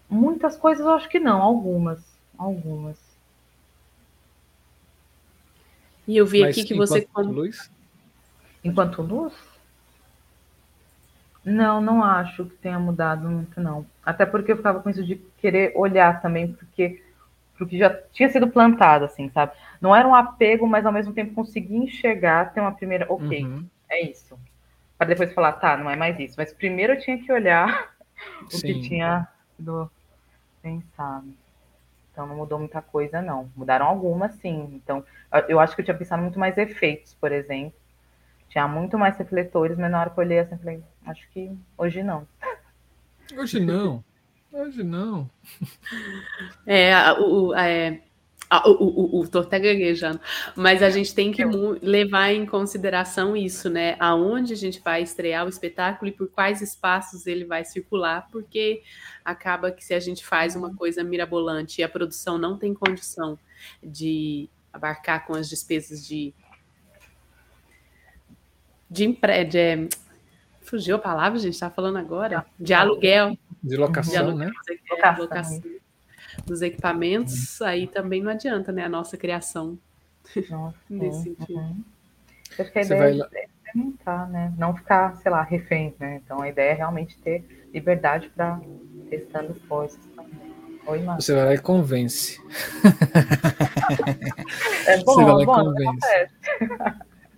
Muitas 0.09 0.57
coisas 0.57 0.85
eu 0.85 0.91
acho 0.91 1.09
que 1.09 1.19
não, 1.19 1.41
algumas, 1.41 1.99
algumas. 2.37 2.97
E 6.07 6.17
eu 6.17 6.25
vi 6.25 6.41
Mas 6.41 6.57
aqui 6.57 6.67
que 6.67 6.73
você. 6.73 6.99
Enquanto 6.99 7.31
luz? 7.31 7.71
Enquanto 8.63 9.01
luz? 9.01 9.33
Não, 11.43 11.81
não 11.81 12.03
acho 12.03 12.45
que 12.45 12.55
tenha 12.57 12.77
mudado 12.77 13.27
muito, 13.27 13.59
não. 13.59 13.85
Até 14.05 14.25
porque 14.25 14.51
eu 14.51 14.57
ficava 14.57 14.79
com 14.79 14.89
isso 14.89 15.03
de 15.03 15.15
querer 15.37 15.73
olhar 15.75 16.21
também, 16.21 16.53
porque 16.53 17.01
porque 17.57 17.77
já 17.77 17.95
tinha 18.11 18.27
sido 18.27 18.47
plantado, 18.47 19.05
assim, 19.05 19.29
sabe? 19.29 19.51
Não 19.79 19.95
era 19.95 20.07
um 20.07 20.15
apego, 20.15 20.65
mas 20.65 20.83
ao 20.83 20.91
mesmo 20.91 21.13
tempo 21.13 21.35
conseguir 21.35 21.75
enxergar, 21.75 22.51
ter 22.53 22.59
uma 22.59 22.71
primeira, 22.71 23.05
ok, 23.07 23.45
uhum. 23.45 23.67
é 23.87 24.01
isso. 24.01 24.35
Para 24.97 25.09
depois 25.09 25.31
falar, 25.31 25.53
tá, 25.53 25.77
não 25.77 25.87
é 25.87 25.95
mais 25.95 26.19
isso. 26.19 26.33
Mas 26.37 26.51
primeiro 26.51 26.93
eu 26.93 26.99
tinha 26.99 27.19
que 27.19 27.31
olhar 27.31 27.91
o 28.45 28.49
Sim. 28.49 28.65
que 28.65 28.79
tinha 28.81 29.27
sido 29.55 29.91
pensado. 30.59 31.27
Então 32.11 32.25
não 32.25 32.35
mudou 32.35 32.57
muita 32.57 32.81
coisa, 32.81 33.21
não. 33.21 33.49
Mudaram 33.55 33.85
algumas, 33.85 34.33
sim. 34.35 34.71
Então, 34.73 35.03
eu 35.47 35.59
acho 35.59 35.75
que 35.75 35.81
eu 35.81 35.85
tinha 35.85 35.97
pensado 35.97 36.21
muito 36.21 36.39
mais 36.39 36.57
efeitos, 36.57 37.13
por 37.13 37.31
exemplo. 37.31 37.79
Tinha 38.49 38.67
muito 38.67 38.97
mais 38.97 39.15
refletores, 39.17 39.77
mas 39.77 39.91
na 39.91 40.01
hora 40.01 40.09
que 40.09 40.19
eu 40.19 40.23
olhei 40.23 40.39
assim, 40.39 40.57
falei, 40.57 40.83
acho 41.05 41.29
que 41.31 41.51
hoje 41.77 42.03
não. 42.03 42.27
Hoje 43.37 43.59
não. 43.59 44.03
Hoje 44.51 44.83
não. 44.83 45.29
É, 46.65 46.93
o, 47.13 47.53
é, 47.55 48.01
Ah, 48.53 48.69
o, 48.69 48.73
o, 48.73 49.19
o, 49.21 49.27
tô 49.29 49.39
até 49.39 49.57
gaguejando. 49.57 50.19
Mas 50.57 50.83
a 50.83 50.89
gente 50.89 51.15
tem 51.15 51.31
que 51.31 51.41
levar 51.81 52.33
em 52.33 52.45
consideração 52.45 53.33
isso, 53.33 53.69
né? 53.69 53.95
Aonde 53.97 54.51
a 54.51 54.57
gente 54.57 54.81
vai 54.81 55.01
estrear 55.01 55.45
o 55.45 55.49
espetáculo 55.49 56.09
e 56.09 56.13
por 56.13 56.27
quais 56.27 56.61
espaços 56.61 57.25
ele 57.27 57.45
vai 57.45 57.63
circular, 57.63 58.27
porque 58.29 58.83
acaba 59.23 59.71
que 59.71 59.85
se 59.85 59.93
a 59.93 60.01
gente 60.01 60.25
faz 60.25 60.53
uma 60.53 60.75
coisa 60.75 61.01
mirabolante 61.01 61.79
e 61.79 61.83
a 61.85 61.87
produção 61.87 62.37
não 62.37 62.57
tem 62.57 62.73
condição 62.73 63.39
de 63.81 64.49
abarcar 64.73 65.25
com 65.25 65.33
as 65.33 65.47
despesas 65.47 66.05
de. 66.05 66.33
de, 68.89 69.05
empre... 69.05 69.45
de 69.45 69.87
fugiu 70.71 70.95
a 70.95 70.99
palavra, 70.99 71.37
gente, 71.37 71.53
está 71.53 71.69
falando 71.69 71.97
agora? 71.97 72.45
De 72.57 72.73
aluguel. 72.73 73.37
De 73.61 73.75
locação, 73.75 74.11
de 74.11 74.17
aluguel, 74.17 74.47
né? 74.47 74.51
É, 74.89 75.11
locação 75.19 75.61
dos 76.45 76.61
equipamentos, 76.61 77.59
uhum. 77.59 77.67
aí 77.67 77.87
também 77.87 78.23
não 78.23 78.31
adianta, 78.31 78.71
né? 78.71 78.85
A 78.85 78.89
nossa 78.89 79.17
criação. 79.17 79.77
Nossa, 80.49 80.77
nesse 80.89 81.23
sentido. 81.23 81.59
Uhum. 81.59 81.83
Acho 82.57 82.71
que 82.71 82.79
a 82.79 82.83
Você 82.83 82.95
ideia 82.95 83.27
vai... 83.29 83.39
é 83.41 83.45
experimentar, 83.45 84.29
né? 84.29 84.53
Não 84.57 84.73
ficar, 84.73 85.17
sei 85.17 85.29
lá, 85.29 85.43
refém, 85.43 85.93
né? 85.99 86.21
Então 86.23 86.41
a 86.41 86.47
ideia 86.47 86.71
é 86.71 86.75
realmente 86.75 87.17
ter 87.17 87.67
liberdade 87.73 88.29
para 88.33 88.61
testando 89.09 89.53
coisas 89.67 89.99
Oi, 90.87 90.99
Marcos. 91.03 91.25
Você 91.25 91.35
vai 91.35 91.45
lá 91.45 91.53
e 91.53 91.57
convence. 91.59 92.39
É 94.87 94.97
bom, 95.03 95.13
Você 95.13 95.23
vai 95.23 95.33
lá 95.33 95.41
e 95.43 95.45
bom, 95.45 95.53
convence. 95.53 96.07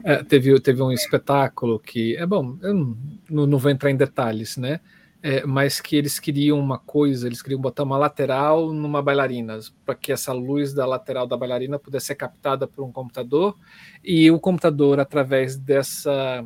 É, 0.04 0.24
teve, 0.24 0.60
teve 0.60 0.82
um 0.82 0.92
espetáculo 0.92 1.80
que. 1.80 2.16
É 2.18 2.26
bom, 2.26 2.58
eu 2.62 2.74
não, 2.74 2.98
não 3.30 3.58
vou 3.58 3.72
entrar 3.72 3.92
em 3.92 3.96
detalhes, 3.96 4.58
né? 4.58 4.80
é, 5.24 5.46
mas 5.46 5.80
que 5.80 5.96
eles 5.96 6.20
queriam 6.20 6.60
uma 6.60 6.78
coisa, 6.78 7.26
eles 7.26 7.42
queriam 7.42 7.62
botar 7.62 7.84
uma 7.84 7.98
lateral 7.98 8.74
numa 8.74 9.02
bailarina, 9.02 9.58
para 9.86 9.96
que 9.96 10.12
essa 10.12 10.34
luz 10.34 10.74
da 10.74 10.86
lateral 10.86 11.26
da 11.26 11.38
bailarina 11.38 11.80
pudesse 11.80 12.08
ser 12.08 12.16
captada 12.16 12.68
por 12.68 12.84
um 12.84 12.92
computador, 12.92 13.58
e 14.04 14.30
o 14.30 14.38
computador, 14.38 15.00
através 15.00 15.56
dessa 15.56 16.44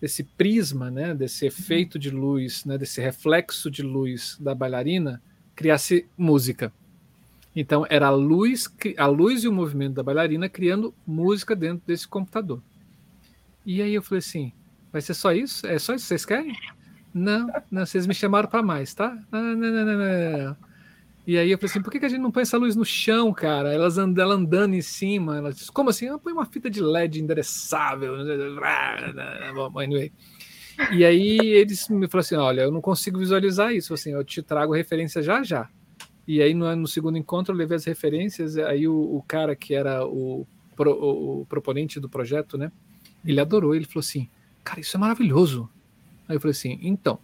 desse 0.00 0.22
prisma, 0.22 0.92
né, 0.92 1.12
desse 1.12 1.44
efeito 1.44 1.98
de 1.98 2.08
luz, 2.08 2.64
né, 2.64 2.78
desse 2.78 3.00
reflexo 3.00 3.68
de 3.68 3.82
luz 3.82 4.38
da 4.40 4.54
bailarina, 4.54 5.20
criasse 5.56 6.06
música. 6.16 6.72
Então 7.54 7.84
era 7.90 8.06
a 8.06 8.10
luz, 8.10 8.72
a 8.96 9.06
luz 9.06 9.42
e 9.42 9.48
o 9.48 9.52
movimento 9.52 9.94
da 9.94 10.02
bailarina 10.04 10.48
criando 10.48 10.94
música 11.04 11.56
dentro 11.56 11.82
desse 11.84 12.06
computador. 12.06 12.62
E 13.66 13.82
aí 13.82 13.92
eu 13.92 14.02
falei 14.02 14.20
assim, 14.20 14.52
vai 14.92 15.00
ser 15.00 15.14
só 15.14 15.32
isso? 15.32 15.66
É 15.66 15.78
só 15.78 15.94
isso 15.94 16.04
que 16.04 16.08
vocês 16.08 16.24
querem? 16.24 16.56
Não, 17.12 17.48
não, 17.70 17.84
vocês 17.84 18.06
me 18.06 18.14
chamaram 18.14 18.48
para 18.48 18.62
mais, 18.62 18.94
tá? 18.94 19.16
Não, 19.32 19.42
não, 19.42 19.56
não, 19.56 19.84
não, 19.84 20.56
E 21.26 21.38
aí 21.38 21.50
eu 21.50 21.58
falei 21.58 21.70
assim, 21.70 21.82
por 21.82 21.90
que, 21.90 21.98
que 21.98 22.06
a 22.06 22.08
gente 22.08 22.20
não 22.20 22.30
põe 22.30 22.42
essa 22.42 22.58
luz 22.58 22.76
no 22.76 22.84
chão, 22.84 23.32
cara? 23.32 23.72
Elas 23.72 23.98
and, 23.98 24.14
ela 24.16 24.34
andando 24.34 24.74
em 24.74 24.82
cima, 24.82 25.38
ela 25.38 25.52
disse, 25.52 25.72
como 25.72 25.90
assim? 25.90 26.08
Ah, 26.08 26.18
põe 26.18 26.32
uma 26.32 26.46
fita 26.46 26.70
de 26.70 26.80
LED 26.80 27.20
endereçável. 27.20 28.14
Anyway. 29.76 30.12
E 30.92 31.04
aí 31.04 31.38
eles 31.38 31.88
me 31.88 32.06
falaram 32.06 32.20
assim, 32.20 32.36
olha, 32.36 32.60
eu 32.62 32.70
não 32.70 32.80
consigo 32.80 33.18
visualizar 33.18 33.74
isso, 33.74 33.92
assim, 33.92 34.12
eu 34.12 34.22
te 34.22 34.42
trago 34.42 34.72
referência 34.72 35.22
já 35.22 35.42
já. 35.42 35.68
E 36.26 36.40
aí 36.40 36.54
no, 36.54 36.74
no 36.76 36.86
segundo 36.86 37.18
encontro 37.18 37.52
eu 37.52 37.58
levei 37.58 37.76
as 37.76 37.84
referências, 37.84 38.56
aí 38.56 38.86
o, 38.86 38.94
o 38.94 39.24
cara 39.26 39.56
que 39.56 39.74
era 39.74 40.06
o, 40.06 40.46
pro, 40.76 40.92
o 40.92 41.46
proponente 41.46 41.98
do 41.98 42.08
projeto, 42.08 42.56
né? 42.56 42.70
Ele 43.24 43.40
adorou, 43.40 43.74
ele 43.74 43.86
falou 43.86 44.00
assim, 44.00 44.28
cara, 44.68 44.80
isso 44.80 44.96
é 44.96 45.00
maravilhoso. 45.00 45.68
Aí 46.28 46.36
eu 46.36 46.40
falei 46.40 46.52
assim: 46.52 46.78
então, 46.82 47.18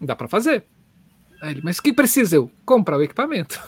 dá 0.00 0.14
para 0.14 0.28
fazer. 0.28 0.64
Aí 1.42 1.50
ele, 1.50 1.60
mas 1.62 1.80
que 1.80 1.92
precisa 1.92 2.36
eu? 2.36 2.50
Comprar 2.64 2.96
o 2.96 3.02
equipamento. 3.02 3.60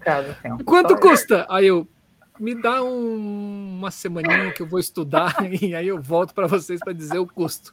Caso, 0.00 0.30
assim, 0.30 0.64
Quanto 0.64 0.96
custa? 0.96 1.46
Aí 1.50 1.66
eu, 1.66 1.86
me 2.38 2.54
dá 2.54 2.82
um, 2.82 3.76
uma 3.78 3.90
semaninha 3.90 4.52
que 4.52 4.62
eu 4.62 4.66
vou 4.66 4.78
estudar 4.78 5.34
e 5.60 5.74
aí 5.74 5.88
eu 5.88 6.00
volto 6.00 6.32
para 6.32 6.46
vocês 6.46 6.78
para 6.80 6.92
dizer 6.92 7.18
o 7.18 7.26
custo. 7.26 7.72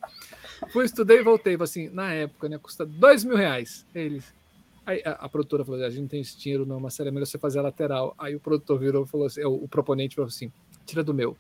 Fui, 0.74 0.86
estudei 0.86 1.20
e 1.20 1.24
voltei. 1.24 1.56
Assim, 1.62 1.90
na 1.90 2.12
época, 2.12 2.50
né, 2.50 2.58
custa 2.58 2.86
dois 2.86 3.24
mil 3.24 3.38
reais. 3.38 3.86
Eles. 3.94 4.34
Aí 4.84 5.04
a, 5.06 5.12
a, 5.12 5.30
produtora 5.30 5.64
falou: 5.64 5.84
a 5.84 5.90
gente 5.90 6.02
não 6.02 6.08
tem 6.08 6.22
esse 6.22 6.38
dinheiro, 6.38 6.66
não, 6.66 6.80
mas 6.80 6.96
seria 6.96 7.12
melhor 7.12 7.28
você 7.28 7.38
fazer 7.38 7.60
a 7.60 7.62
lateral. 7.62 8.16
Aí 8.18 8.36
o 8.36 8.40
produtor 8.40 8.80
virou 8.80 9.06
e 9.06 9.08
falou 9.08 9.28
assim: 9.28 9.44
o, 9.44 9.64
o 9.64 9.68
proponente 9.68 10.16
falou 10.16 10.28
assim: 10.28 10.52
tira 10.88 11.04
do 11.04 11.14
meu. 11.14 11.38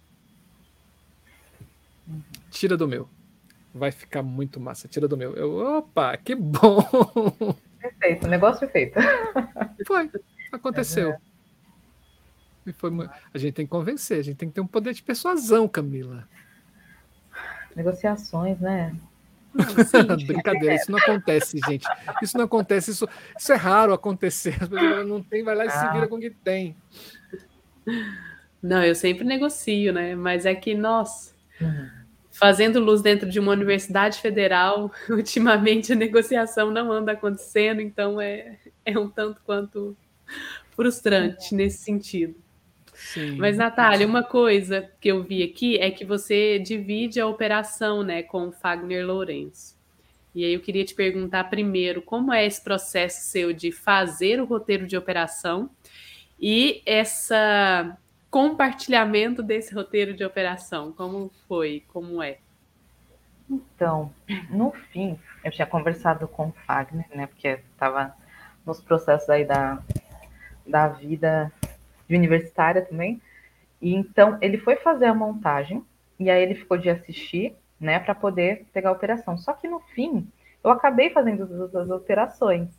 Tira 2.51 2.77
do 2.77 2.87
meu 2.87 3.09
vai 3.73 3.91
ficar 3.91 4.23
muito 4.23 4.59
massa. 4.59 4.87
Tira 4.87 5.07
do 5.07 5.17
meu. 5.17 5.33
Eu, 5.35 5.57
opa, 5.77 6.17
que 6.17 6.35
bom! 6.35 6.81
Perfeito, 7.79 8.27
negócio 8.27 8.67
feito. 8.67 8.99
Foi, 9.85 10.09
aconteceu. 10.51 11.11
É. 11.11 11.17
E 12.65 12.73
foi, 12.73 12.91
a 13.33 13.37
gente 13.37 13.53
tem 13.53 13.65
que 13.65 13.71
convencer, 13.71 14.19
a 14.19 14.23
gente 14.23 14.37
tem 14.37 14.49
que 14.49 14.55
ter 14.55 14.61
um 14.61 14.67
poder 14.67 14.93
de 14.93 15.01
persuasão, 15.01 15.67
Camila. 15.67 16.27
Negociações, 17.75 18.59
né? 18.59 18.93
Brincadeira, 20.27 20.75
isso 20.75 20.91
não 20.91 20.99
acontece, 20.99 21.57
gente. 21.65 21.87
Isso 22.21 22.37
não 22.37 22.45
acontece, 22.45 22.91
isso, 22.91 23.07
isso 23.39 23.53
é 23.53 23.55
raro 23.55 23.93
acontecer. 23.93 24.57
As 24.61 24.67
pessoas 24.67 25.07
não 25.07 25.23
tem, 25.23 25.43
vai 25.43 25.55
lá 25.55 25.65
e 25.65 25.67
ah. 25.67 25.71
se 25.71 25.93
vira 25.93 26.07
com 26.07 26.15
o 26.15 26.19
que 26.19 26.29
tem. 26.29 26.75
Não, 28.61 28.83
eu 28.83 28.93
sempre 28.93 29.23
negocio, 29.23 29.93
né? 29.93 30.13
Mas 30.15 30.45
é 30.45 30.53
que, 30.53 30.75
nossa, 30.75 31.33
uhum 31.61 31.96
fazendo 32.37 32.79
luz 32.79 33.01
dentro 33.01 33.27
de 33.27 33.39
uma 33.39 33.51
universidade 33.51 34.19
federal, 34.19 34.91
ultimamente 35.09 35.91
a 35.91 35.95
negociação 35.95 36.69
não 36.69 36.91
anda 36.91 37.13
acontecendo, 37.13 37.81
então 37.81 38.21
é, 38.21 38.57
é 38.85 38.97
um 38.97 39.09
tanto 39.09 39.41
quanto 39.43 39.97
frustrante 40.75 41.55
nesse 41.55 41.79
sentido. 41.79 42.35
Sim. 42.93 43.37
Mas, 43.37 43.57
Natália, 43.57 44.05
uma 44.05 44.23
coisa 44.23 44.89
que 44.99 45.09
eu 45.09 45.23
vi 45.23 45.43
aqui 45.43 45.77
é 45.77 45.89
que 45.89 46.05
você 46.05 46.59
divide 46.59 47.19
a 47.19 47.27
operação 47.27 48.03
né, 48.03 48.21
com 48.23 48.47
o 48.47 48.51
Fagner 48.51 49.05
Lourenço. 49.05 49.75
E 50.33 50.45
aí 50.45 50.53
eu 50.53 50.59
queria 50.59 50.85
te 50.85 50.93
perguntar 50.93 51.45
primeiro 51.45 52.01
como 52.01 52.31
é 52.31 52.45
esse 52.45 52.63
processo 52.63 53.27
seu 53.29 53.51
de 53.53 53.71
fazer 53.71 54.39
o 54.39 54.45
roteiro 54.45 54.85
de 54.85 54.95
operação 54.95 55.69
e 56.39 56.81
essa 56.85 57.97
compartilhamento 58.29 59.41
desse 59.41 59.73
roteiro 59.73 60.13
de 60.13 60.23
operação? 60.23 60.91
Como 60.91 61.31
foi? 61.47 61.83
Como 61.87 62.21
é? 62.21 62.37
Então, 63.49 64.11
no 64.49 64.71
fim, 64.71 65.17
eu 65.43 65.51
tinha 65.51 65.65
conversado 65.65 66.27
com 66.27 66.49
o 66.49 66.53
Fagner, 66.65 67.07
né? 67.15 67.27
Porque 67.27 67.47
estava 67.47 68.13
nos 68.65 68.81
processos 68.81 69.29
aí 69.29 69.45
da, 69.45 69.81
da 70.65 70.89
vida 70.89 71.51
universitária 72.09 72.81
também. 72.81 73.21
E 73.81 73.93
então 73.93 74.37
ele 74.41 74.57
foi 74.57 74.75
fazer 74.75 75.05
a 75.05 75.13
montagem 75.13 75.83
e 76.19 76.29
aí 76.29 76.41
ele 76.41 76.55
ficou 76.55 76.77
de 76.77 76.89
assistir, 76.89 77.55
né, 77.79 77.99
para 77.99 78.15
poder 78.15 78.65
pegar 78.73 78.89
a 78.89 78.93
operação. 78.93 79.37
Só 79.37 79.53
que 79.53 79.67
no 79.67 79.79
fim, 79.79 80.27
eu 80.63 80.71
acabei 80.71 81.11
fazendo 81.11 81.43
as, 81.43 81.75
as 81.75 81.89
operações. 81.89 82.69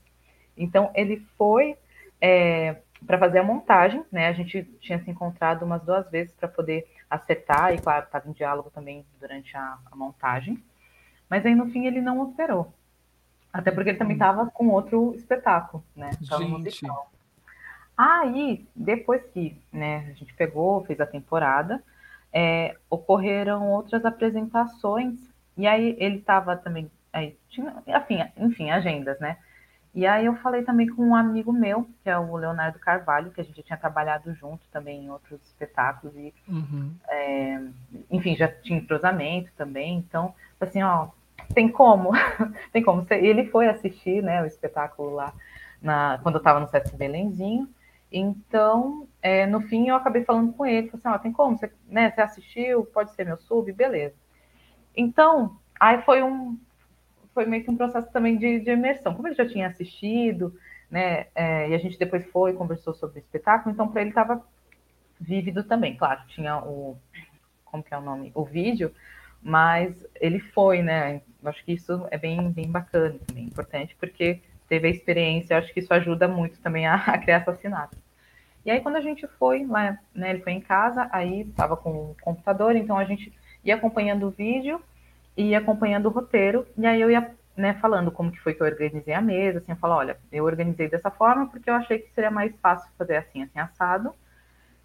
Então 0.56 0.90
ele 0.94 1.24
foi 1.36 1.76
é, 2.20 2.76
para 3.06 3.18
fazer 3.18 3.38
a 3.38 3.42
montagem, 3.42 4.04
né? 4.10 4.28
A 4.28 4.32
gente 4.32 4.62
tinha 4.80 4.98
se 5.02 5.10
encontrado 5.10 5.64
umas 5.64 5.82
duas 5.82 6.10
vezes 6.10 6.32
para 6.32 6.48
poder 6.48 6.86
acertar, 7.08 7.72
e 7.72 7.78
claro, 7.78 8.04
estava 8.04 8.28
em 8.28 8.32
diálogo 8.32 8.70
também 8.70 9.04
durante 9.20 9.56
a, 9.56 9.78
a, 9.90 9.96
montagem. 9.96 10.62
Mas 11.28 11.44
aí 11.46 11.54
no 11.54 11.70
fim 11.70 11.86
ele 11.86 12.00
não 12.00 12.20
operou. 12.20 12.72
Até 13.52 13.70
porque 13.70 13.90
ele 13.90 13.98
também 13.98 14.14
estava 14.14 14.42
hum. 14.42 14.50
com 14.50 14.68
outro 14.68 15.14
espetáculo, 15.14 15.82
né? 15.96 16.10
Tava 16.28 16.44
gente. 16.44 16.86
Aí, 17.96 18.68
depois 18.76 19.24
que 19.32 19.60
né, 19.72 20.08
a 20.10 20.12
gente 20.12 20.32
pegou, 20.34 20.84
fez 20.84 21.00
a 21.00 21.06
temporada, 21.06 21.82
é, 22.32 22.76
ocorreram 22.88 23.68
outras 23.70 24.04
apresentações, 24.04 25.18
e 25.56 25.66
aí 25.66 25.96
ele 25.98 26.18
estava 26.18 26.56
também. 26.56 26.88
Aí, 27.12 27.36
tinha, 27.48 27.82
enfim, 27.86 28.18
enfim, 28.36 28.70
agendas, 28.70 29.18
né? 29.18 29.38
E 29.94 30.06
aí 30.06 30.27
eu 30.27 30.36
falei 30.36 30.62
também 30.62 30.86
com 30.86 31.02
um 31.02 31.15
amigo 31.15 31.52
meu, 31.52 31.89
que 32.02 32.10
é 32.10 32.19
o 32.19 32.36
Leonardo 32.36 32.78
Carvalho, 32.78 33.31
que 33.31 33.40
a 33.40 33.44
gente 33.44 33.62
tinha 33.62 33.77
trabalhado 33.77 34.32
junto 34.35 34.62
também 34.70 35.05
em 35.05 35.10
outros 35.10 35.40
espetáculos 35.43 36.15
e, 36.16 36.32
uhum. 36.47 36.93
é, 37.09 37.60
enfim, 38.10 38.36
já 38.36 38.48
tinha 38.48 38.78
entrosamento 38.78 39.51
também. 39.56 39.97
Então, 39.97 40.35
assim, 40.60 40.82
ó, 40.82 41.09
tem 41.55 41.69
como, 41.69 42.12
tem 42.73 42.82
como. 42.82 43.06
Ele 43.10 43.47
foi 43.47 43.69
assistir, 43.69 44.23
né, 44.23 44.43
o 44.43 44.47
espetáculo 44.47 45.15
lá 45.15 45.32
na, 45.81 46.19
quando 46.23 46.36
eu 46.36 46.40
estava 46.40 46.60
no 46.60 46.69
Sesc 46.69 46.94
Belenzinho. 46.97 47.69
Então, 48.10 49.06
é, 49.20 49.47
no 49.47 49.60
fim, 49.60 49.89
eu 49.89 49.97
acabei 49.97 50.24
falando 50.24 50.52
com 50.52 50.65
ele, 50.65 50.89
falei 50.89 51.01
assim, 51.05 51.09
ó, 51.09 51.19
tem 51.19 51.32
como, 51.32 51.59
você, 51.59 51.70
né, 51.89 52.10
você 52.10 52.20
assistiu, 52.20 52.85
pode 52.86 53.12
ser 53.12 53.24
meu 53.24 53.36
sub, 53.36 53.70
beleza. 53.73 54.15
Então, 54.97 55.56
aí 55.78 56.01
foi 56.02 56.23
um, 56.23 56.59
foi 57.39 57.47
meio 57.47 57.62
que 57.62 57.70
um 57.70 57.77
processo 57.77 58.10
também 58.10 58.36
de, 58.36 58.59
de 58.59 58.73
imersão. 58.73 59.15
Como 59.15 59.28
ele 59.28 59.36
já 59.36 59.48
tinha 59.48 59.69
assistido, 59.69 60.52
né, 60.90 61.27
é, 61.36 61.69
e 61.69 61.74
a 61.74 61.78
gente 61.78 61.97
depois 61.97 62.27
foi 62.32 62.52
conversou 62.52 62.93
sobre 62.93 63.20
o 63.20 63.23
espetáculo, 63.23 63.73
então 63.73 63.86
para 63.86 64.01
ele 64.01 64.10
estava 64.10 64.44
vívido 65.20 65.62
também. 65.62 65.97
Claro, 65.97 66.20
tinha 66.27 66.59
o 66.59 66.98
como 67.65 67.85
que 67.85 67.94
é 67.94 67.97
o 67.97 68.01
nome, 68.01 68.32
o 68.35 68.44
vídeo, 68.44 68.93
mas 69.40 70.05
ele 70.20 70.40
foi, 70.40 70.82
né? 70.82 71.23
Acho 71.44 71.65
que 71.65 71.74
isso 71.74 72.09
é 72.10 72.19
bem, 72.19 72.51
bem 72.51 72.69
bacana, 72.73 73.16
também 73.24 73.44
importante, 73.44 73.94
porque 74.01 74.40
teve 74.69 74.89
a 74.89 74.90
experiência, 74.90 75.56
acho 75.56 75.73
que 75.73 75.78
isso 75.78 75.94
ajuda 75.94 76.27
muito 76.27 76.59
também 76.60 76.89
a, 76.89 76.97
a 76.97 77.19
criar 77.19 77.36
essa 77.36 77.55
sinapse. 77.55 78.02
E 78.66 78.70
aí, 78.73 78.81
quando 78.81 78.97
a 78.97 79.01
gente 79.01 79.28
foi 79.39 79.65
lá, 79.65 79.97
né, 80.12 80.31
ele 80.31 80.40
foi 80.43 80.55
em 80.55 80.60
casa, 80.60 81.09
aí 81.12 81.43
estava 81.43 81.77
com 81.77 81.90
o 81.90 82.16
computador, 82.20 82.74
então 82.74 82.98
a 82.98 83.05
gente 83.05 83.32
ia 83.65 83.77
acompanhando 83.77 84.27
o 84.27 84.31
vídeo 84.31 84.82
e 85.39 85.55
acompanhando 85.55 86.06
o 86.06 86.10
roteiro, 86.10 86.66
e 86.77 86.85
aí 86.85 87.01
eu 87.01 87.09
ia 87.09 87.31
né, 87.56 87.74
falando 87.74 88.10
como 88.10 88.32
que 88.32 88.40
foi 88.40 88.55
que 88.55 88.60
eu 88.60 88.66
organizei 88.66 89.15
a 89.15 89.20
mesa, 89.20 89.59
assim, 89.59 89.70
eu 89.70 89.77
falo, 89.77 89.94
olha, 89.94 90.19
eu 90.32 90.44
organizei 90.44 90.89
dessa 90.89 91.12
forma 91.12 91.47
porque 91.48 91.70
eu 91.70 91.74
achei 91.74 92.01
que 92.01 92.12
seria 92.12 92.31
mais 92.31 92.52
fácil 92.60 92.90
fazer 92.98 93.16
assim, 93.16 93.44
assim, 93.44 93.59
assado, 93.60 94.12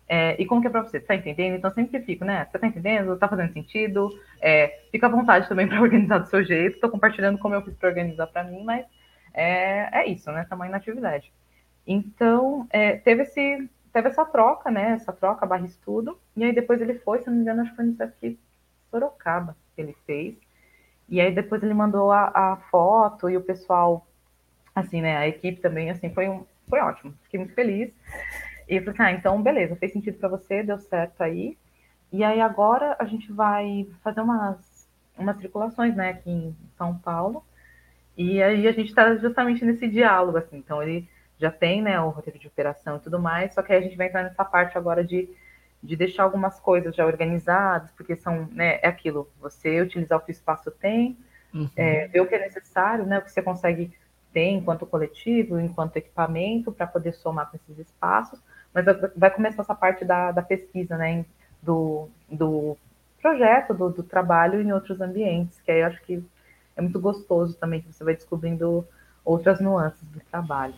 é, 0.07 0.39
e 0.39 0.45
como 0.45 0.61
que 0.61 0.67
é 0.67 0.69
para 0.69 0.83
você? 0.83 0.99
Tá 0.99 1.15
entendendo? 1.15 1.55
Então 1.55 1.71
sempre 1.71 1.99
fico, 2.03 2.23
né? 2.23 2.45
Você 2.45 2.59
tá 2.59 2.67
entendendo? 2.67 3.17
Tá 3.17 3.27
fazendo 3.27 3.51
sentido? 3.51 4.09
É, 4.39 4.81
fica 4.91 5.07
à 5.07 5.09
vontade 5.09 5.49
também 5.49 5.65
para 5.67 5.81
organizar 5.81 6.19
do 6.19 6.27
seu 6.27 6.43
jeito. 6.43 6.75
Estou 6.75 6.89
compartilhando 6.89 7.39
como 7.39 7.55
eu 7.55 7.63
fiz 7.63 7.73
para 7.75 7.89
organizar 7.89 8.27
para 8.27 8.43
mim, 8.43 8.63
mas 8.63 8.85
é, 9.33 10.01
é 10.01 10.07
isso, 10.07 10.31
né? 10.31 10.45
Tamanho 10.47 10.71
na 10.71 10.77
atividade. 10.77 11.33
Então, 11.87 12.67
é, 12.69 12.97
teve, 12.97 13.23
esse, 13.23 13.69
teve 13.91 14.09
essa 14.09 14.25
troca, 14.25 14.69
né? 14.69 14.91
Essa 14.91 15.13
troca 15.13 15.45
barra 15.45 15.65
estudo. 15.65 16.19
E 16.35 16.43
aí 16.43 16.53
depois 16.53 16.79
ele 16.81 16.95
foi, 16.95 17.19
se 17.21 17.27
não 17.27 17.37
me 17.37 17.41
engano, 17.41 17.61
acho 17.61 17.71
que 17.71 17.77
foi 17.77 17.85
no 17.85 17.95
CFQ 17.95 18.37
Sorocaba 18.91 19.55
que 19.75 19.81
ele 19.81 19.95
fez. 20.05 20.35
E 21.13 21.21
aí 21.21 21.31
depois 21.31 21.61
ele 21.61 21.75
mandou 21.75 22.11
a, 22.11 22.31
a, 22.33 22.55
foto 22.71 23.29
e 23.29 23.37
o 23.37 23.41
pessoal, 23.41 24.07
assim, 24.73 24.99
né? 24.99 25.15
A 25.15 25.27
equipe 25.27 25.61
também, 25.61 25.91
assim, 25.91 26.11
foi, 26.11 26.27
um, 26.27 26.43
foi 26.67 26.79
ótimo. 26.79 27.13
Fiquei 27.21 27.39
muito 27.39 27.53
feliz. 27.53 27.93
E 28.67 28.77
eu 28.77 28.83
falei 28.83 28.93
assim, 28.93 29.03
ah, 29.03 29.11
então 29.11 29.39
beleza, 29.39 29.75
fez 29.75 29.93
sentido 29.93 30.17
para 30.17 30.27
você, 30.27 30.63
deu 30.63 30.79
certo 30.79 31.21
aí. 31.21 31.55
E 32.11 32.23
aí 32.23 32.41
agora 32.41 32.95
a 32.97 33.05
gente 33.05 33.31
vai 33.31 33.87
fazer 34.03 34.21
umas, 34.21 34.89
umas 35.15 35.37
circulações, 35.37 35.95
né, 35.95 36.09
aqui 36.09 36.31
em 36.31 36.55
São 36.75 36.97
Paulo. 36.97 37.45
E 38.17 38.41
aí 38.41 38.67
a 38.67 38.71
gente 38.71 38.89
está 38.89 39.15
justamente 39.15 39.63
nesse 39.63 39.87
diálogo, 39.87 40.39
assim. 40.39 40.57
Então 40.57 40.81
ele 40.81 41.07
já 41.37 41.51
tem, 41.51 41.79
né, 41.79 42.01
o 42.01 42.09
roteiro 42.09 42.39
de 42.39 42.47
operação 42.47 42.97
e 42.97 43.01
tudo 43.01 43.19
mais, 43.19 43.53
só 43.53 43.61
que 43.61 43.71
aí 43.71 43.77
a 43.77 43.81
gente 43.83 43.97
vai 43.97 44.07
entrar 44.07 44.23
nessa 44.23 44.43
parte 44.43 44.79
agora 44.79 45.03
de, 45.03 45.29
de 45.83 45.95
deixar 45.97 46.23
algumas 46.23 46.59
coisas 46.59 46.95
já 46.95 47.05
organizadas, 47.05 47.91
porque 47.91 48.15
são, 48.15 48.47
né, 48.51 48.79
é 48.81 48.87
aquilo, 48.87 49.29
você 49.39 49.81
utilizar 49.81 50.17
o 50.17 50.21
que 50.21 50.31
o 50.31 50.31
espaço 50.31 50.71
tem, 50.71 51.17
uhum. 51.53 51.69
é, 51.75 52.07
ver 52.07 52.21
o 52.21 52.25
que 52.25 52.35
é 52.35 52.39
necessário, 52.39 53.05
né, 53.05 53.19
o 53.19 53.21
que 53.21 53.31
você 53.31 53.41
consegue 53.41 53.91
ter 54.31 54.49
enquanto 54.49 54.85
coletivo, 54.85 55.59
enquanto 55.59 55.97
equipamento, 55.97 56.71
para 56.71 56.87
poder 56.87 57.13
somar 57.13 57.51
com 57.51 57.57
esses 57.57 57.77
espaços, 57.77 58.39
mas 58.73 58.85
vai 59.15 59.29
começar 59.29 59.61
essa 59.61 59.75
parte 59.75 60.05
da, 60.05 60.31
da 60.31 60.41
pesquisa, 60.41 60.97
né, 60.97 61.25
do, 61.61 62.09
do 62.31 62.77
projeto, 63.21 63.73
do, 63.73 63.89
do 63.89 64.03
trabalho 64.03 64.61
em 64.61 64.71
outros 64.71 65.01
ambientes, 65.01 65.59
que 65.61 65.71
aí 65.71 65.81
eu 65.81 65.87
acho 65.87 66.01
que 66.03 66.23
é 66.75 66.81
muito 66.81 66.99
gostoso 66.99 67.55
também, 67.57 67.81
que 67.81 67.91
você 67.91 68.03
vai 68.03 68.15
descobrindo 68.15 68.87
outras 69.23 69.59
nuances 69.59 70.01
do 70.09 70.19
trabalho. 70.31 70.73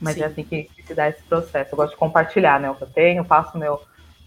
Mas 0.00 0.14
Sim. 0.14 0.22
é 0.22 0.26
assim 0.26 0.44
que, 0.44 0.64
que, 0.64 0.82
se 0.82 0.94
dá 0.94 1.08
esse 1.08 1.22
processo. 1.24 1.74
Eu 1.74 1.76
gosto 1.76 1.92
de 1.92 1.98
compartilhar, 1.98 2.58
né, 2.58 2.70
o 2.70 2.74
que 2.74 2.84
eu 2.84 2.90
tenho, 2.90 3.22
faço 3.24 3.58
meu, 3.58 3.80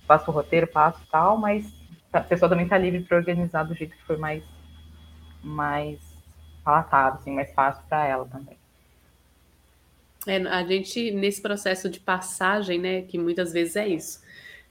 faço 0.08 0.30
o 0.30 0.34
roteiro, 0.34 0.68
faço 0.68 1.00
tal, 1.12 1.38
mas 1.38 1.72
a 2.12 2.20
pessoa 2.20 2.50
também 2.50 2.66
está 2.66 2.78
livre 2.78 3.04
para 3.04 3.18
organizar 3.18 3.64
do 3.64 3.74
jeito 3.74 3.96
que 3.96 4.04
for 4.04 4.18
mais, 4.18 4.44
mais 5.44 6.00
palatável, 6.64 7.20
assim, 7.20 7.34
mais 7.34 7.52
fácil 7.54 7.84
para 7.88 8.06
ela 8.08 8.26
também. 8.26 8.58
É, 10.26 10.38
a 10.38 10.64
gente, 10.64 11.12
nesse 11.12 11.42
processo 11.42 11.90
de 11.90 12.00
passagem, 12.00 12.80
né, 12.80 13.02
que 13.02 13.18
muitas 13.18 13.52
vezes 13.52 13.76
é 13.76 13.88
isso. 13.88 14.22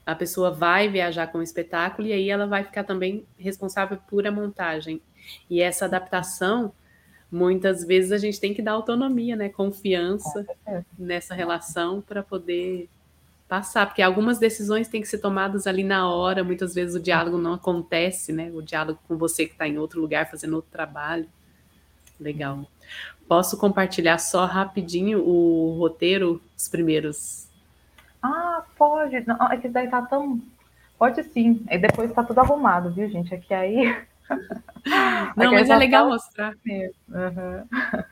A 0.05 0.15
pessoa 0.15 0.51
vai 0.51 0.89
viajar 0.89 1.27
com 1.27 1.37
o 1.37 1.43
espetáculo 1.43 2.07
e 2.07 2.13
aí 2.13 2.29
ela 2.29 2.47
vai 2.47 2.63
ficar 2.63 2.83
também 2.83 3.25
responsável 3.37 3.97
por 4.09 4.25
a 4.25 4.31
montagem. 4.31 5.01
E 5.49 5.61
essa 5.61 5.85
adaptação, 5.85 6.73
muitas 7.31 7.85
vezes 7.85 8.11
a 8.11 8.17
gente 8.17 8.39
tem 8.39 8.53
que 8.53 8.61
dar 8.61 8.73
autonomia, 8.73 9.35
né, 9.35 9.49
confiança 9.49 10.45
nessa 10.97 11.35
relação 11.35 12.01
para 12.01 12.23
poder 12.23 12.89
passar, 13.53 13.85
porque 13.85 14.01
algumas 14.01 14.39
decisões 14.39 14.87
têm 14.87 14.99
que 14.99 15.07
ser 15.07 15.19
tomadas 15.19 15.67
ali 15.67 15.83
na 15.83 16.11
hora, 16.11 16.43
muitas 16.43 16.73
vezes 16.73 16.95
o 16.95 16.99
diálogo 16.99 17.37
não 17.37 17.53
acontece, 17.53 18.33
né? 18.33 18.49
O 18.51 18.63
diálogo 18.63 18.97
com 19.07 19.15
você 19.15 19.45
que 19.45 19.51
está 19.51 19.67
em 19.67 19.77
outro 19.77 20.01
lugar 20.01 20.27
fazendo 20.27 20.55
outro 20.55 20.71
trabalho. 20.71 21.27
Legal. 22.19 22.65
Posso 23.27 23.55
compartilhar 23.55 24.17
só 24.17 24.47
rapidinho 24.47 25.23
o 25.23 25.77
roteiro, 25.77 26.41
os 26.57 26.67
primeiros? 26.67 27.47
Ah, 28.23 28.63
pode. 28.75 29.23
Não, 29.27 29.51
é 29.51 29.57
que 29.57 29.69
daí 29.69 29.87
tá 29.87 30.01
tão. 30.01 30.41
Pode 30.97 31.23
sim. 31.25 31.63
E 31.69 31.77
depois 31.77 32.11
tá 32.11 32.23
tudo 32.23 32.39
arrumado, 32.39 32.91
viu, 32.91 33.07
gente? 33.07 33.35
Aqui 33.35 33.53
aí. 33.53 34.03
Não, 35.37 35.51
mas 35.51 35.69
é 35.69 35.75
legal 35.75 36.05
tá... 36.05 36.09
mostrar. 36.09 36.53
Uhum. 36.65 38.03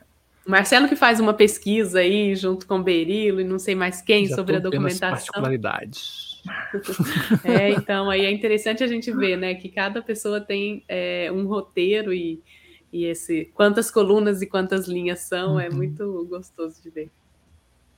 O 0.46 0.50
Marcelo 0.50 0.88
que 0.88 0.96
faz 0.96 1.20
uma 1.20 1.34
pesquisa 1.34 2.00
aí 2.00 2.34
junto 2.34 2.66
com 2.66 2.78
o 2.78 2.82
Berilo 2.82 3.40
e 3.40 3.44
não 3.44 3.58
sei 3.58 3.74
mais 3.74 4.02
quem 4.02 4.26
Já 4.26 4.36
sobre 4.36 4.56
a 4.56 4.58
documentação. 4.58 5.10
particularidades. 5.10 6.42
é, 7.44 7.70
então 7.70 8.10
aí 8.10 8.24
é 8.24 8.30
interessante 8.30 8.82
a 8.82 8.86
gente 8.88 9.12
ver, 9.12 9.36
né, 9.36 9.54
que 9.54 9.68
cada 9.68 10.02
pessoa 10.02 10.40
tem 10.40 10.84
é, 10.88 11.30
um 11.32 11.46
roteiro 11.46 12.12
e 12.12 12.42
e 12.92 13.06
esse 13.06 13.46
quantas 13.54 13.90
colunas 13.90 14.42
e 14.42 14.46
quantas 14.46 14.86
linhas 14.86 15.20
são, 15.20 15.58
é 15.58 15.66
uhum. 15.66 15.72
é 15.72 15.74
muito 15.74 16.26
gostoso 16.28 16.82
de 16.82 16.90
ver. 16.90 17.10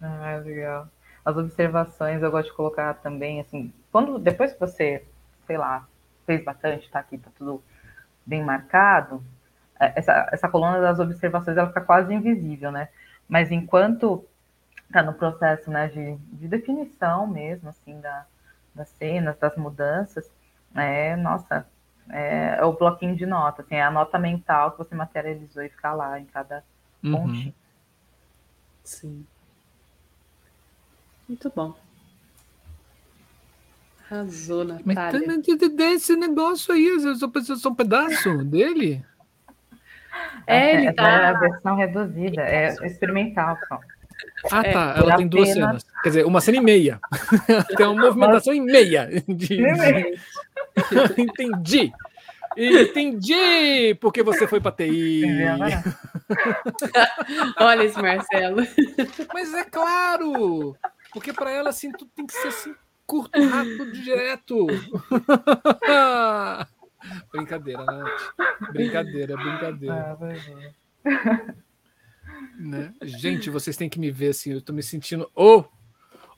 Ah, 0.00 0.40
legal. 0.44 0.88
As 1.24 1.36
observações 1.36 2.22
eu 2.22 2.30
gosto 2.30 2.50
de 2.50 2.56
colocar 2.56 2.94
também, 2.94 3.40
assim, 3.40 3.72
quando 3.90 4.18
depois 4.18 4.52
que 4.52 4.60
você, 4.60 5.02
sei 5.46 5.58
lá, 5.58 5.88
fez 6.26 6.44
bastante, 6.44 6.88
tá 6.90 7.00
aqui, 7.00 7.18
tá 7.18 7.30
tudo 7.36 7.62
bem 8.24 8.44
marcado, 8.44 9.22
essa, 9.94 10.28
essa 10.32 10.48
coluna 10.48 10.80
das 10.80 10.98
observações 10.98 11.56
ela 11.56 11.68
fica 11.68 11.80
quase 11.80 12.12
invisível, 12.12 12.70
né? 12.70 12.88
Mas 13.28 13.50
enquanto 13.50 14.24
tá 14.92 15.02
no 15.02 15.12
processo, 15.12 15.70
né, 15.70 15.88
de, 15.88 16.16
de 16.36 16.46
definição 16.46 17.26
mesmo, 17.26 17.68
assim, 17.68 18.00
da, 18.00 18.26
das 18.74 18.88
cenas, 18.90 19.36
das 19.38 19.56
mudanças, 19.56 20.30
é, 20.74 21.16
nossa, 21.16 21.66
é, 22.10 22.58
é, 22.58 22.64
o 22.64 22.72
bloquinho 22.72 23.16
de 23.16 23.26
nota, 23.26 23.62
assim, 23.62 23.76
é 23.76 23.82
a 23.82 23.90
nota 23.90 24.18
mental 24.18 24.72
que 24.72 24.78
você 24.78 24.94
materializou 24.94 25.62
e 25.62 25.68
fica 25.68 25.92
lá 25.92 26.20
em 26.20 26.26
cada 26.26 26.62
uhum. 27.02 27.12
pontinho. 27.12 27.54
Sim. 28.84 29.26
Muito 31.28 31.50
bom. 31.54 31.74
Arrasou, 34.10 34.64
Natália. 34.64 35.22
Mas 35.26 35.72
desse 35.74 36.14
negócio 36.14 36.74
aí, 36.74 36.86
eu 36.86 37.16
só 37.16 37.26
preciso 37.26 37.56
só 37.56 37.70
um 37.70 37.74
pedaço 37.74 38.44
dele? 38.44 39.04
É, 40.46 40.74
ele 40.74 40.92
tá... 40.92 41.08
é 41.08 41.26
a 41.26 41.32
versão 41.32 41.76
reduzida, 41.76 42.42
é 42.42 42.74
experimental 42.86 43.58
só. 43.68 43.80
Ah, 44.50 44.62
tá. 44.62 44.94
É, 44.96 45.00
Ela 45.00 45.16
tem 45.16 45.26
duas 45.26 45.48
cenas. 45.48 45.84
Quer 46.02 46.08
dizer, 46.08 46.26
uma 46.26 46.40
cena 46.40 46.58
e 46.58 46.60
meia. 46.60 47.00
tem 47.76 47.86
uma 47.86 48.06
movimentação 48.06 48.52
em 48.52 48.60
meia. 48.60 49.08
De, 49.26 49.34
de... 49.34 49.62
Entendi. 51.18 51.92
Entendi 52.56 53.96
porque 54.00 54.22
você 54.22 54.46
foi 54.46 54.60
para 54.60 54.72
TI. 54.72 55.24
Olha 57.58 57.82
esse 57.82 58.00
Marcelo. 58.00 58.62
Mas 59.32 59.54
é 59.54 59.64
claro, 59.64 60.76
porque 61.12 61.32
para 61.32 61.50
ela 61.50 61.70
assim 61.70 61.90
tudo 61.90 62.10
tem 62.14 62.26
que 62.26 62.32
ser 62.32 62.48
assim 62.48 62.74
curto, 63.06 63.42
rápido, 63.42 63.92
direto. 63.92 64.66
brincadeira, 67.32 67.84
né? 67.84 68.04
Brincadeira, 68.72 69.36
brincadeira. 69.36 69.94
Ah, 69.94 70.16
né? 72.58 72.94
Gente, 73.02 73.50
vocês 73.50 73.76
têm 73.76 73.88
que 73.88 73.98
me 73.98 74.10
ver 74.10 74.30
assim, 74.30 74.52
eu 74.52 74.62
tô 74.62 74.72
me 74.72 74.82
sentindo 74.82 75.30
ou, 75.34 75.70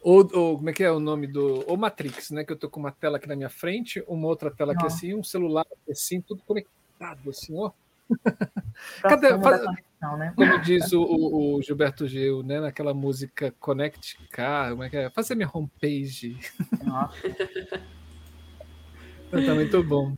ou, 0.01 0.56
como 0.56 0.70
é 0.70 0.72
que 0.72 0.84
é 0.84 0.90
o 0.90 1.01
nome 1.01 1.26
do. 1.26 1.64
Ou 1.68 1.76
Matrix, 1.76 2.30
né? 2.30 2.44
Que 2.44 2.52
eu 2.52 2.56
tô 2.56 2.70
com 2.70 2.80
uma 2.80 2.93
tela 2.93 3.16
aqui 3.16 3.28
na 3.28 3.36
minha 3.36 3.51
frente, 3.51 4.02
uma 4.06 4.28
outra 4.28 4.51
tela 4.51 4.72
aqui 4.72 4.86
assim, 4.86 5.14
um 5.14 5.22
celular 5.22 5.66
assim, 5.90 6.20
tudo 6.20 6.43
conectado, 6.47 7.30
assim, 7.30 7.56
ó. 7.56 7.70
Cadê? 9.02 9.38
Faz, 9.40 9.62
né? 9.62 10.32
Como 10.36 10.60
diz 10.60 10.93
o, 10.93 11.02
o, 11.02 11.62
Gilberto 11.62 12.06
Gil, 12.06 12.43
né? 12.43 12.60
Naquela 12.60 12.94
música 12.94 13.52
Connect 13.59 14.18
Car, 14.30 14.70
como 14.70 14.84
é 14.84 14.90
que 14.90 14.97
é? 14.97 15.10
Fazer 15.10 15.34
minha 15.34 15.51
homepage. 15.52 16.38
Nossa. 16.84 17.16
tá 19.30 19.55
muito 19.55 19.82
bom. 19.82 20.16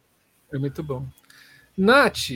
É 0.53 0.59
muito 0.59 0.83
bom. 0.83 1.07
Nath, 1.77 2.31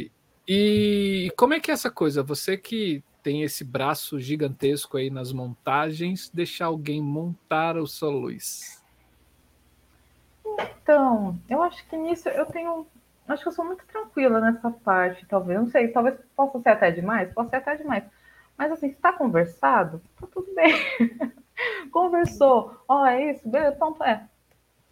e 0.47 1.32
como 1.36 1.55
é 1.55 1.60
que 1.60 1.70
é 1.70 1.74
essa 1.74 1.90
coisa? 1.90 2.22
Você 2.22 2.56
que 2.56 3.02
tem 3.22 3.43
esse 3.43 3.64
braço 3.64 4.18
gigantesco 4.18 4.97
aí 4.97 5.09
nas 5.09 5.32
montagens, 5.32 6.28
deixar 6.28 6.66
alguém 6.66 7.01
montar 7.01 7.76
o 7.76 7.86
sua 7.86 8.10
luz? 8.10 8.82
Então, 10.82 11.39
eu 11.48 11.62
acho 11.62 11.86
que 11.89 11.97
nisso 11.97 12.28
eu 12.28 12.44
tenho. 12.47 12.86
Acho 13.28 13.44
que 13.44 13.48
eu 13.48 13.52
sou 13.52 13.64
muito 13.64 13.86
tranquila 13.86 14.40
nessa 14.40 14.70
parte, 14.70 15.24
talvez. 15.26 15.59
Não 15.59 15.70
sei, 15.70 15.89
talvez 15.89 16.18
possa 16.36 16.60
ser 16.60 16.70
até 16.70 16.90
demais, 16.90 17.32
possa 17.32 17.51
ser 17.51 17.56
até 17.56 17.76
demais. 17.76 18.05
Mas 18.59 18.72
assim, 18.72 18.90
se 18.90 18.97
tá 18.97 19.12
conversado, 19.12 20.02
tá 20.20 20.26
tudo 20.26 20.52
bem. 20.55 20.74
Conversou, 21.90 22.76
ó, 22.89 23.02
oh, 23.02 23.06
é 23.06 23.30
isso, 23.30 23.48
beleza, 23.48 23.76
então 23.76 23.97
é. 24.05 24.28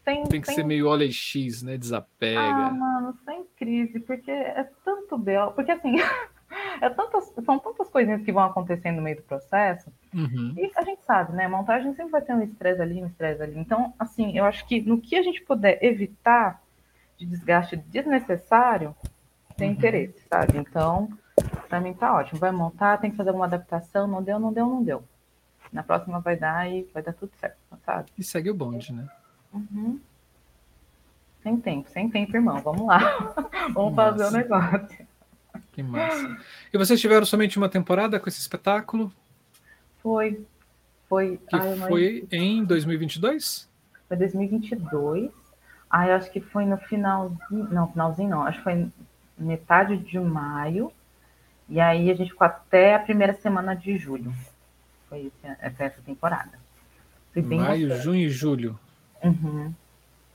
Tem, 0.04 0.24
tem 0.24 0.40
que 0.40 0.46
tem... 0.46 0.54
ser 0.56 0.64
meio 0.64 0.88
OLX, 0.88 1.62
né? 1.62 1.76
Desapega. 1.76 2.40
Ah, 2.40 2.70
mano, 2.70 3.14
sem 3.24 3.44
crise, 3.56 4.00
porque 4.00 4.30
é 4.30 4.68
tanto 4.84 5.18
belo. 5.18 5.52
Porque 5.52 5.70
assim, 5.70 5.96
É 6.80 6.88
tantas, 6.90 7.32
são 7.44 7.58
tantas 7.58 7.88
coisinhas 7.88 8.22
que 8.22 8.32
vão 8.32 8.42
acontecendo 8.42 8.96
no 8.96 9.02
meio 9.02 9.16
do 9.16 9.22
processo 9.22 9.92
Uhum. 10.12 10.54
E 10.56 10.72
a 10.74 10.82
gente 10.82 11.04
sabe, 11.04 11.32
né? 11.36 11.46
Montagem 11.46 11.94
sempre 11.94 12.10
vai 12.10 12.20
ter 12.20 12.34
um 12.34 12.42
estresse 12.42 12.82
ali, 12.82 13.00
um 13.00 13.06
estresse 13.06 13.40
ali. 13.40 13.56
Então, 13.56 13.94
assim, 13.96 14.36
eu 14.36 14.44
acho 14.44 14.66
que 14.66 14.80
no 14.80 15.00
que 15.00 15.14
a 15.14 15.22
gente 15.22 15.40
puder 15.42 15.78
evitar 15.84 16.60
de 17.16 17.24
desgaste 17.26 17.76
desnecessário, 17.76 18.92
tem 19.56 19.68
uhum. 19.68 19.76
interesse, 19.76 20.20
sabe? 20.28 20.58
Então, 20.58 21.08
para 21.68 21.80
mim 21.80 21.94
tá 21.94 22.12
ótimo. 22.12 22.40
Vai 22.40 22.50
montar, 22.50 22.98
tem 22.98 23.12
que 23.12 23.16
fazer 23.16 23.30
alguma 23.30 23.46
adaptação, 23.46 24.08
não 24.08 24.20
deu, 24.20 24.40
não 24.40 24.52
deu, 24.52 24.66
não 24.66 24.82
deu. 24.82 25.04
Na 25.72 25.84
próxima 25.84 26.18
vai 26.18 26.36
dar 26.36 26.68
e 26.68 26.82
vai 26.92 27.04
dar 27.04 27.12
tudo 27.12 27.30
certo, 27.38 27.56
sabe? 27.86 28.10
E 28.18 28.24
segue 28.24 28.50
o 28.50 28.54
bonde, 28.54 28.92
né? 28.92 29.08
Uhum. 29.52 30.00
Sem 31.42 31.56
tempo, 31.58 31.88
sem 31.90 32.10
tempo, 32.10 32.36
irmão. 32.36 32.60
Vamos 32.60 32.86
lá. 32.86 33.34
Vamos 33.72 33.94
fazer 33.94 34.24
o 34.24 34.30
negócio. 34.30 35.06
Que 35.72 35.82
massa. 35.82 36.36
E 36.72 36.78
vocês 36.78 37.00
tiveram 37.00 37.24
somente 37.24 37.56
uma 37.56 37.68
temporada 37.68 38.20
com 38.20 38.28
esse 38.28 38.40
espetáculo? 38.40 39.12
Foi. 40.02 40.44
Foi. 41.08 41.38
Que 41.48 41.56
Ai, 41.56 41.76
foi 41.88 42.28
em 42.30 42.64
2022? 42.64 43.68
Foi 44.06 44.16
2022. 44.16 45.30
Ah, 45.90 46.06
eu 46.06 46.14
acho 46.14 46.30
que 46.30 46.40
foi 46.40 46.64
no 46.66 46.76
finalzinho. 46.76 47.68
Não, 47.70 47.90
finalzinho 47.90 48.28
não. 48.28 48.42
Acho 48.42 48.58
que 48.58 48.64
foi 48.64 48.88
metade 49.36 49.96
de 49.96 50.18
maio. 50.18 50.92
E 51.68 51.80
aí 51.80 52.10
a 52.10 52.14
gente 52.14 52.30
ficou 52.30 52.46
até 52.46 52.94
a 52.94 52.98
primeira 52.98 53.32
semana 53.32 53.74
de 53.74 53.96
julho. 53.96 54.32
Foi 55.08 55.32
essa 55.60 56.02
temporada. 56.02 56.52
Maio, 57.34 57.88
bastante. 57.88 58.04
junho 58.04 58.20
e 58.20 58.28
julho. 58.28 58.78
Uhum. 59.22 59.72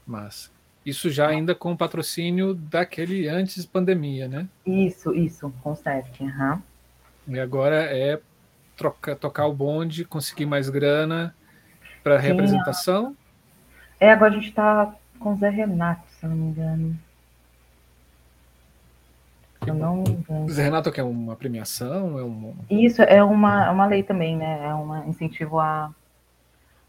Massa. 0.05 0.49
Isso 0.85 1.09
já 1.09 1.27
ainda 1.27 1.55
com 1.55 1.71
o 1.71 1.77
patrocínio 1.77 2.53
daquele 2.53 3.27
antes 3.27 3.65
pandemia, 3.65 4.27
né? 4.27 4.47
Isso, 4.65 5.13
isso, 5.15 5.51
CEF. 5.83 6.23
Uhum. 6.23 6.61
E 7.27 7.39
agora 7.39 7.75
é 7.75 8.19
troca, 8.77 9.15
tocar 9.15 9.47
o 9.47 9.53
bonde, 9.53 10.05
conseguir 10.05 10.45
mais 10.45 10.69
grana 10.69 11.33
para 12.03 12.19
representação. 12.19 13.15
É, 13.99 14.11
agora 14.11 14.33
a 14.33 14.35
gente 14.35 14.49
está 14.49 14.93
com 15.19 15.33
o 15.33 15.37
Zé 15.37 15.49
Renato, 15.49 16.07
se 16.19 16.27
não 16.27 16.35
me 16.35 16.49
engano. 16.49 16.99
Eu 19.65 19.73
não 19.73 19.95
me 19.97 20.09
engano. 20.09 20.49
Zé 20.49 20.63
Renato 20.63 20.91
que 20.91 20.99
é 20.99 21.03
uma 21.03 21.35
premiação? 21.35 22.19
É 22.19 22.23
um... 22.23 22.53
Isso, 22.69 23.01
é 23.01 23.23
uma, 23.23 23.65
é 23.65 23.69
uma 23.71 23.87
lei 23.87 24.03
também, 24.03 24.37
né? 24.37 24.67
É 24.67 24.75
um 24.75 25.09
incentivo 25.09 25.59
à, 25.59 25.91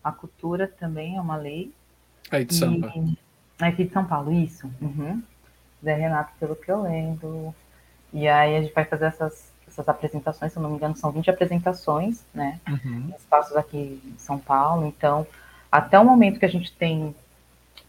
à 0.05 0.13
cultura 0.13 0.69
também, 0.69 1.17
é 1.17 1.21
uma 1.21 1.37
lei. 1.37 1.73
Aí 2.31 2.45
de 2.45 2.55
samba. 2.55 2.93
E, 2.97 3.65
aqui 3.65 3.85
de 3.85 3.93
São 3.93 4.05
Paulo, 4.05 4.33
isso. 4.33 4.71
Uhum. 4.81 5.23
Zé 5.85 5.95
Renato, 5.95 6.33
pelo 6.39 6.57
que 6.57 6.71
eu 6.71 6.83
lembro. 6.83 7.55
E 8.13 8.29
aí 8.29 8.57
a 8.57 8.63
gente 8.63 8.75
vai 8.75 8.85
fazer 8.85 9.07
essas, 9.07 9.53
essas 9.69 9.89
apresentações, 9.89 10.53
se 10.53 10.59
eu 10.59 10.63
não 10.63 10.71
me 10.71 10.77
engano, 10.77 10.97
são 10.97 11.11
20 11.11 11.31
apresentações, 11.31 12.25
né? 12.35 12.61
Uhum. 12.69 13.13
Espaços 13.17 13.57
aqui 13.57 14.01
em 14.05 14.19
São 14.19 14.39
Paulo. 14.39 14.87
Então, 14.87 15.27
até 15.71 15.99
o 15.99 16.05
momento 16.05 16.39
que 16.39 16.47
a 16.47 16.51
gente 16.51 16.73
tem 16.73 17.15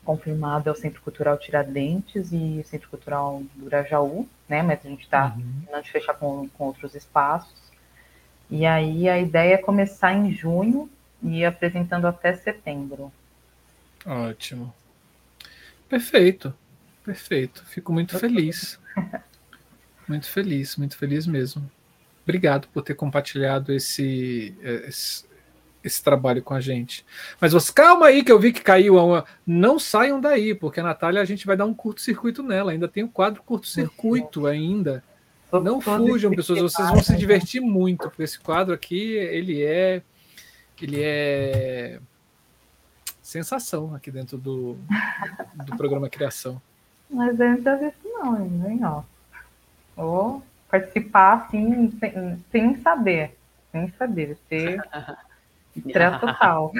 confirmado 0.03 0.69
é 0.69 0.71
o 0.71 0.75
Centro 0.75 1.01
Cultural 1.01 1.37
Tiradentes 1.37 2.31
e 2.31 2.61
o 2.63 2.67
Centro 2.67 2.89
Cultural 2.89 3.41
do 3.55 3.65
Grajaú, 3.65 4.27
né? 4.47 4.61
Mas 4.61 4.85
a 4.85 4.89
gente 4.89 5.03
está 5.03 5.35
uhum. 5.35 5.81
de 5.81 5.91
fechar 5.91 6.13
com, 6.13 6.47
com 6.49 6.65
outros 6.65 6.95
espaços. 6.95 7.67
E 8.49 8.65
aí 8.65 9.09
a 9.09 9.19
ideia 9.19 9.55
é 9.55 9.57
começar 9.57 10.13
em 10.13 10.31
junho 10.31 10.89
e 11.21 11.39
ir 11.39 11.45
apresentando 11.45 12.07
até 12.07 12.33
setembro. 12.33 13.11
Ótimo. 14.07 14.73
Perfeito, 15.89 16.53
perfeito. 17.03 17.65
Fico 17.65 17.91
muito 17.91 18.17
feliz. 18.17 18.79
Muito 20.07 20.29
feliz, 20.29 20.77
muito 20.77 20.95
feliz 20.95 21.27
mesmo. 21.27 21.69
Obrigado 22.23 22.69
por 22.69 22.81
ter 22.81 22.93
compartilhado 22.93 23.73
esse, 23.73 24.55
esse, 24.87 25.25
esse 25.83 26.01
trabalho 26.01 26.41
com 26.41 26.53
a 26.53 26.61
gente. 26.61 27.05
Mas 27.41 27.51
você, 27.51 27.73
calma 27.73 28.05
aí 28.05 28.23
que 28.23 28.31
eu 28.31 28.39
vi 28.39 28.53
que 28.53 28.61
caiu 28.61 28.95
uma. 28.95 29.25
Não 29.45 29.77
saiam 29.77 30.21
daí, 30.21 30.55
porque 30.55 30.79
a 30.79 30.83
Natália 30.83 31.21
a 31.21 31.25
gente 31.25 31.45
vai 31.45 31.57
dar 31.57 31.65
um 31.65 31.73
curto-circuito 31.73 32.41
nela. 32.41 32.71
Ainda 32.71 32.87
tem 32.87 33.03
o 33.03 33.07
um 33.07 33.09
quadro 33.09 33.43
curto-circuito 33.43 34.47
ainda. 34.47 35.03
Não 35.51 35.81
fujam, 35.81 36.31
pessoas, 36.31 36.61
vocês 36.61 36.89
vão 36.89 37.03
se 37.03 37.17
divertir 37.17 37.59
muito, 37.59 38.09
porque 38.09 38.23
esse 38.23 38.39
quadro 38.39 38.73
aqui, 38.73 39.11
ele 39.11 39.61
é. 39.61 40.01
Ele 40.81 41.01
é 41.01 41.99
sensação 43.27 43.93
aqui 43.93 44.09
dentro 44.09 44.37
do, 44.37 44.77
do 45.65 45.75
programa 45.75 46.09
Criação. 46.09 46.61
Mas 47.09 47.37
eu 47.37 47.49
não 47.49 47.61
tinha 47.61 47.75
visto 47.75 47.99
não, 48.05 48.69
hein, 48.69 48.79
ó. 48.85 49.03
Vou 49.97 50.41
participar 50.69 51.33
assim, 51.33 51.91
sem, 51.99 52.45
sem 52.49 52.81
saber. 52.81 53.37
Sem 53.73 53.91
saber. 53.97 54.37
Ter 54.47 54.81
estresse 55.75 56.19
total. 56.21 56.71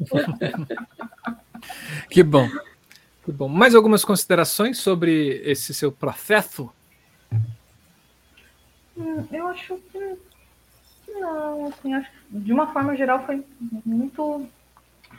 que 2.08 2.22
bom. 2.22 2.48
Que 3.22 3.30
bom. 3.30 3.48
Mais 3.48 3.74
algumas 3.74 4.02
considerações 4.02 4.78
sobre 4.78 5.42
esse 5.44 5.74
seu 5.74 5.92
processo? 5.92 6.72
Hum, 8.96 9.26
eu 9.30 9.48
acho 9.48 9.76
que 9.92 10.16
não, 11.08 11.66
assim, 11.66 11.92
acho 11.92 12.10
que 12.10 12.38
de 12.38 12.54
uma 12.54 12.72
forma 12.72 12.96
geral 12.96 13.26
foi 13.26 13.44
muito 13.84 14.48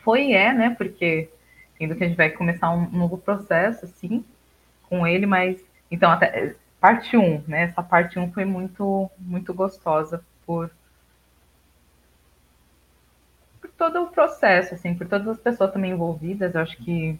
foi 0.04 0.28
e 0.28 0.34
é, 0.34 0.54
né? 0.54 0.72
Porque 0.72 1.30
sendo 1.78 1.96
que 1.96 2.04
a 2.04 2.08
gente 2.08 2.18
vai 2.18 2.30
começar 2.30 2.72
um 2.72 2.90
novo 2.92 3.18
processo, 3.18 3.86
assim, 3.86 4.24
com 4.84 5.06
ele, 5.08 5.26
mas 5.26 5.60
então 5.90 6.12
até 6.12 6.56
parte 6.80 7.18
1, 7.18 7.24
um, 7.24 7.44
né? 7.48 7.64
Essa 7.64 7.82
parte 7.82 8.20
1 8.20 8.24
um 8.24 8.32
foi 8.32 8.46
muito, 8.46 9.10
muito 9.18 9.54
gostosa 9.54 10.24
por, 10.46 10.72
por 13.60 13.70
todo 13.72 14.04
o 14.04 14.08
processo, 14.08 14.76
assim, 14.76 14.94
por 14.94 15.08
todas 15.08 15.28
as 15.28 15.40
pessoas 15.40 15.72
também 15.72 15.92
envolvidas. 15.92 16.54
Eu 16.54 16.62
acho 16.62 16.78
que 16.78 17.20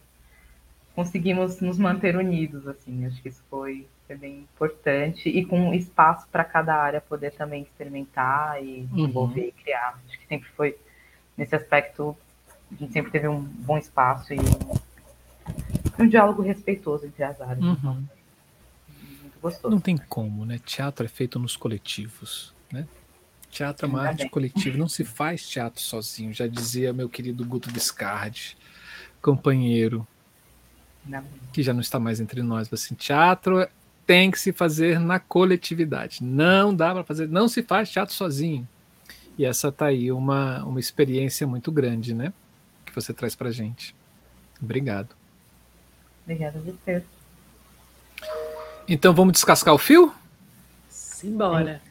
conseguimos 0.96 1.60
nos 1.62 1.78
manter 1.78 2.16
unidos, 2.16 2.68
assim. 2.68 3.06
Acho 3.06 3.22
que 3.22 3.30
isso 3.30 3.44
foi, 3.50 3.88
foi 4.06 4.16
bem 4.16 4.40
importante 4.40 5.30
e 5.30 5.46
com 5.46 5.74
espaço 5.74 6.28
para 6.32 6.44
cada 6.44 6.76
área 6.76 7.02
poder 7.02 7.32
também 7.32 7.64
experimentar 7.64 8.64
e 8.64 8.82
desenvolver 8.82 9.42
uhum. 9.42 9.48
e 9.48 9.52
criar. 9.52 10.00
Acho 10.08 10.20
que 10.20 10.28
sempre 10.28 10.50
foi 10.50 10.78
nesse 11.38 11.56
aspecto 11.56 12.16
a 12.72 12.76
gente 12.76 12.94
sempre 12.94 13.12
teve 13.12 13.28
um 13.28 13.42
bom 13.42 13.78
espaço 13.78 14.34
e 14.34 14.38
um 16.00 16.08
diálogo 16.08 16.42
respeitoso 16.42 17.06
entre 17.06 17.24
as 17.24 17.40
áreas. 17.42 17.64
Uhum. 17.64 17.74
Então, 17.74 17.94
muito 19.22 19.40
gostoso. 19.42 19.74
Não 19.74 19.82
tem 19.82 19.98
como, 19.98 20.46
né? 20.46 20.60
Teatro 20.66 21.06
é 21.06 21.10
feito 21.10 21.38
nos 21.38 21.56
coletivos, 21.56 22.54
né? 22.72 22.88
Teatro 23.50 23.86
é 23.86 23.90
uma 23.90 24.08
arte 24.08 24.30
coletiva, 24.30 24.78
não 24.78 24.88
se 24.88 25.04
faz 25.04 25.48
teatro 25.48 25.82
sozinho, 25.82 26.34
já 26.34 26.48
dizia 26.48 26.94
meu 26.94 27.10
querido 27.10 27.46
Guto 27.46 27.70
Viscardi, 27.70 28.56
companheiro, 29.22 30.08
não. 31.06 31.24
que 31.52 31.62
já 31.62 31.74
não 31.74 31.82
está 31.82 32.00
mais 32.00 32.22
entre 32.22 32.42
nós, 32.42 32.72
assim, 32.72 32.96
teatro 32.96 33.68
tem 34.08 34.32
que 34.32 34.40
se 34.40 34.52
fazer 34.52 35.00
na 35.00 35.20
coletividade, 35.20 36.24
não 36.24 36.74
dá 36.74 36.94
para 36.94 37.04
fazer, 37.04 37.28
não 37.28 37.48
se 37.48 37.62
faz 37.62 37.90
teatro 37.90 38.14
sozinho. 38.14 38.68
E 39.38 39.46
essa 39.46 39.72
tá 39.72 39.88
aí 39.88 40.12
uma, 40.12 40.64
uma 40.64 40.80
experiência 40.80 41.46
muito 41.48 41.72
grande, 41.72 42.14
né? 42.14 42.34
Que 42.92 42.96
você 42.96 43.14
traz 43.14 43.36
para 43.36 43.50
gente. 43.52 43.96
Obrigado. 44.62 45.16
Obrigada 46.24 46.60
a 46.60 46.62
você. 46.62 47.04
Então 48.88 49.14
vamos 49.14 49.34
descascar 49.34 49.74
o 49.74 49.78
fio? 49.78 50.14
Simbora. 50.90 51.82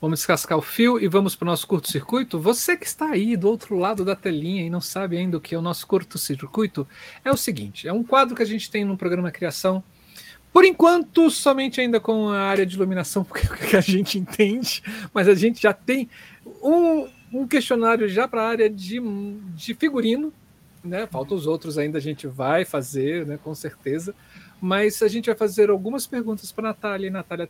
Vamos 0.00 0.18
descascar 0.18 0.58
o 0.58 0.62
fio 0.62 1.00
e 1.00 1.08
vamos 1.08 1.34
para 1.34 1.46
o 1.46 1.50
nosso 1.50 1.66
curto-circuito. 1.66 2.38
Você 2.38 2.76
que 2.76 2.84
está 2.84 3.10
aí 3.10 3.36
do 3.36 3.48
outro 3.48 3.78
lado 3.78 4.04
da 4.04 4.14
telinha 4.14 4.62
e 4.62 4.68
não 4.68 4.80
sabe 4.80 5.16
ainda 5.16 5.38
o 5.38 5.40
que 5.40 5.54
é 5.54 5.58
o 5.58 5.62
nosso 5.62 5.86
curto-circuito, 5.86 6.86
é 7.24 7.30
o 7.30 7.36
seguinte: 7.36 7.88
é 7.88 7.92
um 7.92 8.02
quadro 8.02 8.36
que 8.36 8.42
a 8.42 8.46
gente 8.46 8.70
tem 8.70 8.84
no 8.84 8.98
programa 8.98 9.30
Criação. 9.30 9.82
Por 10.52 10.64
enquanto, 10.64 11.30
somente 11.30 11.80
ainda 11.80 11.98
com 11.98 12.28
a 12.28 12.42
área 12.42 12.66
de 12.66 12.76
iluminação, 12.76 13.24
porque 13.24 13.46
é 13.46 13.50
o 13.50 13.70
que 13.70 13.76
a 13.76 13.80
gente 13.80 14.18
entende, 14.18 14.82
mas 15.12 15.26
a 15.26 15.34
gente 15.34 15.62
já 15.62 15.72
tem 15.72 16.08
um, 16.62 17.08
um 17.34 17.48
questionário 17.48 18.08
já 18.08 18.28
para 18.28 18.42
a 18.42 18.48
área 18.48 18.70
de, 18.70 19.00
de 19.54 19.74
figurino, 19.74 20.32
né? 20.84 21.06
Faltam 21.06 21.36
os 21.36 21.46
outros 21.46 21.76
ainda, 21.76 21.98
a 21.98 22.00
gente 22.00 22.26
vai 22.26 22.64
fazer, 22.64 23.26
né? 23.26 23.38
Com 23.42 23.54
certeza. 23.54 24.14
Mas 24.60 25.02
a 25.02 25.08
gente 25.08 25.26
vai 25.26 25.34
fazer 25.34 25.68
algumas 25.68 26.06
perguntas 26.06 26.52
para 26.52 26.68
a 26.68 26.72
Natália, 26.72 27.08
e 27.08 27.10
Natália 27.10 27.48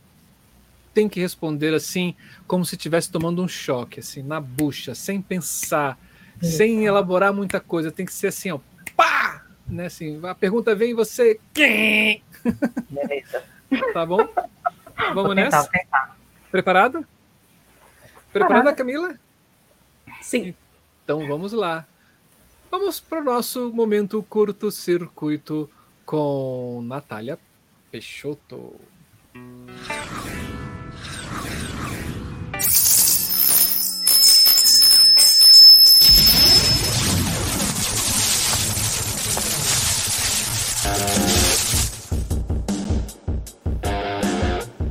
tem 0.93 1.07
que 1.07 1.19
responder 1.19 1.73
assim, 1.73 2.15
como 2.47 2.65
se 2.65 2.75
estivesse 2.75 3.11
tomando 3.11 3.43
um 3.43 3.47
choque, 3.47 3.99
assim, 3.99 4.23
na 4.23 4.39
bucha, 4.39 4.95
sem 4.95 5.21
pensar, 5.21 5.99
sem 6.41 6.85
elaborar 6.85 7.33
muita 7.33 7.59
coisa. 7.59 7.91
Tem 7.91 8.05
que 8.05 8.13
ser 8.13 8.27
assim, 8.27 8.51
ó, 8.51 8.59
pá! 8.95 9.45
Né, 9.67 9.87
assim, 9.87 10.19
a 10.23 10.33
pergunta 10.33 10.73
vem 10.73 10.91
e 10.91 10.93
você. 10.93 11.39
Beleza. 12.89 13.43
Tá 13.93 14.05
bom? 14.05 14.27
Vamos 15.13 15.35
tentar, 15.35 15.67
nessa? 15.67 15.69
Preparada? 16.51 17.03
Preparada, 18.31 18.73
Camila? 18.73 19.19
Sim. 20.21 20.53
Então 21.03 21.27
vamos 21.27 21.53
lá. 21.53 21.85
Vamos 22.71 22.99
para 22.99 23.21
o 23.21 23.23
nosso 23.23 23.71
momento 23.71 24.21
curto-circuito 24.23 25.69
com 26.05 26.81
Natália 26.83 27.39
Peixoto. 27.91 28.75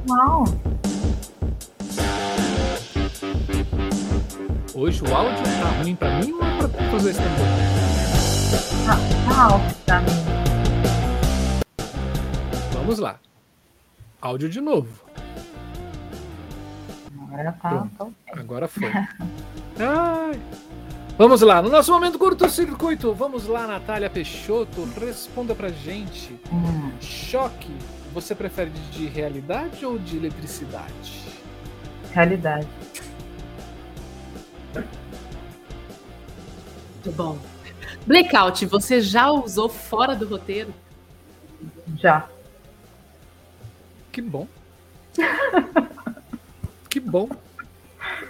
Uau! 0.08 0.44
Hoje 4.74 5.02
o 5.04 5.14
áudio 5.14 5.42
tá 5.44 5.68
ruim 5.82 5.94
pra 5.94 6.18
mim 6.18 6.32
ou 6.32 6.38
pra, 6.38 6.68
pros 6.88 7.02
dois 7.02 7.16
também? 7.16 7.30
Tá, 8.84 8.96
tá 9.28 9.42
alto 9.44 9.74
pra 9.86 10.00
mim. 10.00 10.06
Vamos 12.72 12.98
lá. 12.98 13.20
Áudio 14.20 14.48
de 14.48 14.60
novo. 14.60 15.04
Agora 17.22 17.52
tá. 17.52 17.86
Agora 18.32 18.68
foi. 18.68 18.88
Ai. 19.78 20.40
Vamos 21.16 21.40
lá, 21.42 21.62
no 21.62 21.68
nosso 21.68 21.92
momento 21.92 22.18
curto-circuito. 22.18 23.14
Vamos 23.14 23.46
lá, 23.46 23.68
Natália 23.68 24.10
Peixoto. 24.10 24.88
Responda 24.98 25.54
pra 25.54 25.68
gente. 25.68 26.36
Hum, 26.52 26.90
Choque, 27.00 27.70
você 28.12 28.34
prefere 28.34 28.70
de 28.90 29.06
realidade 29.06 29.86
ou 29.86 29.98
de 29.98 30.16
eletricidade? 30.16 31.22
realidade. 32.12 32.66
Muito 37.04 37.16
bom. 37.16 37.38
Blackout, 38.06 38.64
você 38.64 39.00
já 39.00 39.30
usou 39.30 39.68
fora 39.68 40.16
do 40.16 40.26
roteiro? 40.26 40.72
Já. 41.98 42.26
Que 44.10 44.22
bom. 44.22 44.48
que 46.88 47.00
bom. 47.00 47.28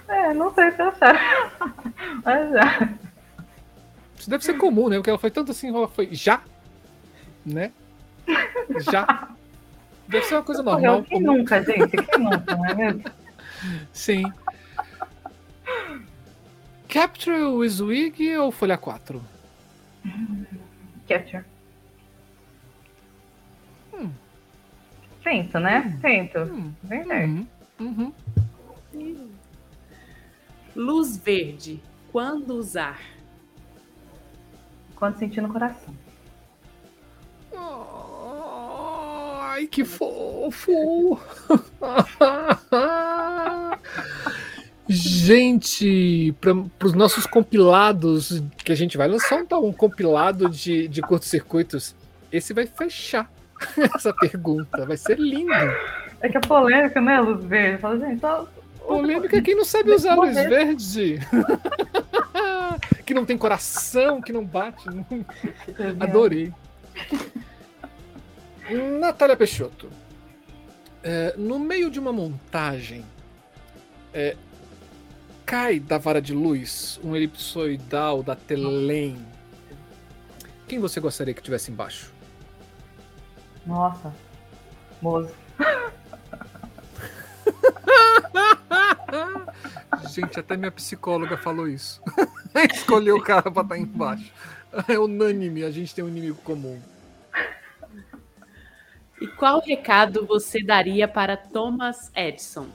É, 0.08 0.34
não 0.34 0.52
sei 0.54 0.72
se 0.72 0.82
acharam. 0.82 1.20
Mas 2.24 2.50
já. 2.50 2.88
Isso 4.18 4.30
deve 4.30 4.44
ser 4.44 4.54
comum, 4.54 4.88
né? 4.88 4.96
Porque 4.96 5.10
ela 5.10 5.18
foi 5.18 5.30
tanto 5.30 5.52
assim, 5.52 5.68
ela 5.68 5.86
foi 5.86 6.08
já, 6.12 6.42
né? 7.46 7.70
Já. 8.90 9.28
Deve 10.06 10.26
ser 10.26 10.34
uma 10.34 10.42
coisa 10.42 10.62
normal. 10.62 11.02
Quem 11.04 11.22
comum. 11.22 11.38
nunca, 11.38 11.62
gente? 11.62 11.96
Quem 11.96 12.18
nunca, 12.18 12.54
não 12.54 12.66
é 12.66 12.74
mesmo? 12.74 13.04
Sim. 13.90 14.24
Capture 16.94 17.50
with 17.56 17.80
Wig 17.80 18.36
ou 18.36 18.52
Folha 18.52 18.78
4? 18.78 19.20
Capture. 21.08 21.44
Hum. 23.92 24.12
Tento, 25.24 25.58
né? 25.58 25.98
Tento. 26.00 26.38
Hum. 26.38 26.72
Certo. 26.86 27.10
Uhum. 27.80 28.12
Uhum. 28.94 29.22
Luz 30.76 31.16
verde, 31.16 31.82
quando 32.12 32.54
usar? 32.54 33.00
Quando 34.94 35.18
sentir 35.18 35.40
no 35.40 35.52
coração. 35.52 35.92
Ai, 39.50 39.66
que 39.66 39.84
fofo! 39.84 41.18
Gente, 44.86 46.34
para 46.40 46.86
os 46.86 46.92
nossos 46.92 47.26
compilados, 47.26 48.42
que 48.58 48.70
a 48.70 48.74
gente 48.74 48.98
vai 48.98 49.08
lançar 49.08 49.36
um, 49.36 49.46
tal, 49.46 49.64
um 49.64 49.72
compilado 49.72 50.48
de, 50.48 50.86
de 50.88 51.00
curtos-circuitos, 51.00 51.94
esse 52.30 52.52
vai 52.52 52.66
fechar 52.66 53.30
essa 53.94 54.12
pergunta. 54.12 54.84
Vai 54.84 54.96
ser 54.96 55.18
lindo. 55.18 55.52
É 56.20 56.28
que 56.28 56.36
é 56.36 56.40
polêmica, 56.40 57.00
né, 57.00 57.20
Luz 57.20 57.44
Verde? 57.44 57.80
Fala, 57.80 57.98
gente, 57.98 58.20
só. 58.20 58.46
Polêmica 58.86 59.38
é 59.38 59.40
quem 59.40 59.56
não 59.56 59.64
sabe 59.64 59.90
usar 59.92 60.14
luz 60.14 60.34
verde. 60.34 61.18
que 63.06 63.14
não 63.14 63.24
tem 63.24 63.38
coração, 63.38 64.20
que 64.20 64.32
não 64.32 64.44
bate. 64.44 64.84
Adorei. 65.98 66.52
Natália 69.00 69.36
Peixoto. 69.36 69.88
é, 71.02 71.34
no 71.36 71.58
meio 71.58 71.90
de 71.90 71.98
uma 71.98 72.12
montagem, 72.12 73.04
é, 74.12 74.36
cai 75.54 75.78
da 75.78 75.98
vara 75.98 76.20
de 76.20 76.34
luz 76.34 76.98
um 77.04 77.14
elipsoidal 77.14 78.24
da 78.24 78.34
Telem. 78.34 79.24
Quem 80.66 80.80
você 80.80 80.98
gostaria 80.98 81.32
que 81.32 81.40
tivesse 81.40 81.70
embaixo? 81.70 82.12
Nossa. 83.64 84.12
Moço. 85.00 85.32
Gente, 90.10 90.40
até 90.40 90.56
minha 90.56 90.72
psicóloga 90.72 91.36
falou 91.36 91.68
isso. 91.68 92.02
Escolheu 92.74 93.18
o 93.18 93.22
cara 93.22 93.48
pra 93.48 93.62
estar 93.62 93.78
embaixo. 93.78 94.32
É 94.88 94.98
unânime, 94.98 95.62
a 95.62 95.70
gente 95.70 95.94
tem 95.94 96.04
um 96.04 96.08
inimigo 96.08 96.40
comum. 96.42 96.82
E 99.20 99.28
qual 99.28 99.60
recado 99.60 100.26
você 100.26 100.64
daria 100.64 101.06
para 101.06 101.36
Thomas 101.36 102.10
Edison? 102.12 102.66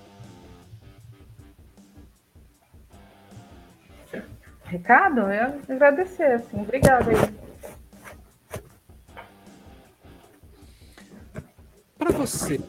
Ricardo, 4.69 5.21
eu 5.21 5.61
agradecer, 5.67 6.33
assim. 6.33 6.61
Obrigada 6.61 7.09
aí. 7.09 7.17
Pra 11.97 12.11
você, 12.11 12.61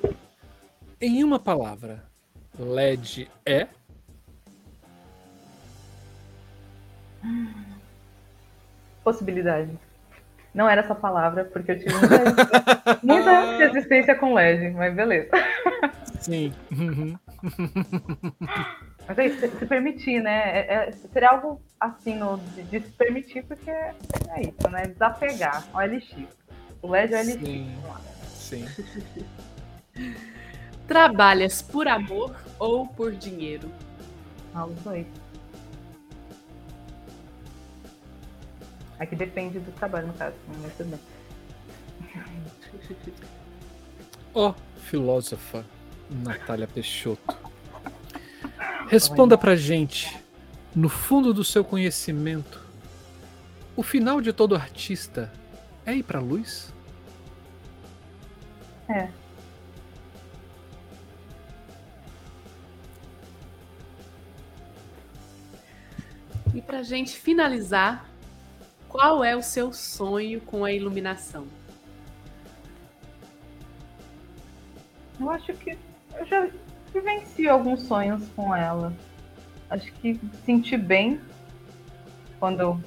em 1.01 1.23
uma 1.23 1.39
palavra, 1.39 2.03
LED 2.59 3.31
é 3.47 3.69
Possibilidade. 9.05 9.71
Não 10.55 10.69
era 10.69 10.81
essa 10.81 10.95
palavra, 10.95 11.45
porque 11.45 11.73
eu 11.73 11.79
tive 11.79 11.95
muita, 11.95 13.01
muita 13.05 13.57
resistência 13.59 14.15
com 14.15 14.35
LED, 14.35 14.71
mas 14.71 14.95
beleza. 14.95 15.31
Sim. 16.21 16.53
Mas 19.11 19.19
aí, 19.19 19.37
se, 19.41 19.49
se 19.59 19.67
permitir, 19.67 20.23
né? 20.23 20.61
É, 20.61 20.75
é- 20.89 20.93
seria 20.93 21.31
algo 21.31 21.61
assim, 21.81 22.15
no, 22.15 22.37
de, 22.55 22.63
de 22.63 22.81
se 22.81 22.93
permitir, 22.93 23.43
porque 23.43 23.69
é 23.69 23.93
isso, 24.41 24.71
né? 24.71 24.83
Desapegar. 24.87 25.67
O 25.75 25.81
LX. 25.81 26.15
O 26.81 26.87
LED 26.87 27.15
é 27.15 27.17
o 27.17 27.21
LX. 27.21 27.41
Sim. 27.43 28.65
Sim. 28.65 28.67
Trabalhas 30.87 31.61
por 31.61 31.89
amor 31.89 32.37
ou 32.57 32.87
por 32.87 33.11
dinheiro? 33.11 33.69
Ah, 34.55 34.67
os 34.67 34.81
dois. 34.83 35.05
Aqui 39.01 39.17
depende 39.17 39.59
do 39.59 39.73
trabalho, 39.73 40.07
no 40.07 40.13
caso, 40.13 40.37
mas 40.63 40.73
tudo 40.77 40.91
bem. 40.91 41.01
Ó, 44.33 44.55
filósofa 44.77 45.67
Natália 46.09 46.69
Peixoto. 46.69 47.50
Responda 48.91 49.39
pra 49.39 49.55
gente, 49.55 50.21
no 50.75 50.89
fundo 50.89 51.33
do 51.33 51.45
seu 51.45 51.63
conhecimento, 51.63 52.61
o 53.77 53.85
final 53.85 54.21
de 54.21 54.33
todo 54.33 54.57
artista 54.57 55.33
é 55.87 55.95
ir 55.95 56.03
pra 56.03 56.19
luz? 56.19 56.75
É. 58.89 59.09
E 66.53 66.61
pra 66.61 66.83
gente 66.83 67.17
finalizar, 67.17 68.11
qual 68.89 69.23
é 69.23 69.37
o 69.37 69.43
seu 69.43 69.73
sonho 69.73 70.41
com 70.41 70.65
a 70.65 70.73
iluminação? 70.73 71.47
Eu 75.21 75.31
acho 75.31 75.53
que 75.55 75.79
eu 76.19 76.27
já 76.27 76.51
vivenci 76.93 77.49
alguns 77.49 77.83
sonhos 77.83 78.29
com 78.37 78.55
ela. 78.55 78.93
Acho 79.69 79.93
que 79.95 80.21
sentir 80.45 80.79
bem 80.79 81.21
quando 82.39 82.61
eu 82.61 82.81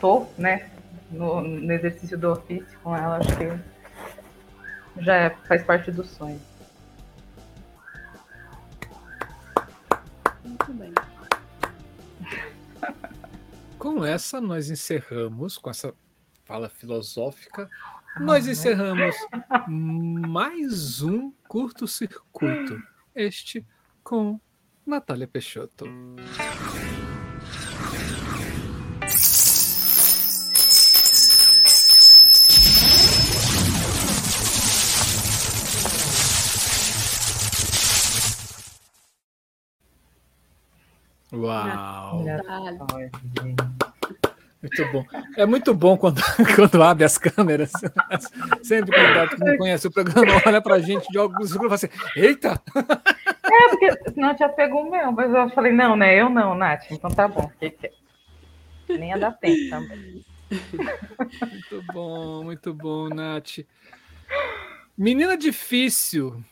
tô, 0.00 0.26
né, 0.38 0.70
no, 1.10 1.40
no 1.42 1.72
exercício 1.72 2.16
do 2.18 2.32
ofício 2.32 2.78
com 2.82 2.96
ela, 2.96 3.18
acho 3.18 3.36
que 3.36 5.02
já 5.02 5.14
é- 5.14 5.30
faz 5.46 5.62
parte 5.62 5.90
do 5.90 6.04
sonho. 6.04 6.40
Muito 10.44 10.72
bem. 10.74 10.92
Com 13.78 14.04
essa, 14.04 14.40
nós 14.40 14.70
encerramos, 14.70 15.58
com 15.58 15.70
essa 15.70 15.94
fala 16.44 16.68
filosófica, 16.68 17.68
nós 18.20 18.48
encerramos 18.48 19.14
mais 19.68 21.02
um 21.02 21.30
curto-circuito. 21.46 22.82
Este 23.16 23.66
com 24.04 24.38
Natália 24.86 25.26
Peixoto. 25.26 25.86
Uau! 41.32 42.22
Gente. 42.22 43.75
Muito 44.62 44.92
bom. 44.92 45.04
É 45.36 45.46
muito 45.46 45.74
bom 45.74 45.96
quando, 45.96 46.20
quando 46.56 46.82
abre 46.82 47.04
as 47.04 47.18
câmeras. 47.18 47.70
Sempre 48.62 48.92
que 48.92 49.44
não 49.44 49.56
conhece 49.58 49.86
o 49.86 49.90
programa, 49.90 50.40
olha 50.44 50.60
pra 50.60 50.78
gente 50.78 51.06
de 51.08 51.18
óculos 51.18 51.50
escuros 51.50 51.82
e 51.82 51.86
fala 51.86 51.94
assim: 51.94 52.20
Eita! 52.20 52.62
É, 52.76 53.68
porque 53.68 54.10
senão 54.12 54.30
eu 54.30 54.36
tinha 54.36 54.48
pego 54.48 54.78
o 54.78 54.90
meu, 54.90 55.12
mas 55.12 55.32
eu 55.32 55.50
falei: 55.50 55.72
Não, 55.72 55.96
né? 55.96 56.20
Eu 56.20 56.28
não, 56.28 56.54
Nath. 56.54 56.90
Então 56.90 57.10
tá 57.10 57.28
bom. 57.28 57.50
Nem 58.88 59.10
ia 59.10 59.18
dar 59.18 59.32
tempo 59.32 59.70
também. 59.70 60.24
Muito 60.50 61.92
bom, 61.92 62.44
muito 62.44 62.74
bom, 62.74 63.08
Nath. 63.08 63.58
Menina 64.96 65.36
difícil. 65.36 66.42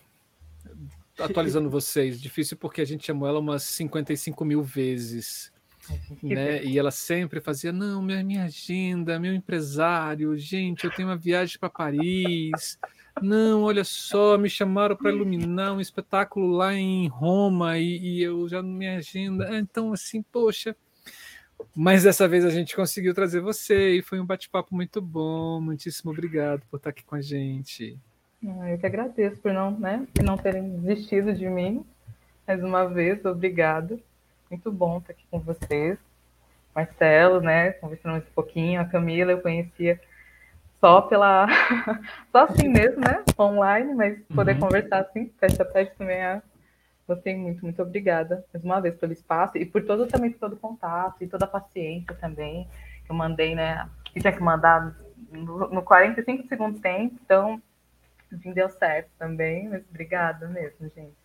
Atualizando 1.19 1.71
vocês, 1.71 2.21
difícil 2.21 2.57
porque 2.57 2.81
a 2.81 2.85
gente 2.85 3.07
chamou 3.07 3.29
ela 3.29 3.39
umas 3.39 3.63
55 3.63 4.45
mil 4.45 4.63
vezes 4.63 5.54
né? 6.23 6.65
E 6.65 6.79
ela 6.79 6.91
sempre 6.91 7.41
fazia: 7.41 7.73
não, 7.73 8.03
minha, 8.03 8.23
minha 8.23 8.45
agenda, 8.45 9.19
meu 9.19 9.35
empresário, 9.35 10.37
gente, 10.37 10.85
eu 10.85 10.91
tenho 10.91 11.09
uma 11.09 11.17
viagem 11.17 11.59
para 11.59 11.71
Paris. 11.71 12.79
Não, 13.23 13.63
olha 13.63 13.85
só, 13.85 14.37
me 14.37 14.51
chamaram 14.51 14.97
para 14.97 15.13
iluminar 15.13 15.73
um 15.73 15.81
espetáculo 15.81 16.49
lá 16.49 16.75
em 16.75 17.07
Roma 17.07 17.79
e, 17.79 17.99
e 17.99 18.23
eu 18.23 18.49
já 18.49 18.63
minha 18.63 18.99
agenda. 18.99 19.49
Ah, 19.51 19.59
então, 19.59 19.93
assim, 19.93 20.23
poxa. 20.23 20.77
Mas 21.75 22.03
dessa 22.03 22.27
vez 22.27 22.45
a 22.45 22.51
gente 22.51 22.75
conseguiu 22.75 23.15
trazer 23.15 23.41
você 23.41 23.97
e 23.97 24.03
foi 24.03 24.21
um 24.21 24.27
bate-papo 24.27 24.75
muito 24.75 25.01
bom. 25.01 25.61
Muitíssimo 25.61 26.11
obrigado 26.11 26.63
por 26.71 26.77
estar 26.77 26.91
aqui 26.91 27.05
com 27.05 27.15
a 27.15 27.21
gente. 27.21 27.97
Ah, 28.47 28.71
eu 28.71 28.79
que 28.79 28.87
agradeço 28.87 29.41
por 29.41 29.53
não, 29.53 29.71
né, 29.79 30.07
por 30.13 30.25
não 30.25 30.37
terem 30.37 30.77
desistido 30.81 31.33
de 31.33 31.49
mim. 31.49 31.85
Mais 32.47 32.63
uma 32.63 32.85
vez, 32.85 33.25
obrigado. 33.25 34.01
Muito 34.55 34.71
bom 34.71 34.99
estar 34.99 35.13
aqui 35.13 35.27
com 35.33 35.41
vocês. 35.41 35.99
Marcelo, 36.73 37.41
né? 37.41 37.73
Conversando 37.73 38.19
um 38.19 38.21
pouquinho. 38.21 38.81
A 38.81 38.85
Camila 38.85 39.33
eu 39.33 39.41
conhecia 39.43 40.01
só 40.81 41.03
pela. 41.03 41.49
só 42.31 42.45
assim 42.45 42.69
mesmo, 42.69 43.01
né? 43.01 43.25
Online, 43.37 43.93
mas 43.95 44.23
poder 44.33 44.55
uhum. 44.55 44.61
conversar 44.61 45.01
assim, 45.01 45.27
teste 45.41 45.61
a 45.61 45.65
teste 45.65 45.97
também 45.97 46.19
é. 46.19 46.41
Gostei 47.07 47.37
muito, 47.37 47.63
muito 47.63 47.83
obrigada 47.83 48.45
mais 48.53 48.65
uma 48.65 48.81
vez 48.81 48.95
pelo 48.95 49.13
espaço 49.13 49.59
e 49.59 49.67
por 49.67 49.85
todo 49.85 50.07
também 50.07 50.31
todo 50.33 50.53
o 50.53 50.59
contato 50.59 51.17
e 51.21 51.27
toda 51.27 51.47
a 51.47 51.49
paciência 51.49 52.15
também 52.15 52.69
que 53.05 53.11
eu 53.11 53.17
mandei, 53.17 53.57
né? 53.57 53.91
Que 54.05 54.21
tinha 54.21 54.33
que 54.33 54.43
mandar 54.43 54.97
no, 55.33 55.69
no 55.69 55.83
45 55.83 56.47
segundos 56.47 56.81
tempo, 56.81 57.17
então 57.25 57.61
enfim, 58.33 58.53
deu 58.53 58.71
certo 58.71 59.11
também, 59.19 59.69
mas 59.69 59.85
obrigada 59.91 60.47
mesmo, 60.47 60.91
gente. 60.95 61.24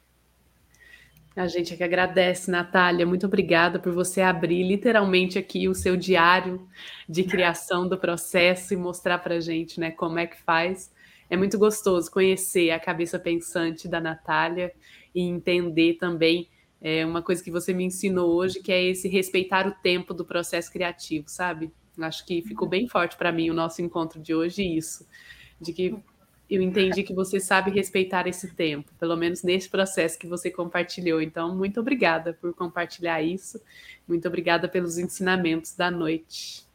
A 1.39 1.47
gente 1.47 1.73
é 1.73 1.77
que 1.77 1.83
agradece, 1.85 2.51
Natália. 2.51 3.05
Muito 3.05 3.25
obrigada 3.25 3.79
por 3.79 3.93
você 3.93 4.19
abrir 4.19 4.61
literalmente 4.61 5.39
aqui 5.39 5.69
o 5.69 5.73
seu 5.73 5.95
diário 5.95 6.67
de 7.07 7.23
criação 7.23 7.87
do 7.87 7.97
processo 7.97 8.73
e 8.73 8.77
mostrar 8.77 9.19
para 9.19 9.35
a 9.35 9.39
gente 9.39 9.79
né, 9.79 9.89
como 9.89 10.19
é 10.19 10.27
que 10.27 10.35
faz. 10.35 10.93
É 11.29 11.37
muito 11.37 11.57
gostoso 11.57 12.11
conhecer 12.11 12.71
a 12.71 12.79
cabeça 12.79 13.17
pensante 13.17 13.87
da 13.87 14.01
Natália 14.01 14.73
e 15.15 15.21
entender 15.21 15.93
também 15.93 16.49
é, 16.81 17.05
uma 17.05 17.21
coisa 17.21 17.41
que 17.41 17.51
você 17.51 17.73
me 17.73 17.85
ensinou 17.85 18.35
hoje, 18.35 18.59
que 18.59 18.73
é 18.73 18.83
esse 18.83 19.07
respeitar 19.07 19.65
o 19.65 19.71
tempo 19.71 20.13
do 20.13 20.25
processo 20.25 20.69
criativo, 20.69 21.29
sabe? 21.29 21.71
Acho 22.01 22.25
que 22.25 22.41
ficou 22.41 22.67
bem 22.67 22.85
forte 22.85 23.15
para 23.15 23.31
mim 23.31 23.49
o 23.49 23.53
nosso 23.53 23.81
encontro 23.81 24.19
de 24.19 24.35
hoje, 24.35 24.61
isso. 24.61 25.07
De 25.57 25.71
que 25.71 25.95
eu 26.49 26.61
entendi 26.61 27.03
que 27.03 27.13
você 27.13 27.39
sabe 27.39 27.69
respeitar 27.69 28.27
esse 28.27 28.53
tempo, 28.55 28.91
pelo 28.99 29.15
menos 29.15 29.43
nesse 29.43 29.69
processo 29.69 30.17
que 30.17 30.25
você 30.25 30.49
compartilhou. 30.49 31.21
Então, 31.21 31.55
muito 31.55 31.79
obrigada 31.79 32.33
por 32.33 32.53
compartilhar 32.53 33.21
isso. 33.21 33.61
Muito 34.07 34.27
obrigada 34.27 34.67
pelos 34.67 34.97
ensinamentos 34.97 35.75
da 35.75 35.91
noite. 35.91 36.65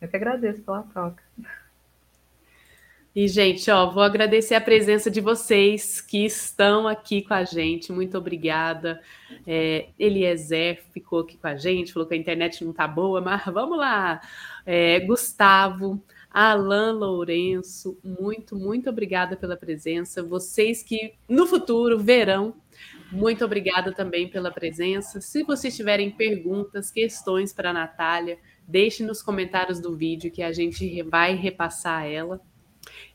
Eu 0.00 0.08
que 0.08 0.16
agradeço 0.16 0.62
pela 0.62 0.82
troca. 0.82 1.22
E, 3.14 3.26
gente, 3.26 3.68
ó, 3.70 3.90
vou 3.90 4.02
agradecer 4.02 4.54
a 4.54 4.60
presença 4.60 5.10
de 5.10 5.20
vocês 5.20 6.00
que 6.00 6.24
estão 6.24 6.86
aqui 6.86 7.22
com 7.22 7.34
a 7.34 7.42
gente. 7.42 7.90
Muito 7.90 8.16
obrigada. 8.16 9.02
É, 9.46 9.88
Eliezer 9.98 10.84
ficou 10.92 11.20
aqui 11.20 11.36
com 11.36 11.48
a 11.48 11.56
gente, 11.56 11.92
falou 11.92 12.06
que 12.06 12.14
a 12.14 12.18
internet 12.18 12.64
não 12.64 12.72
tá 12.72 12.86
boa, 12.86 13.20
mas 13.20 13.44
vamos 13.46 13.76
lá. 13.76 14.20
É, 14.64 15.00
Gustavo, 15.00 16.00
Alan 16.40 16.92
Lourenço, 16.92 17.98
muito, 18.04 18.54
muito 18.54 18.88
obrigada 18.88 19.36
pela 19.36 19.56
presença. 19.56 20.22
Vocês 20.22 20.84
que 20.84 21.14
no 21.28 21.48
futuro 21.48 21.98
verão, 21.98 22.54
muito 23.10 23.44
obrigada 23.44 23.92
também 23.92 24.28
pela 24.28 24.48
presença. 24.48 25.20
Se 25.20 25.42
vocês 25.42 25.74
tiverem 25.74 26.12
perguntas, 26.12 26.92
questões 26.92 27.52
para 27.52 27.70
a 27.70 27.72
Natália, 27.72 28.38
deixe 28.68 29.02
nos 29.02 29.20
comentários 29.20 29.80
do 29.80 29.96
vídeo 29.96 30.30
que 30.30 30.40
a 30.40 30.52
gente 30.52 31.02
vai 31.02 31.34
repassar 31.34 32.06
ela. 32.06 32.40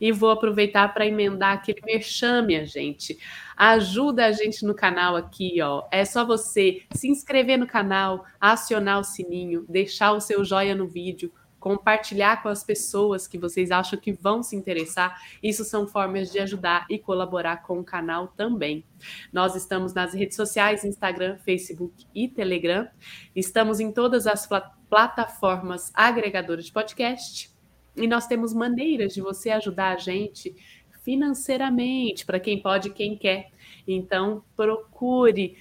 E 0.01 0.11
vou 0.11 0.29
aproveitar 0.29 0.93
para 0.93 1.07
emendar 1.07 1.53
aquele 1.53 1.79
merchan, 1.81 2.41
minha 2.41 2.65
gente. 2.65 3.17
Ajuda 3.55 4.25
a 4.25 4.33
gente 4.33 4.65
no 4.65 4.75
canal 4.75 5.15
aqui, 5.15 5.61
ó. 5.61 5.87
É 5.89 6.03
só 6.03 6.25
você 6.25 6.81
se 6.93 7.07
inscrever 7.07 7.57
no 7.57 7.67
canal, 7.67 8.25
acionar 8.37 8.99
o 8.99 9.03
sininho, 9.03 9.65
deixar 9.69 10.11
o 10.11 10.19
seu 10.19 10.43
joia 10.43 10.75
no 10.75 10.89
vídeo, 10.89 11.31
compartilhar 11.63 12.43
com 12.43 12.49
as 12.49 12.61
pessoas 12.61 13.25
que 13.25 13.37
vocês 13.37 13.71
acham 13.71 13.97
que 13.97 14.11
vão 14.11 14.43
se 14.43 14.53
interessar. 14.53 15.17
Isso 15.41 15.63
são 15.63 15.87
formas 15.87 16.29
de 16.29 16.37
ajudar 16.39 16.85
e 16.89 16.99
colaborar 16.99 17.63
com 17.63 17.79
o 17.79 17.83
canal 17.85 18.27
também. 18.27 18.83
Nós 19.31 19.55
estamos 19.55 19.93
nas 19.93 20.13
redes 20.13 20.35
sociais, 20.35 20.83
Instagram, 20.83 21.37
Facebook 21.37 22.05
e 22.13 22.27
Telegram. 22.27 22.85
Estamos 23.33 23.79
em 23.79 23.93
todas 23.93 24.27
as 24.27 24.45
plataformas 24.89 25.89
agregadoras 25.93 26.65
de 26.65 26.73
podcast. 26.73 27.49
E 27.95 28.07
nós 28.09 28.27
temos 28.27 28.53
maneiras 28.53 29.13
de 29.13 29.21
você 29.21 29.49
ajudar 29.49 29.93
a 29.93 29.97
gente 29.97 30.53
financeiramente, 31.01 32.25
para 32.25 32.41
quem 32.41 32.61
pode 32.61 32.89
quem 32.89 33.17
quer. 33.17 33.51
Então, 33.87 34.43
procure 34.53 35.55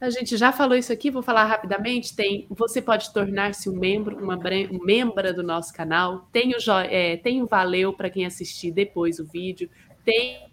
a 0.00 0.08
gente 0.08 0.36
já 0.36 0.50
falou 0.50 0.76
isso 0.76 0.92
aqui, 0.92 1.10
vou 1.10 1.22
falar 1.22 1.44
rapidamente. 1.44 2.16
Tem, 2.16 2.46
você 2.48 2.80
pode 2.80 3.12
tornar-se 3.12 3.68
um 3.68 3.78
membro, 3.78 4.16
uma 4.16 4.38
um 4.70 4.84
membro 4.84 5.34
do 5.34 5.42
nosso 5.42 5.74
canal. 5.74 6.28
Tem 6.32 6.52
o, 6.54 6.70
é, 6.88 7.18
tem 7.18 7.42
o 7.42 7.46
valeu 7.46 7.92
para 7.92 8.08
quem 8.08 8.24
assistir 8.24 8.72
depois 8.72 9.18
o 9.18 9.26
vídeo. 9.26 9.68
Tem 10.04 10.50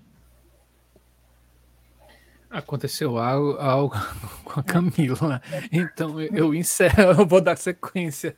Aconteceu 2.49 3.17
algo, 3.17 3.57
algo, 3.59 3.95
com 4.43 4.59
a 4.59 4.63
Camila, 4.63 5.41
então 5.69 6.21
eu 6.21 6.53
encerro, 6.53 7.19
eu 7.19 7.27
vou 7.27 7.41
dar 7.41 7.57
sequência. 7.57 8.33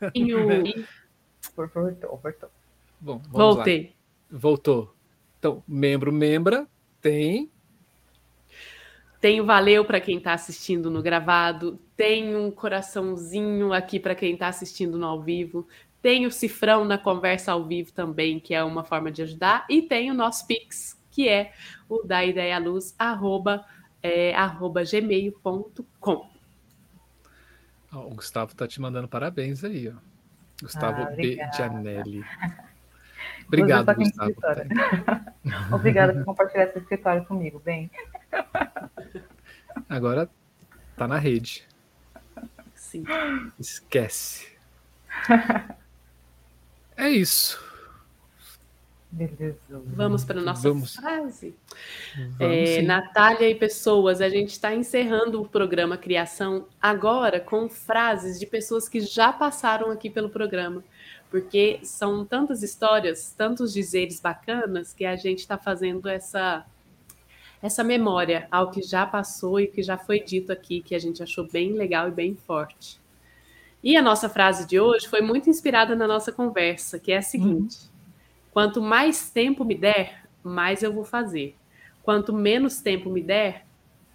Voltou, 1.55 2.19
voltou. 2.19 2.49
Bom, 2.99 3.21
Voltei. 3.29 3.95
Lá. 4.31 4.39
Voltou. 4.39 4.95
Então, 5.37 5.63
membro, 5.67 6.11
membra, 6.11 6.67
tem 6.99 7.51
tem 9.19 9.41
o 9.41 9.45
valeu 9.45 9.83
para 9.83 9.99
quem 9.99 10.17
está 10.17 10.33
assistindo 10.33 10.89
no 10.89 11.01
gravado, 11.01 11.79
tem 11.95 12.35
um 12.35 12.49
coraçãozinho 12.49 13.73
aqui 13.73 13.99
para 13.99 14.15
quem 14.15 14.33
está 14.33 14.47
assistindo 14.47 14.97
no 14.97 15.05
ao 15.05 15.21
vivo, 15.21 15.67
tem 16.01 16.25
o 16.25 16.31
cifrão 16.31 16.85
na 16.85 16.97
conversa 16.97 17.51
ao 17.51 17.65
vivo 17.65 17.91
também, 17.91 18.39
que 18.39 18.53
é 18.53 18.63
uma 18.63 18.83
forma 18.83 19.11
de 19.11 19.21
ajudar, 19.21 19.65
e 19.69 19.81
tem 19.81 20.09
o 20.09 20.13
nosso 20.13 20.47
Pix, 20.47 20.97
que 21.11 21.27
é 21.27 21.51
o 21.89 22.03
da 22.03 22.23
ideia 22.23 22.57
luz, 22.57 22.95
arroba, 22.97 23.65
é, 24.01 24.33
arroba 24.33 24.83
gmail.com. 24.83 26.29
O 27.91 28.15
Gustavo 28.15 28.55
tá 28.55 28.67
te 28.67 28.79
mandando 28.79 29.07
parabéns 29.07 29.63
aí, 29.63 29.89
ó. 29.89 29.93
Gustavo 30.61 31.01
ah, 31.01 31.11
B. 31.11 31.37
Gianelli. 31.55 32.23
Obrigado, 33.47 33.93
Gustavo. 33.95 34.35
Obrigada 35.73 36.13
por 36.13 36.23
compartilhar 36.23 36.65
esse 36.65 36.79
escritório 36.79 37.25
comigo, 37.25 37.59
bem. 37.59 37.89
Agora 39.89 40.29
tá 40.95 41.07
na 41.07 41.17
rede. 41.17 41.67
Sim. 42.75 43.03
Esquece. 43.59 44.47
É 47.01 47.09
isso. 47.09 47.57
Beleza. 49.09 49.57
Vamos 49.69 50.25
para 50.25 50.41
a 50.41 50.43
nossa 50.43 50.67
Vamos. 50.67 50.97
frase. 50.97 51.55
Vamos, 52.37 52.41
é, 52.41 52.81
Natália 52.81 53.49
e 53.49 53.55
pessoas, 53.55 54.19
a 54.19 54.27
gente 54.27 54.49
está 54.49 54.75
encerrando 54.75 55.41
o 55.41 55.47
programa 55.47 55.95
Criação 55.95 56.67
agora 56.81 57.39
com 57.39 57.69
frases 57.69 58.37
de 58.37 58.45
pessoas 58.45 58.89
que 58.89 58.99
já 58.99 59.31
passaram 59.31 59.91
aqui 59.91 60.09
pelo 60.09 60.29
programa 60.29 60.83
porque 61.29 61.79
são 61.83 62.25
tantas 62.25 62.63
histórias, 62.63 63.33
tantos 63.37 63.73
dizeres 63.73 64.19
bacanas 64.19 64.93
que 64.93 65.05
a 65.05 65.15
gente 65.15 65.39
está 65.39 65.57
fazendo 65.57 66.09
essa 66.09 66.65
essa 67.61 67.83
memória 67.83 68.47
ao 68.49 68.71
que 68.71 68.81
já 68.81 69.05
passou 69.05 69.59
e 69.59 69.67
que 69.67 69.83
já 69.83 69.97
foi 69.97 70.19
dito 70.21 70.51
aqui, 70.51 70.81
que 70.81 70.95
a 70.95 70.99
gente 70.99 71.21
achou 71.21 71.47
bem 71.47 71.73
legal 71.73 72.07
e 72.07 72.11
bem 72.11 72.35
forte. 72.35 72.99
E 73.83 73.95
a 73.95 74.01
nossa 74.01 74.29
frase 74.29 74.67
de 74.67 74.79
hoje 74.79 75.07
foi 75.07 75.21
muito 75.21 75.49
inspirada 75.49 75.95
na 75.95 76.07
nossa 76.07 76.31
conversa, 76.31 76.99
que 76.99 77.11
é 77.11 77.17
a 77.17 77.21
seguinte: 77.21 77.77
uhum. 77.77 77.89
quanto 78.51 78.81
mais 78.81 79.29
tempo 79.29 79.63
me 79.63 79.75
der, 79.75 80.25
mais 80.43 80.83
eu 80.83 80.93
vou 80.93 81.03
fazer. 81.03 81.55
Quanto 82.03 82.33
menos 82.33 82.81
tempo 82.81 83.09
me 83.09 83.21
der, 83.21 83.65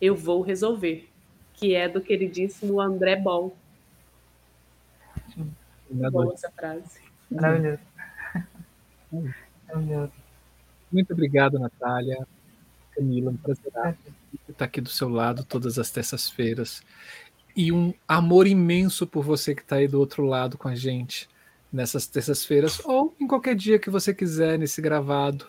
eu 0.00 0.14
vou 0.14 0.42
resolver. 0.42 1.08
Que 1.54 1.74
é 1.74 1.88
do 1.88 2.00
queridíssimo 2.00 2.80
André 2.80 3.16
Bol. 3.16 3.56
Boa 5.88 6.34
essa 6.34 6.50
frase. 6.50 7.00
Maravilhoso. 7.30 7.82
Maravilhoso. 9.68 10.12
Muito 10.90 11.12
obrigado, 11.12 11.58
Natália. 11.58 12.26
Camila, 12.94 13.30
um 13.30 13.36
prazer 13.36 13.72
estar 14.48 14.64
aqui 14.64 14.80
do 14.80 14.88
seu 14.88 15.08
lado 15.08 15.44
todas 15.44 15.78
as 15.78 15.90
terças-feiras. 15.90 16.82
E 17.56 17.70
um 17.70 17.94
amor 18.06 18.46
imenso 18.46 19.06
por 19.06 19.24
você 19.24 19.54
que 19.54 19.62
está 19.62 19.76
aí 19.76 19.86
do 19.86 19.98
outro 19.98 20.24
lado 20.24 20.58
com 20.58 20.68
a 20.68 20.74
gente 20.74 21.28
nessas 21.72 22.06
terças-feiras, 22.06 22.80
ou 22.84 23.14
em 23.20 23.26
qualquer 23.26 23.56
dia 23.56 23.78
que 23.78 23.90
você 23.90 24.14
quiser, 24.14 24.58
nesse 24.58 24.80
gravado, 24.80 25.46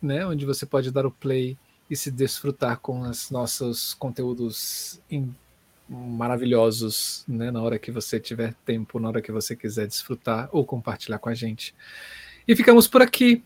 né? 0.00 0.26
Onde 0.26 0.46
você 0.46 0.64
pode 0.64 0.90
dar 0.90 1.04
o 1.04 1.10
play 1.10 1.56
e 1.90 1.94
se 1.94 2.10
desfrutar 2.10 2.78
com 2.78 3.00
os 3.00 3.30
nossos 3.30 3.94
conteúdos 3.94 5.00
maravilhosos, 5.88 7.24
né? 7.28 7.50
Na 7.50 7.62
hora 7.62 7.78
que 7.78 7.90
você 7.90 8.18
tiver 8.18 8.54
tempo, 8.64 8.98
na 8.98 9.08
hora 9.08 9.22
que 9.22 9.30
você 9.30 9.54
quiser 9.54 9.86
desfrutar 9.86 10.48
ou 10.50 10.64
compartilhar 10.64 11.18
com 11.18 11.28
a 11.28 11.34
gente. 11.34 11.74
E 12.48 12.56
ficamos 12.56 12.88
por 12.88 13.02
aqui. 13.02 13.42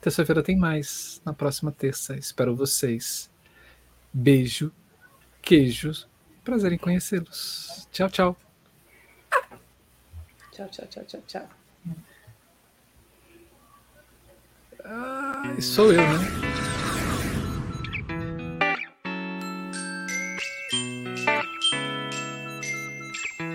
Terça-feira 0.00 0.42
tem 0.42 0.56
mais. 0.56 1.20
Na 1.24 1.32
próxima 1.32 1.70
terça. 1.70 2.16
Espero 2.16 2.56
vocês. 2.56 3.30
Beijo, 4.12 4.72
queijos. 5.42 6.08
Prazer 6.42 6.72
em 6.72 6.78
conhecê-los. 6.78 7.86
Tchau, 7.92 8.08
tchau. 8.08 8.36
Tchau, 10.52 10.68
tchau, 10.68 10.86
tchau, 10.86 11.04
tchau, 11.04 11.22
tchau. 11.26 11.48
Ah, 14.84 15.56
sou 15.60 15.92
eu, 15.92 16.00
né? 16.00 16.49